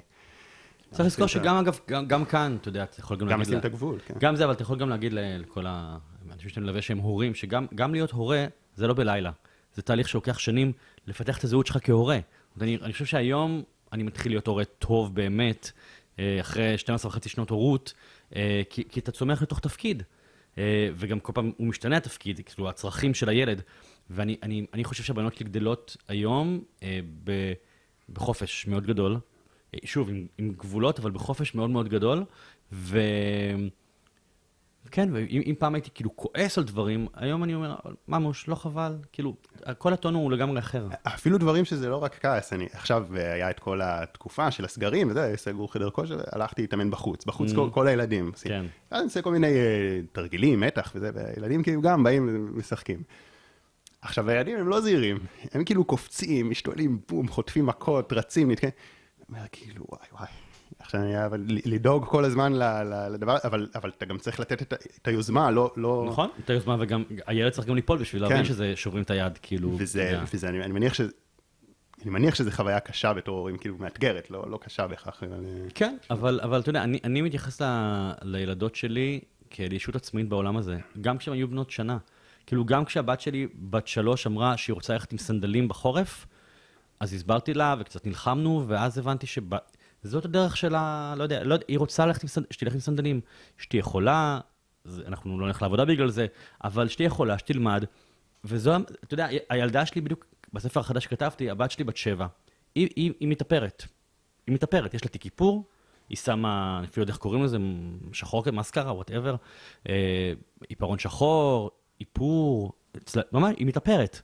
צריך 0.94 1.06
לזכור 1.06 1.28
שגם, 1.28 1.56
אגב, 1.56 1.80
גם, 2.08 2.26
כאן, 2.26 2.58
אתה 2.62 2.70
יודע, 2.70 2.84
אתה 2.84 3.00
יכול 3.00 3.18
גם, 3.18 3.28
להגיד... 3.28 3.36
גם 3.36 3.42
לשים 3.42 3.60
את 3.60 3.66
הגבול, 3.66 4.00
כן. 4.06 4.14
גם 4.20 4.36
זה, 4.36 4.44
אבל 4.44 4.54
אתה 4.54 4.62
יכול 4.62 4.78
גם 4.78 4.90
להגיד 4.90 5.12
לכל 5.14 5.66
האנשים 5.68 6.50
שאתה 6.50 6.62
מלווה 6.62 6.82
שהם 6.82 6.98
הורים, 6.98 7.36
שגם 7.36 7.94
להיות 7.94 8.12
הורה 8.12 8.46
זה 8.76 8.88
לא 8.88 8.94
בלילה. 8.94 9.32
זה 9.76 9.82
תהליך 9.82 10.10
שלוקח 10.10 10.40
שנים 10.40 10.72
לפתח 11.08 11.38
את 11.38 11.44
הזהות 11.44 11.68
שלך 11.68 11.78
כהורה. 11.82 12.20
אני, 12.62 12.78
אני 12.82 12.94
חושב 12.94 13.06
שהיום 13.06 13.64
אני 13.94 14.04
מתחיל 14.04 14.32
להיות 14.32 14.48
הורה 14.48 14.66
טוב 14.66 15.16
באמת, 15.16 15.72
אה, 16.20 16.38
אחרי 16.42 16.78
12 16.78 17.10
וחצי 17.10 17.30
שנות 17.30 17.50
הורות, 17.50 17.94
אה, 18.36 18.62
כי, 18.70 18.84
כי 18.90 19.00
אתה 19.00 19.12
צומח 19.12 19.42
לתוך 19.42 19.60
תפקיד. 19.60 20.04
אה, 20.58 20.90
וגם 20.96 21.20
כל 21.20 21.34
פעם 21.36 21.52
הוא 21.58 21.68
משתנה 21.68 21.98
התפקיד, 21.98 22.42
כאילו 22.46 22.70
הצרכים 22.70 23.14
של 23.14 23.30
הילד. 23.30 23.62
ואני 24.10 24.38
אני, 24.44 24.66
אני 24.74 24.84
חושב 24.84 25.04
שהבנות 25.04 25.36
שלי 25.36 25.46
גדלות 25.46 25.98
היום 26.08 26.64
בחופש 28.14 28.68
מאוד 28.68 28.88
גדול. 28.88 29.18
שוב, 29.86 30.10
עם, 30.10 30.26
עם 30.38 30.50
גבולות, 30.58 31.00
אבל 31.00 31.12
בחופש 31.12 31.56
מאוד 31.56 31.70
מאוד 31.70 31.90
גדול. 31.90 32.24
ו... 32.72 33.00
כן, 34.92 35.10
ואם 35.14 35.54
פעם 35.60 35.76
הייתי 35.76 35.90
כאילו 35.94 36.16
כועס 36.16 36.58
על 36.58 36.64
דברים, 36.64 37.08
היום 37.14 37.44
אני 37.44 37.56
אומר, 37.56 37.76
ממוש, 38.08 38.48
לא 38.48 38.56
חבל, 38.56 38.96
כאילו, 39.12 39.36
כל 39.78 39.94
הטון 39.94 40.16
הוא 40.16 40.32
לגמרי 40.32 40.60
אחר. 40.60 40.88
אפילו 41.04 41.38
דברים 41.38 41.66
שזה 41.66 41.90
לא 41.90 42.04
רק 42.04 42.20
כעס, 42.22 42.54
אני, 42.54 42.68
עכשיו 42.74 43.08
אה, 43.18 43.34
היה 43.34 43.50
את 43.50 43.60
כל 43.60 43.80
התקופה 43.84 44.52
של 44.52 44.66
הסגרים 44.66 45.10
וזה, 45.10 45.34
סגרו 45.36 45.68
חדר 45.68 45.90
כושר, 45.90 46.22
הלכתי 46.32 46.62
להתאמן 46.62 46.92
בחוץ, 46.92 47.26
בחוץ 47.26 47.52
mm. 47.52 47.56
כל, 47.56 47.70
כל 47.74 47.88
הילדים. 47.88 48.32
כן. 48.42 48.66
אז 48.92 48.98
אני 48.98 49.04
עושה 49.04 49.22
כל 49.22 49.32
מיני 49.32 49.48
uh, 49.48 50.06
תרגילים, 50.12 50.60
מתח 50.60 50.92
וזה, 50.96 51.12
והילדים 51.14 51.64
כאילו 51.64 51.82
גם 51.82 52.04
באים 52.04 52.30
ומשחקים. 52.54 53.04
עכשיו, 54.02 54.30
הילדים 54.30 54.60
הם 54.60 54.68
לא 54.68 54.82
זהירים, 54.82 55.18
הם 55.54 55.64
כאילו 55.64 55.84
קופצים, 55.84 56.50
משתוללים, 56.50 57.00
בום, 57.10 57.28
חוטפים 57.28 57.66
מכות, 57.66 58.14
רצים, 58.14 58.52
נתקעים. 58.52 58.74
אומר, 59.30 59.42
כאילו, 59.52 59.86
וואי 59.90 60.08
וואי. 60.12 60.28
עכשיו 60.80 61.02
אני 61.02 61.26
אבל 61.26 61.46
לדאוג 61.48 62.06
כל 62.06 62.26
הזמן 62.26 62.54
לדבר, 63.12 63.38
אבל, 63.44 63.68
אבל 63.76 63.90
אתה 63.98 64.06
גם 64.06 64.18
צריך 64.18 64.40
לתת 64.40 64.62
את, 64.62 64.74
את 65.02 65.08
היוזמה, 65.08 65.52
לא, 65.52 65.74
לא... 65.78 66.06
נכון, 66.08 66.30
את 66.46 66.50
היוזמה, 66.50 66.78
וגם 66.80 67.04
הילד 67.28 67.52
צריך 67.52 67.68
גם 67.68 67.76
ליפול 67.76 67.98
בשביל 68.00 68.22
להבין 68.22 68.38
כן. 68.38 68.46
שזה 68.46 68.76
שוברים 68.76 69.04
את 69.04 69.12
היד, 69.12 69.38
כאילו... 69.42 69.76
וזה, 69.78 70.20
yeah. 70.22 70.28
וזה 70.34 70.50
אני, 70.50 70.64
אני 70.64 70.74
מניח 70.74 70.94
ש... 70.94 71.02
אני 72.02 72.12
מניח 72.12 72.36
שזו 72.36 72.52
חוויה 72.52 72.80
קשה 72.80 73.14
בתור 73.14 73.38
הורים, 73.38 73.58
כאילו 73.58 73.76
מאתגרת, 73.80 74.32
לא, 74.32 74.46
לא 74.50 74.60
קשה 74.62 74.88
בהכרח. 74.88 75.24
אבל... 75.24 75.46
כן, 75.76 75.98
אבל, 76.10 76.40
אבל 76.44 76.60
אתה 76.60 76.70
יודע, 76.70 76.84
אני, 76.84 77.00
אני 77.04 77.22
מתייחס 77.22 77.62
ל, 77.62 77.66
לילדות 78.22 78.76
שלי 78.76 79.20
כאל 79.50 79.74
ישות 79.74 79.96
עצמאית 79.96 80.30
בעולם 80.30 80.58
הזה, 80.58 80.78
גם 81.02 81.18
כשהן 81.18 81.34
היו 81.34 81.48
בנות 81.48 81.72
שנה. 81.72 81.98
כאילו, 82.46 82.66
גם 82.66 82.86
כשהבת 82.86 83.22
שלי, 83.22 83.48
בת 83.56 83.88
שלוש, 83.88 84.28
אמרה 84.28 84.58
שהיא 84.58 84.74
רוצה 84.74 84.94
ללכת 84.94 85.12
עם 85.12 85.18
סנדלים 85.18 85.68
בחורף, 85.68 86.26
אז 87.04 87.14
הסברתי 87.14 87.54
לה 87.54 87.76
וקצת 87.80 88.08
נלחמנו, 88.08 88.64
ואז 88.68 88.98
הבנתי 88.98 89.28
שב... 89.28 89.44
זאת 90.04 90.26
הדרך 90.26 90.58
שלה, 90.58 91.14
לא 91.18 91.24
יודע, 91.24 91.44
לא, 91.44 91.56
היא 91.68 91.80
רוצה 91.80 92.06
ללכת 92.06 92.24
עם 92.24 92.30
סנד... 92.30 92.46
שתלך 92.52 92.74
עם 92.74 92.80
סנדלים, 92.80 93.22
שתהיה 93.58 93.80
יכולה, 93.80 94.40
אנחנו 95.08 95.40
לא 95.40 95.48
נלך 95.48 95.62
לעבודה 95.62 95.86
בגלל 95.86 96.10
זה, 96.10 96.26
אבל 96.64 96.88
שתהיה 96.88 97.08
יכולה, 97.08 97.38
שתלמד, 97.38 97.86
וזו, 98.44 98.76
אתה 98.76 99.14
יודע, 99.14 99.28
הילדה 99.50 99.86
שלי 99.86 100.02
בדיוק, 100.02 100.26
בספר 100.54 100.80
החדש 100.80 101.04
שכתבתי, 101.04 101.50
הבת 101.50 101.72
שלי 101.72 101.84
בת 101.84 101.98
שבע. 101.98 102.28
היא, 102.76 102.90
היא, 102.96 103.14
היא 103.20 103.28
מתאפרת. 103.28 103.86
היא 104.48 104.56
מתאפרת, 104.56 104.94
יש 104.94 105.04
לה 105.04 105.10
תיק 105.10 105.26
איפור, 105.26 105.66
היא 106.10 106.18
שמה, 106.18 106.76
אני 106.80 106.88
אפילו 106.88 107.02
לא 107.02 107.04
יודע 107.04 107.14
איך 107.14 107.22
קוראים 107.22 107.44
לזה, 107.44 107.58
שחור, 108.14 108.44
מסקרה, 108.54 108.94
וואטאבר, 108.94 109.36
אה, 109.90 110.34
עיפרון 110.70 111.00
שחור, 111.00 111.72
איפור, 112.00 112.72
צל... 113.06 113.22
ממש, 113.32 113.56
היא 113.58 113.68
מתאפרת. 113.68 114.22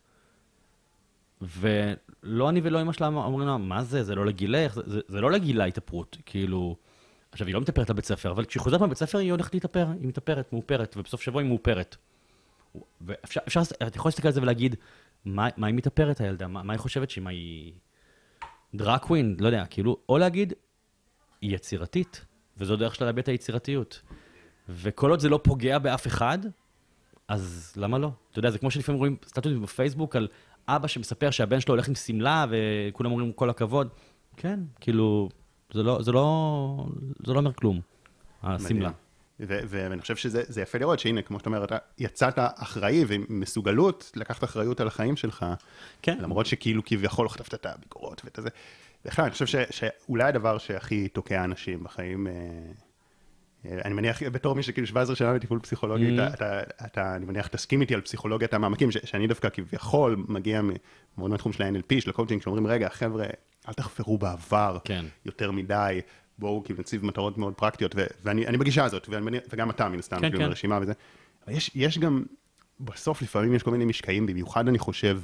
ולא 1.42 2.50
אני 2.50 2.62
ולא 2.64 2.82
אמא 2.82 2.94
שלה 2.94 3.08
אומרים 3.08 3.48
לה, 3.48 3.58
מה 3.58 3.84
זה, 3.84 4.04
זה 4.04 4.16
לא 4.16 4.26
לגילך, 4.26 4.74
זה, 4.74 4.82
זה, 4.86 5.00
זה 5.08 5.22
לא 5.22 5.32
לגילה 5.32 5.66
התאפרות, 5.66 6.18
כאילו... 6.26 6.76
עכשיו, 7.32 7.48
היא 7.48 7.56
לא 7.56 7.62
מתאפרת 7.62 7.90
לבית 7.90 8.06
ספר, 8.06 8.32
אבל 8.32 8.46
כשהיא 8.46 8.62
חוזרת 8.62 8.82
מהבית 8.82 8.98
ספר 8.98 9.18
היא 9.18 9.32
הולכת 9.32 9.54
להתאפר, 9.54 9.88
היא 10.00 10.08
מתאפרת, 10.08 10.54
מאופרת, 10.54 10.98
ובסוף 10.98 11.22
שבוע 11.22 11.42
היא 11.42 11.50
מאופרת. 11.50 11.96
ואפשר, 13.02 13.40
אפשר, 13.48 13.62
אתה 13.88 13.98
יכול 13.98 14.10
להסתכל 14.10 14.28
על 14.28 14.34
זה 14.34 14.42
ולהגיד, 14.42 14.76
מה, 15.26 15.48
מה 15.58 15.68
היא 15.68 15.76
מתאפרת 15.76 16.22
הילדה? 16.22 16.48
מה, 16.48 16.64
מה 16.64 16.74
היא 16.74 16.80
חושבת 16.80 17.10
שהיא, 17.10 17.24
מה 17.24 17.30
היא... 17.30 17.74
דראקווין, 18.76 19.36
לא 19.40 19.48
יודע, 19.48 19.66
כאילו, 19.66 19.98
או 20.10 20.18
להגיד, 20.18 20.54
היא 21.42 21.56
יצירתית, 21.56 22.26
וזו 22.58 22.76
דרך 22.76 22.96
שלה 22.96 23.08
להביע 23.08 23.22
את 23.22 23.28
היצירתיות. 23.28 24.02
וכל 24.70 25.10
עוד 25.10 25.20
זה 25.20 25.30
לא 25.30 25.40
פוגע 25.44 25.80
באף 25.80 26.08
אחד, 26.08 26.40
אז 27.28 27.74
למה 27.78 27.98
לא? 27.98 28.12
אתה 28.32 28.40
יודע, 28.40 28.50
זה 28.50 28.58
כמו 28.58 28.72
שלפעמים 28.72 29.00
רואים 29.00 29.18
סטטוסים 29.28 29.62
בפייסבוק 29.62 30.16
על 30.16 30.28
אבא 30.76 30.88
שמספר 30.88 31.32
שהבן 31.32 31.59
שלו 31.59 31.74
הולך 31.74 31.88
עם 31.88 31.95
שמלה, 31.95 32.45
וכולם 32.49 33.11
אומרים 33.11 33.34
כל 33.34 33.49
הכבוד. 33.49 33.88
כן, 34.38 34.59
כאילו, 34.80 35.30
זה 35.74 35.84
לא, 35.84 36.01
זה 36.01 36.11
לא, 36.11 36.88
זה 37.26 37.34
לא 37.34 37.39
אומר 37.39 37.53
כלום, 37.53 37.82
השמלה. 38.43 38.91
ואני 39.39 40.01
חושב 40.01 40.15
שזה 40.15 40.61
יפה 40.61 40.78
לראות 40.78 40.99
שהנה, 40.99 41.22
כמו 41.22 41.39
שאתה 41.39 41.49
אומר, 41.49 41.63
אתה 41.63 41.78
יצאת 41.97 42.34
אחראי 42.38 43.05
ועם 43.07 43.26
מסוגלות 43.30 44.11
לקחת 44.15 44.43
אחריות 44.43 44.80
על 44.80 44.88
החיים 44.88 45.15
שלך. 45.15 45.45
כן. 46.01 46.17
למרות 46.22 46.45
שכאילו 46.45 46.82
כביכול 46.86 47.30
חטפת 47.30 47.53
את 47.53 47.65
הביקורות 47.65 48.22
ואת 48.26 48.39
זה. 48.41 48.49
בכלל, 49.05 49.26
אני 49.26 49.32
חושב 49.32 49.63
שאולי 49.70 50.24
הדבר 50.24 50.57
שהכי 50.57 51.07
תוקע 51.07 51.43
אנשים 51.43 51.84
בחיים, 51.84 52.28
אה, 52.28 52.34
אני 53.66 53.93
מניח, 53.93 54.24
בתור 54.24 54.55
מי 54.55 54.64
שכאילו 54.64 54.88
17 54.88 55.16
שנה 55.16 55.34
בטיפול 55.34 55.60
פסיכולוגי, 55.60 56.18
mm-hmm. 56.18 56.34
אתה, 56.34 56.60
אתה, 56.64 56.86
אתה, 56.86 57.16
אני 57.16 57.26
מניח, 57.26 57.47
תסכים 57.47 57.82
איתי 57.82 57.95
על 57.95 58.01
פסיכולוגיית 58.01 58.53
המעמקים, 58.53 58.91
ש, 58.91 58.97
שאני 59.03 59.28
דווקא 59.28 59.49
כביכול 59.49 60.26
מגיע 60.28 60.62
מאוד 61.18 61.32
מהתחום 61.32 61.53
של 61.53 61.64
ה-NLP, 61.64 62.01
של 62.01 62.10
הקואוצ'ינג, 62.10 62.41
שאומרים, 62.41 62.68
רגע, 62.68 62.89
חבר'ה, 62.89 63.26
אל 63.68 63.74
תחפרו 63.74 64.18
בעבר 64.18 64.78
כן. 64.84 65.05
יותר 65.26 65.51
מדי, 65.51 66.01
בואו 66.38 66.64
כאילו 66.64 66.80
נציב 66.80 67.05
מטרות 67.05 67.38
מאוד 67.38 67.53
פרקטיות, 67.53 67.95
ו- 67.95 68.05
ואני 68.24 68.57
בגישה 68.57 68.84
הזאת, 68.84 69.10
ואני, 69.10 69.38
וגם 69.53 69.70
אתה 69.70 69.89
מן 69.89 69.99
הסתם, 69.99 70.20
כן, 70.20 70.30
כאילו, 70.30 70.39
כן. 70.39 70.49
ברשימה 70.49 70.80
וזה. 70.82 70.93
יש, 71.47 71.72
יש 71.76 71.99
גם, 71.99 72.24
בסוף 72.80 73.22
לפעמים 73.22 73.53
יש 73.53 73.64
כל 73.64 73.72
מיני 73.72 73.86
משקעים, 73.86 74.26
במיוחד 74.26 74.68
אני 74.68 74.80
חושב, 74.80 75.20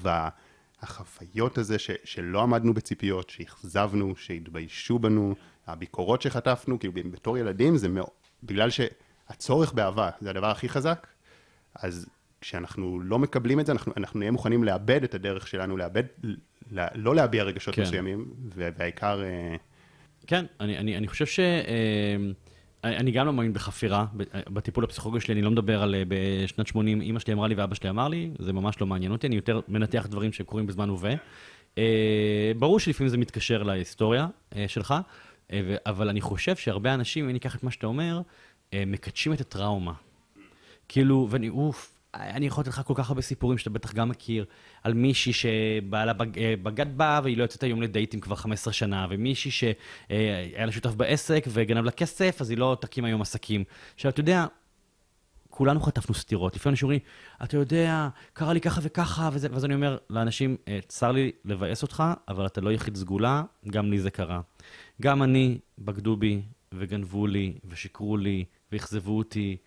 החוויות 0.82 1.58
הזה 1.58 1.80
ש, 1.80 1.92
שלא 2.04 2.42
עמדנו 2.42 2.74
בציפיות, 2.74 3.30
שאכזבנו, 3.30 4.16
שהתביישו 4.16 5.00
בנו, 5.00 5.36
הביקורות 5.68 6.22
שחטפנו, 6.22 6.80
כאילו 6.80 6.94
בתור 7.12 7.38
ילדים 7.38 7.78
זה 7.78 7.90
מאוד, 7.90 8.08
בגלל 8.46 8.70
שהצורך 8.70 9.74
באהבה 9.74 10.10
זה 10.22 10.30
הדבר 10.30 10.52
הכי 10.52 10.70
חזק, 10.70 11.08
אז 11.76 12.06
כשאנחנו 12.42 13.00
לא 13.00 13.20
מקבלים 13.20 13.60
את 13.60 13.66
זה, 13.66 13.72
אנחנו, 13.72 13.94
אנחנו 13.98 14.20
נהיה 14.20 14.32
מוכנים 14.32 14.64
לאבד 14.64 15.04
את 15.04 15.14
הדרך 15.14 15.48
שלנו, 15.48 15.78
לאבד, 15.78 16.04
לא 16.96 17.16
להביע 17.16 17.44
רגשות 17.44 17.76
כן. 17.76 17.82
מסוימים, 17.82 18.34
והעיקר... 18.56 19.24
אה, 19.24 19.56
כן, 20.28 20.46
אני, 20.60 20.78
אני, 20.78 20.98
אני 20.98 21.08
חושב 21.08 21.26
ש... 21.26 21.40
אה, 21.40 22.16
אני 22.84 23.12
גם 23.12 23.26
לא 23.26 23.34
מאמין 23.34 23.54
בחפירה, 23.54 24.06
בטיפול 24.50 24.84
הפסיכולוגי 24.84 25.22
שלי, 25.22 25.34
אני 25.34 25.42
לא 25.42 25.52
מדבר 25.52 25.84
על 25.84 25.96
אה, 25.96 26.04
בשנת 26.08 26.68
80, 26.68 27.02
אימא 27.02 27.20
שלי 27.20 27.34
אמרה 27.34 27.48
לי 27.48 27.56
ואבא 27.56 27.76
שלי 27.76 27.90
אמר 27.90 28.08
לי, 28.08 28.32
זה 28.40 28.54
ממש 28.54 28.82
לא 28.82 28.88
מעניין 28.88 29.12
אותי, 29.12 29.28
אני 29.28 29.36
יותר 29.36 29.60
מנתח 29.68 30.08
דברים 30.10 30.34
שקורים 30.34 30.68
בזמן 30.68 30.90
הווה. 30.90 31.14
ברור 32.60 32.80
שלפעמים 32.80 33.10
זה 33.10 33.18
מתקשר 33.18 33.64
להיסטוריה 33.64 34.28
שלך, 34.68 34.94
אבל 35.86 36.10
אני 36.10 36.22
חושב 36.22 36.56
שהרבה 36.56 36.94
אנשים, 36.94 37.24
אם 37.24 37.30
אני 37.30 37.38
אקח 37.38 37.56
את 37.56 37.64
מה 37.64 37.72
שאתה 37.72 37.88
אומר, 37.88 38.22
מקדשים 38.76 39.34
את 39.34 39.42
הטראומה. 39.42 39.94
כאילו, 40.88 41.28
ואני, 41.30 41.50
אוף, 41.50 41.96
אני 42.16 42.48
יכול 42.48 42.62
לתת 42.62 42.72
לך 42.72 42.82
כל 42.86 42.94
כך 42.98 43.10
הרבה 43.10 43.22
סיפורים 43.22 43.58
שאתה 43.58 43.70
בטח 43.70 43.94
גם 43.94 44.10
מכיר, 44.10 44.46
על 44.84 44.94
מישהי 44.94 45.34
שבעלה 45.34 46.14
אה, 46.38 46.54
בגד 46.64 46.98
בה 46.98 47.20
והיא 47.24 47.38
לא 47.38 47.44
יוצאת 47.44 47.64
היום 47.64 47.82
לדייטים 47.82 48.20
כבר 48.20 48.36
15 48.36 48.74
שנה, 48.74 49.08
ומישהי 49.10 49.52
שהיה 49.52 50.66
לה 50.66 50.72
שותף 50.72 50.94
בעסק 50.94 51.46
וגנב 51.48 51.86
לה 51.86 51.92
כסף, 51.92 52.38
אז 52.42 52.50
היא 52.50 52.58
לא 52.58 52.78
תקים 52.82 53.06
היום 53.06 53.22
עסקים. 53.22 53.64
עכשיו, 53.96 54.12
אתה 54.12 54.20
יודע, 54.20 54.46
כולנו 55.50 55.80
חטפנו 55.80 56.16
סטירות. 56.16 56.56
לפעמים 56.56 56.72
אנשים 56.72 56.86
אומרים, 56.86 57.00
אתה 57.44 57.58
יודע, 57.58 58.10
קרה 58.34 58.54
לי 58.54 58.62
ככה 58.62 58.82
וככה, 58.84 59.30
וזה, 59.34 59.48
ואז 59.52 59.66
אני 59.66 59.74
אומר 59.74 59.98
לאנשים, 60.10 60.58
אה, 60.68 60.80
צר 60.88 61.12
לי 61.12 61.32
לבאס 61.46 61.82
אותך, 61.82 62.04
אבל 62.28 62.46
אתה 62.46 62.62
לא 62.62 62.72
יחיד 62.72 62.96
סגולה, 62.96 63.44
גם 63.70 63.92
לי 63.92 64.00
זה 64.00 64.12
קרה. 64.12 64.42
גם 65.02 65.24
אני, 65.24 65.58
בגדו 65.80 66.18
בי, 66.18 66.42
וגנבו 66.74 67.28
לי, 67.28 67.54
ושיקרו 67.66 68.18
לי, 68.18 68.46
ואכזבו 68.72 69.18
אותי. 69.18 69.58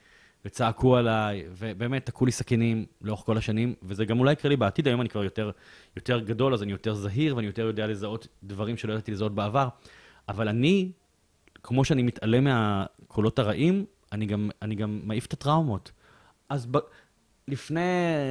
וצעקו 0.44 0.96
עליי, 0.96 1.44
ובאמת 1.50 2.06
תקעו 2.06 2.26
לי 2.26 2.32
סכינים 2.32 2.86
לאורך 3.02 3.20
כל 3.20 3.38
השנים, 3.38 3.74
וזה 3.82 4.04
גם 4.04 4.18
אולי 4.18 4.32
יקרה 4.32 4.48
לי 4.48 4.56
בעתיד, 4.56 4.88
היום 4.88 5.00
אני 5.00 5.08
כבר 5.08 5.24
יותר, 5.24 5.50
יותר 5.96 6.18
גדול, 6.20 6.54
אז 6.54 6.62
אני 6.62 6.72
יותר 6.72 6.94
זהיר, 6.94 7.36
ואני 7.36 7.46
יותר 7.46 7.62
יודע 7.62 7.86
לזהות 7.86 8.28
דברים 8.42 8.76
שלא 8.76 8.92
ידעתי 8.92 9.12
לזהות 9.12 9.34
בעבר. 9.34 9.68
אבל 10.28 10.48
אני, 10.48 10.92
כמו 11.62 11.84
שאני 11.84 12.02
מתעלם 12.02 12.44
מהקולות 12.44 13.38
הרעים, 13.38 13.84
אני 14.12 14.26
גם, 14.26 14.50
אני 14.62 14.74
גם 14.74 15.00
מעיף 15.04 15.26
את 15.26 15.32
הטראומות. 15.32 15.92
אז 16.48 16.66
ב... 16.66 16.78
לפני 17.48 17.80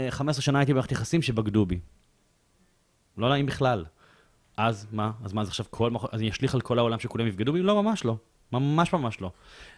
15 0.09 0.41
שנה 0.41 0.59
הייתי 0.59 0.73
במערכת 0.73 0.91
יחסים 0.91 1.21
שבגדו 1.21 1.65
בי. 1.65 1.79
לא 3.17 3.29
נעים 3.29 3.45
בכלל. 3.45 3.85
אז 4.57 4.87
מה? 4.91 5.11
אז 5.23 5.33
מה, 5.33 5.41
אז 5.41 5.47
עכשיו 5.47 5.65
כל... 5.69 5.91
אז 6.11 6.19
אני 6.19 6.29
אשליך 6.29 6.55
על 6.55 6.61
כל 6.61 6.79
העולם 6.79 6.99
שכולם 6.99 7.27
יבגדו 7.27 7.53
בי? 7.53 7.61
לא, 7.61 7.83
ממש 7.83 8.05
לא. 8.05 8.17
ממש 8.51 8.93
ממש 8.93 9.21
לא. 9.21 9.31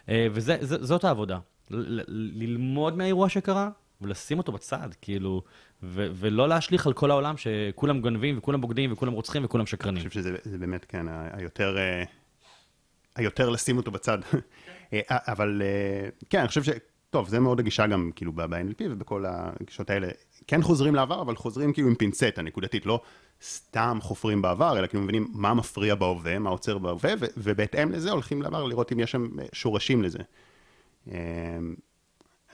אה, 0.08 0.26
וזאת 0.32 1.04
העבודה. 1.04 1.38
ללמוד 1.70 2.96
מהאירוע 2.96 3.28
שקרה 3.28 3.70
ולשים 4.00 4.38
אותו 4.38 4.52
בצד, 4.52 4.88
כאילו, 5.02 5.42
ולא 5.82 6.48
להשליך 6.48 6.86
על 6.86 6.92
כל 6.92 7.10
העולם 7.10 7.34
שכולם 7.36 8.00
גונבים 8.00 8.38
וכולם 8.38 8.60
בוגדים 8.60 8.92
וכולם 8.92 9.12
רוצחים 9.12 9.44
וכולם 9.44 9.66
שקרנים. 9.66 10.02
אני 10.02 10.08
חושב 10.08 10.22
שזה 10.44 10.58
באמת, 10.58 10.84
כן, 10.84 11.06
היותר, 11.32 11.78
אה, 11.78 12.04
היותר 13.16 13.48
לשים 13.48 13.76
אותו 13.76 13.90
בצד. 13.90 14.18
אה, 14.92 15.00
אבל 15.08 15.62
כן, 16.30 16.38
אני 16.38 16.48
חושב 16.48 16.62
ש... 16.62 16.68
טוב, 17.10 17.28
זה 17.28 17.40
מאוד 17.40 17.60
הגישה 17.60 17.86
גם, 17.86 18.10
כאילו, 18.16 18.32
ב-NLP 18.32 18.82
ובכל 18.90 19.24
הגישות 19.28 19.90
האלה. 19.90 20.08
כן 20.46 20.62
חוזרים 20.62 20.94
לעבר, 20.94 21.22
אבל 21.22 21.36
חוזרים 21.36 21.72
כאילו 21.72 21.88
עם 21.88 21.94
פינצטה 21.94 22.42
נקודתית, 22.42 22.86
לא 22.86 23.00
סתם 23.42 23.98
חופרים 24.02 24.42
בעבר, 24.42 24.78
אלא 24.78 24.86
כאילו 24.86 25.02
מבינים 25.02 25.28
מה 25.32 25.54
מפריע 25.54 25.94
בהווה, 25.94 26.38
מה 26.38 26.50
עוצר 26.50 26.78
בהווה, 26.78 27.10
ובהתאם 27.36 27.92
לזה 27.92 28.10
הולכים 28.10 28.42
לעבר 28.42 28.64
לראות 28.64 28.92
אם 28.92 29.00
יש 29.00 29.10
שם 29.10 29.28
שורשים 29.52 30.02
לזה. 30.02 30.18
אמ, 31.06 31.12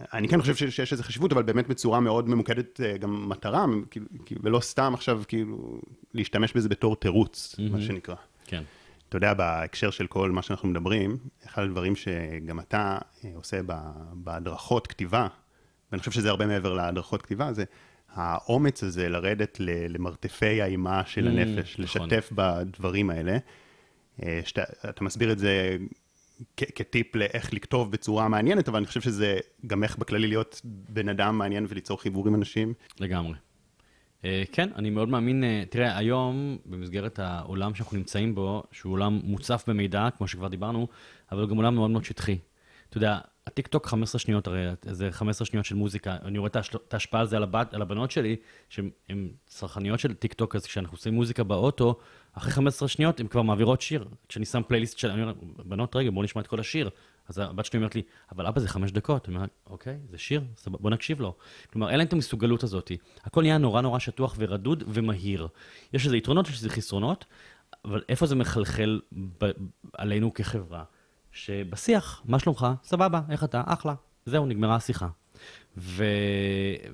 אני 0.00 0.28
כן 0.28 0.40
חושב 0.40 0.70
שיש 0.70 0.92
איזו 0.92 1.02
חשיבות, 1.02 1.32
אבל 1.32 1.42
באמת 1.42 1.68
בצורה 1.68 2.00
מאוד 2.00 2.28
ממוקדת 2.28 2.80
אה, 2.80 2.96
גם 2.96 3.28
מטרה, 3.28 3.64
ולא 4.42 4.60
סתם 4.60 4.94
עכשיו 4.94 5.22
כאילו 5.28 5.80
להשתמש 6.14 6.52
בזה 6.52 6.68
בתור 6.68 6.96
תירוץ, 6.96 7.54
mm-hmm. 7.54 7.72
מה 7.72 7.80
שנקרא. 7.80 8.14
כן. 8.46 8.62
אתה 9.08 9.16
יודע, 9.16 9.34
בהקשר 9.34 9.90
של 9.90 10.06
כל 10.06 10.30
מה 10.30 10.42
שאנחנו 10.42 10.68
מדברים, 10.68 11.16
אחד 11.46 11.62
הדברים 11.62 11.96
שגם 11.96 12.60
אתה 12.60 12.98
אה, 13.24 13.30
עושה 13.34 13.60
בהדרכות 14.12 14.86
כתיבה, 14.86 15.26
ואני 15.92 15.98
חושב 15.98 16.10
שזה 16.10 16.30
הרבה 16.30 16.46
מעבר 16.46 16.72
להדרכות 16.74 17.22
כתיבה, 17.22 17.52
זה 17.52 17.64
האומץ 18.16 18.82
הזה 18.82 19.08
לרדת 19.08 19.56
למרתפי 19.60 20.62
האימה 20.62 21.02
של 21.06 21.26
mm, 21.26 21.30
הנפש, 21.30 21.78
נכון. 21.78 21.84
לשתף 21.84 22.32
בדברים 22.34 23.10
האלה. 23.10 23.38
שאתה 24.44 25.04
מסביר 25.04 25.32
את 25.32 25.38
זה 25.38 25.76
כטיפ 26.56 27.16
לאיך 27.16 27.54
לכתוב 27.54 27.90
בצורה 27.90 28.28
מעניינת, 28.28 28.68
אבל 28.68 28.76
אני 28.76 28.86
חושב 28.86 29.00
שזה 29.00 29.38
גם 29.66 29.82
איך 29.82 29.96
בכללי 29.96 30.28
להיות 30.28 30.60
בן 30.64 31.08
אדם 31.08 31.38
מעניין 31.38 31.66
וליצור 31.68 32.00
חיבור 32.00 32.28
עם 32.28 32.34
אנשים. 32.34 32.74
לגמרי. 33.00 33.34
אה, 34.22 34.24
כן, 34.52 34.68
אני 34.76 34.90
מאוד 34.90 35.08
מאמין, 35.08 35.44
אה, 35.44 35.70
תראה, 35.70 35.98
היום, 35.98 36.58
במסגרת 36.66 37.18
העולם 37.18 37.74
שאנחנו 37.74 37.96
נמצאים 37.96 38.34
בו, 38.34 38.62
שהוא 38.72 38.92
עולם 38.92 39.20
מוצף 39.24 39.64
במידע, 39.66 40.08
כמו 40.16 40.28
שכבר 40.28 40.48
דיברנו, 40.48 40.88
אבל 41.32 41.46
גם 41.46 41.56
עולם 41.56 41.74
מאוד 41.74 41.90
מאוד 41.90 42.04
שטחי. 42.04 42.38
אתה 42.88 42.96
יודע, 42.96 43.18
הטיק-טוק 43.46 43.86
15 43.86 44.18
שניות, 44.18 44.46
הרי 44.46 44.66
זה 44.82 45.12
15 45.12 45.46
שניות 45.46 45.66
של 45.66 45.74
מוזיקה, 45.74 46.16
אני 46.24 46.38
רואה 46.38 46.50
את 46.88 46.94
ההשפעה 46.94 47.20
על 47.20 47.26
זה 47.26 47.36
על, 47.36 47.42
הבת, 47.42 47.74
על 47.74 47.82
הבנות 47.82 48.10
שלי, 48.10 48.36
שהן 48.68 49.28
צרכניות 49.46 50.00
של 50.00 50.14
טיק-טוק, 50.14 50.56
אז 50.56 50.66
כשאנחנו 50.66 50.94
עושים 50.94 51.14
מוזיקה 51.14 51.44
באוטו, 51.44 51.98
אחרי 52.32 52.52
15 52.52 52.88
שניות 52.88 53.20
הן 53.20 53.26
כבר 53.26 53.42
מעבירות 53.42 53.80
שיר. 53.80 54.04
כשאני 54.28 54.44
שם 54.44 54.62
פלייליסט 54.68 54.98
של, 54.98 55.10
אני 55.10 55.22
אומר, 55.22 55.34
בנות, 55.64 55.96
רגע, 55.96 56.10
בואו 56.10 56.24
נשמע 56.24 56.42
את 56.42 56.46
כל 56.46 56.60
השיר. 56.60 56.90
אז 57.28 57.38
הבת 57.38 57.64
שלי 57.64 57.76
אומרת 57.76 57.94
לי, 57.94 58.02
אבל 58.32 58.46
אבא 58.46 58.60
זה 58.60 58.68
חמש 58.68 58.92
דקות. 58.92 59.28
אני 59.28 59.36
אומר, 59.36 59.46
אוקיי, 59.66 59.98
זה 60.10 60.18
שיר, 60.18 60.42
בוא 60.66 60.90
נקשיב 60.90 61.20
לו. 61.20 61.34
כלומר, 61.72 61.90
אין 61.90 61.98
להם 61.98 62.06
את 62.06 62.12
המסוגלות 62.12 62.62
הזאת. 62.62 62.92
הכל 63.24 63.42
נהיה 63.42 63.58
נורא 63.58 63.80
נורא 63.80 63.98
שטוח 63.98 64.34
ורדוד 64.38 64.84
ומהיר. 64.86 65.48
יש 65.92 66.04
איזה 66.04 66.16
יתרונות, 66.16 66.48
יש 66.48 66.56
איזה 66.56 66.70
חסרונות, 66.70 67.24
אבל 67.84 68.02
איפה 68.08 68.26
זה 68.26 68.34
מחלחל 68.34 69.00
ב- 69.12 69.50
עלינו 69.92 70.34
כחברה? 70.34 70.84
שבשיח, 71.36 72.22
מה 72.24 72.38
שלומך? 72.38 72.66
סבבה, 72.84 73.20
איך 73.30 73.44
אתה? 73.44 73.62
אחלה. 73.66 73.94
זהו, 74.26 74.46
נגמרה 74.46 74.76
השיחה. 74.76 75.08
ו... 75.76 76.04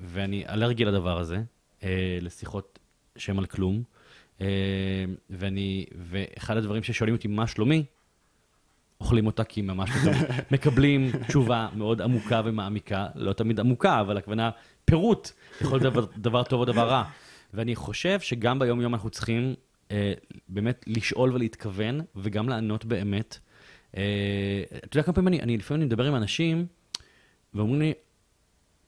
ואני 0.01 0.43
אלרגי 0.49 0.85
לדבר 0.85 1.17
הזה, 1.19 1.41
אה, 1.83 2.17
לשיחות 2.21 2.79
שהן 3.17 3.37
על 3.37 3.45
כלום. 3.45 3.83
אה, 4.41 4.47
ואני, 5.29 5.85
ואחד 5.97 6.57
הדברים 6.57 6.83
ששואלים 6.83 7.15
אותי 7.15 7.27
מה 7.27 7.47
שלומי, 7.47 7.85
אוכלים 9.01 9.25
אותה 9.25 9.43
כי 9.43 9.61
ממש 9.61 9.89
פתאום 9.91 10.15
מקבלים 10.51 11.11
תשובה 11.27 11.69
מאוד 11.75 12.01
עמוקה 12.01 12.41
ומעמיקה, 12.45 13.07
לא 13.15 13.33
תמיד 13.33 13.59
עמוקה, 13.59 14.01
אבל 14.01 14.17
הכוונה 14.17 14.49
פירוט, 14.85 15.29
יכול 15.61 15.79
להיות 15.79 15.93
דבר, 15.93 16.05
דבר 16.17 16.43
טוב 16.43 16.59
או 16.59 16.65
דבר 16.65 16.89
רע. 16.89 17.03
ואני 17.53 17.75
חושב 17.75 18.19
שגם 18.19 18.59
ביום-יום 18.59 18.93
אנחנו 18.93 19.09
צריכים 19.09 19.53
אה, 19.91 20.13
באמת 20.49 20.85
לשאול 20.87 21.33
ולהתכוון, 21.33 22.01
וגם 22.15 22.49
לענות 22.49 22.85
באמת. 22.85 23.39
אה, 23.97 24.63
אתה 24.77 24.97
יודע 24.97 25.03
כמה 25.03 25.13
פעמים 25.13 25.27
אני, 25.27 25.39
אני 25.39 25.57
לפעמים 25.57 25.87
מדבר 25.87 26.05
עם 26.05 26.15
אנשים, 26.15 26.65
ואומרים 27.53 27.81
לי, 27.81 27.93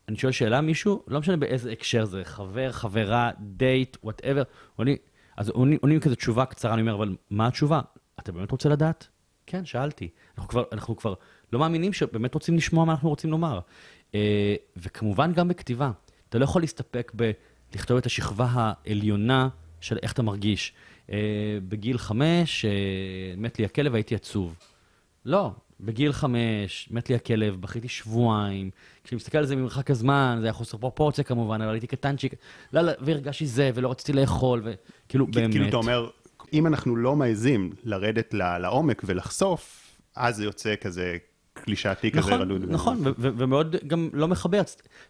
אני 0.10 0.18
שואל 0.18 0.32
שאלה 0.32 0.62
מישהו, 0.62 1.03
לא 1.08 1.20
משנה 1.20 1.38
באיזה 1.38 1.72
הקשר 1.72 2.06
זה, 2.06 2.22
חבר, 2.24 2.72
חברה, 2.72 3.32
דייט, 3.39 3.97
whatever, 4.03 4.43
אז 5.38 5.49
עונים, 5.49 5.99
כזה 5.99 6.16
תשובה 6.16 6.45
קצרה, 6.45 6.74
אני 6.74 6.82
אומר, 6.82 6.95
אבל 6.95 7.16
מה 7.30 7.47
התשובה? 7.47 7.82
אתה 8.20 8.32
באמת 8.32 8.51
רוצה 8.51 8.70
לדעת? 8.70 9.08
כן, 9.45 9.66
שאלתי. 9.66 10.10
אנחנו 10.38 10.49
כבר, 10.49 10.64
אנחנו 10.72 10.97
כבר 10.97 11.14
לא 11.53 11.60
מאמינים 11.60 11.93
שבאמת 11.93 12.34
רוצים 12.34 12.58
לשמוע 12.58 12.86
מה 12.86 12.91
אנחנו 12.91 13.10
רוצים 13.10 13.32
לומר. 13.32 13.60
אה, 14.16 14.56
וכמובן 14.78 15.34
גם 15.34 15.47
בכתיבה. 15.47 15.91
אתה 16.30 16.39
לא 16.39 16.43
יכול 16.43 16.62
להסתפק 16.62 17.12
בלכתוב 17.16 17.97
את 17.97 18.06
השכבה 18.06 18.47
העליונה 18.51 19.49
של 19.82 19.97
איך 20.03 20.14
אתה 20.14 20.22
מרגיש. 20.22 20.74
אה, 21.12 21.18
בגיל 21.68 21.97
חמש, 21.97 22.66
מת 23.38 23.60
לי 23.60 23.66
הכלב, 23.66 23.95
הייתי 23.95 24.16
עצוב. 24.16 24.56
לא, 25.26 25.51
בגיל 25.80 26.13
חמש, 26.13 26.88
מת 26.91 27.09
לי 27.09 27.15
הכלב, 27.15 27.61
בכיתי 27.61 27.88
שבועיים. 27.88 28.69
כשאני 29.03 29.17
מסתכל 29.17 29.38
על 29.38 29.45
זה 29.45 29.55
ממרחק 29.55 29.91
הזמן, 29.91 30.38
זה 30.39 30.45
היה 30.45 30.53
חוסר 30.53 30.78
פרופורציה 30.78 31.23
כמובן, 31.23 31.61
אבל 31.61 31.71
הייתי 31.71 31.88
קטנצ'יק, 31.88 32.34
לא, 32.73 32.82
לא, 32.82 32.91
והרגשתי 33.01 33.45
זה, 33.45 33.71
ולא 33.76 33.91
רציתי 33.91 34.13
לאכול, 34.13 34.63
וכאילו, 34.65 35.28
באמת. 35.28 35.51
כאילו, 35.51 35.67
אתה 35.67 35.78
אומר, 35.78 36.09
אם 36.53 36.67
אנחנו 36.67 36.95
לא 36.95 37.15
מעזים 37.15 37.71
לרדת 37.84 38.34
לעומק 38.34 39.01
ולחשוף, 39.05 39.91
אז 40.15 40.36
זה 40.36 40.43
יוצא 40.43 40.76
כזה 40.82 41.17
קלישאתי 41.64 42.12
נכון, 42.14 42.34
כזה 42.34 42.41
רדוד. 42.41 42.66
נכון, 42.68 43.01
ומאוד 43.18 43.76
גם 43.88 44.10
לא 44.14 44.28
מחבר. 44.28 44.62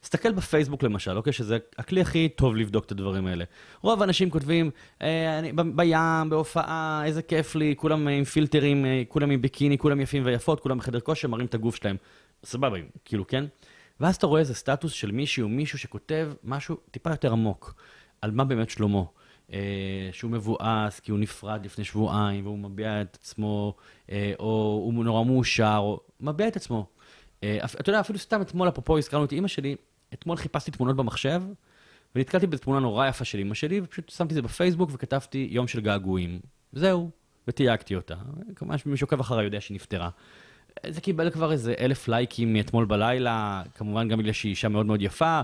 תסתכל 0.02 0.32
בפייסבוק 0.32 0.84
למשל, 0.84 1.18
אוקיי? 1.18 1.34
שזה 1.34 1.58
הכלי 1.78 2.02
הכי 2.02 2.30
טוב 2.30 2.56
לבדוק 2.56 2.86
את 2.86 2.92
הדברים 2.92 3.28
האלה. 3.28 3.46
רוב 3.82 4.02
האנשים 4.02 4.30
כותבים, 4.30 4.72
אה, 5.02 5.40
אני, 5.40 5.52
בים, 5.76 6.30
בהופעה, 6.30 7.02
איזה 7.06 7.22
כיף 7.22 7.56
לי, 7.56 7.74
כולם 7.78 8.08
עם 8.08 8.24
פילטרים, 8.24 8.86
אה, 8.86 9.04
כולם 9.08 9.30
עם 9.32 9.42
ביקיני, 9.42 9.78
כולם 9.78 10.02
יפים 10.02 10.26
ויפות, 10.26 10.60
כולם 10.60 10.78
בחדר 10.78 11.00
כושר, 11.00 11.28
מראים 11.28 11.46
את 11.46 11.54
הגוף 11.54 11.76
שלהם. 11.76 11.96
סבבה, 12.44 12.78
כאילו, 13.06 13.28
כן? 13.28 13.46
ואז 14.00 14.16
אתה 14.16 14.28
רואה 14.28 14.40
איזה 14.40 14.54
סטטוס 14.54 14.92
של 14.92 15.12
מישהי 15.12 15.44
או 15.44 15.50
מישהו 15.50 15.80
שכותב 15.80 16.32
משהו 16.44 16.78
טיפה 16.92 17.10
יותר 17.10 17.32
עמוק, 17.32 17.76
על 18.22 18.32
מה 18.32 18.44
באמת 18.44 18.70
שלמה. 18.70 19.02
אה, 19.54 20.10
שהוא 20.12 20.32
מבואס 20.32 21.00
כי 21.00 21.12
הוא 21.12 21.20
נפרד 21.20 21.66
לפני 21.66 21.84
שבועיים, 21.84 22.46
והוא 22.46 22.60
מביע 22.60 23.02
את 23.02 23.18
עצמו, 23.22 23.76
אה, 24.12 24.34
או 24.40 24.82
הוא 24.84 25.04
נורא 25.04 25.24
מאושר, 25.24 25.78
או 25.78 26.00
מביע 26.20 26.48
את 26.48 26.56
עצמו. 26.56 26.86
אה, 27.44 27.58
אתה 27.80 27.90
יודע, 27.90 28.00
אפילו 28.00 28.20
סתם 28.20 28.42
אתמול, 28.42 28.70
אפרופו 28.70 28.98
הזכרנו 28.98 29.26
את 29.26 29.32
אימא 29.32 29.48
שלי, 29.48 29.76
אתמול 30.14 30.38
חיפשתי 30.38 30.72
תמונות 30.72 30.96
במחשב, 30.96 31.42
ונתקלתי 32.16 32.48
בתמונה 32.48 32.80
נורא 32.80 33.08
יפה 33.08 33.26
של 33.26 33.38
אימא 33.38 33.54
שלי, 33.54 33.82
ופשוט 33.84 34.10
שמתי 34.10 34.30
את 34.32 34.36
זה 34.36 34.42
בפייסבוק 34.42 34.90
וכתבתי 34.94 35.48
יום 35.52 35.68
של 35.68 35.82
געגועים. 35.82 36.40
זהו, 36.74 37.10
ותייגתי 37.48 37.96
אותה. 37.96 38.16
כמובן 38.56 38.78
שמי 38.78 38.98
שעוקב 38.98 39.20
אחריי 39.20 39.46
יודע 39.46 39.62
שהיא 39.62 39.76
נפטרה. 39.76 40.10
זה 40.88 41.02
קיבל 41.02 41.30
כבר 41.30 41.52
איזה 41.52 41.74
אלף 41.80 42.08
לייקים 42.08 42.54
מאתמול 42.54 42.86
בלילה, 42.86 43.64
כמובן 43.76 44.08
גם 44.08 44.18
בגלל 44.18 44.34
שהיא 44.34 44.50
אישה 44.50 44.70
מאוד 44.70 44.86
מאוד 44.86 45.02
יפה, 45.02 45.42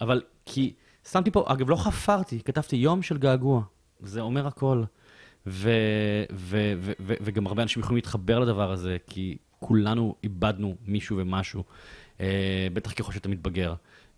אבל 0.00 0.22
כי 0.46 0.72
שמתי 1.10 1.30
פה, 1.30 1.44
אגב, 1.46 1.70
לא 1.70 1.76
חפרתי, 1.76 2.40
כתבתי 2.44 2.76
יום 2.76 3.02
של 3.02 3.18
געגוע. 3.18 3.62
זה 4.00 4.20
אומר 4.20 4.46
הכל. 4.46 4.84
ו, 5.46 5.70
ו, 6.32 6.72
ו, 6.80 6.92
ו, 7.00 7.14
וגם 7.20 7.46
הרבה 7.46 7.62
אנשים 7.62 7.82
יכולים 7.82 7.96
להתחבר 7.96 8.38
לדבר 8.38 8.72
הזה, 8.72 8.96
כי 9.06 9.36
כולנו 9.58 10.14
איבדנו 10.22 10.76
מישהו 10.86 11.16
ומשהו, 11.18 11.64
אה, 12.20 12.66
בטח 12.72 12.92
ככל 12.92 13.12
שאתה 13.12 13.28
מתבגר. 13.28 13.74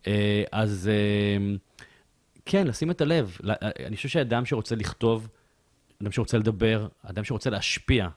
אה, 0.06 0.44
אז 0.52 0.90
אה, 0.92 1.56
כן, 2.44 2.66
לשים 2.66 2.90
את 2.90 3.00
הלב. 3.00 3.38
אני 3.86 3.96
חושב 3.96 4.08
שאדם 4.08 4.46
שרוצה 4.46 4.74
לכתוב, 4.74 5.28
אדם 6.02 6.12
שרוצה 6.12 6.38
לדבר, 6.38 6.88
אדם 7.02 7.24
שרוצה 7.24 7.50
להשפיע, 7.50 8.08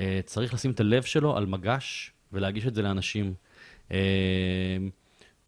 אה, 0.00 0.20
צריך 0.24 0.54
לשים 0.54 0.70
את 0.70 0.80
הלב 0.80 1.02
שלו 1.02 1.36
על 1.36 1.46
מגש 1.46 2.12
ולהגיש 2.32 2.66
את 2.66 2.74
זה 2.74 2.82
לאנשים. 2.82 3.34
אה, 3.92 3.98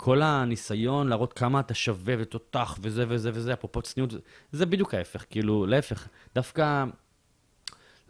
כל 0.03 0.23
הניסיון 0.23 1.09
להראות 1.09 1.33
כמה 1.33 1.61
אתה 1.61 1.75
שווה 1.75 2.15
ותותח 2.19 2.79
וזה 2.81 3.05
וזה 3.09 3.31
וזה, 3.35 3.53
אפרופו 3.53 3.83
צניעות, 3.83 4.13
זה 4.53 4.67
בדיוק 4.67 4.95
ההפך, 4.95 5.25
כאילו, 5.31 5.67
להפך. 5.67 6.09
דווקא, 6.35 6.85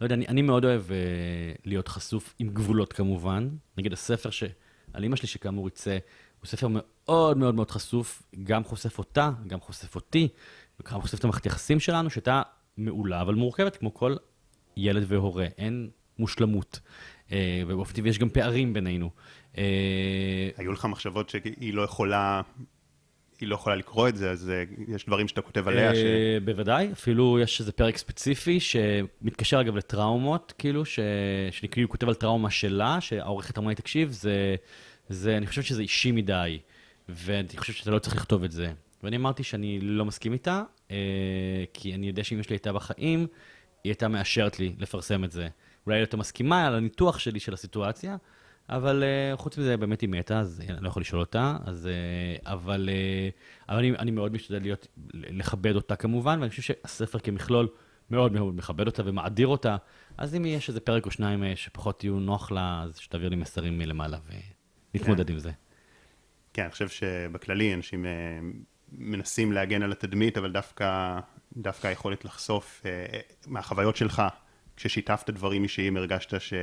לא 0.01 0.05
יודע, 0.05 0.15
אני, 0.15 0.27
אני 0.27 0.41
מאוד 0.41 0.65
אוהב 0.65 0.81
uh, 0.87 0.91
להיות 1.65 1.87
חשוף 1.87 2.35
עם 2.39 2.49
גבולות 2.49 2.93
כמובן. 2.93 3.49
נגיד 3.77 3.93
הספר 3.93 4.29
ש... 4.29 4.43
על 4.93 5.03
אימא 5.03 5.15
שלי, 5.15 5.27
שכאמור 5.27 5.67
יצא, 5.67 5.97
הוא 6.39 6.47
ספר 6.47 6.67
מאוד 6.69 7.37
מאוד 7.37 7.55
מאוד 7.55 7.71
חשוף, 7.71 8.23
גם 8.43 8.63
חושף 8.63 8.97
אותה, 8.97 9.31
גם 9.47 9.59
חושף 9.59 9.95
אותי, 9.95 10.27
וגם 10.79 11.01
חושף 11.01 11.19
את 11.19 11.23
המערכת 11.23 11.43
היחסים 11.43 11.79
שלנו, 11.79 12.09
שהייתה 12.09 12.41
מעולה, 12.77 13.21
אבל 13.21 13.35
מורכבת 13.35 13.75
כמו 13.77 13.93
כל 13.93 14.15
ילד 14.77 15.03
והורה, 15.07 15.45
אין 15.57 15.89
מושלמות. 16.19 16.79
Uh, 17.31 17.33
ובאופן 17.67 17.93
טבעי 17.93 18.09
יש 18.09 18.19
גם 18.19 18.29
פערים 18.29 18.73
בינינו. 18.73 19.09
אה, 19.57 19.63
היו 20.57 20.71
לך 20.71 20.85
מחשבות 20.85 21.29
שהיא 21.29 21.73
לא 21.73 21.81
יכולה... 21.81 22.41
היא 23.39 23.49
לא 23.49 23.55
יכולה 23.55 23.75
לקרוא 23.75 24.09
את 24.09 24.15
זה, 24.15 24.31
אז 24.31 24.49
אה, 24.49 24.63
יש 24.95 25.05
דברים 25.05 25.27
שאתה 25.27 25.41
כותב 25.41 25.67
עליה 25.67 25.95
ש... 25.95 25.97
אה, 25.97 26.37
בוודאי, 26.45 26.91
אפילו 26.91 27.39
יש 27.39 27.59
איזה 27.59 27.71
פרק 27.71 27.97
ספציפי 27.97 28.59
שמתקשר 28.59 29.61
אגב 29.61 29.75
לטראומות, 29.75 30.53
כאילו, 30.57 30.85
שאני 30.85 31.69
כאילו 31.71 31.89
כותב 31.89 32.07
על 32.07 32.13
טראומה 32.15 32.49
שלה, 32.49 33.01
שהעורכת 33.01 33.57
אמרה 33.57 33.69
לי, 33.69 33.75
תקשיב, 33.75 34.11
זה, 34.11 34.55
זה, 35.09 35.37
אני 35.37 35.47
חושב 35.47 35.61
שזה 35.61 35.81
אישי 35.81 36.11
מדי, 36.11 36.59
ואני 37.09 37.57
חושב 37.57 37.73
שאתה 37.73 37.91
לא 37.91 37.99
צריך 37.99 38.15
לכתוב 38.15 38.43
את 38.43 38.51
זה. 38.51 38.71
ואני 39.03 39.15
אמרתי 39.15 39.43
שאני 39.43 39.79
לא 39.81 40.05
מסכים 40.05 40.33
איתה, 40.33 40.63
כי 41.73 41.95
אני 41.95 42.07
יודע 42.07 42.23
שאם 42.23 42.39
יש 42.39 42.49
לי 42.49 42.53
הייתה 42.53 42.73
בחיים, 42.73 43.19
היא 43.83 43.91
הייתה 43.91 44.07
מאשרת 44.07 44.59
לי 44.59 44.73
לפרסם 44.79 45.23
את 45.23 45.31
זה. 45.31 45.47
אולי 45.85 45.99
היא 45.99 46.07
לא 46.13 46.19
מסכימה 46.19 46.67
על 46.67 46.75
הניתוח 46.75 47.19
שלי 47.19 47.39
של 47.39 47.53
הסיטואציה, 47.53 48.17
אבל 48.69 49.03
uh, 49.03 49.37
חוץ 49.37 49.57
מזה, 49.57 49.77
באמת 49.77 50.01
היא 50.01 50.09
מתה, 50.09 50.39
אז 50.39 50.61
אני 50.69 50.83
לא 50.83 50.87
יכול 50.87 51.01
לשאול 51.01 51.21
אותה, 51.21 51.57
אז, 51.65 51.89
uh, 52.41 52.49
אבל, 52.49 52.89
uh, 52.89 53.69
אבל 53.69 53.77
אני, 53.77 53.91
אני 53.91 54.11
מאוד 54.11 54.33
משתדל 54.33 54.61
להיות, 54.61 54.87
לכבד 55.13 55.75
אותה 55.75 55.95
כמובן, 55.95 56.39
ואני 56.39 56.49
חושב 56.49 56.61
שהספר 56.61 57.19
כמכלול 57.19 57.67
מאוד 58.09 58.31
מאוד 58.31 58.55
מכבד 58.55 58.87
אותה 58.87 59.03
ומאדיר 59.05 59.47
אותה, 59.47 59.77
אז 60.17 60.35
אם 60.35 60.45
יש 60.45 60.69
איזה 60.69 60.79
פרק 60.79 61.05
או 61.05 61.11
שניים 61.11 61.43
שפחות 61.55 62.03
יהיו 62.03 62.19
נוח 62.19 62.51
לה, 62.51 62.81
אז 62.83 62.97
שתעביר 62.97 63.29
לי 63.29 63.35
מסרים 63.35 63.77
מלמעלה 63.77 64.17
ונתמודד 64.93 65.27
כן. 65.27 65.33
עם 65.33 65.39
זה. 65.39 65.51
כן, 66.53 66.61
אני 66.61 66.71
חושב 66.71 66.89
שבכללי 66.89 67.73
אנשים 67.73 68.05
מנסים 68.91 69.51
להגן 69.51 69.83
על 69.83 69.91
התדמית, 69.91 70.37
אבל 70.37 70.51
דווקא, 70.51 71.19
דווקא 71.57 71.87
היכולת 71.87 72.25
לחשוף 72.25 72.83
מהחוויות 73.47 73.95
שלך, 73.95 74.21
כששיתפת 74.81 75.29
דברים 75.29 75.63
אישיים, 75.63 75.97
הרגשת 75.97 76.41
ש... 76.41 76.53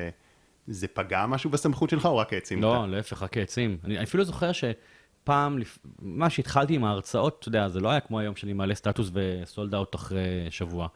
זה 0.66 0.88
פגע 0.88 1.26
משהו 1.26 1.50
בסמכות 1.50 1.90
שלך 1.90 2.06
או 2.06 2.16
רק 2.16 2.32
העצים 2.32 2.62
לא, 2.62 2.88
להפך, 2.88 3.22
רק 3.22 3.36
העצים. 3.36 3.78
אני 3.84 4.02
אפילו 4.02 4.24
זוכר 4.24 4.50
שפעם, 4.52 5.58
מה 5.98 6.30
שהתחלתי 6.30 6.74
עם 6.74 6.84
ההרצאות, 6.84 7.36
אתה 7.38 7.48
יודע, 7.48 7.68
זה 7.68 7.80
לא 7.80 7.88
היה 7.88 8.00
כמו 8.00 8.18
היום 8.18 8.36
שאני 8.36 8.52
מעלה 8.52 8.74
סטטוס 8.74 9.10
וסולד 9.12 9.74
אאוט 9.74 9.94
אחרי 9.94 10.46
שבוע. 10.50 10.88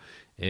אה, 0.43 0.47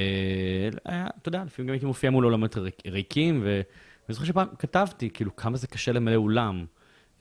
היה, 0.85 1.07
אתה 1.21 1.29
יודע, 1.29 1.45
לפעמים 1.45 1.69
גם 1.69 1.73
הייתי 1.73 1.87
מופיע 1.87 2.11
מול 2.11 2.25
עולמות 2.25 2.57
ריקים, 2.87 3.43
ואני 3.45 3.63
זוכר 4.09 4.25
שפעם 4.25 4.47
כתבתי, 4.59 5.11
כאילו, 5.11 5.37
כמה 5.37 5.57
זה 5.57 5.67
קשה 5.67 5.93
למלא 5.93 6.17
אולם. 6.17 6.65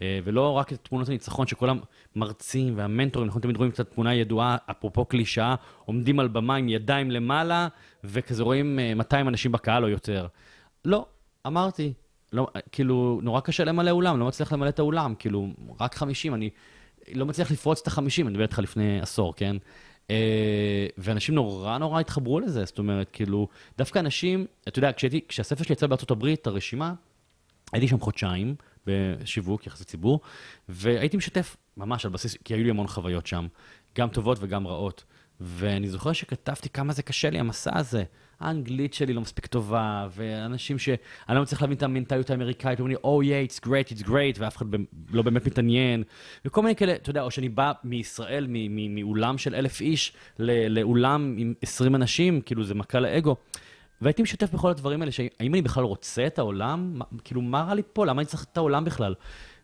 אה, 0.01 0.19
ולא 0.23 0.51
רק 0.51 0.73
את 0.73 0.79
תמונות 0.83 1.09
הניצחון 1.09 1.47
שכל 1.47 1.69
המרצים 2.15 2.77
והמנטורים, 2.77 3.27
אנחנו 3.27 3.41
תמיד 3.41 3.57
רואים 3.57 3.71
קצת 3.71 3.91
תמונה 3.91 4.13
ידועה, 4.13 4.57
אפרופו 4.71 5.05
קלישאה, 5.05 5.55
עומדים 5.85 6.19
על 6.19 6.27
במה 6.27 6.55
עם 6.55 6.69
ידיים 6.69 7.11
למעלה, 7.11 7.67
וכזה 8.03 8.43
רואים 8.43 8.79
200 8.95 9.25
אה, 9.25 9.29
אנשים 9.29 9.51
בקהל 9.51 9.83
או 9.83 9.89
יותר. 9.89 10.27
לא, 10.85 11.05
אמרתי, 11.47 11.93
לא, 12.33 12.47
כאילו, 12.71 13.19
נורא 13.23 13.39
קשה 13.39 13.63
למלא 13.63 13.91
אולם, 13.91 14.19
לא 14.19 14.25
מצליח 14.27 14.53
למלא 14.53 14.69
את 14.69 14.79
האולם, 14.79 15.15
כאילו, 15.19 15.47
רק 15.79 15.95
50, 15.95 16.33
אני 16.33 16.49
לא 17.13 17.25
מצליח 17.25 17.51
לפרוץ 17.51 17.81
את 17.81 17.87
ה-50, 17.87 18.21
אני 18.21 18.23
מדבר 18.23 18.43
איתך 18.43 18.59
לפני 18.59 19.01
עשור, 19.01 19.35
כן? 19.35 19.55
אה, 20.09 20.87
ואנשים 20.97 21.35
נורא 21.35 21.77
נורא 21.77 21.99
התחברו 21.99 22.39
לזה, 22.39 22.65
זאת 22.65 22.79
אומרת, 22.79 23.09
כאילו, 23.13 23.47
דווקא 23.77 23.99
אנשים, 23.99 24.45
אתה 24.67 24.79
יודע, 24.79 24.91
כשהספר 25.27 25.63
שלי 25.63 25.73
יצא 25.73 25.87
בארצות 25.87 26.11
הברית, 26.11 26.47
הרשימה, 26.47 26.93
הייתי 27.73 27.87
שם 27.87 27.99
חודשיים 27.99 28.55
בשיווק, 28.87 29.67
יחסי 29.67 29.83
ציבור, 29.83 30.19
והייתי 30.69 31.17
משתף 31.17 31.57
ממש 31.77 32.05
על 32.05 32.11
בסיס, 32.11 32.37
כי 32.43 32.53
היו 32.53 32.63
לי 32.63 32.69
המון 32.69 32.87
חוויות 32.87 33.27
שם, 33.27 33.47
גם 33.95 34.09
טובות 34.09 34.37
וגם 34.41 34.67
רעות. 34.67 35.03
ואני 35.41 35.89
זוכר 35.89 36.13
שכתבתי 36.13 36.69
כמה 36.69 36.93
זה 36.93 37.03
קשה 37.03 37.29
לי, 37.29 37.39
המסע 37.39 37.77
הזה. 37.77 38.03
האנגלית 38.39 38.93
שלי 38.93 39.13
לא 39.13 39.21
מספיק 39.21 39.45
טובה, 39.45 40.07
ואנשים 40.15 40.79
שאני 40.79 40.97
לא 41.29 41.41
מצליח 41.41 41.61
להבין 41.61 41.77
את 41.77 41.83
המנטליות 41.83 42.29
האמריקאית, 42.29 42.79
אומרים 42.79 42.97
לי, 42.97 43.09
Oh 43.11 43.25
yeah, 43.25 43.51
it's 43.51 43.67
great, 43.67 43.97
it's 43.97 44.07
great, 44.07 44.39
ואף 44.39 44.57
אחד 44.57 44.65
לא 45.11 45.21
באמת 45.21 45.47
מתעניין, 45.47 46.03
וכל 46.45 46.61
מיני 46.61 46.75
כאלה, 46.75 46.95
אתה 46.95 47.09
יודע, 47.09 47.21
או 47.21 47.31
שאני 47.31 47.49
בא 47.49 47.71
מישראל, 47.83 48.47
מאולם 48.89 49.37
של 49.37 49.55
אלף 49.55 49.81
איש, 49.81 50.13
לאולם 50.69 51.35
עם 51.37 51.53
עשרים 51.61 51.95
אנשים, 51.95 52.41
כאילו 52.41 52.63
זה 52.63 52.75
מכה 52.75 52.99
לאגו. 52.99 53.35
והייתי 54.01 54.21
משתף 54.21 54.53
בכל 54.53 54.69
הדברים 54.69 55.01
האלה, 55.01 55.11
שהאם 55.11 55.53
אני 55.53 55.61
בכלל 55.61 55.83
רוצה 55.83 56.27
את 56.27 56.39
העולם? 56.39 56.99
כאילו, 57.23 57.41
מה 57.41 57.61
רע 57.61 57.73
לי 57.73 57.81
פה? 57.93 58.05
למה 58.05 58.21
אני 58.21 58.27
צריך 58.27 58.45
את 58.51 58.57
העולם 58.57 58.85
בכלל? 58.85 59.15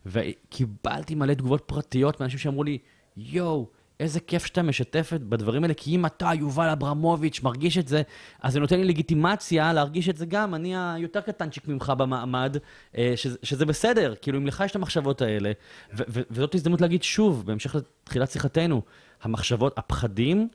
וקיבלתי 0.05 1.15
מלא 1.15 1.33
תגובות 1.33 1.63
פרטיות 1.65 2.19
מאנשים 2.19 2.39
שאמרו 2.39 2.63
לי, 2.63 2.77
יואו, 3.17 3.67
איזה 3.99 4.19
כיף 4.19 4.45
שאתה 4.45 4.61
משתף 4.61 5.13
בדברים 5.13 5.63
האלה, 5.63 5.73
כי 5.73 5.95
אם 5.95 6.05
אתה, 6.05 6.29
יובל 6.39 6.69
אברמוביץ', 6.69 7.41
מרגיש 7.43 7.77
את 7.77 7.87
זה, 7.87 8.01
אז 8.41 8.53
זה 8.53 8.59
נותן 8.59 8.79
לי 8.79 8.85
לגיטימציה 8.85 9.73
להרגיש 9.73 10.09
את 10.09 10.17
זה 10.17 10.25
גם, 10.25 10.55
אני 10.55 10.77
היותר 10.77 11.21
קטנצ'יק 11.21 11.67
ממך 11.67 11.93
במעמד, 11.97 12.57
אה, 12.97 13.13
שזה, 13.15 13.37
שזה 13.43 13.65
בסדר, 13.65 14.13
כאילו, 14.21 14.37
אם 14.37 14.47
לך 14.47 14.63
יש 14.65 14.71
את 14.71 14.75
המחשבות 14.75 15.21
האלה, 15.21 15.51
וזאת 15.93 16.55
הזדמנות 16.55 16.81
להגיד 16.81 17.03
שוב, 17.03 17.45
בהמשך 17.45 17.75
לתחילת 17.75 18.31
שיחתנו, 18.31 18.81
המחשבות, 19.21 19.77
הפחדים, 19.77 20.47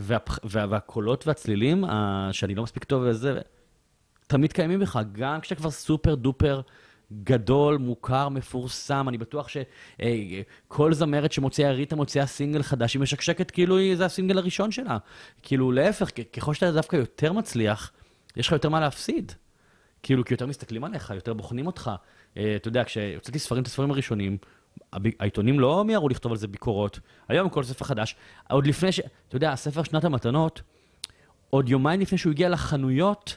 וה, 0.00 0.18
והקולות 0.44 1.26
והצלילים, 1.26 1.84
שאני 2.32 2.54
לא 2.54 2.62
מספיק 2.62 2.84
טוב 2.84 3.02
וזה, 3.06 3.40
תמיד 4.26 4.52
קיימים 4.52 4.80
בך, 4.80 5.00
גם 5.12 5.40
כשאתה 5.40 5.54
כבר 5.54 5.70
סופר 5.70 6.14
דופר 6.14 6.60
גדול, 7.12 7.78
מוכר, 7.78 8.28
מפורסם. 8.28 9.08
אני 9.08 9.18
בטוח 9.18 9.48
שכל 9.48 10.92
זמרת 10.92 11.32
שמוציאה, 11.32 11.72
ריטה 11.72 11.96
מוציאה 11.96 12.26
סינגל 12.26 12.62
חדש, 12.62 12.94
היא 12.94 13.02
משקשקת 13.02 13.50
כאילו 13.50 13.76
זה 13.94 14.04
הסינגל 14.04 14.38
הראשון 14.38 14.70
שלה. 14.70 14.98
כאילו, 15.42 15.72
להפך, 15.72 16.08
ככל 16.32 16.54
שאתה 16.54 16.72
דווקא 16.72 16.96
יותר 16.96 17.32
מצליח, 17.32 17.92
יש 18.36 18.46
לך 18.46 18.52
יותר 18.52 18.68
מה 18.68 18.80
להפסיד. 18.80 19.32
כאילו, 20.02 20.24
כי 20.24 20.34
יותר 20.34 20.46
מסתכלים 20.46 20.84
עליך, 20.84 21.12
יותר 21.14 21.34
בוחנים 21.34 21.66
אותך. 21.66 21.90
אה, 22.36 22.56
אתה 22.56 22.68
יודע, 22.68 22.84
כשהוצאתי 22.84 23.38
ספרים, 23.38 23.62
את 23.62 23.66
הספרים 23.66 23.90
הראשונים, 23.90 24.38
העיתונים 24.92 25.60
לא 25.60 25.84
מיהרו 25.84 26.08
לכתוב 26.08 26.32
על 26.32 26.38
זה 26.38 26.48
ביקורות. 26.48 27.00
היום 27.28 27.48
כל 27.48 27.64
ספר 27.64 27.84
חדש, 27.84 28.16
עוד 28.50 28.66
לפני 28.66 28.92
ש... 28.92 29.00
אתה 29.28 29.36
יודע, 29.36 29.52
הספר 29.52 29.82
שנת 29.82 30.04
המתנות, 30.04 30.62
עוד 31.50 31.68
יומיים 31.68 32.00
לפני 32.00 32.18
שהוא 32.18 32.30
הגיע 32.30 32.48
לחנויות, 32.48 33.36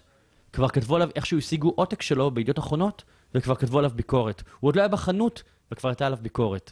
כבר 0.53 0.69
כתבו 0.69 0.95
עליו 0.95 1.09
איכשהו 1.15 1.37
השיגו 1.37 1.73
עותק 1.75 2.01
שלו 2.01 2.31
בידיעות 2.31 2.59
אחרונות, 2.59 3.03
וכבר 3.35 3.55
כתבו 3.55 3.79
עליו 3.79 3.91
ביקורת. 3.95 4.43
הוא 4.59 4.67
עוד 4.67 4.75
לא 4.75 4.81
היה 4.81 4.87
בחנות, 4.87 5.43
וכבר 5.71 5.89
הייתה 5.89 6.05
עליו 6.05 6.19
ביקורת. 6.21 6.71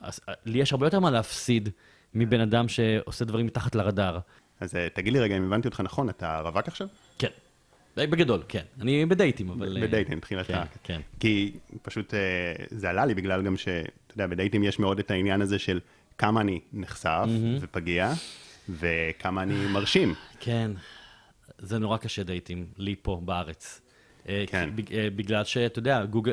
אז 0.00 0.20
אה, 0.28 0.34
לי 0.44 0.58
יש 0.58 0.72
הרבה 0.72 0.86
יותר 0.86 1.00
מה 1.00 1.10
להפסיד 1.10 1.68
מבן 2.14 2.40
אדם 2.40 2.68
שעושה 2.68 3.24
דברים 3.24 3.46
מתחת 3.46 3.74
לרדאר. 3.74 4.18
אז 4.60 4.74
אה, 4.74 4.88
תגיד 4.94 5.12
לי 5.12 5.20
רגע, 5.20 5.36
אם 5.36 5.44
הבנתי 5.44 5.68
אותך 5.68 5.80
נכון, 5.80 6.08
אתה 6.08 6.40
רווק 6.40 6.68
עכשיו? 6.68 6.88
כן. 7.18 7.28
בגדול, 7.96 8.42
כן. 8.48 8.62
אני 8.80 9.06
בדייטים, 9.06 9.50
אבל... 9.50 9.76
אה, 9.76 9.82
בדייטים, 9.82 10.16
מבחינתך. 10.18 10.48
כן, 10.52 10.64
כן. 10.82 11.00
כי 11.20 11.52
פשוט 11.82 12.14
זה 12.70 12.90
עלה 12.90 13.06
לי 13.06 13.14
בגלל 13.14 13.42
גם 13.42 13.56
ש... 13.56 13.68
אתה 13.68 14.14
יודע, 14.14 14.26
בדייטים 14.26 14.64
יש 14.64 14.78
מאוד 14.78 14.98
את 14.98 15.10
העניין 15.10 15.42
הזה 15.42 15.58
של 15.58 15.80
כמה 16.18 16.40
אני 16.40 16.60
נחשף 16.72 17.26
ופגיע, 17.60 18.12
וכמה 18.68 19.42
אני 19.42 19.66
מרשים. 19.66 20.14
כן. 20.40 20.70
זה 21.58 21.78
נורא 21.78 21.96
קשה 21.96 22.22
דייטים, 22.22 22.66
לי 22.78 22.94
פה 23.02 23.20
בארץ. 23.24 23.80
אה, 24.28 24.44
כן. 24.46 24.70
אה, 24.92 25.08
בגלל 25.16 25.44
שאתה 25.44 25.78
יודע, 25.78 26.04
גוגל, 26.04 26.32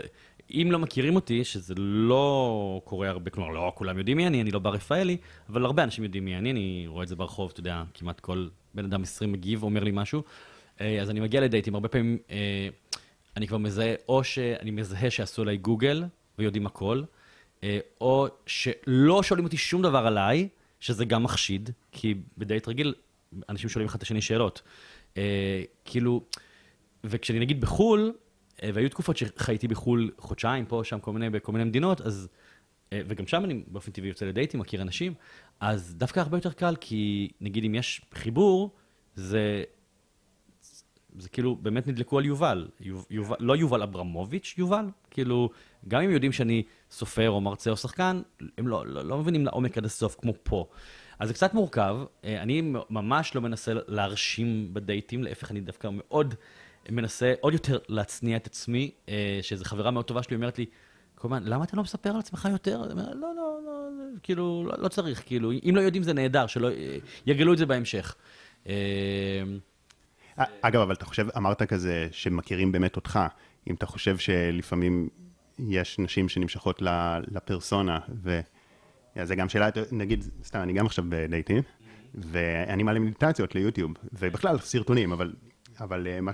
אם 0.51 0.67
לא 0.71 0.79
מכירים 0.79 1.15
אותי, 1.15 1.43
שזה 1.43 1.73
לא 1.77 2.81
קורה 2.83 3.09
הרבה, 3.09 3.29
כלומר, 3.29 3.49
לא 3.49 3.71
כולם 3.75 3.97
יודעים 3.97 4.17
מי 4.17 4.27
אני, 4.27 4.41
אני 4.41 4.51
לא 4.51 4.59
בר 4.59 4.73
רפאלי, 4.73 5.17
אבל 5.49 5.65
הרבה 5.65 5.83
אנשים 5.83 6.03
יודעים 6.03 6.25
מי 6.25 6.37
אני, 6.37 6.51
אני 6.51 6.83
רואה 6.87 7.03
את 7.03 7.07
זה 7.07 7.15
ברחוב, 7.15 7.49
אתה 7.51 7.59
יודע, 7.59 7.83
כמעט 7.93 8.19
כל 8.19 8.47
בן 8.73 8.85
אדם 8.85 9.03
20 9.03 9.31
מגיב, 9.31 9.63
אומר 9.63 9.83
לי 9.83 9.91
משהו. 9.93 10.23
אה, 10.81 11.01
אז 11.01 11.09
אני 11.09 11.19
מגיע 11.19 11.41
לדייטים, 11.41 11.75
הרבה 11.75 11.87
פעמים 11.89 12.17
אני 13.37 13.47
כבר 13.47 13.57
מזהה, 13.57 13.93
או 14.09 14.23
שאני 14.23 14.71
מזהה 14.71 15.09
שעשו 15.09 15.41
עליי 15.41 15.57
גוגל 15.57 16.03
ויודעים 16.39 16.65
הכל, 16.65 17.03
או 18.01 18.27
שלא 18.45 19.23
שואלים 19.23 19.45
אותי 19.45 19.57
שום 19.57 19.81
דבר 19.81 20.07
עליי, 20.07 20.47
שזה 20.79 21.05
גם 21.05 21.23
מחשיד, 21.23 21.69
כי 21.91 22.15
בדייט 22.37 22.67
רגיל, 22.67 22.93
אנשים 23.49 23.69
שואלים 23.69 23.87
אחד 23.87 23.97
את 23.97 24.03
השני 24.03 24.21
שאלות. 24.21 24.61
כאילו... 25.85 26.21
וכשאני 27.03 27.39
נגיד 27.39 27.61
בחו"ל, 27.61 28.13
אה, 28.63 28.69
והיו 28.73 28.89
תקופות 28.89 29.17
שחייתי 29.17 29.67
בחו"ל 29.67 30.11
חודשיים, 30.17 30.65
פה, 30.65 30.81
שם, 30.83 30.99
כל 30.99 31.13
מיני, 31.13 31.29
בכל 31.29 31.51
מיני 31.51 31.63
מדינות, 31.63 32.01
אז, 32.01 32.27
אה, 32.93 33.01
וגם 33.07 33.27
שם 33.27 33.45
אני 33.45 33.63
באופן 33.67 33.91
טבעי 33.91 34.09
יוצא 34.09 34.25
לדייטים, 34.25 34.59
מכיר 34.59 34.81
אנשים, 34.81 35.13
אז 35.59 35.95
דווקא 35.97 36.19
הרבה 36.19 36.37
יותר 36.37 36.51
קל, 36.51 36.75
כי 36.81 37.31
נגיד 37.41 37.63
אם 37.63 37.75
יש 37.75 38.01
חיבור, 38.13 38.75
זה, 39.15 39.63
זה 41.17 41.29
כאילו, 41.29 41.55
באמת 41.55 41.87
נדלקו 41.87 42.17
על 42.17 42.25
יובל. 42.25 42.67
יובל 43.09 43.35
לא 43.39 43.55
יובל 43.55 43.81
אברמוביץ', 43.81 44.55
יובל. 44.57 44.85
כאילו, 45.11 45.49
גם 45.87 46.01
אם 46.01 46.11
יודעים 46.11 46.31
שאני 46.31 46.63
סופר 46.91 47.29
או 47.29 47.41
מרצה 47.41 47.69
או 47.69 47.77
שחקן, 47.77 48.21
הם 48.57 48.67
לא, 48.67 48.87
לא, 48.87 49.05
לא 49.05 49.17
מבינים 49.17 49.45
לעומק 49.45 49.77
עד 49.77 49.85
הסוף 49.85 50.15
כמו 50.21 50.33
פה. 50.43 50.65
אז 51.19 51.27
זה 51.27 51.33
קצת 51.33 51.53
מורכב. 51.53 51.97
אה, 52.23 52.41
אני 52.41 52.73
ממש 52.89 53.35
לא 53.35 53.41
מנסה 53.41 53.71
להרשים 53.87 54.69
בדייטים, 54.73 55.23
להפך, 55.23 55.51
אני 55.51 55.61
דווקא 55.61 55.89
מאוד 55.91 56.35
מנסה 56.89 57.33
עוד 57.39 57.53
יותר 57.53 57.79
להצניע 57.89 58.37
את 58.37 58.47
עצמי, 58.47 58.91
אה, 59.09 59.39
שזו 59.41 59.65
חברה 59.65 59.91
מאוד 59.91 60.05
טובה 60.05 60.23
שלי 60.23 60.35
אומרת 60.35 60.57
לי, 60.57 60.65
כל 61.15 61.27
הזמן, 61.27 61.43
למה 61.43 61.63
אתה 61.63 61.77
לא 61.77 61.83
מספר 61.83 62.09
על 62.09 62.19
עצמך 62.19 62.47
יותר? 62.51 62.83
אני 62.83 62.91
אומר, 62.91 63.13
לא, 63.13 63.35
לא, 63.35 63.59
לא, 63.65 63.71
כאילו, 64.23 64.63
לא, 64.67 64.73
לא 64.77 64.87
צריך, 64.87 65.23
כאילו, 65.25 65.51
אם 65.51 65.73
לא 65.75 65.81
יודעים 65.81 66.03
זה 66.03 66.13
נהדר, 66.13 66.47
שלא, 66.47 66.69
אה, 66.69 66.97
יגלו 67.25 67.53
את 67.53 67.57
זה 67.57 67.65
בהמשך. 67.65 68.15
אה, 70.39 70.45
אגב, 70.61 70.81
אבל 70.81 70.93
אתה 70.93 71.05
חושב, 71.05 71.27
אמרת 71.37 71.63
כזה 71.63 72.07
שמכירים 72.11 72.71
באמת 72.71 72.95
אותך, 72.95 73.19
אם 73.69 73.75
אתה 73.75 73.85
חושב 73.85 74.17
שלפעמים 74.17 75.09
יש 75.59 75.99
נשים 75.99 76.29
שנמשכות 76.29 76.81
לפרסונה, 77.27 77.99
וזה 78.23 79.35
גם 79.35 79.49
שאלה, 79.49 79.69
נגיד, 79.91 80.23
סתם, 80.43 80.59
אני 80.59 80.73
גם 80.73 80.85
עכשיו 80.85 81.05
בדייטים, 81.09 81.61
ואני 82.15 82.83
מעלה 82.83 82.99
מדיטציות 82.99 83.55
ליוטיוב, 83.55 83.91
ובכלל 84.13 84.59
סרטונים, 84.59 85.11
אבל 85.11 85.33
אבל 85.79 86.07
uh, 86.07 86.21
מה 86.21 86.31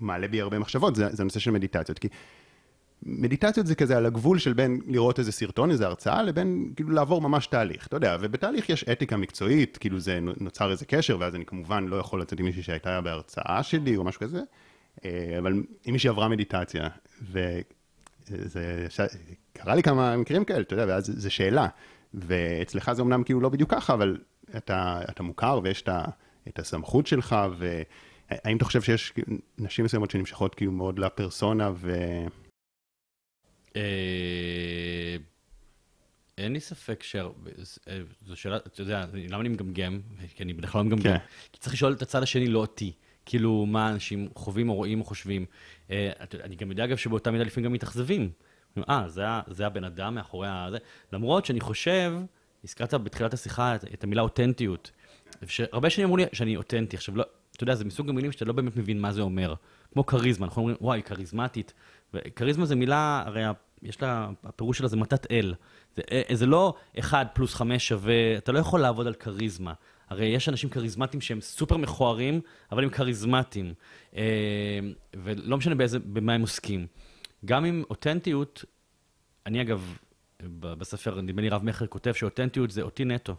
שמעלה 0.00 0.28
בי 0.28 0.40
הרבה 0.40 0.58
מחשבות 0.58 0.96
זה, 0.96 1.08
זה 1.10 1.22
הנושא 1.22 1.40
של 1.40 1.50
מדיטציות, 1.50 1.98
כי 1.98 2.08
מדיטציות 3.02 3.66
זה 3.66 3.74
כזה 3.74 3.96
על 3.96 4.06
הגבול 4.06 4.38
של 4.38 4.52
בין 4.52 4.80
לראות 4.86 5.18
איזה 5.18 5.32
סרטון, 5.32 5.70
איזה 5.70 5.86
הרצאה, 5.86 6.22
לבין 6.22 6.72
כאילו 6.76 6.90
לעבור 6.90 7.20
ממש 7.20 7.46
תהליך, 7.46 7.86
אתה 7.86 7.96
יודע, 7.96 8.16
ובתהליך 8.20 8.68
יש 8.68 8.84
אתיקה 8.84 9.16
מקצועית, 9.16 9.76
כאילו 9.76 10.00
זה 10.00 10.18
נוצר 10.40 10.70
איזה 10.70 10.84
קשר, 10.84 11.16
ואז 11.20 11.34
אני 11.34 11.46
כמובן 11.46 11.84
לא 11.84 11.96
יכול 11.96 12.20
לצאת 12.20 12.40
עם 12.40 12.46
מישהי 12.46 12.62
שהייתה 12.62 13.00
בהרצאה 13.00 13.62
שלי 13.62 13.96
או 13.96 14.04
משהו 14.04 14.20
כזה, 14.20 14.40
אה, 15.04 15.38
אבל 15.38 15.52
אם 15.88 15.92
מישהי 15.92 16.08
עברה 16.08 16.28
מדיטציה, 16.28 16.88
וזה 17.30 18.86
קרה 19.52 19.74
לי 19.74 19.82
כמה 19.82 20.16
מקרים 20.16 20.44
כאלה, 20.44 20.60
אתה 20.60 20.74
יודע, 20.74 20.84
ואז 20.88 21.12
זו 21.16 21.30
שאלה, 21.30 21.66
ואצלך 22.14 22.92
זה 22.92 23.02
אמנם 23.02 23.24
כאילו 23.24 23.40
לא 23.40 23.48
בדיוק 23.48 23.70
ככה, 23.70 23.94
אבל 23.94 24.18
אתה, 24.56 25.00
אתה 25.10 25.22
מוכר 25.22 25.60
ויש 25.62 25.82
את. 25.82 25.88
את 26.48 26.58
הסמכות 26.58 27.06
שלך, 27.06 27.36
והאם 27.58 28.56
אתה 28.56 28.64
חושב 28.64 28.82
שיש 28.82 29.12
נשים 29.58 29.84
מסוימות 29.84 30.10
שנמשכות 30.10 30.54
כאילו 30.54 30.72
מאוד 30.72 30.98
לפרסונה 30.98 31.70
ו... 31.74 31.94
אה, 33.76 35.16
אין 36.38 36.52
לי 36.52 36.60
ספק 36.60 37.02
ש... 37.02 37.16
זו 38.26 38.36
שאלה, 38.36 38.56
אתה 38.56 38.82
יודע, 38.82 39.06
למה 39.14 39.40
אני 39.40 39.48
מגמגם? 39.48 40.00
כי 40.34 40.42
אני 40.42 40.52
בדרך 40.52 40.72
כלל 40.72 40.80
לא 40.80 40.86
מגמגם. 40.86 41.02
כן. 41.02 41.18
כי 41.52 41.60
צריך 41.60 41.74
לשאול 41.74 41.92
את 41.92 42.02
הצד 42.02 42.22
השני, 42.22 42.46
לא 42.46 42.58
אותי. 42.58 42.92
כאילו, 43.26 43.66
מה 43.66 43.90
אנשים 43.90 44.28
חווים 44.34 44.68
או 44.68 44.74
רואים 44.74 45.00
או 45.00 45.04
חושבים. 45.04 45.46
אה, 45.90 46.10
אני 46.44 46.56
גם 46.56 46.70
יודע, 46.70 46.84
אגב, 46.84 46.96
שבאותה 46.96 47.30
מידה 47.30 47.44
לפעמים 47.44 47.64
גם 47.64 47.72
מתאכזבים. 47.72 48.30
אה, 48.88 49.08
זה 49.48 49.66
הבן 49.66 49.84
אדם 49.84 50.14
מאחורי 50.14 50.48
ה... 50.48 50.68
למרות 51.12 51.46
שאני 51.46 51.60
חושב, 51.60 52.12
הזכרת 52.64 52.94
בתחילת 52.94 53.34
השיחה 53.34 53.74
את 53.74 54.04
המילה 54.04 54.22
אותנטיות. 54.22 54.90
הרבה 55.72 55.90
שנים 55.90 56.04
אמרו 56.04 56.16
לי 56.16 56.24
שאני 56.32 56.56
אותנטי. 56.56 56.96
עכשיו, 56.96 57.16
לא, 57.16 57.24
אתה 57.56 57.62
יודע, 57.62 57.74
זה 57.74 57.84
מסוג 57.84 58.08
המילים 58.08 58.32
שאתה 58.32 58.44
לא 58.44 58.52
באמת 58.52 58.76
מבין 58.76 59.00
מה 59.00 59.12
זה 59.12 59.20
אומר. 59.20 59.54
כמו 59.92 60.06
כריזמה, 60.06 60.46
אנחנו 60.46 60.62
אומרים, 60.62 60.76
וואי, 60.80 61.02
כריזמטית. 61.02 61.72
וכריזמה 62.14 62.66
זה 62.66 62.76
מילה, 62.76 63.22
הרי 63.26 63.42
יש 63.82 64.02
לה, 64.02 64.30
הפירוש 64.44 64.78
שלה 64.78 64.88
זה 64.88 64.96
מתת 64.96 65.30
אל. 65.30 65.54
זה, 65.96 66.02
אה, 66.12 66.22
זה 66.32 66.46
לא 66.46 66.74
אחד 66.98 67.26
פלוס 67.32 67.54
חמש 67.54 67.88
שווה, 67.88 68.36
אתה 68.38 68.52
לא 68.52 68.58
יכול 68.58 68.80
לעבוד 68.80 69.06
על 69.06 69.14
כריזמה. 69.14 69.72
הרי 70.08 70.26
יש 70.26 70.48
אנשים 70.48 70.70
כריזמטיים 70.70 71.20
שהם 71.20 71.40
סופר 71.40 71.76
מכוערים, 71.76 72.40
אבל 72.72 72.84
הם 72.84 72.90
כריזמטיים. 72.90 73.74
אה, 74.16 74.22
ולא 75.14 75.56
משנה 75.56 75.74
באיזה, 75.74 75.98
במה 75.98 76.32
הם 76.32 76.40
עוסקים. 76.40 76.86
גם 77.44 77.64
עם 77.64 77.84
אותנטיות, 77.90 78.64
אני 79.46 79.62
אגב, 79.62 79.96
בספר, 80.60 81.20
נדמה 81.20 81.42
לי 81.42 81.48
רב 81.48 81.64
מכר 81.64 81.86
כותב 81.86 82.12
שאותנטיות 82.12 82.70
זה 82.70 82.82
אותי 82.82 83.04
נטו. 83.04 83.34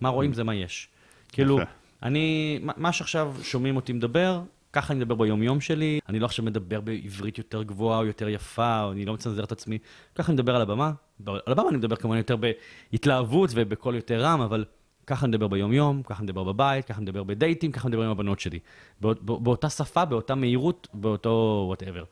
מה 0.00 0.08
רואים 0.08 0.32
זה 0.32 0.44
מה 0.44 0.54
יש. 0.54 0.88
כאילו, 1.28 1.58
אני, 2.02 2.58
מה 2.62 2.92
שעכשיו 2.92 3.34
שומעים 3.42 3.76
אותי 3.76 3.92
מדבר, 3.92 4.40
ככה 4.78 4.92
אני 4.92 5.00
מדבר 5.00 5.14
ביום-יום 5.14 5.60
שלי, 5.60 6.00
אני 6.08 6.18
לא 6.18 6.26
עכשיו 6.26 6.44
מדבר 6.44 6.80
בעברית 6.80 7.38
יותר 7.38 7.62
גבוהה 7.62 7.98
או 7.98 8.06
יותר 8.06 8.28
יפה, 8.28 8.82
או 8.82 8.92
אני 8.92 9.04
לא 9.04 9.14
מצנזר 9.14 9.44
את 9.44 9.52
עצמי, 9.52 9.78
ככה 10.14 10.32
אני 10.32 10.34
מדבר 10.34 10.56
על 10.56 10.62
הבמה. 10.62 10.92
על 11.26 11.40
הבמה 11.46 11.68
אני 11.68 11.76
מדבר 11.76 11.96
כמובן 11.96 12.16
יותר 12.16 12.36
בהתלהבות 12.36 13.50
ובקול 13.54 13.94
יותר 13.94 14.20
רם, 14.22 14.40
אבל 14.40 14.64
ככה 15.06 15.26
נדבר 15.26 15.48
ביום-יום, 15.48 16.02
ככה 16.02 16.22
נדבר 16.22 16.44
בבית, 16.44 16.84
ככה 16.84 17.00
נדבר 17.00 17.22
בדייטים, 17.22 17.72
ככה 17.72 17.88
נדבר 17.88 18.02
עם 18.02 18.10
הבנות 18.10 18.40
שלי. 18.40 18.58
בא, 19.00 19.12
בא, 19.20 19.34
באותה 19.36 19.70
שפה, 19.70 20.04
באותה 20.04 20.34
מהירות, 20.34 20.88
באותו 20.94 21.64
whatever. 21.66 22.04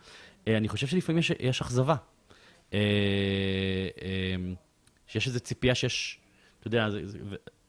אני 0.47 0.69
חושב 0.69 0.87
שלפעמים 0.87 1.19
יש, 1.19 1.33
יש 1.41 1.61
אכזבה. 1.61 1.95
אה, 2.75 2.79
אה, 4.03 4.37
שיש 5.07 5.27
איזו 5.27 5.41
ציפייה 5.41 5.75
שיש, 5.75 6.21
אתה 6.61 6.67
יודע, 6.67 6.91
זה, 6.91 7.01
זה, 7.07 7.19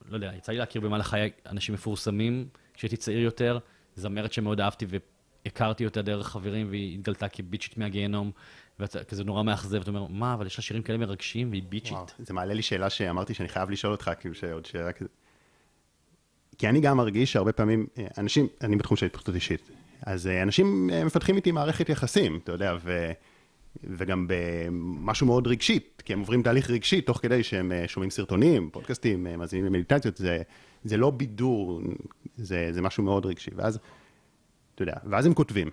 לא 0.08 0.16
יודע, 0.16 0.30
יצא 0.36 0.52
לי 0.52 0.58
להכיר 0.58 0.80
במהלך 0.80 1.06
חיי 1.06 1.30
אנשים 1.46 1.74
מפורסמים, 1.74 2.48
כשהייתי 2.74 2.96
צעיר 2.96 3.18
יותר, 3.18 3.58
זמרת 3.98 4.32
שמאוד 4.32 4.60
אהבתי 4.60 4.86
והכרתי 5.44 5.84
אותה 5.84 6.02
דרך 6.02 6.28
חברים, 6.28 6.66
והיא 6.70 6.94
התגלתה 6.94 7.28
כביצ'ית 7.28 7.78
מהגיהנום, 7.78 8.30
וכזה 8.80 9.24
נורא 9.24 9.42
מאכזב, 9.42 9.80
אתה 9.80 9.90
אומר, 9.90 10.06
מה, 10.06 10.34
אבל 10.34 10.46
יש 10.46 10.58
לה 10.58 10.62
שירים 10.62 10.82
כאלה 10.82 10.98
מרגשים 10.98 11.50
והיא 11.50 11.62
ביצ'ית. 11.68 11.92
וואו, 11.92 12.06
זה 12.18 12.34
מעלה 12.34 12.54
לי 12.54 12.62
שאלה 12.62 12.90
שאמרתי 12.90 13.34
שאני 13.34 13.48
חייב 13.48 13.70
לשאול 13.70 13.92
אותך, 13.92 14.10
כאילו 14.20 14.34
שעוד 14.34 14.66
שאלה 14.66 14.92
כזה. 14.92 15.08
כי 16.58 16.68
אני 16.68 16.80
גם 16.80 16.96
מרגיש 16.96 17.32
שהרבה 17.32 17.52
פעמים, 17.52 17.86
אה, 17.98 18.06
אנשים, 18.18 18.46
אני 18.60 18.76
בתחום 18.76 18.96
של 18.96 19.06
התפתחות 19.06 19.34
אישית, 19.34 19.70
אז 20.02 20.26
אה, 20.26 20.42
אנשים 20.42 20.90
אה, 20.92 21.04
מפתחים 21.04 21.36
איתי 21.36 21.52
מערכת 21.52 21.88
יחסים, 21.88 22.40
אתה 22.44 22.52
יודע, 22.52 22.76
ו... 22.82 23.12
וגם 23.84 24.26
במשהו 24.28 25.26
מאוד 25.26 25.46
רגשית, 25.46 26.02
כי 26.04 26.12
הם 26.12 26.18
עוברים 26.18 26.42
תהליך 26.42 26.70
רגשי 26.70 27.00
תוך 27.00 27.18
כדי 27.22 27.42
שהם 27.42 27.72
שומעים 27.86 28.10
סרטונים, 28.10 28.70
פודקאסטים, 28.70 29.26
מאזינים 29.38 29.66
למדיטציות, 29.66 30.16
זה, 30.16 30.42
זה 30.88 30.96
לא 30.96 31.10
בידור, 31.10 31.80
זה, 32.36 32.68
זה 32.72 32.82
משהו 32.82 33.02
מאוד 33.02 33.26
רגשי. 33.26 33.50
ואז, 33.56 33.78
אתה 34.74 34.82
יודע, 34.82 34.94
ואז 35.04 35.26
הם 35.26 35.34
כותבים. 35.34 35.68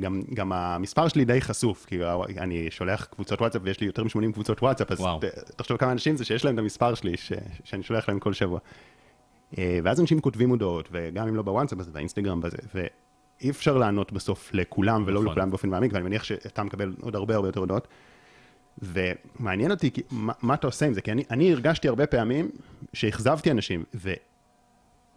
גם, 0.00 0.22
גם 0.34 0.52
המספר 0.52 1.08
שלי 1.08 1.24
די 1.24 1.40
חשוף, 1.40 1.86
כי 1.86 1.98
אני 2.38 2.70
שולח 2.70 3.04
קבוצות 3.04 3.40
וואטסאפ 3.40 3.62
ויש 3.64 3.80
לי 3.80 3.86
יותר 3.86 4.04
מ-80 4.04 4.32
קבוצות 4.32 4.62
וואטסאפ, 4.62 4.92
אז 4.92 5.00
וואו. 5.00 5.20
תחשוב 5.56 5.76
כמה 5.76 5.92
אנשים 5.92 6.16
זה 6.16 6.24
שיש 6.24 6.44
להם 6.44 6.54
את 6.54 6.58
המספר 6.58 6.94
שלי, 6.94 7.16
ש, 7.16 7.32
שאני 7.64 7.82
שולח 7.82 8.08
להם 8.08 8.18
כל 8.18 8.32
שבוע. 8.32 8.58
ואז 9.58 10.00
אנשים 10.00 10.20
כותבים 10.20 10.50
הודעות, 10.50 10.88
וגם 10.92 11.28
אם 11.28 11.36
לא 11.36 11.42
בוואטסאפ, 11.42 11.80
אז 11.80 11.88
באינסטגרם, 11.88 12.40
בזה, 12.40 12.56
אי 13.40 13.50
אפשר 13.50 13.78
לענות 13.78 14.12
בסוף 14.12 14.50
לכולם 14.54 15.04
ולא 15.06 15.20
נכון. 15.20 15.32
לכולם 15.32 15.50
באופן 15.50 15.68
מעמיק, 15.68 15.92
ואני 15.92 16.04
מניח 16.04 16.24
שאתה 16.24 16.62
מקבל 16.62 16.94
עוד 17.00 17.16
הרבה 17.16 17.34
הרבה 17.34 17.48
יותר 17.48 17.60
הודעות. 17.60 17.88
ומעניין 18.82 19.70
אותי 19.70 19.90
מה, 20.10 20.32
מה 20.42 20.54
אתה 20.54 20.66
עושה 20.66 20.86
עם 20.86 20.94
זה, 20.94 21.00
כי 21.00 21.12
אני, 21.12 21.24
אני 21.30 21.52
הרגשתי 21.52 21.88
הרבה 21.88 22.06
פעמים 22.06 22.50
שאכזבתי 22.92 23.50
אנשים, 23.50 23.84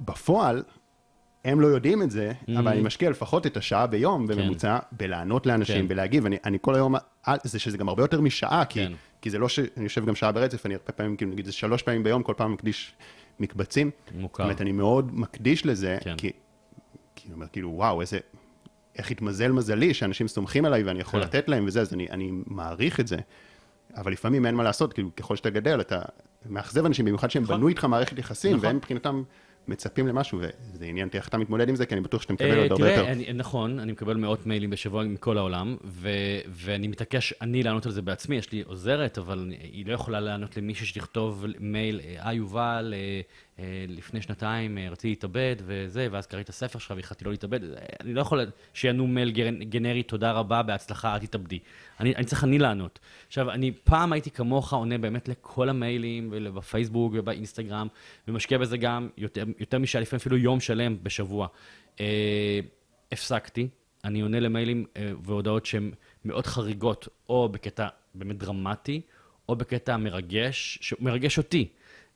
ובפועל, 0.01 0.63
הם 1.45 1.61
לא 1.61 1.67
יודעים 1.67 2.01
את 2.01 2.11
זה, 2.11 2.31
mm-hmm. 2.31 2.59
אבל 2.59 2.67
אני 2.67 2.81
משקיע 2.81 3.09
לפחות 3.09 3.47
את 3.47 3.57
השעה 3.57 3.87
ביום 3.87 4.27
כן. 4.27 4.35
בממוצע 4.35 4.79
כן. 4.79 4.97
בלענות 4.97 5.45
לאנשים, 5.45 5.81
כן. 5.81 5.87
בלהגיב, 5.87 6.25
אני, 6.25 6.37
אני 6.45 6.57
כל 6.61 6.75
היום, 6.75 6.95
זה 7.43 7.59
שזה 7.59 7.77
גם 7.77 7.89
הרבה 7.89 8.03
יותר 8.03 8.21
משעה, 8.21 8.65
כי, 8.65 8.79
כן. 8.79 8.93
כי 9.21 9.29
זה 9.29 9.37
לא 9.37 9.49
שאני 9.49 9.67
יושב 9.77 10.05
גם 10.05 10.15
שעה 10.15 10.31
ברצף, 10.31 10.65
אני 10.65 10.73
הרבה 10.73 10.91
פעמים, 10.91 11.15
כאילו 11.17 11.31
נגיד 11.31 11.45
זה 11.45 11.51
שלוש 11.51 11.81
פעמים 11.81 12.03
ביום, 12.03 12.23
כל 12.23 12.33
פעם 12.37 12.53
מקדיש 12.53 12.93
מקבצים. 13.39 13.91
מוכר. 14.15 14.43
זאת 14.43 14.47
אומרת, 14.47 14.61
אני 14.61 14.71
מאוד 14.71 15.19
מקדיש 15.19 15.65
לזה, 15.65 15.97
כן. 16.01 16.15
כי 16.17 16.31
כי 17.23 17.27
אני 17.27 17.35
אומר, 17.35 17.47
כאילו, 17.47 17.69
וואו, 17.69 18.01
איזה, 18.01 18.19
איך 18.95 19.11
התמזל 19.11 19.51
מזלי 19.51 19.93
שאנשים 19.93 20.27
סומכים 20.27 20.65
עליי 20.65 20.83
ואני 20.83 20.99
יכול 20.99 21.19
כן. 21.19 21.25
לתת 21.27 21.49
להם 21.49 21.65
וזה, 21.67 21.81
אז 21.81 21.93
אני, 21.93 22.07
אני 22.09 22.31
מעריך 22.45 22.99
את 22.99 23.07
זה. 23.07 23.17
אבל 23.95 24.11
לפעמים 24.11 24.45
אין 24.45 24.55
מה 24.55 24.63
לעשות, 24.63 24.93
כאילו, 24.93 25.15
ככל 25.15 25.35
שאתה 25.35 25.49
גדל, 25.49 25.81
אתה 25.81 26.01
מאכזב 26.49 26.85
אנשים, 26.85 27.05
במיוחד 27.05 27.31
שהם 27.31 27.43
נכון. 27.43 27.57
בנו 27.57 27.67
איתך 27.67 27.85
מערכת 27.85 28.19
יחסים, 28.19 28.55
נכון. 28.55 28.65
והם 28.65 28.75
מבחינתם 28.75 29.23
מצפים 29.67 30.07
למשהו, 30.07 30.39
וזה 30.39 30.85
עניין 30.85 31.07
אותי 31.07 31.17
איך 31.17 31.27
אתה 31.27 31.37
מתמודד 31.37 31.69
עם 31.69 31.75
זה, 31.75 31.85
כי 31.85 31.93
אני 31.93 32.01
בטוח 32.01 32.21
שאתה 32.21 32.33
מקבל 32.33 32.51
אה, 32.51 32.61
עוד 32.61 32.71
הרבה 32.71 32.89
יותר. 32.91 33.13
תראה, 33.13 33.33
נכון, 33.33 33.79
אני 33.79 33.91
מקבל 33.91 34.17
מאות 34.17 34.45
מיילים 34.45 34.69
בשבוע 34.69 35.03
מכל 35.03 35.37
העולם, 35.37 35.77
ואני 36.47 36.87
מתעקש, 36.87 37.33
אני 37.41 37.63
לענות 37.63 37.85
על 37.85 37.91
זה 37.91 38.01
בעצמי, 38.01 38.35
יש 38.35 38.51
לי 38.51 38.61
עוזרת, 38.61 39.17
אבל 39.17 39.51
היא 39.59 39.85
לא 39.85 39.93
יכולה 39.93 40.19
לענות 40.19 40.57
למישהו 40.57 40.87
שתכתוב 40.87 41.45
מייל, 41.59 41.99
אה 42.19 42.33
יובל, 42.33 42.93
אה, 42.97 43.21
לפני 43.87 44.21
שנתיים 44.21 44.77
אה, 44.77 44.89
רציתי 44.89 45.09
להתאבד 45.09 45.55
וזה, 45.65 46.07
ואז 46.11 46.27
קראתי 46.27 46.43
את 46.43 46.49
הספר 46.49 46.79
שלך 46.79 46.93
והחלטתי 46.95 47.25
לא 47.25 47.31
להתאבד. 47.31 47.59
אני 48.01 48.13
לא 48.13 48.21
יכול 48.21 48.45
שיענו 48.73 49.07
מייל 49.07 49.31
גנרי, 49.63 50.03
תודה 50.03 50.31
רבה, 50.31 50.63
בהצלחה, 50.63 51.13
אל 51.13 51.19
תתאבדי. 51.19 51.59
אני, 51.99 52.15
אני 52.15 52.25
צריך 52.25 52.43
אני 52.43 52.59
לענות. 52.59 52.99
עכשיו, 53.27 53.51
אני 53.51 53.71
פעם 53.83 54.13
הייתי 54.13 54.31
כמוך 54.31 54.73
עונה 54.73 54.97
באמת 54.97 55.27
לכל 55.27 55.69
המיילים, 55.69 56.29
ובפייסבוק 56.31 57.13
ובאינסטגרם, 57.15 57.87
ומשקיע 58.27 58.57
בזה 58.57 58.77
גם 58.77 59.09
יותר, 59.17 59.43
יותר 59.59 59.79
משעה, 59.79 60.01
לפעמים 60.01 60.19
אפילו 60.19 60.37
יום 60.37 60.59
שלם 60.59 60.97
בשבוע. 61.03 61.47
אה, 61.99 62.59
הפסקתי, 63.11 63.67
אני 64.03 64.21
עונה 64.21 64.39
למיילים 64.39 64.85
אה, 64.97 65.11
והודעות 65.23 65.65
שהן 65.65 65.91
מאוד 66.25 66.47
חריגות, 66.47 67.07
או 67.29 67.49
בקטע 67.49 67.87
באמת 68.15 68.37
דרמטי, 68.37 69.01
או 69.49 69.55
בקטע 69.55 69.97
מרגש, 69.97 70.79
שמרגש 70.81 71.37
אותי. 71.37 71.67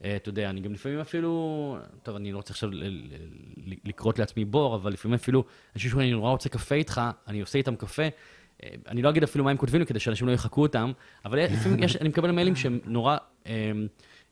אה, 0.03 0.15
אתה 0.15 0.29
יודע, 0.29 0.49
אני 0.49 0.61
גם 0.61 0.73
לפעמים 0.73 0.99
אפילו, 0.99 1.77
טוב, 2.03 2.15
אני 2.15 2.31
לא 2.31 2.37
רוצה 2.37 2.53
עכשיו 2.53 2.69
לקרות 3.85 4.19
לעצמי 4.19 4.45
בור, 4.45 4.75
אבל 4.75 4.93
לפעמים 4.93 5.15
אפילו, 5.15 5.43
אנשים 5.75 5.89
שאומרים, 5.89 6.09
אני 6.09 6.15
נורא 6.15 6.31
רוצה 6.31 6.49
קפה 6.49 6.75
איתך, 6.75 7.01
אני 7.27 7.41
עושה 7.41 7.57
איתם 7.57 7.75
קפה, 7.75 8.03
אה, 8.63 8.69
אני 8.87 9.01
לא 9.01 9.09
אגיד 9.09 9.23
אפילו 9.23 9.43
מה 9.43 9.51
הם 9.51 9.57
כותבים 9.57 9.81
לי 9.81 9.85
כדי 9.85 9.99
שאנשים 9.99 10.27
לא 10.27 10.31
יחקו 10.31 10.61
אותם, 10.61 10.91
אבל 11.25 11.39
לפעמים 11.39 11.83
יש, 11.83 11.95
אני 11.95 12.09
מקבל 12.09 12.31
מיילים 12.31 12.55
שהם 12.55 12.79
נורא 12.85 13.17
אה, 13.47 13.71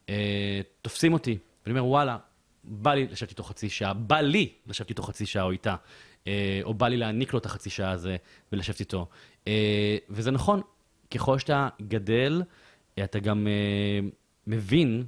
אה, 0.09 0.61
תופסים 0.82 1.13
אותי, 1.13 1.38
ואני 1.66 1.80
אומר, 1.80 1.89
וואלה, 1.89 2.18
בא 2.63 2.93
לי 2.93 3.07
לשבת 3.07 3.30
איתו 3.30 3.43
חצי 3.43 3.70
שעה, 3.70 3.93
בא 3.93 4.22
לי 4.22 4.49
לשבת 4.68 4.89
איתו 4.89 5.03
חצי 5.03 5.26
שעה 5.26 5.43
או 5.43 5.51
איתה, 5.51 5.76
אה, 6.28 6.59
או 6.63 6.74
בא 6.74 6.88
לי 6.88 6.97
להעניק 6.97 7.34
לו 7.34 7.39
את 7.39 7.45
החצי 7.45 7.70
שעה 7.70 7.91
הזה 7.91 8.16
ולשבת 8.51 8.80
איתו. 8.80 9.07
אה, 9.47 9.97
וזה 10.09 10.32
נכון, 10.32 10.61
ככל 11.11 11.39
שאתה 11.39 11.70
גדל, 11.82 12.43
אתה 13.03 13.20
גם 13.20 13.47
אה, 13.47 14.07
מבין 14.47 15.05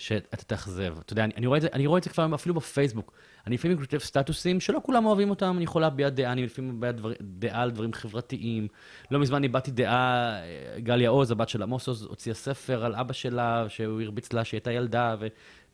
שאתה 0.00 0.36
תאכזב. 0.36 0.94
אתה 1.00 1.12
יודע, 1.12 1.24
אני, 1.24 1.32
אני, 1.36 1.46
רואה 1.46 1.56
את 1.56 1.62
זה, 1.62 1.68
אני 1.72 1.86
רואה 1.86 1.98
את 1.98 2.04
זה 2.04 2.10
כבר 2.10 2.34
אפילו 2.34 2.54
בפייסבוק. 2.54 3.12
אני 3.46 3.54
לפעמים 3.54 3.78
כותב 3.78 3.98
סטטוסים 3.98 4.60
שלא 4.60 4.80
כולם 4.82 5.06
אוהבים 5.06 5.30
אותם, 5.30 5.54
אני 5.56 5.64
יכול 5.64 5.82
להביע 5.82 6.08
דעה, 6.08 6.32
אני 6.32 6.44
לפעמים 6.44 6.76
מביע 6.76 6.92
דבר, 6.92 7.12
דעה 7.20 7.62
על 7.62 7.70
דברים 7.70 7.92
חברתיים. 7.92 8.68
לא 9.10 9.18
מזמן 9.18 9.42
איבדתי 9.42 9.70
דעה, 9.70 10.36
גליה 10.78 11.10
עוז, 11.10 11.30
הבת 11.30 11.48
של 11.48 11.62
עמוס 11.62 11.88
עוז, 11.88 12.02
הוציאה 12.02 12.34
ספר 12.34 12.84
על 12.84 12.94
אבא 12.94 13.12
שלה, 13.12 13.64
שהוא 13.68 14.00
הרביץ 14.00 14.32
לה 14.32 14.44
שהיא 14.44 14.58
הייתה 14.58 14.72
ילדה, 14.72 15.16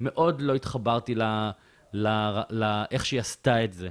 ומאוד 0.01 0.41
לא 0.41 0.55
התחברתי 0.55 1.15
לאיך 2.51 3.07
שהיא 3.07 3.21
עשתה 3.21 3.65
את 3.65 3.73
זה. 3.73 3.89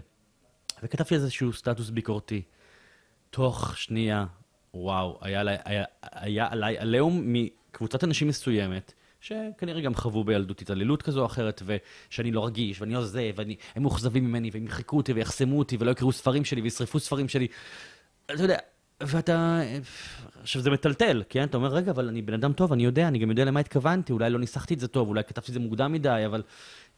וכתבתי 0.84 1.16
איזשהו 1.16 1.54
סטטוס 1.54 1.90
ביקורתי. 1.90 2.42
תוך 3.30 3.78
שנייה, 3.78 4.26
וואו, 4.74 5.20
היה 6.02 6.48
עליי 6.52 6.78
עליהום 6.78 7.22
מקבוצת 7.26 8.04
אנשים 8.04 8.28
מסוימת, 8.28 8.94
שכנראה 9.26 9.82
גם 9.82 9.96
חוו 9.96 10.24
בילדות 10.24 10.62
התעללות 10.62 11.02
כזו 11.02 11.22
או 11.22 11.26
אחרת, 11.26 11.62
ושאני 11.66 12.32
לא 12.32 12.46
רגיש, 12.46 12.82
ואני 12.82 12.94
לא 12.94 13.06
זה, 13.06 13.32
והם 13.36 13.54
מאוכזבים 13.78 14.26
ממני, 14.26 14.50
והם 14.54 14.66
יחקו 14.66 14.98
אותי 14.98 15.14
ויחסמו 15.14 15.60
אותי, 15.60 15.78
ולא 15.80 15.92
יקראו 15.92 16.12
ספרים 16.12 16.46
שלי, 16.46 16.62
וישרפו 16.62 17.00
ספרים 17.00 17.30
שלי. 17.30 17.48
אתה 18.26 18.44
יודע, 18.44 18.58
ואתה... 19.04 19.62
עכשיו, 20.42 20.62
זה 20.62 20.70
מטלטל, 20.70 21.24
כן? 21.30 21.44
אתה 21.44 21.58
אומר, 21.58 21.74
רגע, 21.74 21.92
אבל 21.92 22.08
אני 22.08 22.22
בן 22.22 22.34
אדם 22.34 22.54
טוב, 22.54 22.74
אני 22.74 22.86
יודע, 22.86 23.08
אני 23.08 23.20
גם 23.20 23.30
יודע 23.30 23.46
למה 23.46 23.60
התכוונתי, 23.60 24.14
אולי 24.14 24.30
לא 24.30 24.40
ניסחתי 24.40 24.74
את 24.74 24.80
זה 24.80 24.88
טוב, 24.88 25.08
אולי 25.08 25.24
כתבתי 25.24 25.48
את 25.48 25.54
זה 25.54 25.60
מוקדם 25.60 25.92
מדי, 25.92 26.24
אבל 26.26 26.44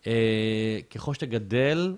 אה, 0.08 0.80
ככל 0.90 1.14
שאתה 1.14 1.26
גדל, 1.26 1.96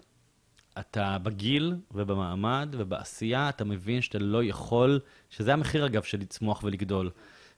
אתה 0.80 1.18
בגיל 1.24 1.76
ובמעמד 1.92 2.76
ובעשייה, 2.78 3.50
אתה 3.50 3.66
מבין 3.66 4.02
שאתה 4.02 4.20
לא 4.20 4.44
יכול, 4.44 5.00
שזה 5.30 5.54
המחיר, 5.54 5.86
אגב, 5.86 6.04
של 6.04 6.20
לצמוח 6.20 6.64
ולגדול. 6.64 7.10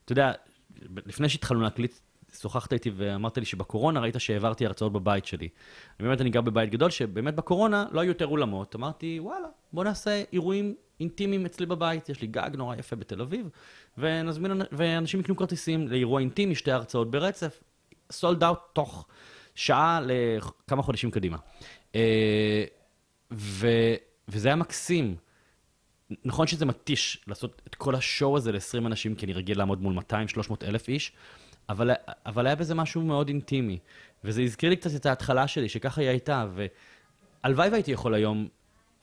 אתה 0.04 0.12
יודע, 0.12 0.32
לפני 1.06 1.28
שהתחלנו 1.28 1.60
להקליט 1.60 1.92
שוחחת 2.40 2.72
איתי 2.72 2.90
ואמרת 2.96 3.38
לי 3.38 3.44
שבקורונה 3.44 4.00
ראית 4.00 4.14
שהעברתי 4.18 4.66
הרצאות 4.66 4.92
בבית 4.92 5.26
שלי. 5.26 5.48
באמת 6.00 6.20
אני 6.20 6.30
גר 6.30 6.40
בבית 6.40 6.70
גדול, 6.70 6.90
שבאמת 6.90 7.34
בקורונה 7.34 7.86
לא 7.92 8.00
היו 8.00 8.08
יותר 8.08 8.26
אולמות. 8.26 8.76
אמרתי, 8.76 9.20
וואלה, 9.20 9.48
בוא 9.72 9.84
נעשה 9.84 10.22
אירועים 10.32 10.74
אינטימיים 11.00 11.46
אצלי 11.46 11.66
בבית, 11.66 12.08
יש 12.08 12.20
לי 12.20 12.26
גג 12.26 12.50
נורא 12.54 12.76
יפה 12.76 12.96
בתל 12.96 13.20
אביב, 13.20 13.48
ונזמין, 13.98 14.62
ואנשים 14.72 15.20
יקנו 15.20 15.36
כרטיסים 15.36 15.88
לאירוע 15.88 16.20
אינטימי, 16.20 16.54
שתי 16.54 16.72
הרצאות 16.72 17.10
ברצף, 17.10 17.60
סולד 18.10 18.44
אאוט 18.44 18.58
תוך 18.72 19.06
שעה 19.54 20.00
לכמה 20.02 20.82
חודשים 20.82 21.10
קדימה. 21.10 21.36
אה, 21.94 22.64
ו, 23.32 23.68
וזה 24.28 24.48
היה 24.48 24.56
מקסים. 24.56 25.16
נכון 26.24 26.46
שזה 26.46 26.66
מתיש 26.66 27.24
לעשות 27.26 27.62
את 27.66 27.74
כל 27.74 27.94
השואו 27.94 28.36
הזה 28.36 28.52
ל-20 28.52 28.86
אנשים, 28.86 29.14
כי 29.14 29.26
אני 29.26 29.32
רגיל 29.32 29.58
לעמוד 29.58 29.82
מול 29.82 29.98
200-300 29.98 30.02
אלף 30.62 30.88
איש, 30.88 31.12
אבל, 31.68 31.90
אבל 32.26 32.46
היה 32.46 32.56
בזה 32.56 32.74
משהו 32.74 33.02
מאוד 33.02 33.28
אינטימי. 33.28 33.78
וזה 34.24 34.42
הזכיר 34.42 34.70
לי 34.70 34.76
קצת 34.76 34.94
את 34.94 35.06
ההתחלה 35.06 35.48
שלי, 35.48 35.68
שככה 35.68 36.00
היא 36.00 36.08
הייתה, 36.08 36.46
והלוואי 37.44 37.68
והייתי 37.68 37.90
יכול 37.90 38.14
היום 38.14 38.48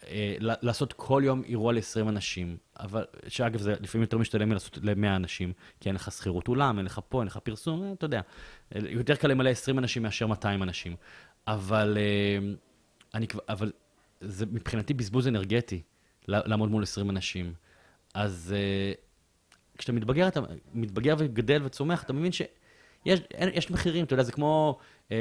אה, 0.07 0.35
לעשות 0.39 0.93
כל 0.93 1.21
יום 1.25 1.43
אירוע 1.45 1.73
ל-20 1.73 2.09
אנשים, 2.09 2.57
אבל, 2.79 3.05
שאגב, 3.27 3.59
זה 3.59 3.73
לפעמים 3.79 4.03
יותר 4.03 4.17
משתלם 4.17 4.49
מלעשות 4.49 4.77
ל-100 4.81 5.15
אנשים, 5.15 5.53
כי 5.79 5.89
אין 5.89 5.95
לך 5.95 6.11
שכירות 6.11 6.47
אולם, 6.47 6.77
אין 6.77 6.85
לך 6.85 6.99
פה, 7.09 7.19
אין 7.19 7.27
לך 7.27 7.37
פרסום, 7.37 7.83
אה, 7.83 7.91
אתה 7.91 8.05
יודע. 8.05 8.21
יותר 8.75 9.15
קל 9.15 9.27
למלא 9.27 9.49
20 9.49 9.79
אנשים 9.79 10.03
מאשר 10.03 10.27
200 10.27 10.63
אנשים. 10.63 10.95
אבל, 11.47 11.97
אה, 11.97 12.53
אני, 13.13 13.27
אבל 13.49 13.71
זה 14.21 14.45
מבחינתי 14.45 14.93
בזבוז 14.93 15.27
אנרגטי, 15.27 15.81
לעמוד 16.27 16.69
מול 16.69 16.83
20 16.83 17.09
אנשים. 17.09 17.53
אז... 18.13 18.55
אה, 18.57 18.93
כשאתה 19.79 19.91
מתבגר, 19.91 20.27
אתה 20.27 20.39
מתבגר 20.73 21.15
וגדל 21.17 21.61
וצומח, 21.63 22.03
אתה 22.03 22.13
מבין 22.13 22.31
יש, 23.05 23.19
אין, 23.33 23.49
יש 23.53 23.71
מחירים, 23.71 24.05
אתה 24.05 24.13
יודע, 24.13 24.23
זה 24.23 24.31
כמו, 24.31 24.77
אה, 25.11 25.17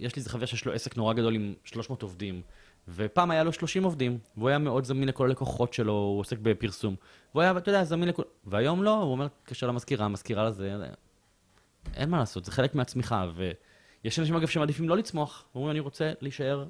יש 0.00 0.16
לי 0.16 0.20
איזה 0.20 0.30
חבר 0.30 0.46
שיש 0.46 0.64
לו 0.64 0.72
עסק 0.72 0.96
נורא 0.96 1.14
גדול 1.14 1.34
עם 1.34 1.54
300 1.64 2.02
עובדים, 2.02 2.42
ופעם 2.88 3.30
היה 3.30 3.44
לו 3.44 3.52
30 3.52 3.84
עובדים, 3.84 4.18
והוא 4.36 4.48
היה 4.48 4.58
מאוד 4.58 4.84
זמין 4.84 5.08
לכל 5.08 5.26
הלקוחות 5.26 5.74
שלו, 5.74 5.92
הוא 5.92 6.20
עוסק 6.20 6.38
בפרסום. 6.38 6.96
והוא 7.34 7.42
היה, 7.42 7.56
אתה 7.56 7.68
יודע, 7.68 7.84
זמין 7.84 8.08
לכל... 8.08 8.22
והיום 8.44 8.82
לא, 8.82 9.02
הוא 9.02 9.12
אומר, 9.12 9.26
התקשר 9.42 9.66
למזכירה, 9.66 10.04
המזכירה 10.04 10.44
לזה, 10.44 10.76
אין 11.94 12.10
מה 12.10 12.18
לעשות, 12.18 12.44
זה 12.44 12.52
חלק 12.52 12.74
מהצמיחה, 12.74 13.30
ויש 13.34 14.18
אנשים, 14.18 14.36
אגב, 14.36 14.48
שמעדיפים 14.48 14.88
לא 14.88 14.96
לצמוח, 14.96 15.44
אומרים, 15.54 15.70
אני 15.70 15.80
רוצה 15.80 16.12
להישאר 16.20 16.66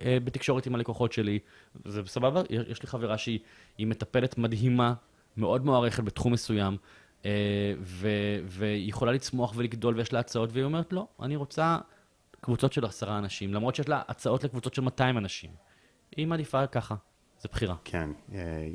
אה, 0.00 0.18
בתקשורת 0.24 0.66
עם 0.66 0.74
הלקוחות 0.74 1.12
שלי, 1.12 1.38
זה 1.84 2.02
סבבה, 2.06 2.42
יש 2.50 2.82
לי 2.82 2.88
חברה 2.88 3.18
שהיא 3.18 3.40
מטפלת 3.78 4.38
מדהימה, 4.38 4.94
מאוד 5.38 5.64
מוערכת 5.64 6.04
בתחום 6.04 6.32
מסוים, 6.32 6.76
אה, 7.24 7.30
ו- 7.80 8.40
והיא 8.44 8.88
יכולה 8.88 9.12
לצמוח 9.12 9.52
ולגדול 9.56 9.96
ויש 9.96 10.12
לה 10.12 10.18
הצעות, 10.18 10.50
והיא 10.52 10.64
אומרת, 10.64 10.92
לא, 10.92 11.06
אני 11.22 11.36
רוצה 11.36 11.78
קבוצות 12.40 12.72
של 12.72 12.84
עשרה 12.84 13.18
אנשים, 13.18 13.54
למרות 13.54 13.74
שיש 13.74 13.88
לה 13.88 14.02
הצעות 14.08 14.44
לקבוצות 14.44 14.74
של 14.74 14.82
200 14.82 15.18
אנשים. 15.18 15.50
היא 16.16 16.26
מעדיפה 16.26 16.66
ככה, 16.66 16.94
זה 17.40 17.48
בחירה. 17.52 17.74
כן, 17.84 18.10
אה, 18.34 18.68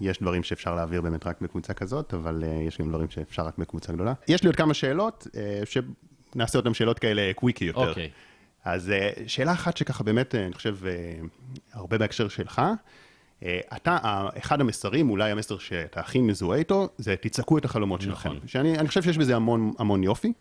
יש 0.00 0.20
דברים 0.20 0.42
שאפשר 0.42 0.74
להעביר 0.74 1.00
באמת 1.00 1.26
רק 1.26 1.40
בקבוצה 1.40 1.74
כזאת, 1.74 2.14
אבל 2.14 2.44
אה, 2.44 2.48
יש 2.48 2.80
גם 2.80 2.88
דברים 2.88 3.10
שאפשר 3.10 3.42
רק 3.42 3.58
בקבוצה 3.58 3.92
גדולה. 3.92 4.12
יש 4.28 4.42
לי 4.42 4.46
עוד 4.46 4.56
כמה 4.56 4.74
שאלות, 4.74 5.26
שנעשה 5.64 6.58
אותן 6.58 6.74
שאלות 6.74 6.98
כאלה 6.98 7.32
קוויקי 7.34 7.64
יותר. 7.64 7.88
אוקיי. 7.88 8.06
Okay. 8.06 8.30
אז 8.64 8.92
שאלה 9.26 9.52
אחת 9.52 9.76
שככה 9.76 10.04
באמת, 10.04 10.34
אני 10.34 10.54
חושב, 10.54 10.76
הרבה 11.72 11.98
בהקשר 11.98 12.28
שלך, 12.28 12.62
אתה, 13.76 13.98
אחד 14.38 14.60
המסרים, 14.60 15.10
אולי 15.10 15.30
המסר 15.30 15.58
שאתה 15.58 16.00
הכי 16.00 16.20
מזוהה 16.20 16.58
איתו, 16.58 16.88
זה 16.98 17.14
תצעקו 17.16 17.58
את 17.58 17.64
החלומות 17.64 18.00
נכון. 18.06 18.32
שלכם. 18.34 18.46
שאני 18.48 18.88
חושב 18.88 19.02
שיש 19.02 19.18
בזה 19.18 19.36
המון, 19.36 19.72
המון 19.78 20.02
יופי, 20.02 20.32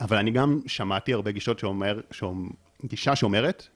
אבל 0.00 0.16
אני 0.16 0.30
גם 0.30 0.60
שמעתי 0.66 1.12
הרבה 1.12 1.30
גישות 1.30 1.58
שאומר, 1.58 2.00
שאומר, 2.10 2.48
גישה 2.84 3.16
שאומרת, 3.16 3.68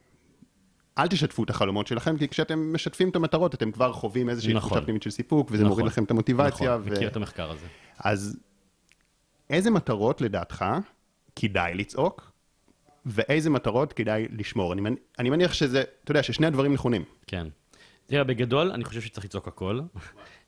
אל 0.99 1.07
תשתפו 1.07 1.45
את 1.45 1.51
החלומות 1.51 1.87
שלכם, 1.87 2.19
כי 2.19 2.29
כשאתם 2.29 2.73
משתפים 2.75 3.09
את 3.09 3.17
המטרות, 3.17 3.55
אתם 3.55 3.71
כבר 3.71 3.93
חווים 3.93 4.29
איזושהי 4.29 4.55
נכון. 4.55 4.69
תחושה 4.69 4.85
פנימית 4.85 5.03
של 5.03 5.11
סיפוק, 5.11 5.49
וזה 5.51 5.57
נכון. 5.63 5.69
מוריד 5.69 5.87
לכם 5.87 6.05
את 6.05 6.11
המוטיבציה. 6.11 6.79
נכון, 6.79 6.93
מכיר 6.93 7.09
את 7.09 7.17
המחקר 7.17 7.51
הזה. 7.51 7.67
אז 7.99 8.39
איזה 9.51 9.71
מטרות 9.71 10.21
לדעתך 10.21 10.65
כדאי 11.37 11.75
לצעוק, 11.75 12.33
ואיזה 13.07 13.51
מטרות 13.51 13.93
כדאי 13.93 14.27
לשמור? 14.31 14.73
אני, 14.73 14.81
מנ- 14.81 14.97
אני 15.19 15.31
מניח 15.31 15.53
שזה, 15.53 15.85
אתה 16.05 16.11
יודע, 16.11 16.23
ששני 16.23 16.47
הדברים 16.47 16.73
נכונים. 16.73 17.05
כן. 17.27 17.47
תראה, 18.07 18.25
בגדול, 18.25 18.71
אני 18.71 18.85
חושב 18.85 19.01
שצריך 19.01 19.25
לצעוק 19.27 19.49
הכל. 19.49 19.81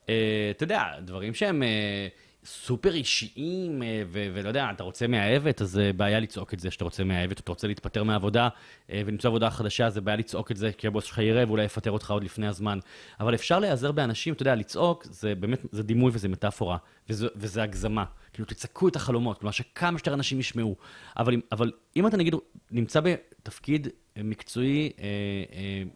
אה, 0.09 0.47
אתה 0.55 0.63
יודע, 0.63 0.83
דברים 1.01 1.33
שהם 1.33 1.63
אה, 1.63 2.07
סופר 2.45 2.93
אישיים, 2.93 3.83
אה, 3.83 4.03
ולא 4.11 4.47
יודע, 4.47 4.67
אתה 4.71 4.83
רוצה 4.83 5.07
מאהבת, 5.07 5.61
אז 5.61 5.81
בעיה 5.97 6.19
לצעוק 6.19 6.53
את 6.53 6.59
זה 6.59 6.71
שאתה 6.71 6.83
רוצה 6.83 7.03
מאהבת, 7.03 7.39
אתה 7.39 7.51
רוצה 7.51 7.67
להתפטר 7.67 8.03
מהעבודה 8.03 8.49
ולמצוא 8.89 9.29
עבודה 9.29 9.49
חדשה, 9.49 9.89
זה 9.89 10.01
בעיה 10.01 10.17
לצעוק 10.17 10.51
את 10.51 10.57
זה, 10.57 10.71
כי 10.77 10.87
הבוס 10.87 11.03
שלך 11.05 11.17
יראה 11.17 11.43
ואולי 11.47 11.63
יפטר 11.63 11.91
אותך 11.91 12.11
עוד 12.11 12.23
לפני 12.23 12.47
הזמן. 12.47 12.79
אבל 13.19 13.35
אפשר 13.35 13.59
להיעזר 13.59 13.91
באנשים, 13.91 14.33
אתה 14.33 14.41
יודע, 14.41 14.55
לצעוק, 14.55 15.03
זה 15.05 15.35
באמת, 15.35 15.61
זה 15.71 15.83
דימוי 15.83 16.11
וזה 16.13 16.29
מטאפורה, 16.29 16.77
וזה, 17.09 17.63
הגזמה. 17.63 18.03
כאילו, 18.33 18.45
תצעקו 18.45 18.87
את 18.87 18.95
החלומות, 18.95 19.37
כלומר 19.37 19.51
שכמה 19.51 19.97
שיותר 19.97 20.13
אנשים 20.13 20.39
ישמעו. 20.39 20.75
אבל, 21.17 21.71
אם- 21.95 22.07
אתה 22.07 22.17
נגיד 22.17 22.35
נמצא 22.71 22.99
בתפקיד 22.99 23.87
מקצועי 24.23 24.89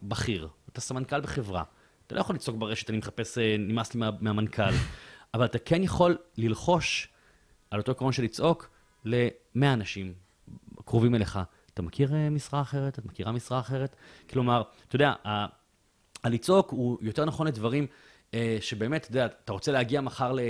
בכיר, 0.02 0.48
אתה 0.74 0.82
סמנכ"ל 0.82 1.20
בחברה, 1.20 1.62
אתה 2.06 2.14
לא 2.14 2.20
יכול 2.20 2.36
לצעוק 2.36 2.56
ברשת, 2.56 2.90
אני 2.90 2.98
מחפש, 2.98 3.38
אה, 3.38 3.56
נמאס 3.58 3.94
לי 3.94 4.00
מה, 4.00 4.10
מהמנכ"ל, 4.20 4.62
אבל 5.34 5.44
אתה 5.44 5.58
כן 5.58 5.82
יכול 5.82 6.16
ללחוש 6.36 7.08
על 7.70 7.80
אותו 7.80 7.92
עקרון 7.92 8.12
של 8.12 8.22
לצעוק 8.22 8.70
ל-100 9.04 9.64
אנשים 9.64 10.14
קרובים 10.84 11.14
אליך. 11.14 11.38
אתה 11.74 11.82
מכיר 11.82 12.14
אה, 12.14 12.30
משרה 12.30 12.60
אחרת? 12.60 12.98
את 12.98 13.04
מכירה 13.06 13.32
משרה 13.32 13.60
אחרת? 13.60 13.96
כלומר, 14.30 14.62
אתה 14.88 14.96
יודע, 14.96 15.12
הלצעוק 16.24 16.70
הוא 16.70 16.98
יותר 17.00 17.24
נכון 17.24 17.46
לדברים 17.46 17.86
אה, 18.34 18.56
שבאמת, 18.60 19.02
אתה 19.02 19.10
יודע, 19.10 19.26
אתה 19.26 19.52
רוצה 19.52 19.72
להגיע 19.72 20.00
מחר 20.00 20.32
ל... 20.32 20.40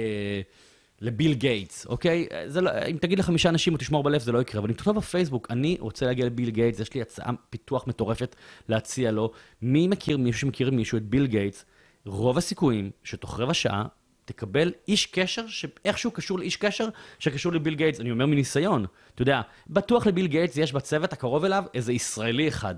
לביל 1.05 1.35
גייטס, 1.35 1.87
אוקיי? 1.87 2.27
זה 2.47 2.61
לא, 2.61 2.71
אם 2.91 2.97
תגיד 3.01 3.19
לחמישה 3.19 3.49
אנשים 3.49 3.73
או 3.73 3.79
תשמור 3.79 4.03
בלב, 4.03 4.21
זה 4.21 4.33
לא 4.33 4.41
יקרה. 4.41 4.61
אבל 4.61 4.69
אם 4.69 4.75
תכתוב 4.75 4.97
בפייסבוק, 4.97 5.47
אני 5.51 5.77
רוצה 5.81 6.07
להגיע 6.07 6.27
לביל 6.27 6.51
גייטס, 6.51 6.81
יש 6.81 6.95
לי 6.95 7.03
הצעה 7.03 7.31
פיתוח 7.51 7.87
מטורפת 7.87 8.37
להציע 8.69 9.11
לו. 9.11 9.33
מי 9.63 9.89
מכיר 9.89 10.19
מישהו 10.19 10.41
שמכיר 10.41 10.71
מישהו 10.71 10.99
את 10.99 11.03
ביל 11.03 11.27
גייטס? 11.27 11.65
רוב 12.07 12.39
הסיכויים 12.39 12.91
שתוך 13.05 13.41
רבע 13.41 13.55
שעה 13.55 13.85
תקבל 14.25 14.73
איש 14.89 15.07
קשר 15.07 15.47
שאיכשהו 15.47 16.11
קשור 16.11 16.39
לאיש 16.39 16.57
קשר 16.57 16.89
שקשור 17.19 17.53
לביל 17.53 17.75
גייטס. 17.75 18.01
אני 18.01 18.11
אומר 18.11 18.27
מניסיון, 18.27 18.87
אתה 19.15 19.23
יודע, 19.23 19.41
בטוח 19.67 20.07
לביל 20.07 20.27
גייטס 20.27 20.57
יש 20.57 20.73
בצוות 20.73 21.13
הקרוב 21.13 21.45
אליו 21.45 21.65
איזה 21.75 21.93
ישראלי 21.93 22.49
אחד, 22.49 22.75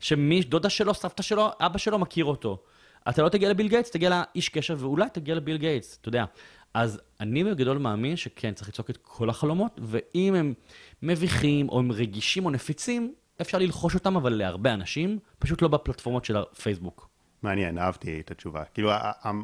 שמי, 0.00 0.42
דודה 0.42 0.70
שלו, 0.70 0.94
סבתא 0.94 1.22
שלו, 1.22 1.50
אבא 1.60 1.78
שלו 1.78 1.98
מכיר 1.98 2.24
אותו. 2.24 2.62
אתה 3.08 3.22
לא 3.22 3.28
תגיע 3.28 3.48
לביל 3.48 3.68
גייטס, 3.68 3.90
תגיע 3.90 4.10
לאיש 4.10 4.48
קשר, 4.48 4.76
ואולי 4.78 5.06
תגיע 5.12 5.34
לביל 5.34 5.56
גייטס, 5.56 5.98
אתה 6.00 6.08
יודע. 6.08 6.24
אז 6.74 7.00
אני 7.20 7.44
בגדול 7.44 7.78
מאמין 7.78 8.16
שכן, 8.16 8.54
צריך 8.54 8.68
לצעוק 8.68 8.90
את 8.90 8.96
כל 8.96 9.30
החלומות, 9.30 9.80
ואם 9.82 10.34
הם 10.34 10.54
מביכים, 11.02 11.68
או 11.68 11.78
הם 11.78 11.92
רגישים 11.92 12.44
או 12.44 12.50
נפיצים, 12.50 13.14
אפשר 13.40 13.58
ללחוש 13.58 13.94
אותם, 13.94 14.16
אבל 14.16 14.32
להרבה 14.32 14.74
אנשים, 14.74 15.18
פשוט 15.38 15.62
לא 15.62 15.68
בפלטפורמות 15.68 16.24
של 16.24 16.36
הפייסבוק. 16.36 17.08
מעניין, 17.42 17.78
אהבתי 17.78 18.20
את 18.20 18.30
התשובה. 18.30 18.64
כאילו, 18.64 18.90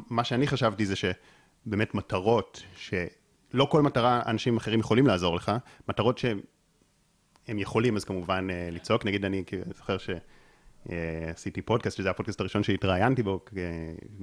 מה 0.09 0.23
שאני 0.23 0.47
חשבתי 0.47 0.85
זה 0.85 0.95
שבאמת 0.95 1.95
מטרות, 1.95 2.63
שלא 2.75 3.65
כל 3.65 3.81
מטרה 3.81 4.21
אנשים 4.25 4.57
אחרים 4.57 4.79
יכולים 4.79 5.07
לעזור 5.07 5.35
לך, 5.35 5.51
מטרות 5.87 6.17
שהם 6.17 6.39
הם 7.47 7.59
יכולים, 7.59 7.95
אז 7.95 8.03
כמובן 8.03 8.47
אה, 8.51 8.69
לצעוק. 8.71 9.05
נגיד, 9.05 9.25
אני 9.25 9.43
זוכר 9.75 9.97
שעשיתי 9.97 11.61
פודקאסט, 11.61 11.97
שזה 11.97 12.09
הפודקאסט 12.09 12.39
הראשון 12.39 12.63
שהתראיינתי 12.63 13.23
בו, 13.23 13.45
אה, 13.57 13.61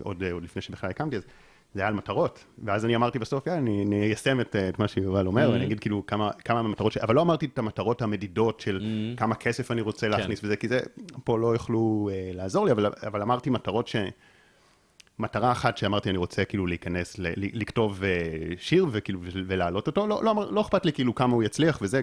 עוד 0.02 0.22
אה, 0.22 0.32
עוד 0.32 0.42
לפני 0.42 0.62
שבכלל 0.62 0.90
הקמתי, 0.90 1.16
אז 1.16 1.26
זה 1.74 1.80
היה 1.80 1.88
על 1.88 1.94
מטרות. 1.94 2.44
ואז 2.64 2.84
אני 2.84 2.96
אמרתי 2.96 3.18
בסוף, 3.18 3.46
יאללה, 3.46 3.60
אני 3.60 3.84
אני 3.86 4.02
איישם 4.02 4.40
את 4.40 4.56
אה, 4.56 4.68
את 4.68 4.78
מה 4.78 4.88
שיובל 4.88 5.26
אומר, 5.26 5.50
ואני 5.52 5.64
אגיד 5.66 5.80
כאילו 5.80 6.06
כמה 6.06 6.30
כמה 6.44 6.62
מהמטרות, 6.62 6.92
ש- 6.92 6.96
אבל 6.98 7.14
לא 7.14 7.20
אמרתי 7.20 7.46
את 7.46 7.58
המטרות 7.58 8.02
המדידות 8.02 8.60
של 8.60 8.80
כמה 9.16 9.34
כסף 9.34 9.70
אני 9.70 9.80
רוצה 9.80 10.08
להכניס 10.08 10.40
וזה, 10.44 10.56
כי 10.56 10.68
זה, 10.68 10.80
פה 11.24 11.38
לא 11.38 11.52
יוכלו 11.54 12.10
אה, 12.12 12.30
לעזור 12.34 12.66
לי, 12.66 12.72
אבל, 12.72 12.86
אבל 13.06 13.22
אמרתי 13.22 13.50
מטרות 13.50 13.88
ש... 13.88 13.96
מטרה 15.20 15.52
אחת 15.52 15.76
שאמרתי, 15.76 16.10
אני 16.10 16.18
רוצה 16.18 16.44
כאילו 16.44 16.66
להיכנס, 16.66 17.18
ל- 17.18 17.26
ל- 17.26 17.60
לכתוב 17.60 18.02
אה, 18.04 18.08
שיר 18.58 18.86
וכאילו, 18.90 19.20
ולהעלות 19.22 19.86
אותו, 19.86 20.06
לא, 20.06 20.24
לא, 20.24 20.30
אמר- 20.30 20.50
לא 20.50 20.60
אכפת 20.60 20.86
לי 20.86 20.92
כאילו 20.92 21.14
כמה 21.14 21.34
הוא 21.34 21.42
יצליח, 21.42 21.78
וזה, 21.82 22.00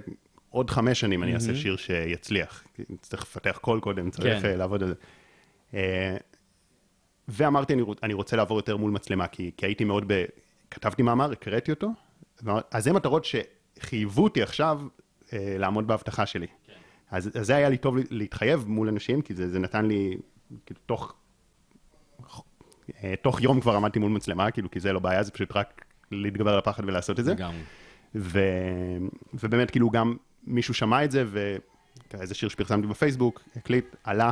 עוד 0.50 0.70
חמש 0.70 1.00
שנים 1.00 1.24
אני 1.24 1.34
אעשה 1.36 1.56
שיר 1.56 1.76
שיצליח. 1.76 2.64
צריך 3.02 3.22
לפתח 3.24 3.58
קול 3.62 3.80
קודם, 3.80 4.10
צריך 4.10 4.42
כן. 4.42 4.50
אה, 4.50 4.56
לעבוד 4.56 4.84
על 4.84 4.90
זה. 4.90 4.96
ואמרתי, 7.28 7.74
אני, 7.74 7.84
אני 8.04 8.14
רוצה 8.14 8.36
לעבור 8.36 8.58
יותר 8.58 8.78
מול 8.78 8.92
מצלמה, 8.92 9.28
כי, 9.28 9.52
כי 9.58 9.66
הייתי 9.66 9.84
מאוד 9.84 10.04
ב... 10.08 10.26
כתבתי 10.72 11.02
מאמר, 11.02 11.32
הקראתי 11.32 11.72
אותו, 11.72 11.90
אז 12.72 12.84
זה 12.84 12.94
מטרות 12.94 13.26
שחייבו 13.26 14.24
אותי 14.24 14.42
עכשיו 14.42 14.82
אה, 15.34 15.56
לעמוד 15.60 15.88
בהבטחה 15.88 16.26
שלי. 16.26 16.48
אז, 17.12 17.32
אז 17.40 17.48
זה 17.48 17.56
היה 17.56 17.70
לי 17.70 17.78
טוב 17.78 17.96
להתחייב 18.10 18.66
מול 18.68 18.88
אנשים, 18.88 19.22
כי 19.22 19.34
זה, 19.34 19.50
זה 19.50 19.60
נתן 19.60 19.86
לי, 19.86 20.18
כאילו, 20.66 20.80
תוך 20.86 21.14
אה, 23.04 23.14
תוך 23.22 23.42
יום 23.42 23.62
כבר 23.62 23.76
עמדתי 23.76 24.00
מול 24.00 24.12
מצלמה, 24.12 24.52
כאילו, 24.52 24.72
כי 24.72 24.80
זה 24.80 24.94
לא 24.94 25.00
בעיה, 25.00 25.24
זה 25.24 25.32
פשוט 25.32 25.56
רק 25.56 25.86
להתגבר 26.12 26.52
על 26.52 26.58
הפחד 26.60 26.84
ולעשות 26.86 27.20
את 27.20 27.26
זה. 27.26 27.32
לגמרי. 27.32 27.62
ו... 28.16 28.40
ובאמת, 29.34 29.72
כאילו, 29.72 29.90
גם 29.90 30.16
מישהו 30.44 30.74
שמע 30.74 31.04
את 31.04 31.12
זה, 31.12 31.26
ואיזה 32.14 32.36
שיר 32.36 32.50
שפרסמתי 32.50 32.88
בפייסבוק, 32.88 33.44
הקליט, 33.56 33.96
עלה, 34.04 34.32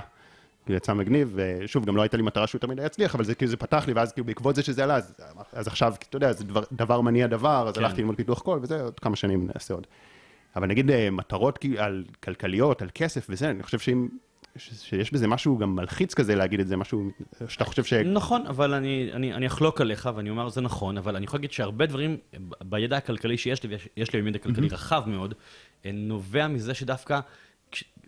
כאילו, 0.66 0.78
יצא 0.78 0.94
מגניב, 0.94 1.36
ושוב, 1.36 1.86
גם 1.86 1.96
לא 1.96 2.02
הייתה 2.02 2.18
לי 2.18 2.24
מטרה 2.24 2.48
שהוא 2.48 2.60
תמיד 2.60 2.80
יצליח, 2.86 3.16
אבל 3.16 3.24
זה 3.24 3.36
כאילו, 3.36 3.52
זה 3.52 3.58
פתח 3.58 3.84
לי, 3.88 3.94
ואז 3.94 4.12
כאילו, 4.12 4.26
בעקבות 4.26 4.56
זה 4.56 4.64
שזה 4.64 4.84
עלה, 4.84 4.96
אז, 4.96 5.14
אז 5.54 5.68
עכשיו, 5.68 5.94
אתה 6.10 6.16
יודע, 6.16 6.34
זה 6.34 6.44
דבר, 6.44 6.64
דבר 6.72 7.02
מניע 7.02 7.28
דבר, 7.28 7.66
אז 7.68 7.76
כן. 7.76 7.84
הלכתי 7.84 8.02
ללמוד 8.02 8.16
פיתוח 8.16 8.42
קול, 8.42 8.60
וזה, 8.62 8.82
עוד 8.82 9.00
כמה 9.00 9.16
שנים 9.16 9.48
נעשה 9.54 9.74
עוד. 9.74 9.88
אבל 10.56 10.68
נגיד 10.68 10.92
אה, 10.92 11.10
מטרות 11.12 11.58
כאילו, 11.58 11.80
על 11.80 12.04
כלכליות, 12.24 12.82
על 12.82 12.90
כסף 12.94 13.26
וזה, 13.30 13.50
אני 13.50 13.64
חושב 13.64 13.80
שאם... 13.80 14.08
שיש 14.58 15.14
בזה 15.14 15.28
משהו 15.28 15.58
גם 15.58 15.76
מלחיץ 15.76 16.14
כזה 16.14 16.36
להגיד 16.36 16.60
את 16.60 16.68
זה, 16.68 16.78
משהו 16.78 17.10
שאתה 17.48 17.66
חושב 17.66 17.84
ש... 17.84 17.94
נכון, 17.94 18.48
אבל 18.48 18.74
אני, 18.74 19.10
אני, 19.14 19.34
אני 19.34 19.48
אחלוק 19.48 19.82
עליך, 19.82 20.10
ואני 20.16 20.30
אומר, 20.30 20.50
זה 20.50 20.62
נכון, 20.62 20.98
אבל 20.98 21.16
אני 21.16 21.26
יכול 21.26 21.38
להגיד 21.38 21.52
שהרבה 21.52 21.86
דברים 21.86 22.18
בידע 22.64 22.98
הכלכלי 22.98 23.38
שיש 23.38 23.64
לי, 23.64 23.70
ויש 23.70 23.90
יש 23.98 24.14
לי 24.14 24.30
ידע 24.30 24.40
כלכלי 24.40 24.68
רחב 24.68 25.04
מאוד, 25.08 25.34
אה, 25.86 25.92
נובע 25.94 26.48
מזה 26.48 26.74
שדווקא 26.74 27.20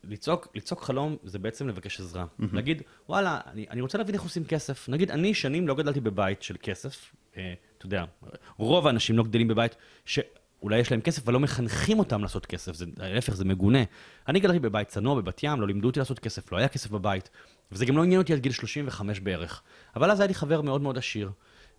לצעוק, 0.09 0.47
לצעוק 0.55 0.83
חלום 0.83 1.15
זה 1.23 1.39
בעצם 1.39 1.67
לבקש 1.67 1.99
עזרה. 1.99 2.25
להגיד, 2.53 2.81
וואלה, 3.09 3.39
אני, 3.51 3.65
אני 3.69 3.81
רוצה 3.81 3.97
להבין 3.97 4.15
איך 4.15 4.23
עושים 4.23 4.43
כסף. 4.45 4.89
נגיד, 4.89 5.11
אני 5.11 5.33
שנים 5.33 5.67
לא 5.67 5.75
גדלתי 5.75 5.99
בבית 5.99 6.41
של 6.41 6.55
כסף, 6.61 7.11
אה, 7.37 7.53
אתה 7.77 7.85
יודע, 7.85 8.05
רוב 8.57 8.87
האנשים 8.87 9.17
לא 9.17 9.23
גדלים 9.23 9.47
בבית 9.47 9.75
ש... 10.05 10.19
אולי 10.61 10.79
יש 10.79 10.91
להם 10.91 11.01
כסף, 11.01 11.23
אבל 11.23 11.33
לא 11.33 11.39
מחנכים 11.39 11.99
אותם 11.99 12.21
לעשות 12.21 12.45
כסף, 12.45 12.75
זה, 12.75 12.85
להפך, 12.97 13.35
זה 13.35 13.45
מגונה. 13.45 13.79
אני 14.27 14.39
גדלתי 14.39 14.59
בבית 14.59 14.87
צנוע 14.87 15.15
בבת 15.15 15.43
ים, 15.43 15.61
לא 15.61 15.67
לימדו 15.67 15.87
אותי 15.87 15.99
לעשות 15.99 16.19
כסף, 16.19 16.51
לא 16.51 16.57
היה 16.57 16.67
כסף 16.67 16.91
בבית, 16.91 17.29
וזה 17.71 17.85
גם 17.85 17.97
לא 17.97 18.03
עניין 18.03 18.21
אותי 18.21 18.33
עד 18.33 18.39
גיל 18.39 18.51
35 18.51 19.19
בערך. 19.19 19.61
אבל 19.95 20.11
אז 20.11 20.19
היה 20.19 20.27
לי 20.27 20.33
חבר 20.33 20.61
מאוד 20.61 20.81
מאוד 20.81 20.97
עשיר, 20.97 21.31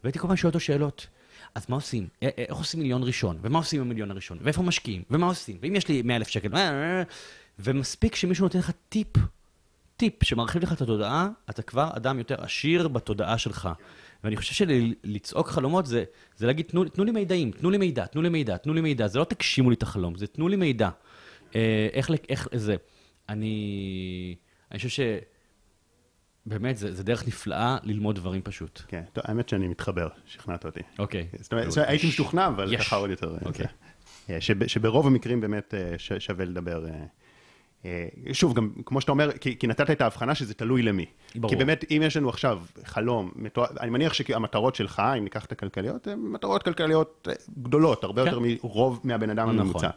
והייתי 0.04 0.18
כל 0.18 0.26
הזמן 0.26 0.36
שואל 0.36 0.48
אותו 0.48 0.60
שאלות. 0.60 1.06
אז 1.54 1.66
מה 1.68 1.76
עושים? 1.76 2.08
א- 2.22 2.26
א- 2.26 2.28
איך 2.36 2.56
עושים 2.56 2.80
מיליון 2.80 3.02
ראשון? 3.02 3.38
ומה 3.42 3.58
עושים 3.58 3.80
עם 3.80 3.86
המיליון 3.86 4.10
הראשון? 4.10 4.38
ואיפה 4.40 4.62
משקיעים? 4.62 5.02
ומה 5.10 5.26
עושים? 5.26 5.58
ואם 5.62 5.76
יש 5.76 5.88
לי 5.88 6.02
100 6.02 6.16
אלף 6.16 6.28
שקל? 6.28 6.48
ומספיק 7.58 8.14
שמישהו 8.14 8.44
נותן 8.44 8.58
לך 8.58 8.70
טיפ, 8.88 9.08
טיפ 9.96 10.24
שמרחיב 10.24 10.62
לך 10.62 10.72
את 10.72 10.80
התודעה, 10.80 11.28
אתה 11.50 11.62
כבר 11.62 11.90
אדם 11.96 12.18
יותר 12.18 12.42
עשיר 12.44 12.88
בתודעה 12.88 13.38
שלך. 13.38 13.68
ואני 14.24 14.36
חושב 14.36 14.54
שלצעוק 14.54 15.48
חלומות 15.48 15.86
זה, 15.86 16.04
זה 16.36 16.46
להגיד, 16.46 16.66
תנו, 16.66 16.84
תנו 16.84 17.04
לי 17.04 17.12
מידעים, 17.12 17.50
תנו 17.50 17.70
לי 17.70 17.78
מידע, 17.78 18.06
תנו 18.06 18.22
לי 18.22 18.28
מידע, 18.28 18.56
תנו 18.56 18.74
לי 18.74 18.80
מידע. 18.80 19.06
זה 19.08 19.18
לא 19.18 19.24
תגשימו 19.24 19.70
לי 19.70 19.76
את 19.76 19.82
החלום, 19.82 20.14
זה 20.18 20.26
תנו 20.26 20.48
לי 20.48 20.56
מידע. 20.56 20.88
אה, 21.54 21.88
איך, 21.92 22.10
לק- 22.10 22.26
איך 22.30 22.48
זה. 22.54 22.76
אני, 23.28 24.34
אני 24.72 24.78
חושב 24.78 25.02
שבאמת, 26.46 26.76
זה, 26.76 26.94
זה 26.94 27.04
דרך 27.04 27.26
נפלאה 27.28 27.76
ללמוד 27.82 28.14
דברים 28.16 28.42
פשוט. 28.42 28.82
כן, 28.88 29.02
טוב, 29.12 29.24
האמת 29.26 29.48
שאני 29.48 29.68
מתחבר, 29.68 30.08
שכנעת 30.26 30.64
אותי. 30.66 30.80
אוקיי. 30.98 31.28
זאת 31.40 31.52
אומרת, 31.52 31.76
אומרת, 31.76 31.88
הייתי 31.88 32.08
משוכנע, 32.08 32.46
אבל 32.46 32.72
יש. 32.72 32.80
ככה 32.86 32.96
עוד 32.96 33.10
יותר. 33.10 33.36
אוקיי. 33.44 33.66
אה, 34.30 34.40
שב- 34.40 34.66
שברוב 34.66 35.06
המקרים 35.06 35.40
באמת 35.40 35.74
אה, 35.74 35.94
ש- 35.98 36.12
שווה 36.18 36.44
לדבר. 36.44 36.84
אה, 37.86 38.34
שוב, 38.34 38.54
גם 38.54 38.70
כמו 38.86 39.00
שאתה 39.00 39.12
אומר, 39.12 39.32
כי, 39.32 39.58
כי 39.58 39.66
נתת 39.66 39.90
את 39.90 40.00
ההבחנה 40.00 40.34
שזה 40.34 40.54
תלוי 40.54 40.82
למי. 40.82 41.06
ברור. 41.34 41.50
כי 41.50 41.56
באמת, 41.56 41.84
אם 41.90 42.02
יש 42.04 42.16
לנו 42.16 42.28
עכשיו 42.28 42.60
חלום, 42.84 43.30
אני 43.80 43.90
מניח 43.90 44.12
שהמטרות 44.12 44.74
שלך, 44.74 45.02
אם 45.18 45.24
ניקח 45.24 45.44
את 45.44 45.52
הכלכליות, 45.52 46.06
הן 46.06 46.18
מטרות 46.18 46.62
כלכליות 46.62 47.28
אה, 47.30 47.34
גדולות, 47.62 48.04
הרבה 48.04 48.24
כן. 48.24 48.28
יותר 48.28 48.40
מרוב 48.40 49.00
מהבן 49.04 49.30
אדם 49.30 49.48
נכון. 49.48 49.58
הממוצע. 49.58 49.88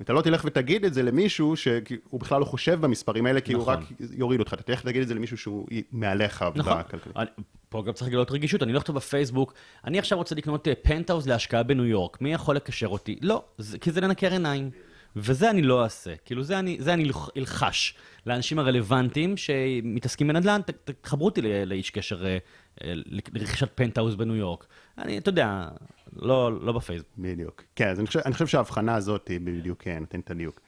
ואתה 0.00 0.12
לא 0.12 0.22
תלך 0.22 0.42
ותגיד 0.44 0.84
את 0.84 0.94
זה 0.94 1.02
למישהו 1.02 1.56
שהוא 1.56 2.20
בכלל 2.20 2.40
לא 2.40 2.44
חושב 2.44 2.80
במספרים 2.80 3.26
האלה, 3.26 3.40
כי 3.40 3.52
הוא 3.52 3.62
נכון. 3.62 3.74
רק 3.74 3.84
יוריד 4.10 4.40
אותך. 4.40 4.54
אתה 4.54 4.62
תלך 4.62 4.80
ותגיד 4.84 5.02
את 5.02 5.08
זה 5.08 5.14
למישהו 5.14 5.36
שהוא 5.36 5.66
מעליך 5.92 6.44
נכון. 6.54 6.78
בכלכלית. 6.78 7.16
אני, 7.16 7.26
פה 7.68 7.82
גם 7.82 7.92
צריך 7.92 8.10
לגלות 8.10 8.30
רגישות, 8.30 8.62
אני 8.62 8.72
לא 8.72 8.78
אכתוב 8.78 8.96
בפייסבוק, 8.96 9.54
אני 9.84 9.98
עכשיו 9.98 10.18
רוצה 10.18 10.34
לקנות 10.34 10.68
אה, 10.68 10.72
פנטהאוז 10.82 11.28
להשקעה 11.28 11.62
בניו 11.62 11.86
יורק, 11.86 12.20
מי 12.20 12.32
יכול 12.32 12.56
לקשר 12.56 12.86
אותי? 12.86 13.18
לא, 13.22 13.44
זה, 13.58 13.78
כי 13.78 13.92
זה 13.92 14.00
לנקר 14.00 14.32
עיניים. 14.32 14.70
וזה 15.16 15.50
אני 15.50 15.62
לא 15.62 15.84
אעשה, 15.84 16.16
כאילו 16.24 16.42
זה 16.42 16.58
אני, 16.58 16.76
זה 16.80 16.92
אני 16.94 17.04
אלח- 17.04 17.30
אלחש 17.36 17.94
לאנשים 18.26 18.58
הרלוונטיים 18.58 19.36
שמתעסקים 19.36 20.28
בנדל"ן, 20.28 20.60
תחברו 21.00 21.26
אותי 21.26 21.42
לאיש 21.66 21.90
קשר 21.90 22.26
אה, 22.26 22.38
אה, 22.84 22.92
לרכישת 23.32 23.68
פנטהאוז 23.74 24.16
בניו 24.16 24.36
יורק. 24.36 24.66
אני, 24.98 25.18
אתה 25.18 25.28
יודע, 25.28 25.68
לא, 26.16 26.60
לא 26.62 26.72
בפייסבוק. 26.72 27.10
בדיוק. 27.18 27.62
כן, 27.76 27.88
אז 27.88 27.98
אני 27.98 28.06
חושב, 28.06 28.20
אני 28.24 28.32
חושב 28.32 28.46
שההבחנה 28.46 28.94
הזאת 28.94 29.28
היא 29.28 29.40
בדיוק 29.40 29.86
אה, 29.86 29.98
נותנת 29.98 30.24
את 30.24 30.30
הדיוק. 30.30 30.60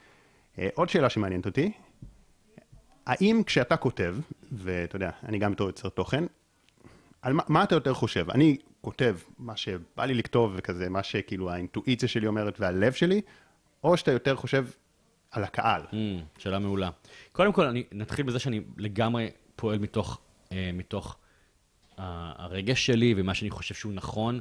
עוד 0.74 0.88
שאלה 0.88 1.10
שמעניינת 1.10 1.46
אותי, 1.46 1.72
האם 3.06 3.42
כשאתה 3.46 3.76
כותב, 3.76 4.16
ואתה 4.52 4.96
יודע, 4.96 5.10
אני 5.24 5.38
גם 5.38 5.52
בתור 5.52 5.66
יוצר 5.66 5.88
תוכן, 5.88 6.24
על 7.22 7.32
מה, 7.32 7.42
מה 7.48 7.64
אתה 7.64 7.74
יותר 7.74 7.94
חושב? 7.94 8.30
אני 8.30 8.56
כותב 8.80 9.16
מה 9.38 9.56
שבא 9.56 10.04
לי 10.04 10.14
לכתוב 10.14 10.52
וכזה, 10.56 10.88
מה 10.88 11.02
שכאילו 11.02 11.50
האינטואיציה 11.50 12.08
שלי 12.08 12.26
אומרת 12.26 12.60
והלב 12.60 12.92
שלי, 12.92 13.20
או 13.84 13.96
שאתה 13.96 14.10
יותר 14.12 14.36
חושב 14.36 14.66
על 15.30 15.44
הקהל? 15.44 15.82
Mm, 15.90 15.94
שאלה 16.38 16.58
מעולה. 16.58 16.90
קודם 17.32 17.52
כל, 17.52 17.66
אני, 17.66 17.84
נתחיל 17.92 18.26
בזה 18.26 18.38
שאני 18.38 18.60
לגמרי 18.76 19.30
פועל 19.56 19.78
מתוך, 19.78 20.20
אה, 20.52 20.70
מתוך 20.72 21.16
ה- 21.98 22.42
הרגש 22.44 22.86
שלי 22.86 23.14
ומה 23.16 23.34
שאני 23.34 23.50
חושב 23.50 23.74
שהוא 23.74 23.92
נכון. 23.92 24.40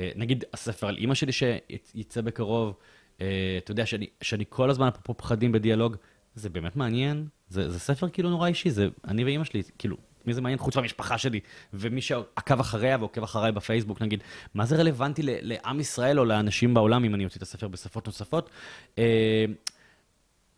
אה, 0.00 0.10
נגיד 0.16 0.44
הספר 0.52 0.86
על 0.88 0.96
אימא 0.96 1.14
שלי 1.14 1.32
שיצא 1.32 2.20
בקרוב, 2.20 2.74
אה, 3.20 3.26
אתה 3.58 3.70
יודע 3.70 3.86
שאני, 3.86 4.06
שאני 4.22 4.44
כל 4.48 4.70
הזמן 4.70 4.86
אפרופו 4.88 5.14
פחדים 5.14 5.52
בדיאלוג, 5.52 5.96
זה 6.34 6.50
באמת 6.50 6.76
מעניין, 6.76 7.26
זה, 7.48 7.70
זה 7.70 7.78
ספר 7.80 8.08
כאילו 8.08 8.30
נורא 8.30 8.48
אישי, 8.48 8.70
זה 8.70 8.88
אני 9.04 9.24
ואימא 9.24 9.44
שלי, 9.44 9.62
כאילו, 9.78 9.96
מי 10.26 10.34
זה 10.34 10.40
מעניין? 10.40 10.58
חוץ 10.58 10.76
מהמשפחה 10.76 11.18
שלי, 11.18 11.40
ומי 11.72 12.00
שעקב 12.00 12.60
אחריה 12.60 12.96
ועוקב 12.98 13.22
אחריי 13.22 13.52
בפייסבוק, 13.52 14.02
נגיד, 14.02 14.22
מה 14.54 14.66
זה 14.66 14.76
רלוונטי 14.76 15.22
לעם 15.24 15.80
ישראל 15.80 16.18
או 16.18 16.24
לאנשים 16.24 16.74
בעולם 16.74 17.04
אם 17.04 17.14
אני 17.14 17.24
אוציא 17.24 17.38
את 17.38 17.42
הספר 17.42 17.68
בשפות 17.68 18.06
נוספות? 18.06 18.50
אה, 18.98 19.44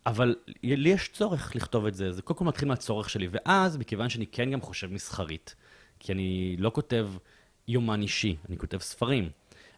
אבל 0.05 0.35
לי 0.63 0.89
יש 0.89 1.09
צורך 1.13 1.55
לכתוב 1.55 1.85
את 1.85 1.95
זה, 1.95 2.11
זה 2.11 2.21
קודם 2.21 2.39
כל 2.39 2.45
מתחיל 2.45 2.67
מהצורך 2.67 3.09
שלי, 3.09 3.27
ואז, 3.31 3.77
מכיוון 3.77 4.09
שאני 4.09 4.25
כן 4.25 4.51
גם 4.51 4.61
חושב 4.61 4.93
מסחרית, 4.93 5.55
כי 5.99 6.11
אני 6.11 6.55
לא 6.59 6.69
כותב 6.69 7.09
יומן 7.67 8.01
אישי, 8.01 8.35
אני 8.49 8.57
כותב 8.57 8.77
ספרים. 8.77 9.29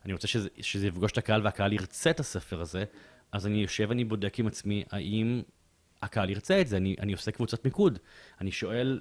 אני 0.05 0.13
רוצה 0.13 0.27
שזה, 0.27 0.49
שזה 0.61 0.87
יפגוש 0.87 1.11
את 1.11 1.17
הקהל 1.17 1.41
והקהל 1.43 1.73
ירצה 1.73 2.09
את 2.09 2.19
הספר 2.19 2.61
הזה, 2.61 2.83
אז 3.31 3.47
אני 3.47 3.57
יושב 3.57 3.85
ואני 3.89 4.03
בודק 4.03 4.39
עם 4.39 4.47
עצמי 4.47 4.83
האם 4.91 5.41
הקהל 6.01 6.29
ירצה 6.29 6.61
את 6.61 6.67
זה, 6.67 6.77
אני, 6.77 6.95
אני 6.99 7.13
עושה 7.13 7.31
קבוצת 7.31 7.65
מיקוד, 7.65 7.99
אני 8.41 8.51
שואל 8.51 8.99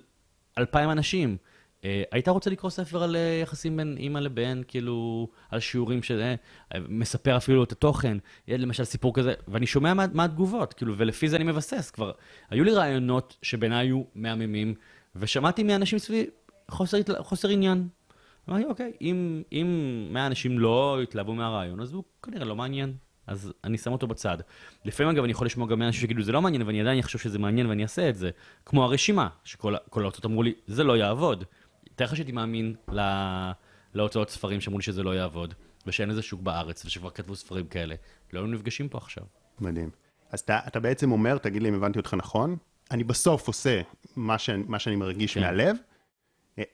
אלפיים 0.59 0.91
אנשים, 0.91 1.37
אה, 1.85 2.03
היית 2.13 2.29
רוצה 2.29 2.51
לקרוא 2.51 2.71
ספר 2.71 3.03
על 3.03 3.17
אה, 3.17 3.39
יחסים 3.43 3.77
בין 3.77 3.97
אימא 3.99 4.19
לבן, 4.19 4.61
כאילו, 4.69 5.29
על 5.51 5.61
שיעורים 5.61 6.03
שזה, 6.03 6.35
אה, 6.75 6.81
מספר 6.89 7.37
אפילו 7.37 7.65
את 7.65 7.73
התוכן, 7.73 8.19
יהיה 8.49 8.59
למשל 8.59 8.85
סיפור 8.85 9.15
כזה, 9.15 9.35
ואני 9.49 9.67
שומע 9.67 9.95
מה, 9.95 10.07
מה 10.13 10.25
התגובות, 10.25 10.75
כאילו, 10.75 10.95
ולפי 10.97 11.29
זה 11.29 11.37
אני 11.37 11.45
מבסס. 11.45 11.91
כבר 11.91 12.13
היו 12.51 12.65
לי 12.65 12.73
רעיונות 12.73 13.37
שבעיניי 13.43 13.87
היו 13.87 14.03
מהממים, 14.15 14.75
ושמעתי 15.17 15.63
מאנשים 15.63 15.99
סביבי 15.99 16.31
חוסר, 16.71 16.99
חוסר 17.19 17.49
עניין. 17.49 17.89
אמרתי, 18.49 18.65
אוקיי, 18.65 18.93
אם, 19.01 19.43
אם 19.53 20.09
100 20.11 20.27
אנשים 20.27 20.59
לא 20.59 21.03
התלהבו 21.03 21.35
מהרעיון, 21.35 21.81
אז 21.81 21.93
הוא 21.93 22.05
כנראה 22.23 22.45
לא 22.45 22.57
מעניין. 22.57 22.95
אז 23.27 23.53
אני 23.65 23.79
שם 23.79 23.93
אותו 23.93 24.07
בצד. 24.07 24.39
לפעמים, 24.85 25.13
אגב, 25.13 25.23
אני 25.25 25.33
יכול 25.33 25.47
לשמוע 25.47 25.69
גם 25.69 25.79
מאנשים 25.79 26.01
שיגידו, 26.01 26.23
זה 26.23 26.33
לא 26.33 26.43
מעניין, 26.43 26.63
ואני 26.63 26.81
עדיין 26.81 26.99
אחשוב 26.99 27.21
שזה 27.21 27.39
מעניין 27.39 27.67
ואני 27.67 27.83
אעשה 27.83 28.09
את 28.09 28.17
זה. 28.17 28.31
כמו 28.67 28.85
הרשימה, 28.85 29.29
שכל 29.45 29.75
כל 29.91 30.03
ההוצאות 30.03 30.27
אמרו 30.27 30.43
לי, 30.43 30.55
זה 30.67 30.85
לא 30.85 30.97
יעבוד. 30.97 31.45
תאר 31.95 32.07
לך 32.07 32.17
שהייתי 32.17 32.33
מאמין 32.33 32.75
ל... 32.93 33.01
להוצאות 33.95 34.31
ספרים 34.31 34.61
שאמרו 34.61 34.79
לי 34.79 34.83
שזה 34.83 35.03
לא 35.03 35.15
יעבוד, 35.15 35.55
ושאין 35.87 36.09
לזה 36.09 36.23
שוק 36.23 36.41
בארץ, 36.41 36.85
ושכבר 36.85 37.11
כתבו 37.11 37.37
ספרים 37.37 37.67
כאלה. 37.67 37.95
לא 38.33 38.41
היינו 38.41 38.55
נפגשים 38.55 38.89
פה 38.89 38.99
עכשיו. 38.99 39.25
מדהים. 39.61 39.91
אז 40.31 40.41
אתה, 40.41 40.59
אתה 40.67 40.81
בעצם 40.81 41.13
אומר, 41.13 41.39
תגיד 41.39 41.63
לי 41.63 41.69
אם 41.69 41.75
הבנתי 41.75 41.99
אותך 41.99 42.15
נכון, 42.15 42.57
אני 42.91 43.05
בסוף 43.05 43.47
עושה 43.47 43.81
מה, 44.17 44.39
ש, 44.39 44.51
מה 44.67 44.79
שאני 44.79 44.97
מרגיש 44.97 45.35
כן. 45.35 45.41
מהלב, 45.41 45.77
אה, 46.59 46.65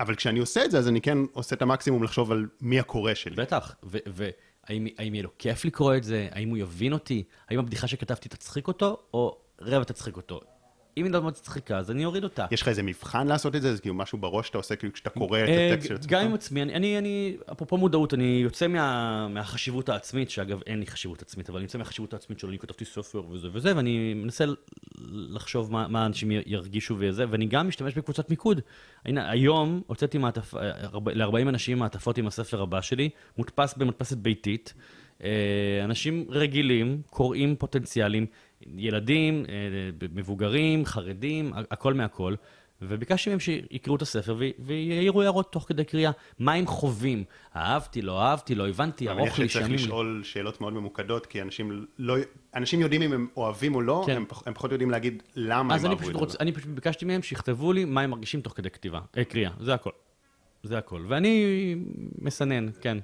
אבל 0.00 0.14
כשאני 0.14 0.38
עושה 0.38 0.64
את 0.64 0.70
זה, 0.70 0.78
אז 0.78 0.88
אני 0.88 1.00
כן 1.00 1.18
עושה 1.32 1.56
את 1.56 1.62
המקסימום 1.62 2.02
לחשוב 2.02 2.32
על 2.32 2.46
מי 2.60 2.80
הקורא 2.80 3.14
שלי. 3.14 3.36
בטח, 3.36 3.74
והאם 3.82 4.32
האם 4.68 5.14
יהיה 5.14 5.22
לו 5.22 5.30
כיף 5.38 5.64
לקרוא 5.64 5.96
את 5.96 6.04
זה? 6.04 6.28
האם 6.30 6.48
הוא 6.48 6.58
יבין 6.58 6.92
אותי? 6.92 7.24
האם 7.48 7.58
הבדיחה 7.58 7.88
שכתבתי 7.88 8.28
תצחיק 8.28 8.68
אותו, 8.68 8.98
או 9.14 9.38
רבע 9.60 9.84
תצחיק 9.84 10.16
אותו? 10.16 10.40
אם 10.96 11.04
היא 11.04 11.12
לא 11.12 11.22
מצחיקה, 11.22 11.78
אז 11.78 11.90
אני 11.90 12.04
אוריד 12.04 12.24
אותה. 12.24 12.46
יש 12.50 12.62
לך 12.62 12.68
איזה 12.68 12.82
מבחן 12.82 13.26
לעשות 13.26 13.56
את 13.56 13.62
זה? 13.62 13.74
זה 13.74 13.80
כאילו 13.80 13.94
משהו 13.94 14.18
בראש 14.18 14.46
שאתה 14.46 14.58
עושה 14.58 14.76
כאילו 14.76 14.92
כשאתה 14.92 15.10
קורא 15.10 15.38
את 15.38 15.48
אה, 15.48 15.72
הטקסט 15.72 15.88
של 15.88 15.94
עצמך? 15.94 16.12
גם 16.12 16.24
עם 16.24 16.34
עצמי, 16.34 16.62
אני, 16.62 16.74
אני, 16.74 16.98
אני, 16.98 17.36
אפרופו 17.52 17.76
מודעות, 17.76 18.14
אני 18.14 18.40
יוצא 18.42 18.66
מה, 18.66 19.28
מהחשיבות 19.28 19.88
העצמית, 19.88 20.30
שאגב 20.30 20.60
אין 20.66 20.80
לי 20.80 20.86
חשיבות 20.86 21.22
עצמית, 21.22 21.50
אבל 21.50 21.58
אני 21.58 21.64
יוצא 21.64 21.78
מהחשיבות 21.78 22.12
העצמית 22.12 22.38
שלו, 22.38 22.50
אני 22.50 22.58
כתבתי 22.58 22.84
ספר 22.84 23.22
וזה 23.30 23.48
וזה, 23.52 23.76
ואני 23.76 24.14
מנסה 24.14 24.44
לחשוב 25.08 25.72
מה, 25.72 25.88
מה 25.88 26.06
אנשים 26.06 26.30
ירגישו 26.46 26.96
וזה, 26.98 27.24
ואני 27.30 27.46
גם 27.46 27.68
משתמש 27.68 27.94
בקבוצת 27.94 28.30
מיקוד. 28.30 28.60
הנה, 29.04 29.30
היום 29.30 29.82
הוצאתי 29.86 30.18
מעטפ... 30.18 30.54
ל-40 31.06 31.48
אנשים 31.48 31.78
מעטפות 31.78 32.18
עם 32.18 32.26
הספר 32.26 32.62
הבא 32.62 32.80
שלי, 32.80 33.10
מודפס 33.38 33.74
במדפסת 33.74 34.16
ביתית. 34.16 34.74
אה, 35.24 35.80
אנשים 35.84 36.26
רגילים, 36.28 37.02
קוראים 37.10 37.56
פוטנציאליים, 37.56 38.26
ילדים, 38.76 39.44
אה, 39.48 40.08
מבוגרים, 40.14 40.84
חרדים, 40.84 41.52
הכל 41.70 41.94
מהכל. 41.94 42.34
וביקשתי 42.82 43.30
מהם 43.30 43.40
שיקראו 43.40 43.96
את 43.96 44.02
הספר 44.02 44.36
ויעירו 44.58 45.22
הערות 45.22 45.52
תוך 45.52 45.64
כדי 45.68 45.84
קריאה. 45.84 46.10
מה 46.38 46.52
הם 46.52 46.66
חווים? 46.66 47.24
אהבתי, 47.56 48.02
לא 48.02 48.22
אהבתי, 48.22 48.54
לא 48.54 48.68
הבנתי, 48.68 49.08
אני 49.08 49.16
מניח 49.16 49.28
ארוך 49.28 49.38
לי, 49.38 49.48
שצריך 49.48 49.66
שנים 49.66 49.78
לי. 49.78 49.84
לשאול 49.84 50.20
שאלות 50.24 50.60
מאוד 50.60 50.72
ממוקדות, 50.72 51.26
כי 51.26 51.42
אנשים 51.42 51.86
לא... 51.98 52.16
אנשים 52.54 52.80
יודעים 52.80 53.02
אם 53.02 53.12
הם 53.12 53.26
אוהבים 53.36 53.74
או 53.74 53.80
לא, 53.80 54.02
כן. 54.06 54.16
הם, 54.16 54.24
פח, 54.28 54.42
הם 54.46 54.54
פחות 54.54 54.72
יודעים 54.72 54.90
להגיד 54.90 55.22
למה 55.36 55.74
אז 55.74 55.84
הם 55.84 55.90
אני 55.90 55.94
אהבו 55.94 56.02
פשוט, 56.02 56.16
את 56.16 56.20
רוצ... 56.20 56.32
זה. 56.32 56.38
אני 56.40 56.52
פשוט 56.52 56.68
ביקשתי 56.68 57.04
מהם 57.04 57.22
שיכתבו 57.22 57.72
לי 57.72 57.84
מה 57.84 58.00
הם 58.00 58.10
מרגישים 58.10 58.40
תוך 58.40 58.52
כדי 58.56 58.70
כתיבה, 58.70 59.00
אה, 59.18 59.24
קריאה, 59.24 59.50
זה 59.60 59.74
הכל. 59.74 59.90
זה 60.62 60.78
הכל. 60.78 61.04
ואני 61.08 61.74
מסנן, 62.18 62.68
כן. 62.80 62.98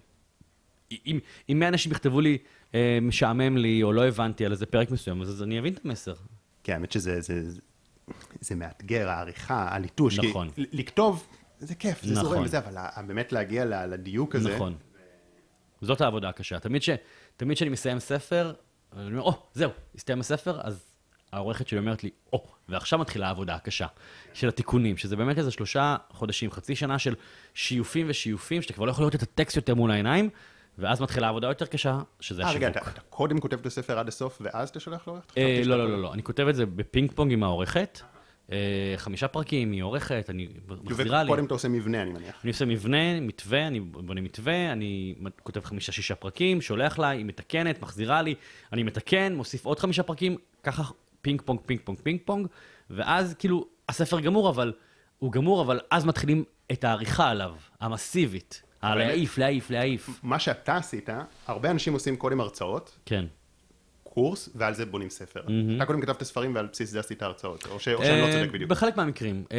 אם, 1.07 1.19
אם 1.49 1.59
100 1.59 1.69
אנשים 1.69 1.93
יכתבו 1.93 2.21
לי, 2.21 2.39
אה, 2.75 2.99
משעמם 3.03 3.57
לי, 3.57 3.83
או 3.83 3.93
לא 3.93 4.09
הבנתי 4.09 4.47
על 4.47 4.53
איזה 4.53 4.67
פרק 4.67 4.91
מסוים, 4.91 5.23
אז, 5.23 5.29
אז 5.29 5.43
אני 5.43 5.59
אבין 5.59 5.73
את 5.75 5.85
המסר. 5.85 6.15
כן, 6.65 6.73
האמת 6.73 6.93
שזה 6.93 7.21
זה, 7.21 7.43
זה, 8.41 8.55
מאתגר, 8.55 9.09
העריכה, 9.09 9.69
הליטוש. 9.75 10.19
נכון. 10.19 10.51
כי 10.51 10.65
לכתוב, 10.73 11.27
זה 11.59 11.75
כיף, 11.75 12.03
זה 12.03 12.13
נכון. 12.15 12.25
זורם 12.25 12.45
וזה, 12.45 12.59
אבל 12.59 13.05
באמת 13.07 13.33
להגיע 13.33 13.87
לדיוק 13.87 14.35
הזה, 14.35 14.55
נכון. 14.55 14.75
זאת 15.81 16.01
העבודה 16.01 16.29
הקשה. 16.29 16.59
תמיד 16.59 16.83
ש- 16.83 16.91
תמיד 17.37 17.57
כשאני 17.57 17.71
מסיים 17.71 17.99
ספר, 17.99 18.53
אני 18.97 19.07
אומר, 19.07 19.23
או, 19.23 19.43
זהו, 19.55 19.71
הסתיים 19.95 20.21
הספר, 20.21 20.61
אז 20.63 20.85
העורכת 21.33 21.69
שלי 21.69 21.79
אומרת 21.79 22.05
לי, 22.05 22.11
או, 22.33 22.47
ועכשיו 22.69 22.99
מתחילה 22.99 23.27
העבודה 23.27 23.55
הקשה 23.55 23.87
של 24.35 24.49
התיקונים, 24.49 24.97
שזה 24.97 25.17
באמת 25.17 25.39
איזה 25.39 25.51
שלושה 25.51 25.97
חודשים, 26.11 26.51
חצי 26.51 26.77
שנה 26.77 26.99
של 26.99 27.15
שיופים 27.55 28.07
ושיופים, 28.09 28.63
שאתה 28.63 28.73
כבר 28.73 28.85
לא 28.85 28.91
יכול 28.91 29.03
לראות 29.03 29.15
את 29.15 29.23
הטקסט 29.23 29.57
יותר 29.57 29.75
מול 29.75 29.91
העיניים, 29.91 30.31
ואז 30.81 31.01
מתחילה 31.01 31.29
עבודה 31.29 31.49
יותר 31.49 31.67
קשה, 31.67 31.99
שזה 32.21 32.43
אה, 32.43 32.53
רגע, 32.53 32.69
השיווק. 32.69 32.83
אתה, 32.89 32.91
אתה 32.91 33.01
קודם 33.01 33.41
כותב 33.41 33.59
את 33.61 33.67
הספר 33.67 33.99
עד 33.99 34.09
הסוף, 34.09 34.39
ואז 34.41 34.69
אתה 34.69 34.81
שולח 34.81 35.07
לעורכת? 35.07 35.39
אה, 35.39 35.63
לא, 35.65 35.79
לא, 35.79 35.91
לא, 35.91 36.03
לא, 36.03 36.15
אני 36.15 36.23
כותב 36.23 36.47
את 36.49 36.55
זה 36.55 36.67
בפינג 36.67 37.13
פונג 37.13 37.33
עם 37.33 37.43
העורכת, 37.43 38.01
אה, 38.53 38.95
חמישה 38.97 39.29
פרקים, 39.29 39.73
היא 39.73 39.83
עורכת, 39.83 40.27
אני 40.29 40.49
מחזירה 40.69 41.23
לי. 41.23 41.31
וקודם 41.31 41.45
אתה 41.45 41.55
עושה 41.55 41.69
מבנה, 41.69 42.03
אני 42.03 42.11
מניח. 42.11 42.35
אני 42.45 42.51
עושה 42.51 42.65
מבנה, 42.65 43.21
מתווה, 43.21 43.67
אני 43.67 43.81
בונה 43.81 44.21
מתווה, 44.21 44.73
אני 44.73 45.15
כותב 45.43 45.65
חמישה-שישה 45.65 46.15
פרקים, 46.15 46.61
שולח 46.61 46.99
לה, 46.99 47.09
היא 47.09 47.25
מתקנת, 47.25 47.83
מחזירה 47.83 48.23
לי, 48.23 48.35
אני 48.73 48.83
מתקן, 48.83 49.35
מוסיף 49.35 49.65
עוד 49.65 49.79
חמישה 49.79 50.03
פרקים, 50.03 50.37
ככה 50.63 50.83
פינג 51.21 51.43
פונג, 51.43 51.61
פינג 51.67 51.81
פונג, 51.85 51.99
פינג 51.99 52.21
פונג, 52.25 52.47
ואז 52.91 53.35
כאילו, 53.35 53.67
הספר 53.89 54.21
גמור, 54.21 54.51
אבל, 54.51 54.73
הוא 55.19 55.33
גמור, 55.33 55.63
אבל 55.63 55.81
אז 55.91 56.05
מתחילים 56.05 56.45
את 56.73 56.85
העריכה 56.85 57.31
עליו, 57.31 57.55
המסיבית. 57.81 58.63
להעיף, 58.83 59.39
להעיף, 59.39 59.71
להעיף. 59.71 60.09
מה 60.23 60.39
שאתה 60.39 60.77
עשית, 60.77 61.09
הרבה 61.47 61.71
אנשים 61.71 61.93
עושים 61.93 62.17
קודם 62.17 62.41
הרצאות, 62.41 62.99
כן. 63.07 63.25
קורס, 64.15 64.49
ועל 64.55 64.75
זה 64.75 64.87
בונים 64.87 65.11
ספר. 65.11 65.41
אתה 65.77 65.85
קודם 65.87 66.01
כתבת 66.01 66.23
ספרים 66.23 66.55
ועל 66.55 66.67
בסיס 66.73 66.91
זה 66.91 67.01
עשית 67.01 67.23
הרצאות, 67.23 67.67
או 67.71 67.81
ש- 67.81 67.89
או 67.89 68.05
שאני 68.05 68.21
לא 68.21 68.27
אה, 68.27 68.33
צודק 68.33 68.51
בדיוק. 68.53 68.71
בחלק 68.71 68.97
מהמקרים. 68.97 69.45
אה, 69.53 69.59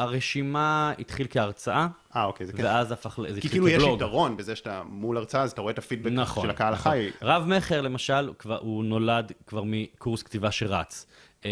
הרשימה 0.00 0.92
התחיל 0.98 1.26
כהרצאה, 1.30 1.86
אה, 2.16 2.24
אוקיי, 2.24 2.46
זה 2.46 2.52
כן. 2.52 2.64
ואז 2.64 2.92
הפך, 2.92 3.18
זה 3.20 3.26
כי 3.26 3.32
התחיל 3.32 3.50
כאילו 3.50 3.68
יש 3.68 3.82
כבלוג. 3.82 3.96
יתרון 3.96 4.36
בזה 4.36 4.56
שאתה 4.56 4.82
מול 4.88 5.16
הרצאה, 5.16 5.42
אז 5.42 5.50
אתה 5.52 5.60
רואה 5.60 5.72
את 5.72 5.78
הפידבק 5.78 6.12
נכון, 6.12 6.42
של 6.44 6.50
הקהל 6.50 6.74
נכון. 6.74 6.92
החי. 6.92 7.08
רב 7.22 7.44
מכר, 7.46 7.80
למשל, 7.80 8.30
כבר, 8.38 8.58
הוא 8.58 8.84
נולד 8.84 9.32
כבר 9.46 9.62
מקורס 9.66 10.22
כתיבה 10.22 10.50
שרץ. 10.50 11.06
Uh, 11.42 11.46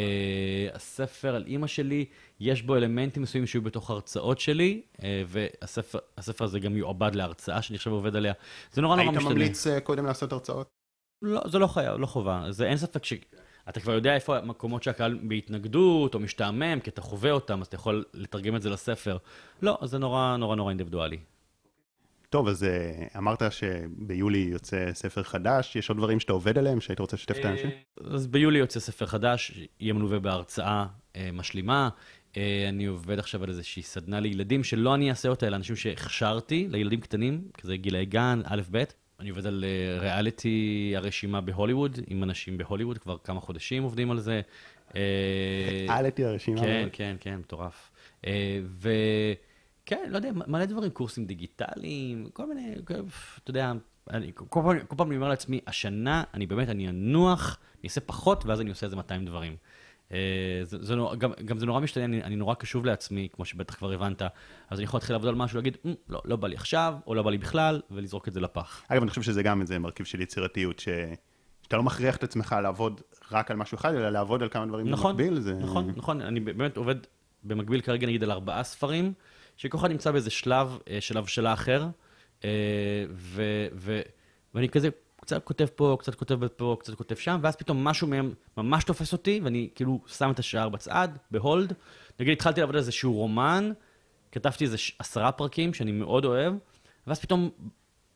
הספר 0.74 1.34
על 1.34 1.44
אימא 1.46 1.66
שלי, 1.66 2.04
יש 2.40 2.62
בו 2.62 2.76
אלמנטים 2.76 3.22
מסוימים 3.22 3.46
שהיו 3.46 3.62
בתוך 3.62 3.90
הרצאות 3.90 4.40
שלי, 4.40 4.82
uh, 4.96 5.00
והספר 5.26 5.98
הספר 6.18 6.44
הזה 6.44 6.60
גם 6.60 6.76
יועבד 6.76 7.14
להרצאה 7.14 7.62
שאני 7.62 7.76
עכשיו 7.76 7.92
עובד 7.92 8.16
עליה. 8.16 8.32
זה 8.72 8.82
נורא 8.82 8.96
נורא 8.96 9.06
היית 9.06 9.16
משתנה. 9.16 9.34
ממליץ 9.34 9.66
אה, 9.66 9.80
קודם 9.80 10.06
לעשות 10.06 10.32
הרצאות? 10.32 10.68
לא, 11.22 11.42
זה 11.48 11.58
לא 11.58 11.66
חייב, 11.66 12.00
לא 12.00 12.06
חובה. 12.06 12.46
זה 12.50 12.66
אין 12.66 12.76
ספק 12.76 13.04
שאתה 13.04 13.80
כבר 13.80 13.92
יודע 13.92 14.14
איפה 14.14 14.38
המקומות 14.38 14.82
שהקהל 14.82 15.18
בהתנגדות 15.22 16.14
או 16.14 16.20
משתעמם, 16.20 16.80
כי 16.80 16.90
אתה 16.90 17.00
חווה 17.00 17.30
אותם, 17.30 17.60
אז 17.60 17.66
אתה 17.66 17.74
יכול 17.74 18.04
לתרגם 18.14 18.56
את 18.56 18.62
זה 18.62 18.70
לספר. 18.70 19.16
לא, 19.62 19.78
זה 19.84 19.98
נורא 19.98 20.36
נורא 20.36 20.56
נורא 20.56 20.70
אינדיבידואלי. 20.70 21.18
טוב, 22.30 22.48
אז 22.48 22.64
אה, 22.64 23.06
אמרת 23.18 23.42
שביולי 23.50 24.38
יוצא 24.38 24.92
ספר 24.92 25.22
חדש, 25.22 25.76
יש 25.76 25.88
עוד 25.88 25.98
דברים 25.98 26.20
שאתה 26.20 26.32
עובד 26.32 26.58
עליהם, 26.58 26.80
שהיית 26.80 26.98
רוצה 26.98 27.16
לשתף 27.16 27.38
את 27.40 27.44
האנשים? 27.44 27.70
אז 28.10 28.26
ביולי 28.26 28.58
יוצא 28.58 28.80
ספר 28.80 29.06
חדש, 29.06 29.52
יהיה 29.80 29.92
מלווה 29.92 30.18
בהרצאה 30.18 30.86
אה, 31.16 31.30
משלימה. 31.32 31.88
אה, 32.36 32.66
אני 32.68 32.86
עובד 32.86 33.18
עכשיו 33.18 33.42
על 33.42 33.48
איזושהי 33.48 33.82
סדנה 33.82 34.20
לילדים, 34.20 34.64
שלא 34.64 34.94
אני 34.94 35.10
אעשה 35.10 35.28
אותה, 35.28 35.46
אלא 35.46 35.56
אנשים 35.56 35.76
שהכשרתי, 35.76 36.66
לילדים 36.70 37.00
קטנים, 37.00 37.48
כזה 37.58 37.76
גילאי 37.76 38.06
גן, 38.06 38.40
א', 38.44 38.62
ב'. 38.70 38.84
אני 39.20 39.30
עובד 39.30 39.46
על 39.46 39.64
אה, 39.64 40.00
ריאליטי 40.00 40.92
הרשימה 40.96 41.40
בהוליווד, 41.40 41.98
עם 42.06 42.22
אנשים 42.22 42.58
בהוליווד, 42.58 42.98
כבר 42.98 43.16
כמה 43.24 43.40
חודשים 43.40 43.82
עובדים 43.82 44.10
על 44.10 44.20
זה. 44.20 44.40
אה, 44.96 45.00
העליתי 45.88 46.24
הרשימה. 46.24 46.60
כן, 46.60 46.88
כן, 46.92 47.16
כן, 47.20 47.36
מטורף. 47.36 47.90
וכן, 48.78 50.08
לא 50.08 50.16
יודע, 50.16 50.30
מלא 50.46 50.64
דברים, 50.64 50.90
קורסים 50.90 51.26
דיגיטליים, 51.26 52.28
כל 52.32 52.46
מיני, 52.46 52.74
אתה 52.84 53.50
יודע, 53.50 53.72
אני, 54.10 54.30
כל, 54.34 54.44
פעם, 54.50 54.78
כל 54.86 54.96
פעם 54.96 55.08
אני 55.08 55.16
אומר 55.16 55.28
לעצמי, 55.28 55.60
השנה, 55.66 56.24
אני 56.34 56.46
באמת, 56.46 56.68
אני 56.68 56.88
אנוח, 56.88 57.58
אני 57.74 57.88
אעשה 57.88 58.00
פחות, 58.00 58.46
ואז 58.46 58.60
אני 58.60 58.70
עושה 58.70 58.86
איזה 58.86 58.96
200 58.96 59.24
דברים. 59.24 59.56
אה, 60.14 60.64
זה, 60.64 60.78
זה 60.80 60.94
נורא, 60.94 61.16
גם, 61.16 61.30
גם 61.44 61.58
זה 61.58 61.66
נורא 61.66 61.80
משתנה, 61.80 62.04
אני, 62.04 62.22
אני 62.22 62.36
נורא 62.36 62.54
קשוב 62.54 62.86
לעצמי, 62.86 63.28
כמו 63.32 63.44
שבטח 63.44 63.74
כבר 63.74 63.92
הבנת, 63.92 64.22
אז 64.70 64.78
אני 64.78 64.84
יכול 64.84 64.98
להתחיל 64.98 65.14
לעבוד 65.14 65.28
על 65.28 65.34
משהו, 65.34 65.56
להגיד, 65.56 65.76
"מ, 65.86 65.92
לא, 66.08 66.22
לא 66.24 66.36
בא 66.36 66.48
לי 66.48 66.56
עכשיו, 66.56 66.94
או 67.06 67.14
לא 67.14 67.22
בא 67.22 67.30
לי 67.30 67.38
בכלל, 67.38 67.80
ולזרוק 67.90 68.28
את 68.28 68.32
זה 68.32 68.40
לפח. 68.40 68.82
אגב, 68.88 69.02
אני 69.02 69.10
חושב 69.10 69.22
שזה 69.22 69.42
גם 69.42 69.60
איזה 69.60 69.78
מרכיב 69.78 70.06
של 70.06 70.20
יצירתיות, 70.20 70.78
ש... 70.78 70.88
שאתה 71.62 71.76
לא 71.76 71.82
מכריח 71.82 72.16
את 72.16 72.24
עצמך 72.24 72.56
לעבוד 72.62 73.00
רק 73.32 73.50
על 73.50 73.56
משהו 73.56 73.76
אחד, 73.76 73.94
אלא 73.94 74.10
לעבוד 74.10 74.42
על 74.42 74.48
כמה 74.48 74.66
דברים 74.66 74.88
נכון, 74.88 75.16
במקביל. 75.16 75.40
זה... 75.40 75.54
נכון, 75.54 75.92
נכון, 75.96 76.20
אני 76.20 76.40
באמת 76.40 76.76
עובד 76.76 76.94
במקביל 77.44 77.80
כרגע 77.80 78.06
נגיד 78.06 78.22
על 78.22 78.30
ארבעה 78.30 78.62
ספרים, 78.62 79.12
שכל 79.56 79.78
אחד 79.78 79.90
נמצא 79.90 80.10
באיזה 80.10 80.30
שלב 80.30 80.78
אה, 80.90 81.00
של 81.00 81.18
הבשלה 81.18 81.52
אחר, 81.52 81.86
אה, 82.44 83.04
ו, 83.10 83.42
ו, 83.74 84.00
ואני 84.54 84.68
כזה 84.68 84.88
קצת 85.24 85.44
כותב 85.44 85.66
פה, 85.74 85.96
קצת 86.00 86.14
כותב 86.14 86.46
פה, 86.56 86.76
קצת 86.80 86.94
כותב 86.94 87.14
שם, 87.14 87.38
ואז 87.42 87.56
פתאום 87.56 87.84
משהו 87.84 88.08
מהם 88.08 88.34
ממש 88.56 88.84
תופס 88.84 89.12
אותי, 89.12 89.40
ואני 89.44 89.68
כאילו 89.74 90.00
שם 90.06 90.30
את 90.30 90.38
השער 90.38 90.68
בצד, 90.68 91.08
בהולד. 91.30 91.72
נגיד 92.20 92.32
התחלתי 92.32 92.60
לעבוד 92.60 92.74
על 92.74 92.78
איזשהו 92.78 93.12
רומן, 93.12 93.72
כתבתי 94.32 94.64
איזה 94.64 94.76
עשרה 94.98 95.32
פרקים 95.32 95.74
שאני 95.74 95.92
מאוד 95.92 96.24
אוהב, 96.24 96.54
ואז 97.06 97.20
פתאום 97.20 97.50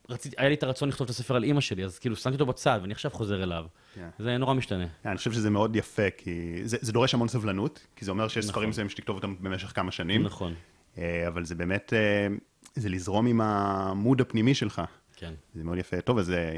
רציתי, 0.09 0.36
היה 0.39 0.48
לי 0.48 0.55
את 0.55 0.62
הרצון 0.62 0.89
לכתוב 0.89 1.05
את 1.05 1.10
הספר 1.10 1.36
על 1.36 1.44
אימא 1.44 1.60
שלי, 1.60 1.85
אז 1.85 1.98
כאילו 1.98 2.16
שמתי 2.16 2.35
אותו 2.35 2.47
בצד, 2.47 2.78
ואני 2.82 2.93
עכשיו 2.93 3.10
חוזר 3.10 3.43
אליו. 3.43 3.64
כן. 3.94 4.09
זה 4.18 4.39
נורא 4.39 4.55
משתנה. 4.55 4.86
אני 5.05 5.16
חושב 5.16 5.32
שזה 5.32 5.51
מאוד 5.51 5.76
יפה, 5.76 6.10
כי 6.16 6.60
זה, 6.64 6.76
זה 6.80 6.93
דורש 6.93 7.14
המון 7.14 7.28
סבלנות, 7.28 7.86
כי 7.97 8.05
זה 8.05 8.10
אומר 8.10 8.28
שיש 8.28 8.44
נכון. 8.44 8.52
ספרים 8.52 8.68
מסוימים 8.68 8.90
שתכתוב 8.90 9.16
אותם 9.16 9.35
במשך 9.40 9.72
כמה 9.74 9.93
שנים, 9.93 10.22
נכון, 10.22 10.55
אה, 10.98 11.28
אבל 11.28 11.44
זה 11.44 11.55
באמת, 11.55 11.93
אה, 11.93 12.26
זה 12.74 12.89
לזרום 12.89 13.26
עם 13.26 13.40
המוד 13.40 14.20
הפנימי 14.20 14.55
שלך. 14.55 14.82
כן. 15.19 15.35
זה 15.55 15.65
מאוד 15.65 15.78
יפה. 15.78 16.01
טוב, 16.01 16.19
אז 16.19 16.31
אה, 16.31 16.57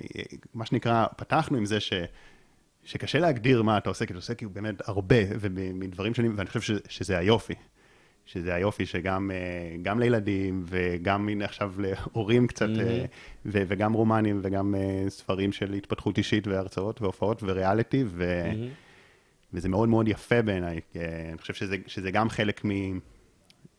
מה 0.54 0.66
שנקרא, 0.66 1.06
פתחנו 1.16 1.56
עם 1.56 1.66
זה 1.66 1.80
ש... 1.80 1.92
שקשה 2.84 3.18
להגדיר 3.18 3.62
מה 3.62 3.78
אתה 3.78 3.88
עושה, 3.88 4.06
כי 4.06 4.12
אתה 4.12 4.18
עושה 4.18 4.34
כאילו 4.34 4.50
באמת 4.50 4.88
הרבה, 4.88 5.16
ומדברים 5.40 6.14
שונים, 6.14 6.34
ואני 6.36 6.48
חושב 6.48 6.60
ש, 6.60 6.70
שזה 6.88 7.18
היופי. 7.18 7.54
שזה 8.26 8.54
היופי 8.54 8.86
שגם 8.86 9.30
אה, 9.30 9.76
גם 9.82 10.00
לילדים, 10.00 10.64
וגם 10.66 11.28
הנה 11.28 11.44
עכשיו 11.44 11.74
להורים 11.78 12.46
קצת, 12.46 12.68
אה, 12.80 13.04
ו- 13.46 13.62
וגם 13.68 13.92
רומנים, 13.92 14.40
וגם 14.42 14.74
ספרים 15.08 15.52
של 15.52 15.72
התפתחות 15.72 16.18
אישית, 16.18 16.46
והרצאות, 16.46 17.02
והופעות, 17.02 17.42
וריאליטי, 17.42 18.04
ו... 18.06 18.44
וזה 19.52 19.68
מאוד 19.68 19.88
מאוד 19.88 20.08
יפה 20.08 20.42
בעיניי. 20.42 20.80
אני 20.94 21.38
חושב 21.38 21.54
שזה, 21.54 21.76
שזה 21.86 22.10
גם 22.10 22.28
חלק 22.28 22.64
מ... 22.64 22.70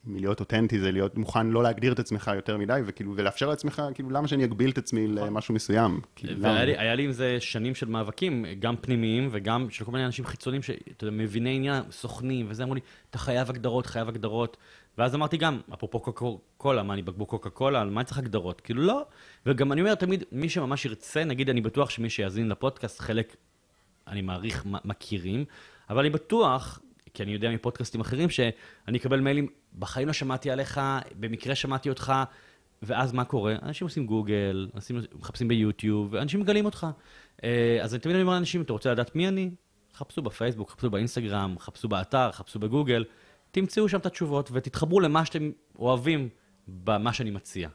מלהיות 0.05 0.39
אותנטי, 0.39 0.79
זה 0.79 0.91
להיות 0.91 1.17
מוכן 1.17 1.47
לא 1.47 1.63
להגדיר 1.63 1.93
את 1.93 1.99
עצמך 1.99 2.31
יותר 2.35 2.57
מדי, 2.57 2.81
וכאילו, 2.85 3.13
ולאפשר 3.15 3.49
לעצמך, 3.49 3.81
כאילו, 3.93 4.09
למה 4.09 4.27
שאני 4.27 4.43
אגביל 4.45 4.71
את 4.71 4.77
עצמי 4.77 5.07
למשהו 5.07 5.53
מסוים? 5.53 6.01
כאילו? 6.15 6.41
והיה 6.41 6.65
לי, 6.65 6.77
היה 6.77 6.95
לי 6.95 7.03
עם 7.03 7.11
זה 7.11 7.37
שנים 7.39 7.75
של 7.75 7.87
מאבקים, 7.87 8.45
גם 8.59 8.75
פנימיים 8.81 9.29
וגם 9.31 9.69
של 9.69 9.85
כל 9.85 9.91
מיני 9.91 10.05
אנשים 10.05 10.25
חיצוניים, 10.25 10.61
שאתה 10.61 11.03
יודע, 11.05 11.17
מביני 11.17 11.55
עניין, 11.55 11.83
סוכנים, 11.91 12.45
וזה 12.49 12.63
אמרו 12.63 12.75
לי, 12.75 12.81
אתה 13.09 13.17
חייב 13.17 13.49
הגדרות, 13.49 13.85
חייב 13.85 14.07
הגדרות. 14.07 14.57
ואז 14.97 15.15
אמרתי 15.15 15.37
גם, 15.37 15.59
אפרופו 15.73 15.99
קוקה 15.99 16.25
קולה, 16.57 16.83
מה, 16.83 16.93
אני 16.93 17.01
בקבוק 17.01 17.29
קוקה 17.29 17.49
קולה, 17.49 17.81
על 17.81 17.89
מה 17.89 18.01
אני 18.01 18.05
צריך 18.05 18.17
הגדרות? 18.17 18.61
כאילו 18.61 18.81
לא. 18.81 19.05
וגם 19.45 19.71
אני 19.71 19.81
אומר 19.81 19.95
תמיד, 19.95 20.23
מי 20.31 20.49
שממש 20.49 20.85
ירצה, 20.85 21.23
נגיד, 21.23 21.49
אני 21.49 21.61
בטוח 21.61 21.89
שמי 21.89 22.09
שיאזין 22.09 22.49
לפודקאסט, 22.49 22.99
חלק, 22.99 23.35
אני 24.07 24.21
מעריך, 24.21 24.65
מכירים, 24.65 25.45
אבל 25.89 25.99
אני 25.99 26.09
בטוח, 26.09 26.79
כי 27.13 27.23
אני 27.23 27.31
יודע 27.31 27.51
מפודקאסטים 27.51 28.01
אחרים, 28.01 28.29
שאני 28.29 28.97
אקבל 28.97 29.19
מיילים, 29.19 29.47
בחיים 29.79 30.07
לא 30.07 30.13
שמעתי 30.13 30.51
עליך, 30.51 30.81
במקרה 31.19 31.55
שמעתי 31.55 31.89
אותך, 31.89 32.13
ואז 32.81 33.13
מה 33.13 33.25
קורה? 33.25 33.55
אנשים 33.61 33.87
עושים 33.87 34.05
גוגל, 34.05 34.69
אנשים 34.75 34.99
מחפשים 35.19 35.47
ביוטיוב, 35.47 36.07
ואנשים 36.11 36.39
מגלים 36.39 36.65
אותך. 36.65 36.87
אה, 37.43 37.79
אז 37.81 37.93
אני 37.93 38.01
תמיד 38.01 38.15
אומר 38.15 38.33
לאנשים, 38.33 38.61
אתה 38.61 38.73
רוצה 38.73 38.91
לדעת 38.91 39.15
מי 39.15 39.27
אני? 39.27 39.51
חפשו 39.93 40.21
בפייסבוק, 40.21 40.71
חפשו 40.71 40.89
באינסטגרם, 40.89 41.55
חפשו 41.59 41.87
באתר, 41.87 42.31
חפשו 42.31 42.59
בגוגל, 42.59 43.05
תמצאו 43.51 43.89
שם 43.89 43.97
את 43.97 44.05
התשובות 44.05 44.49
ותתחברו 44.53 44.99
למה 44.99 45.25
שאתם 45.25 45.51
אוהבים 45.79 46.29
במה 46.67 47.13
שאני 47.13 47.31
מציע. 47.31 47.69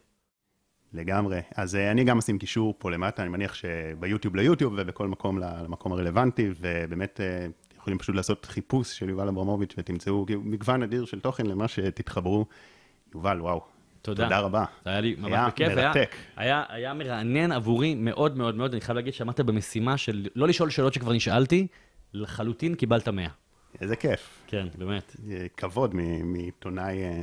לגמרי. 0.93 1.41
אז 1.57 1.77
אה, 1.77 1.91
אני 1.91 2.05
גם 2.05 2.19
אשים 2.19 2.39
קישור 2.39 2.75
פה 2.79 2.91
למטה, 2.91 3.23
אני 3.23 3.31
מניח 3.31 3.55
שביוטיוב 3.55 4.37
ליוטיוב 4.37 4.75
ובכל 4.77 5.09
מקום 5.09 5.39
למקום 5.39 5.93
הרלוונטי, 5.93 6.51
ובאמת 6.61 7.21
אה, 7.21 7.47
יכולים 7.87 7.99
פשוט 7.99 8.15
לעשות 8.17 8.45
חיפוש 8.45 8.99
של 8.99 9.09
יובל 9.09 9.29
אברמוביץ' 9.29 9.75
ותמצאו 9.79 10.27
כאילו, 10.27 10.41
מגוון 10.45 10.83
אדיר 10.83 11.05
של 11.05 11.21
תוכן 11.21 11.47
למה 11.47 11.69
שתתחברו. 11.69 12.47
יובל, 13.15 13.41
וואו. 13.41 13.61
תודה. 14.03 14.25
תודה 14.25 14.39
רבה. 14.41 14.65
זה 14.85 14.91
היה 14.91 15.01
לי 15.01 15.15
ממש 15.19 15.33
היה 15.33 15.47
בכיף. 15.49 15.69
היה- 15.69 15.87
מרתק. 15.89 16.15
היה, 16.37 16.65
היה 16.69 16.95
מרענן 16.95 17.53
עבורי 17.53 17.95
מאוד 17.95 18.37
מאוד 18.39 18.55
מאוד. 18.55 18.73
אני 18.73 18.81
חייב 18.81 18.97
להגיד 18.97 19.15
שעמדת 19.15 19.41
במשימה 19.41 19.97
של 19.97 20.27
לא 20.35 20.49
לשאול 20.49 20.71
שאלות 20.71 20.95
שכבר 20.95 21.13
נשאלתי, 21.13 21.67
לחלוטין 22.15 22.75
קיבלת 22.75 23.09
100. 23.09 23.29
איזה 23.81 23.97
כיף. 23.97 24.43
כן, 24.47 24.67
באמת. 24.79 25.17
כבוד 25.57 25.95
מעיתונאי. 26.25 27.03
אה, 27.05 27.23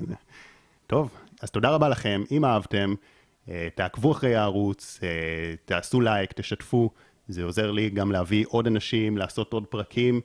טוב, 0.87 1.09
אז 1.41 1.51
תודה 1.51 1.69
רבה 1.69 1.89
לכם. 1.89 2.23
אם 2.31 2.45
אהבתם, 2.45 2.93
אה, 3.49 3.67
תעקבו 3.75 4.11
אחרי 4.11 4.35
הערוץ, 4.35 4.99
אה, 5.03 5.09
תעשו 5.65 6.01
לייק, 6.01 6.33
תשתפו. 6.33 6.89
זה 7.27 7.43
עוזר 7.43 7.71
לי 7.71 7.89
גם 7.89 8.11
להביא 8.11 8.45
עוד 8.47 8.67
אנשים, 8.67 9.17
לעשות 9.17 9.53
עוד 9.53 9.65
פרקים, 9.67 10.21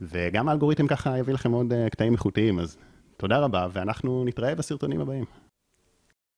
וגם 0.00 0.48
האלגוריתם 0.48 0.86
ככה 0.86 1.18
יביא 1.18 1.34
לכם 1.34 1.52
עוד 1.52 1.72
אה, 1.72 1.90
קטעים 1.90 2.12
איכותיים. 2.12 2.58
אז 2.58 2.76
תודה 3.16 3.38
רבה, 3.38 3.66
ואנחנו 3.72 4.24
נתראה 4.24 4.54
בסרטונים 4.54 5.00
הבאים. 5.00 5.24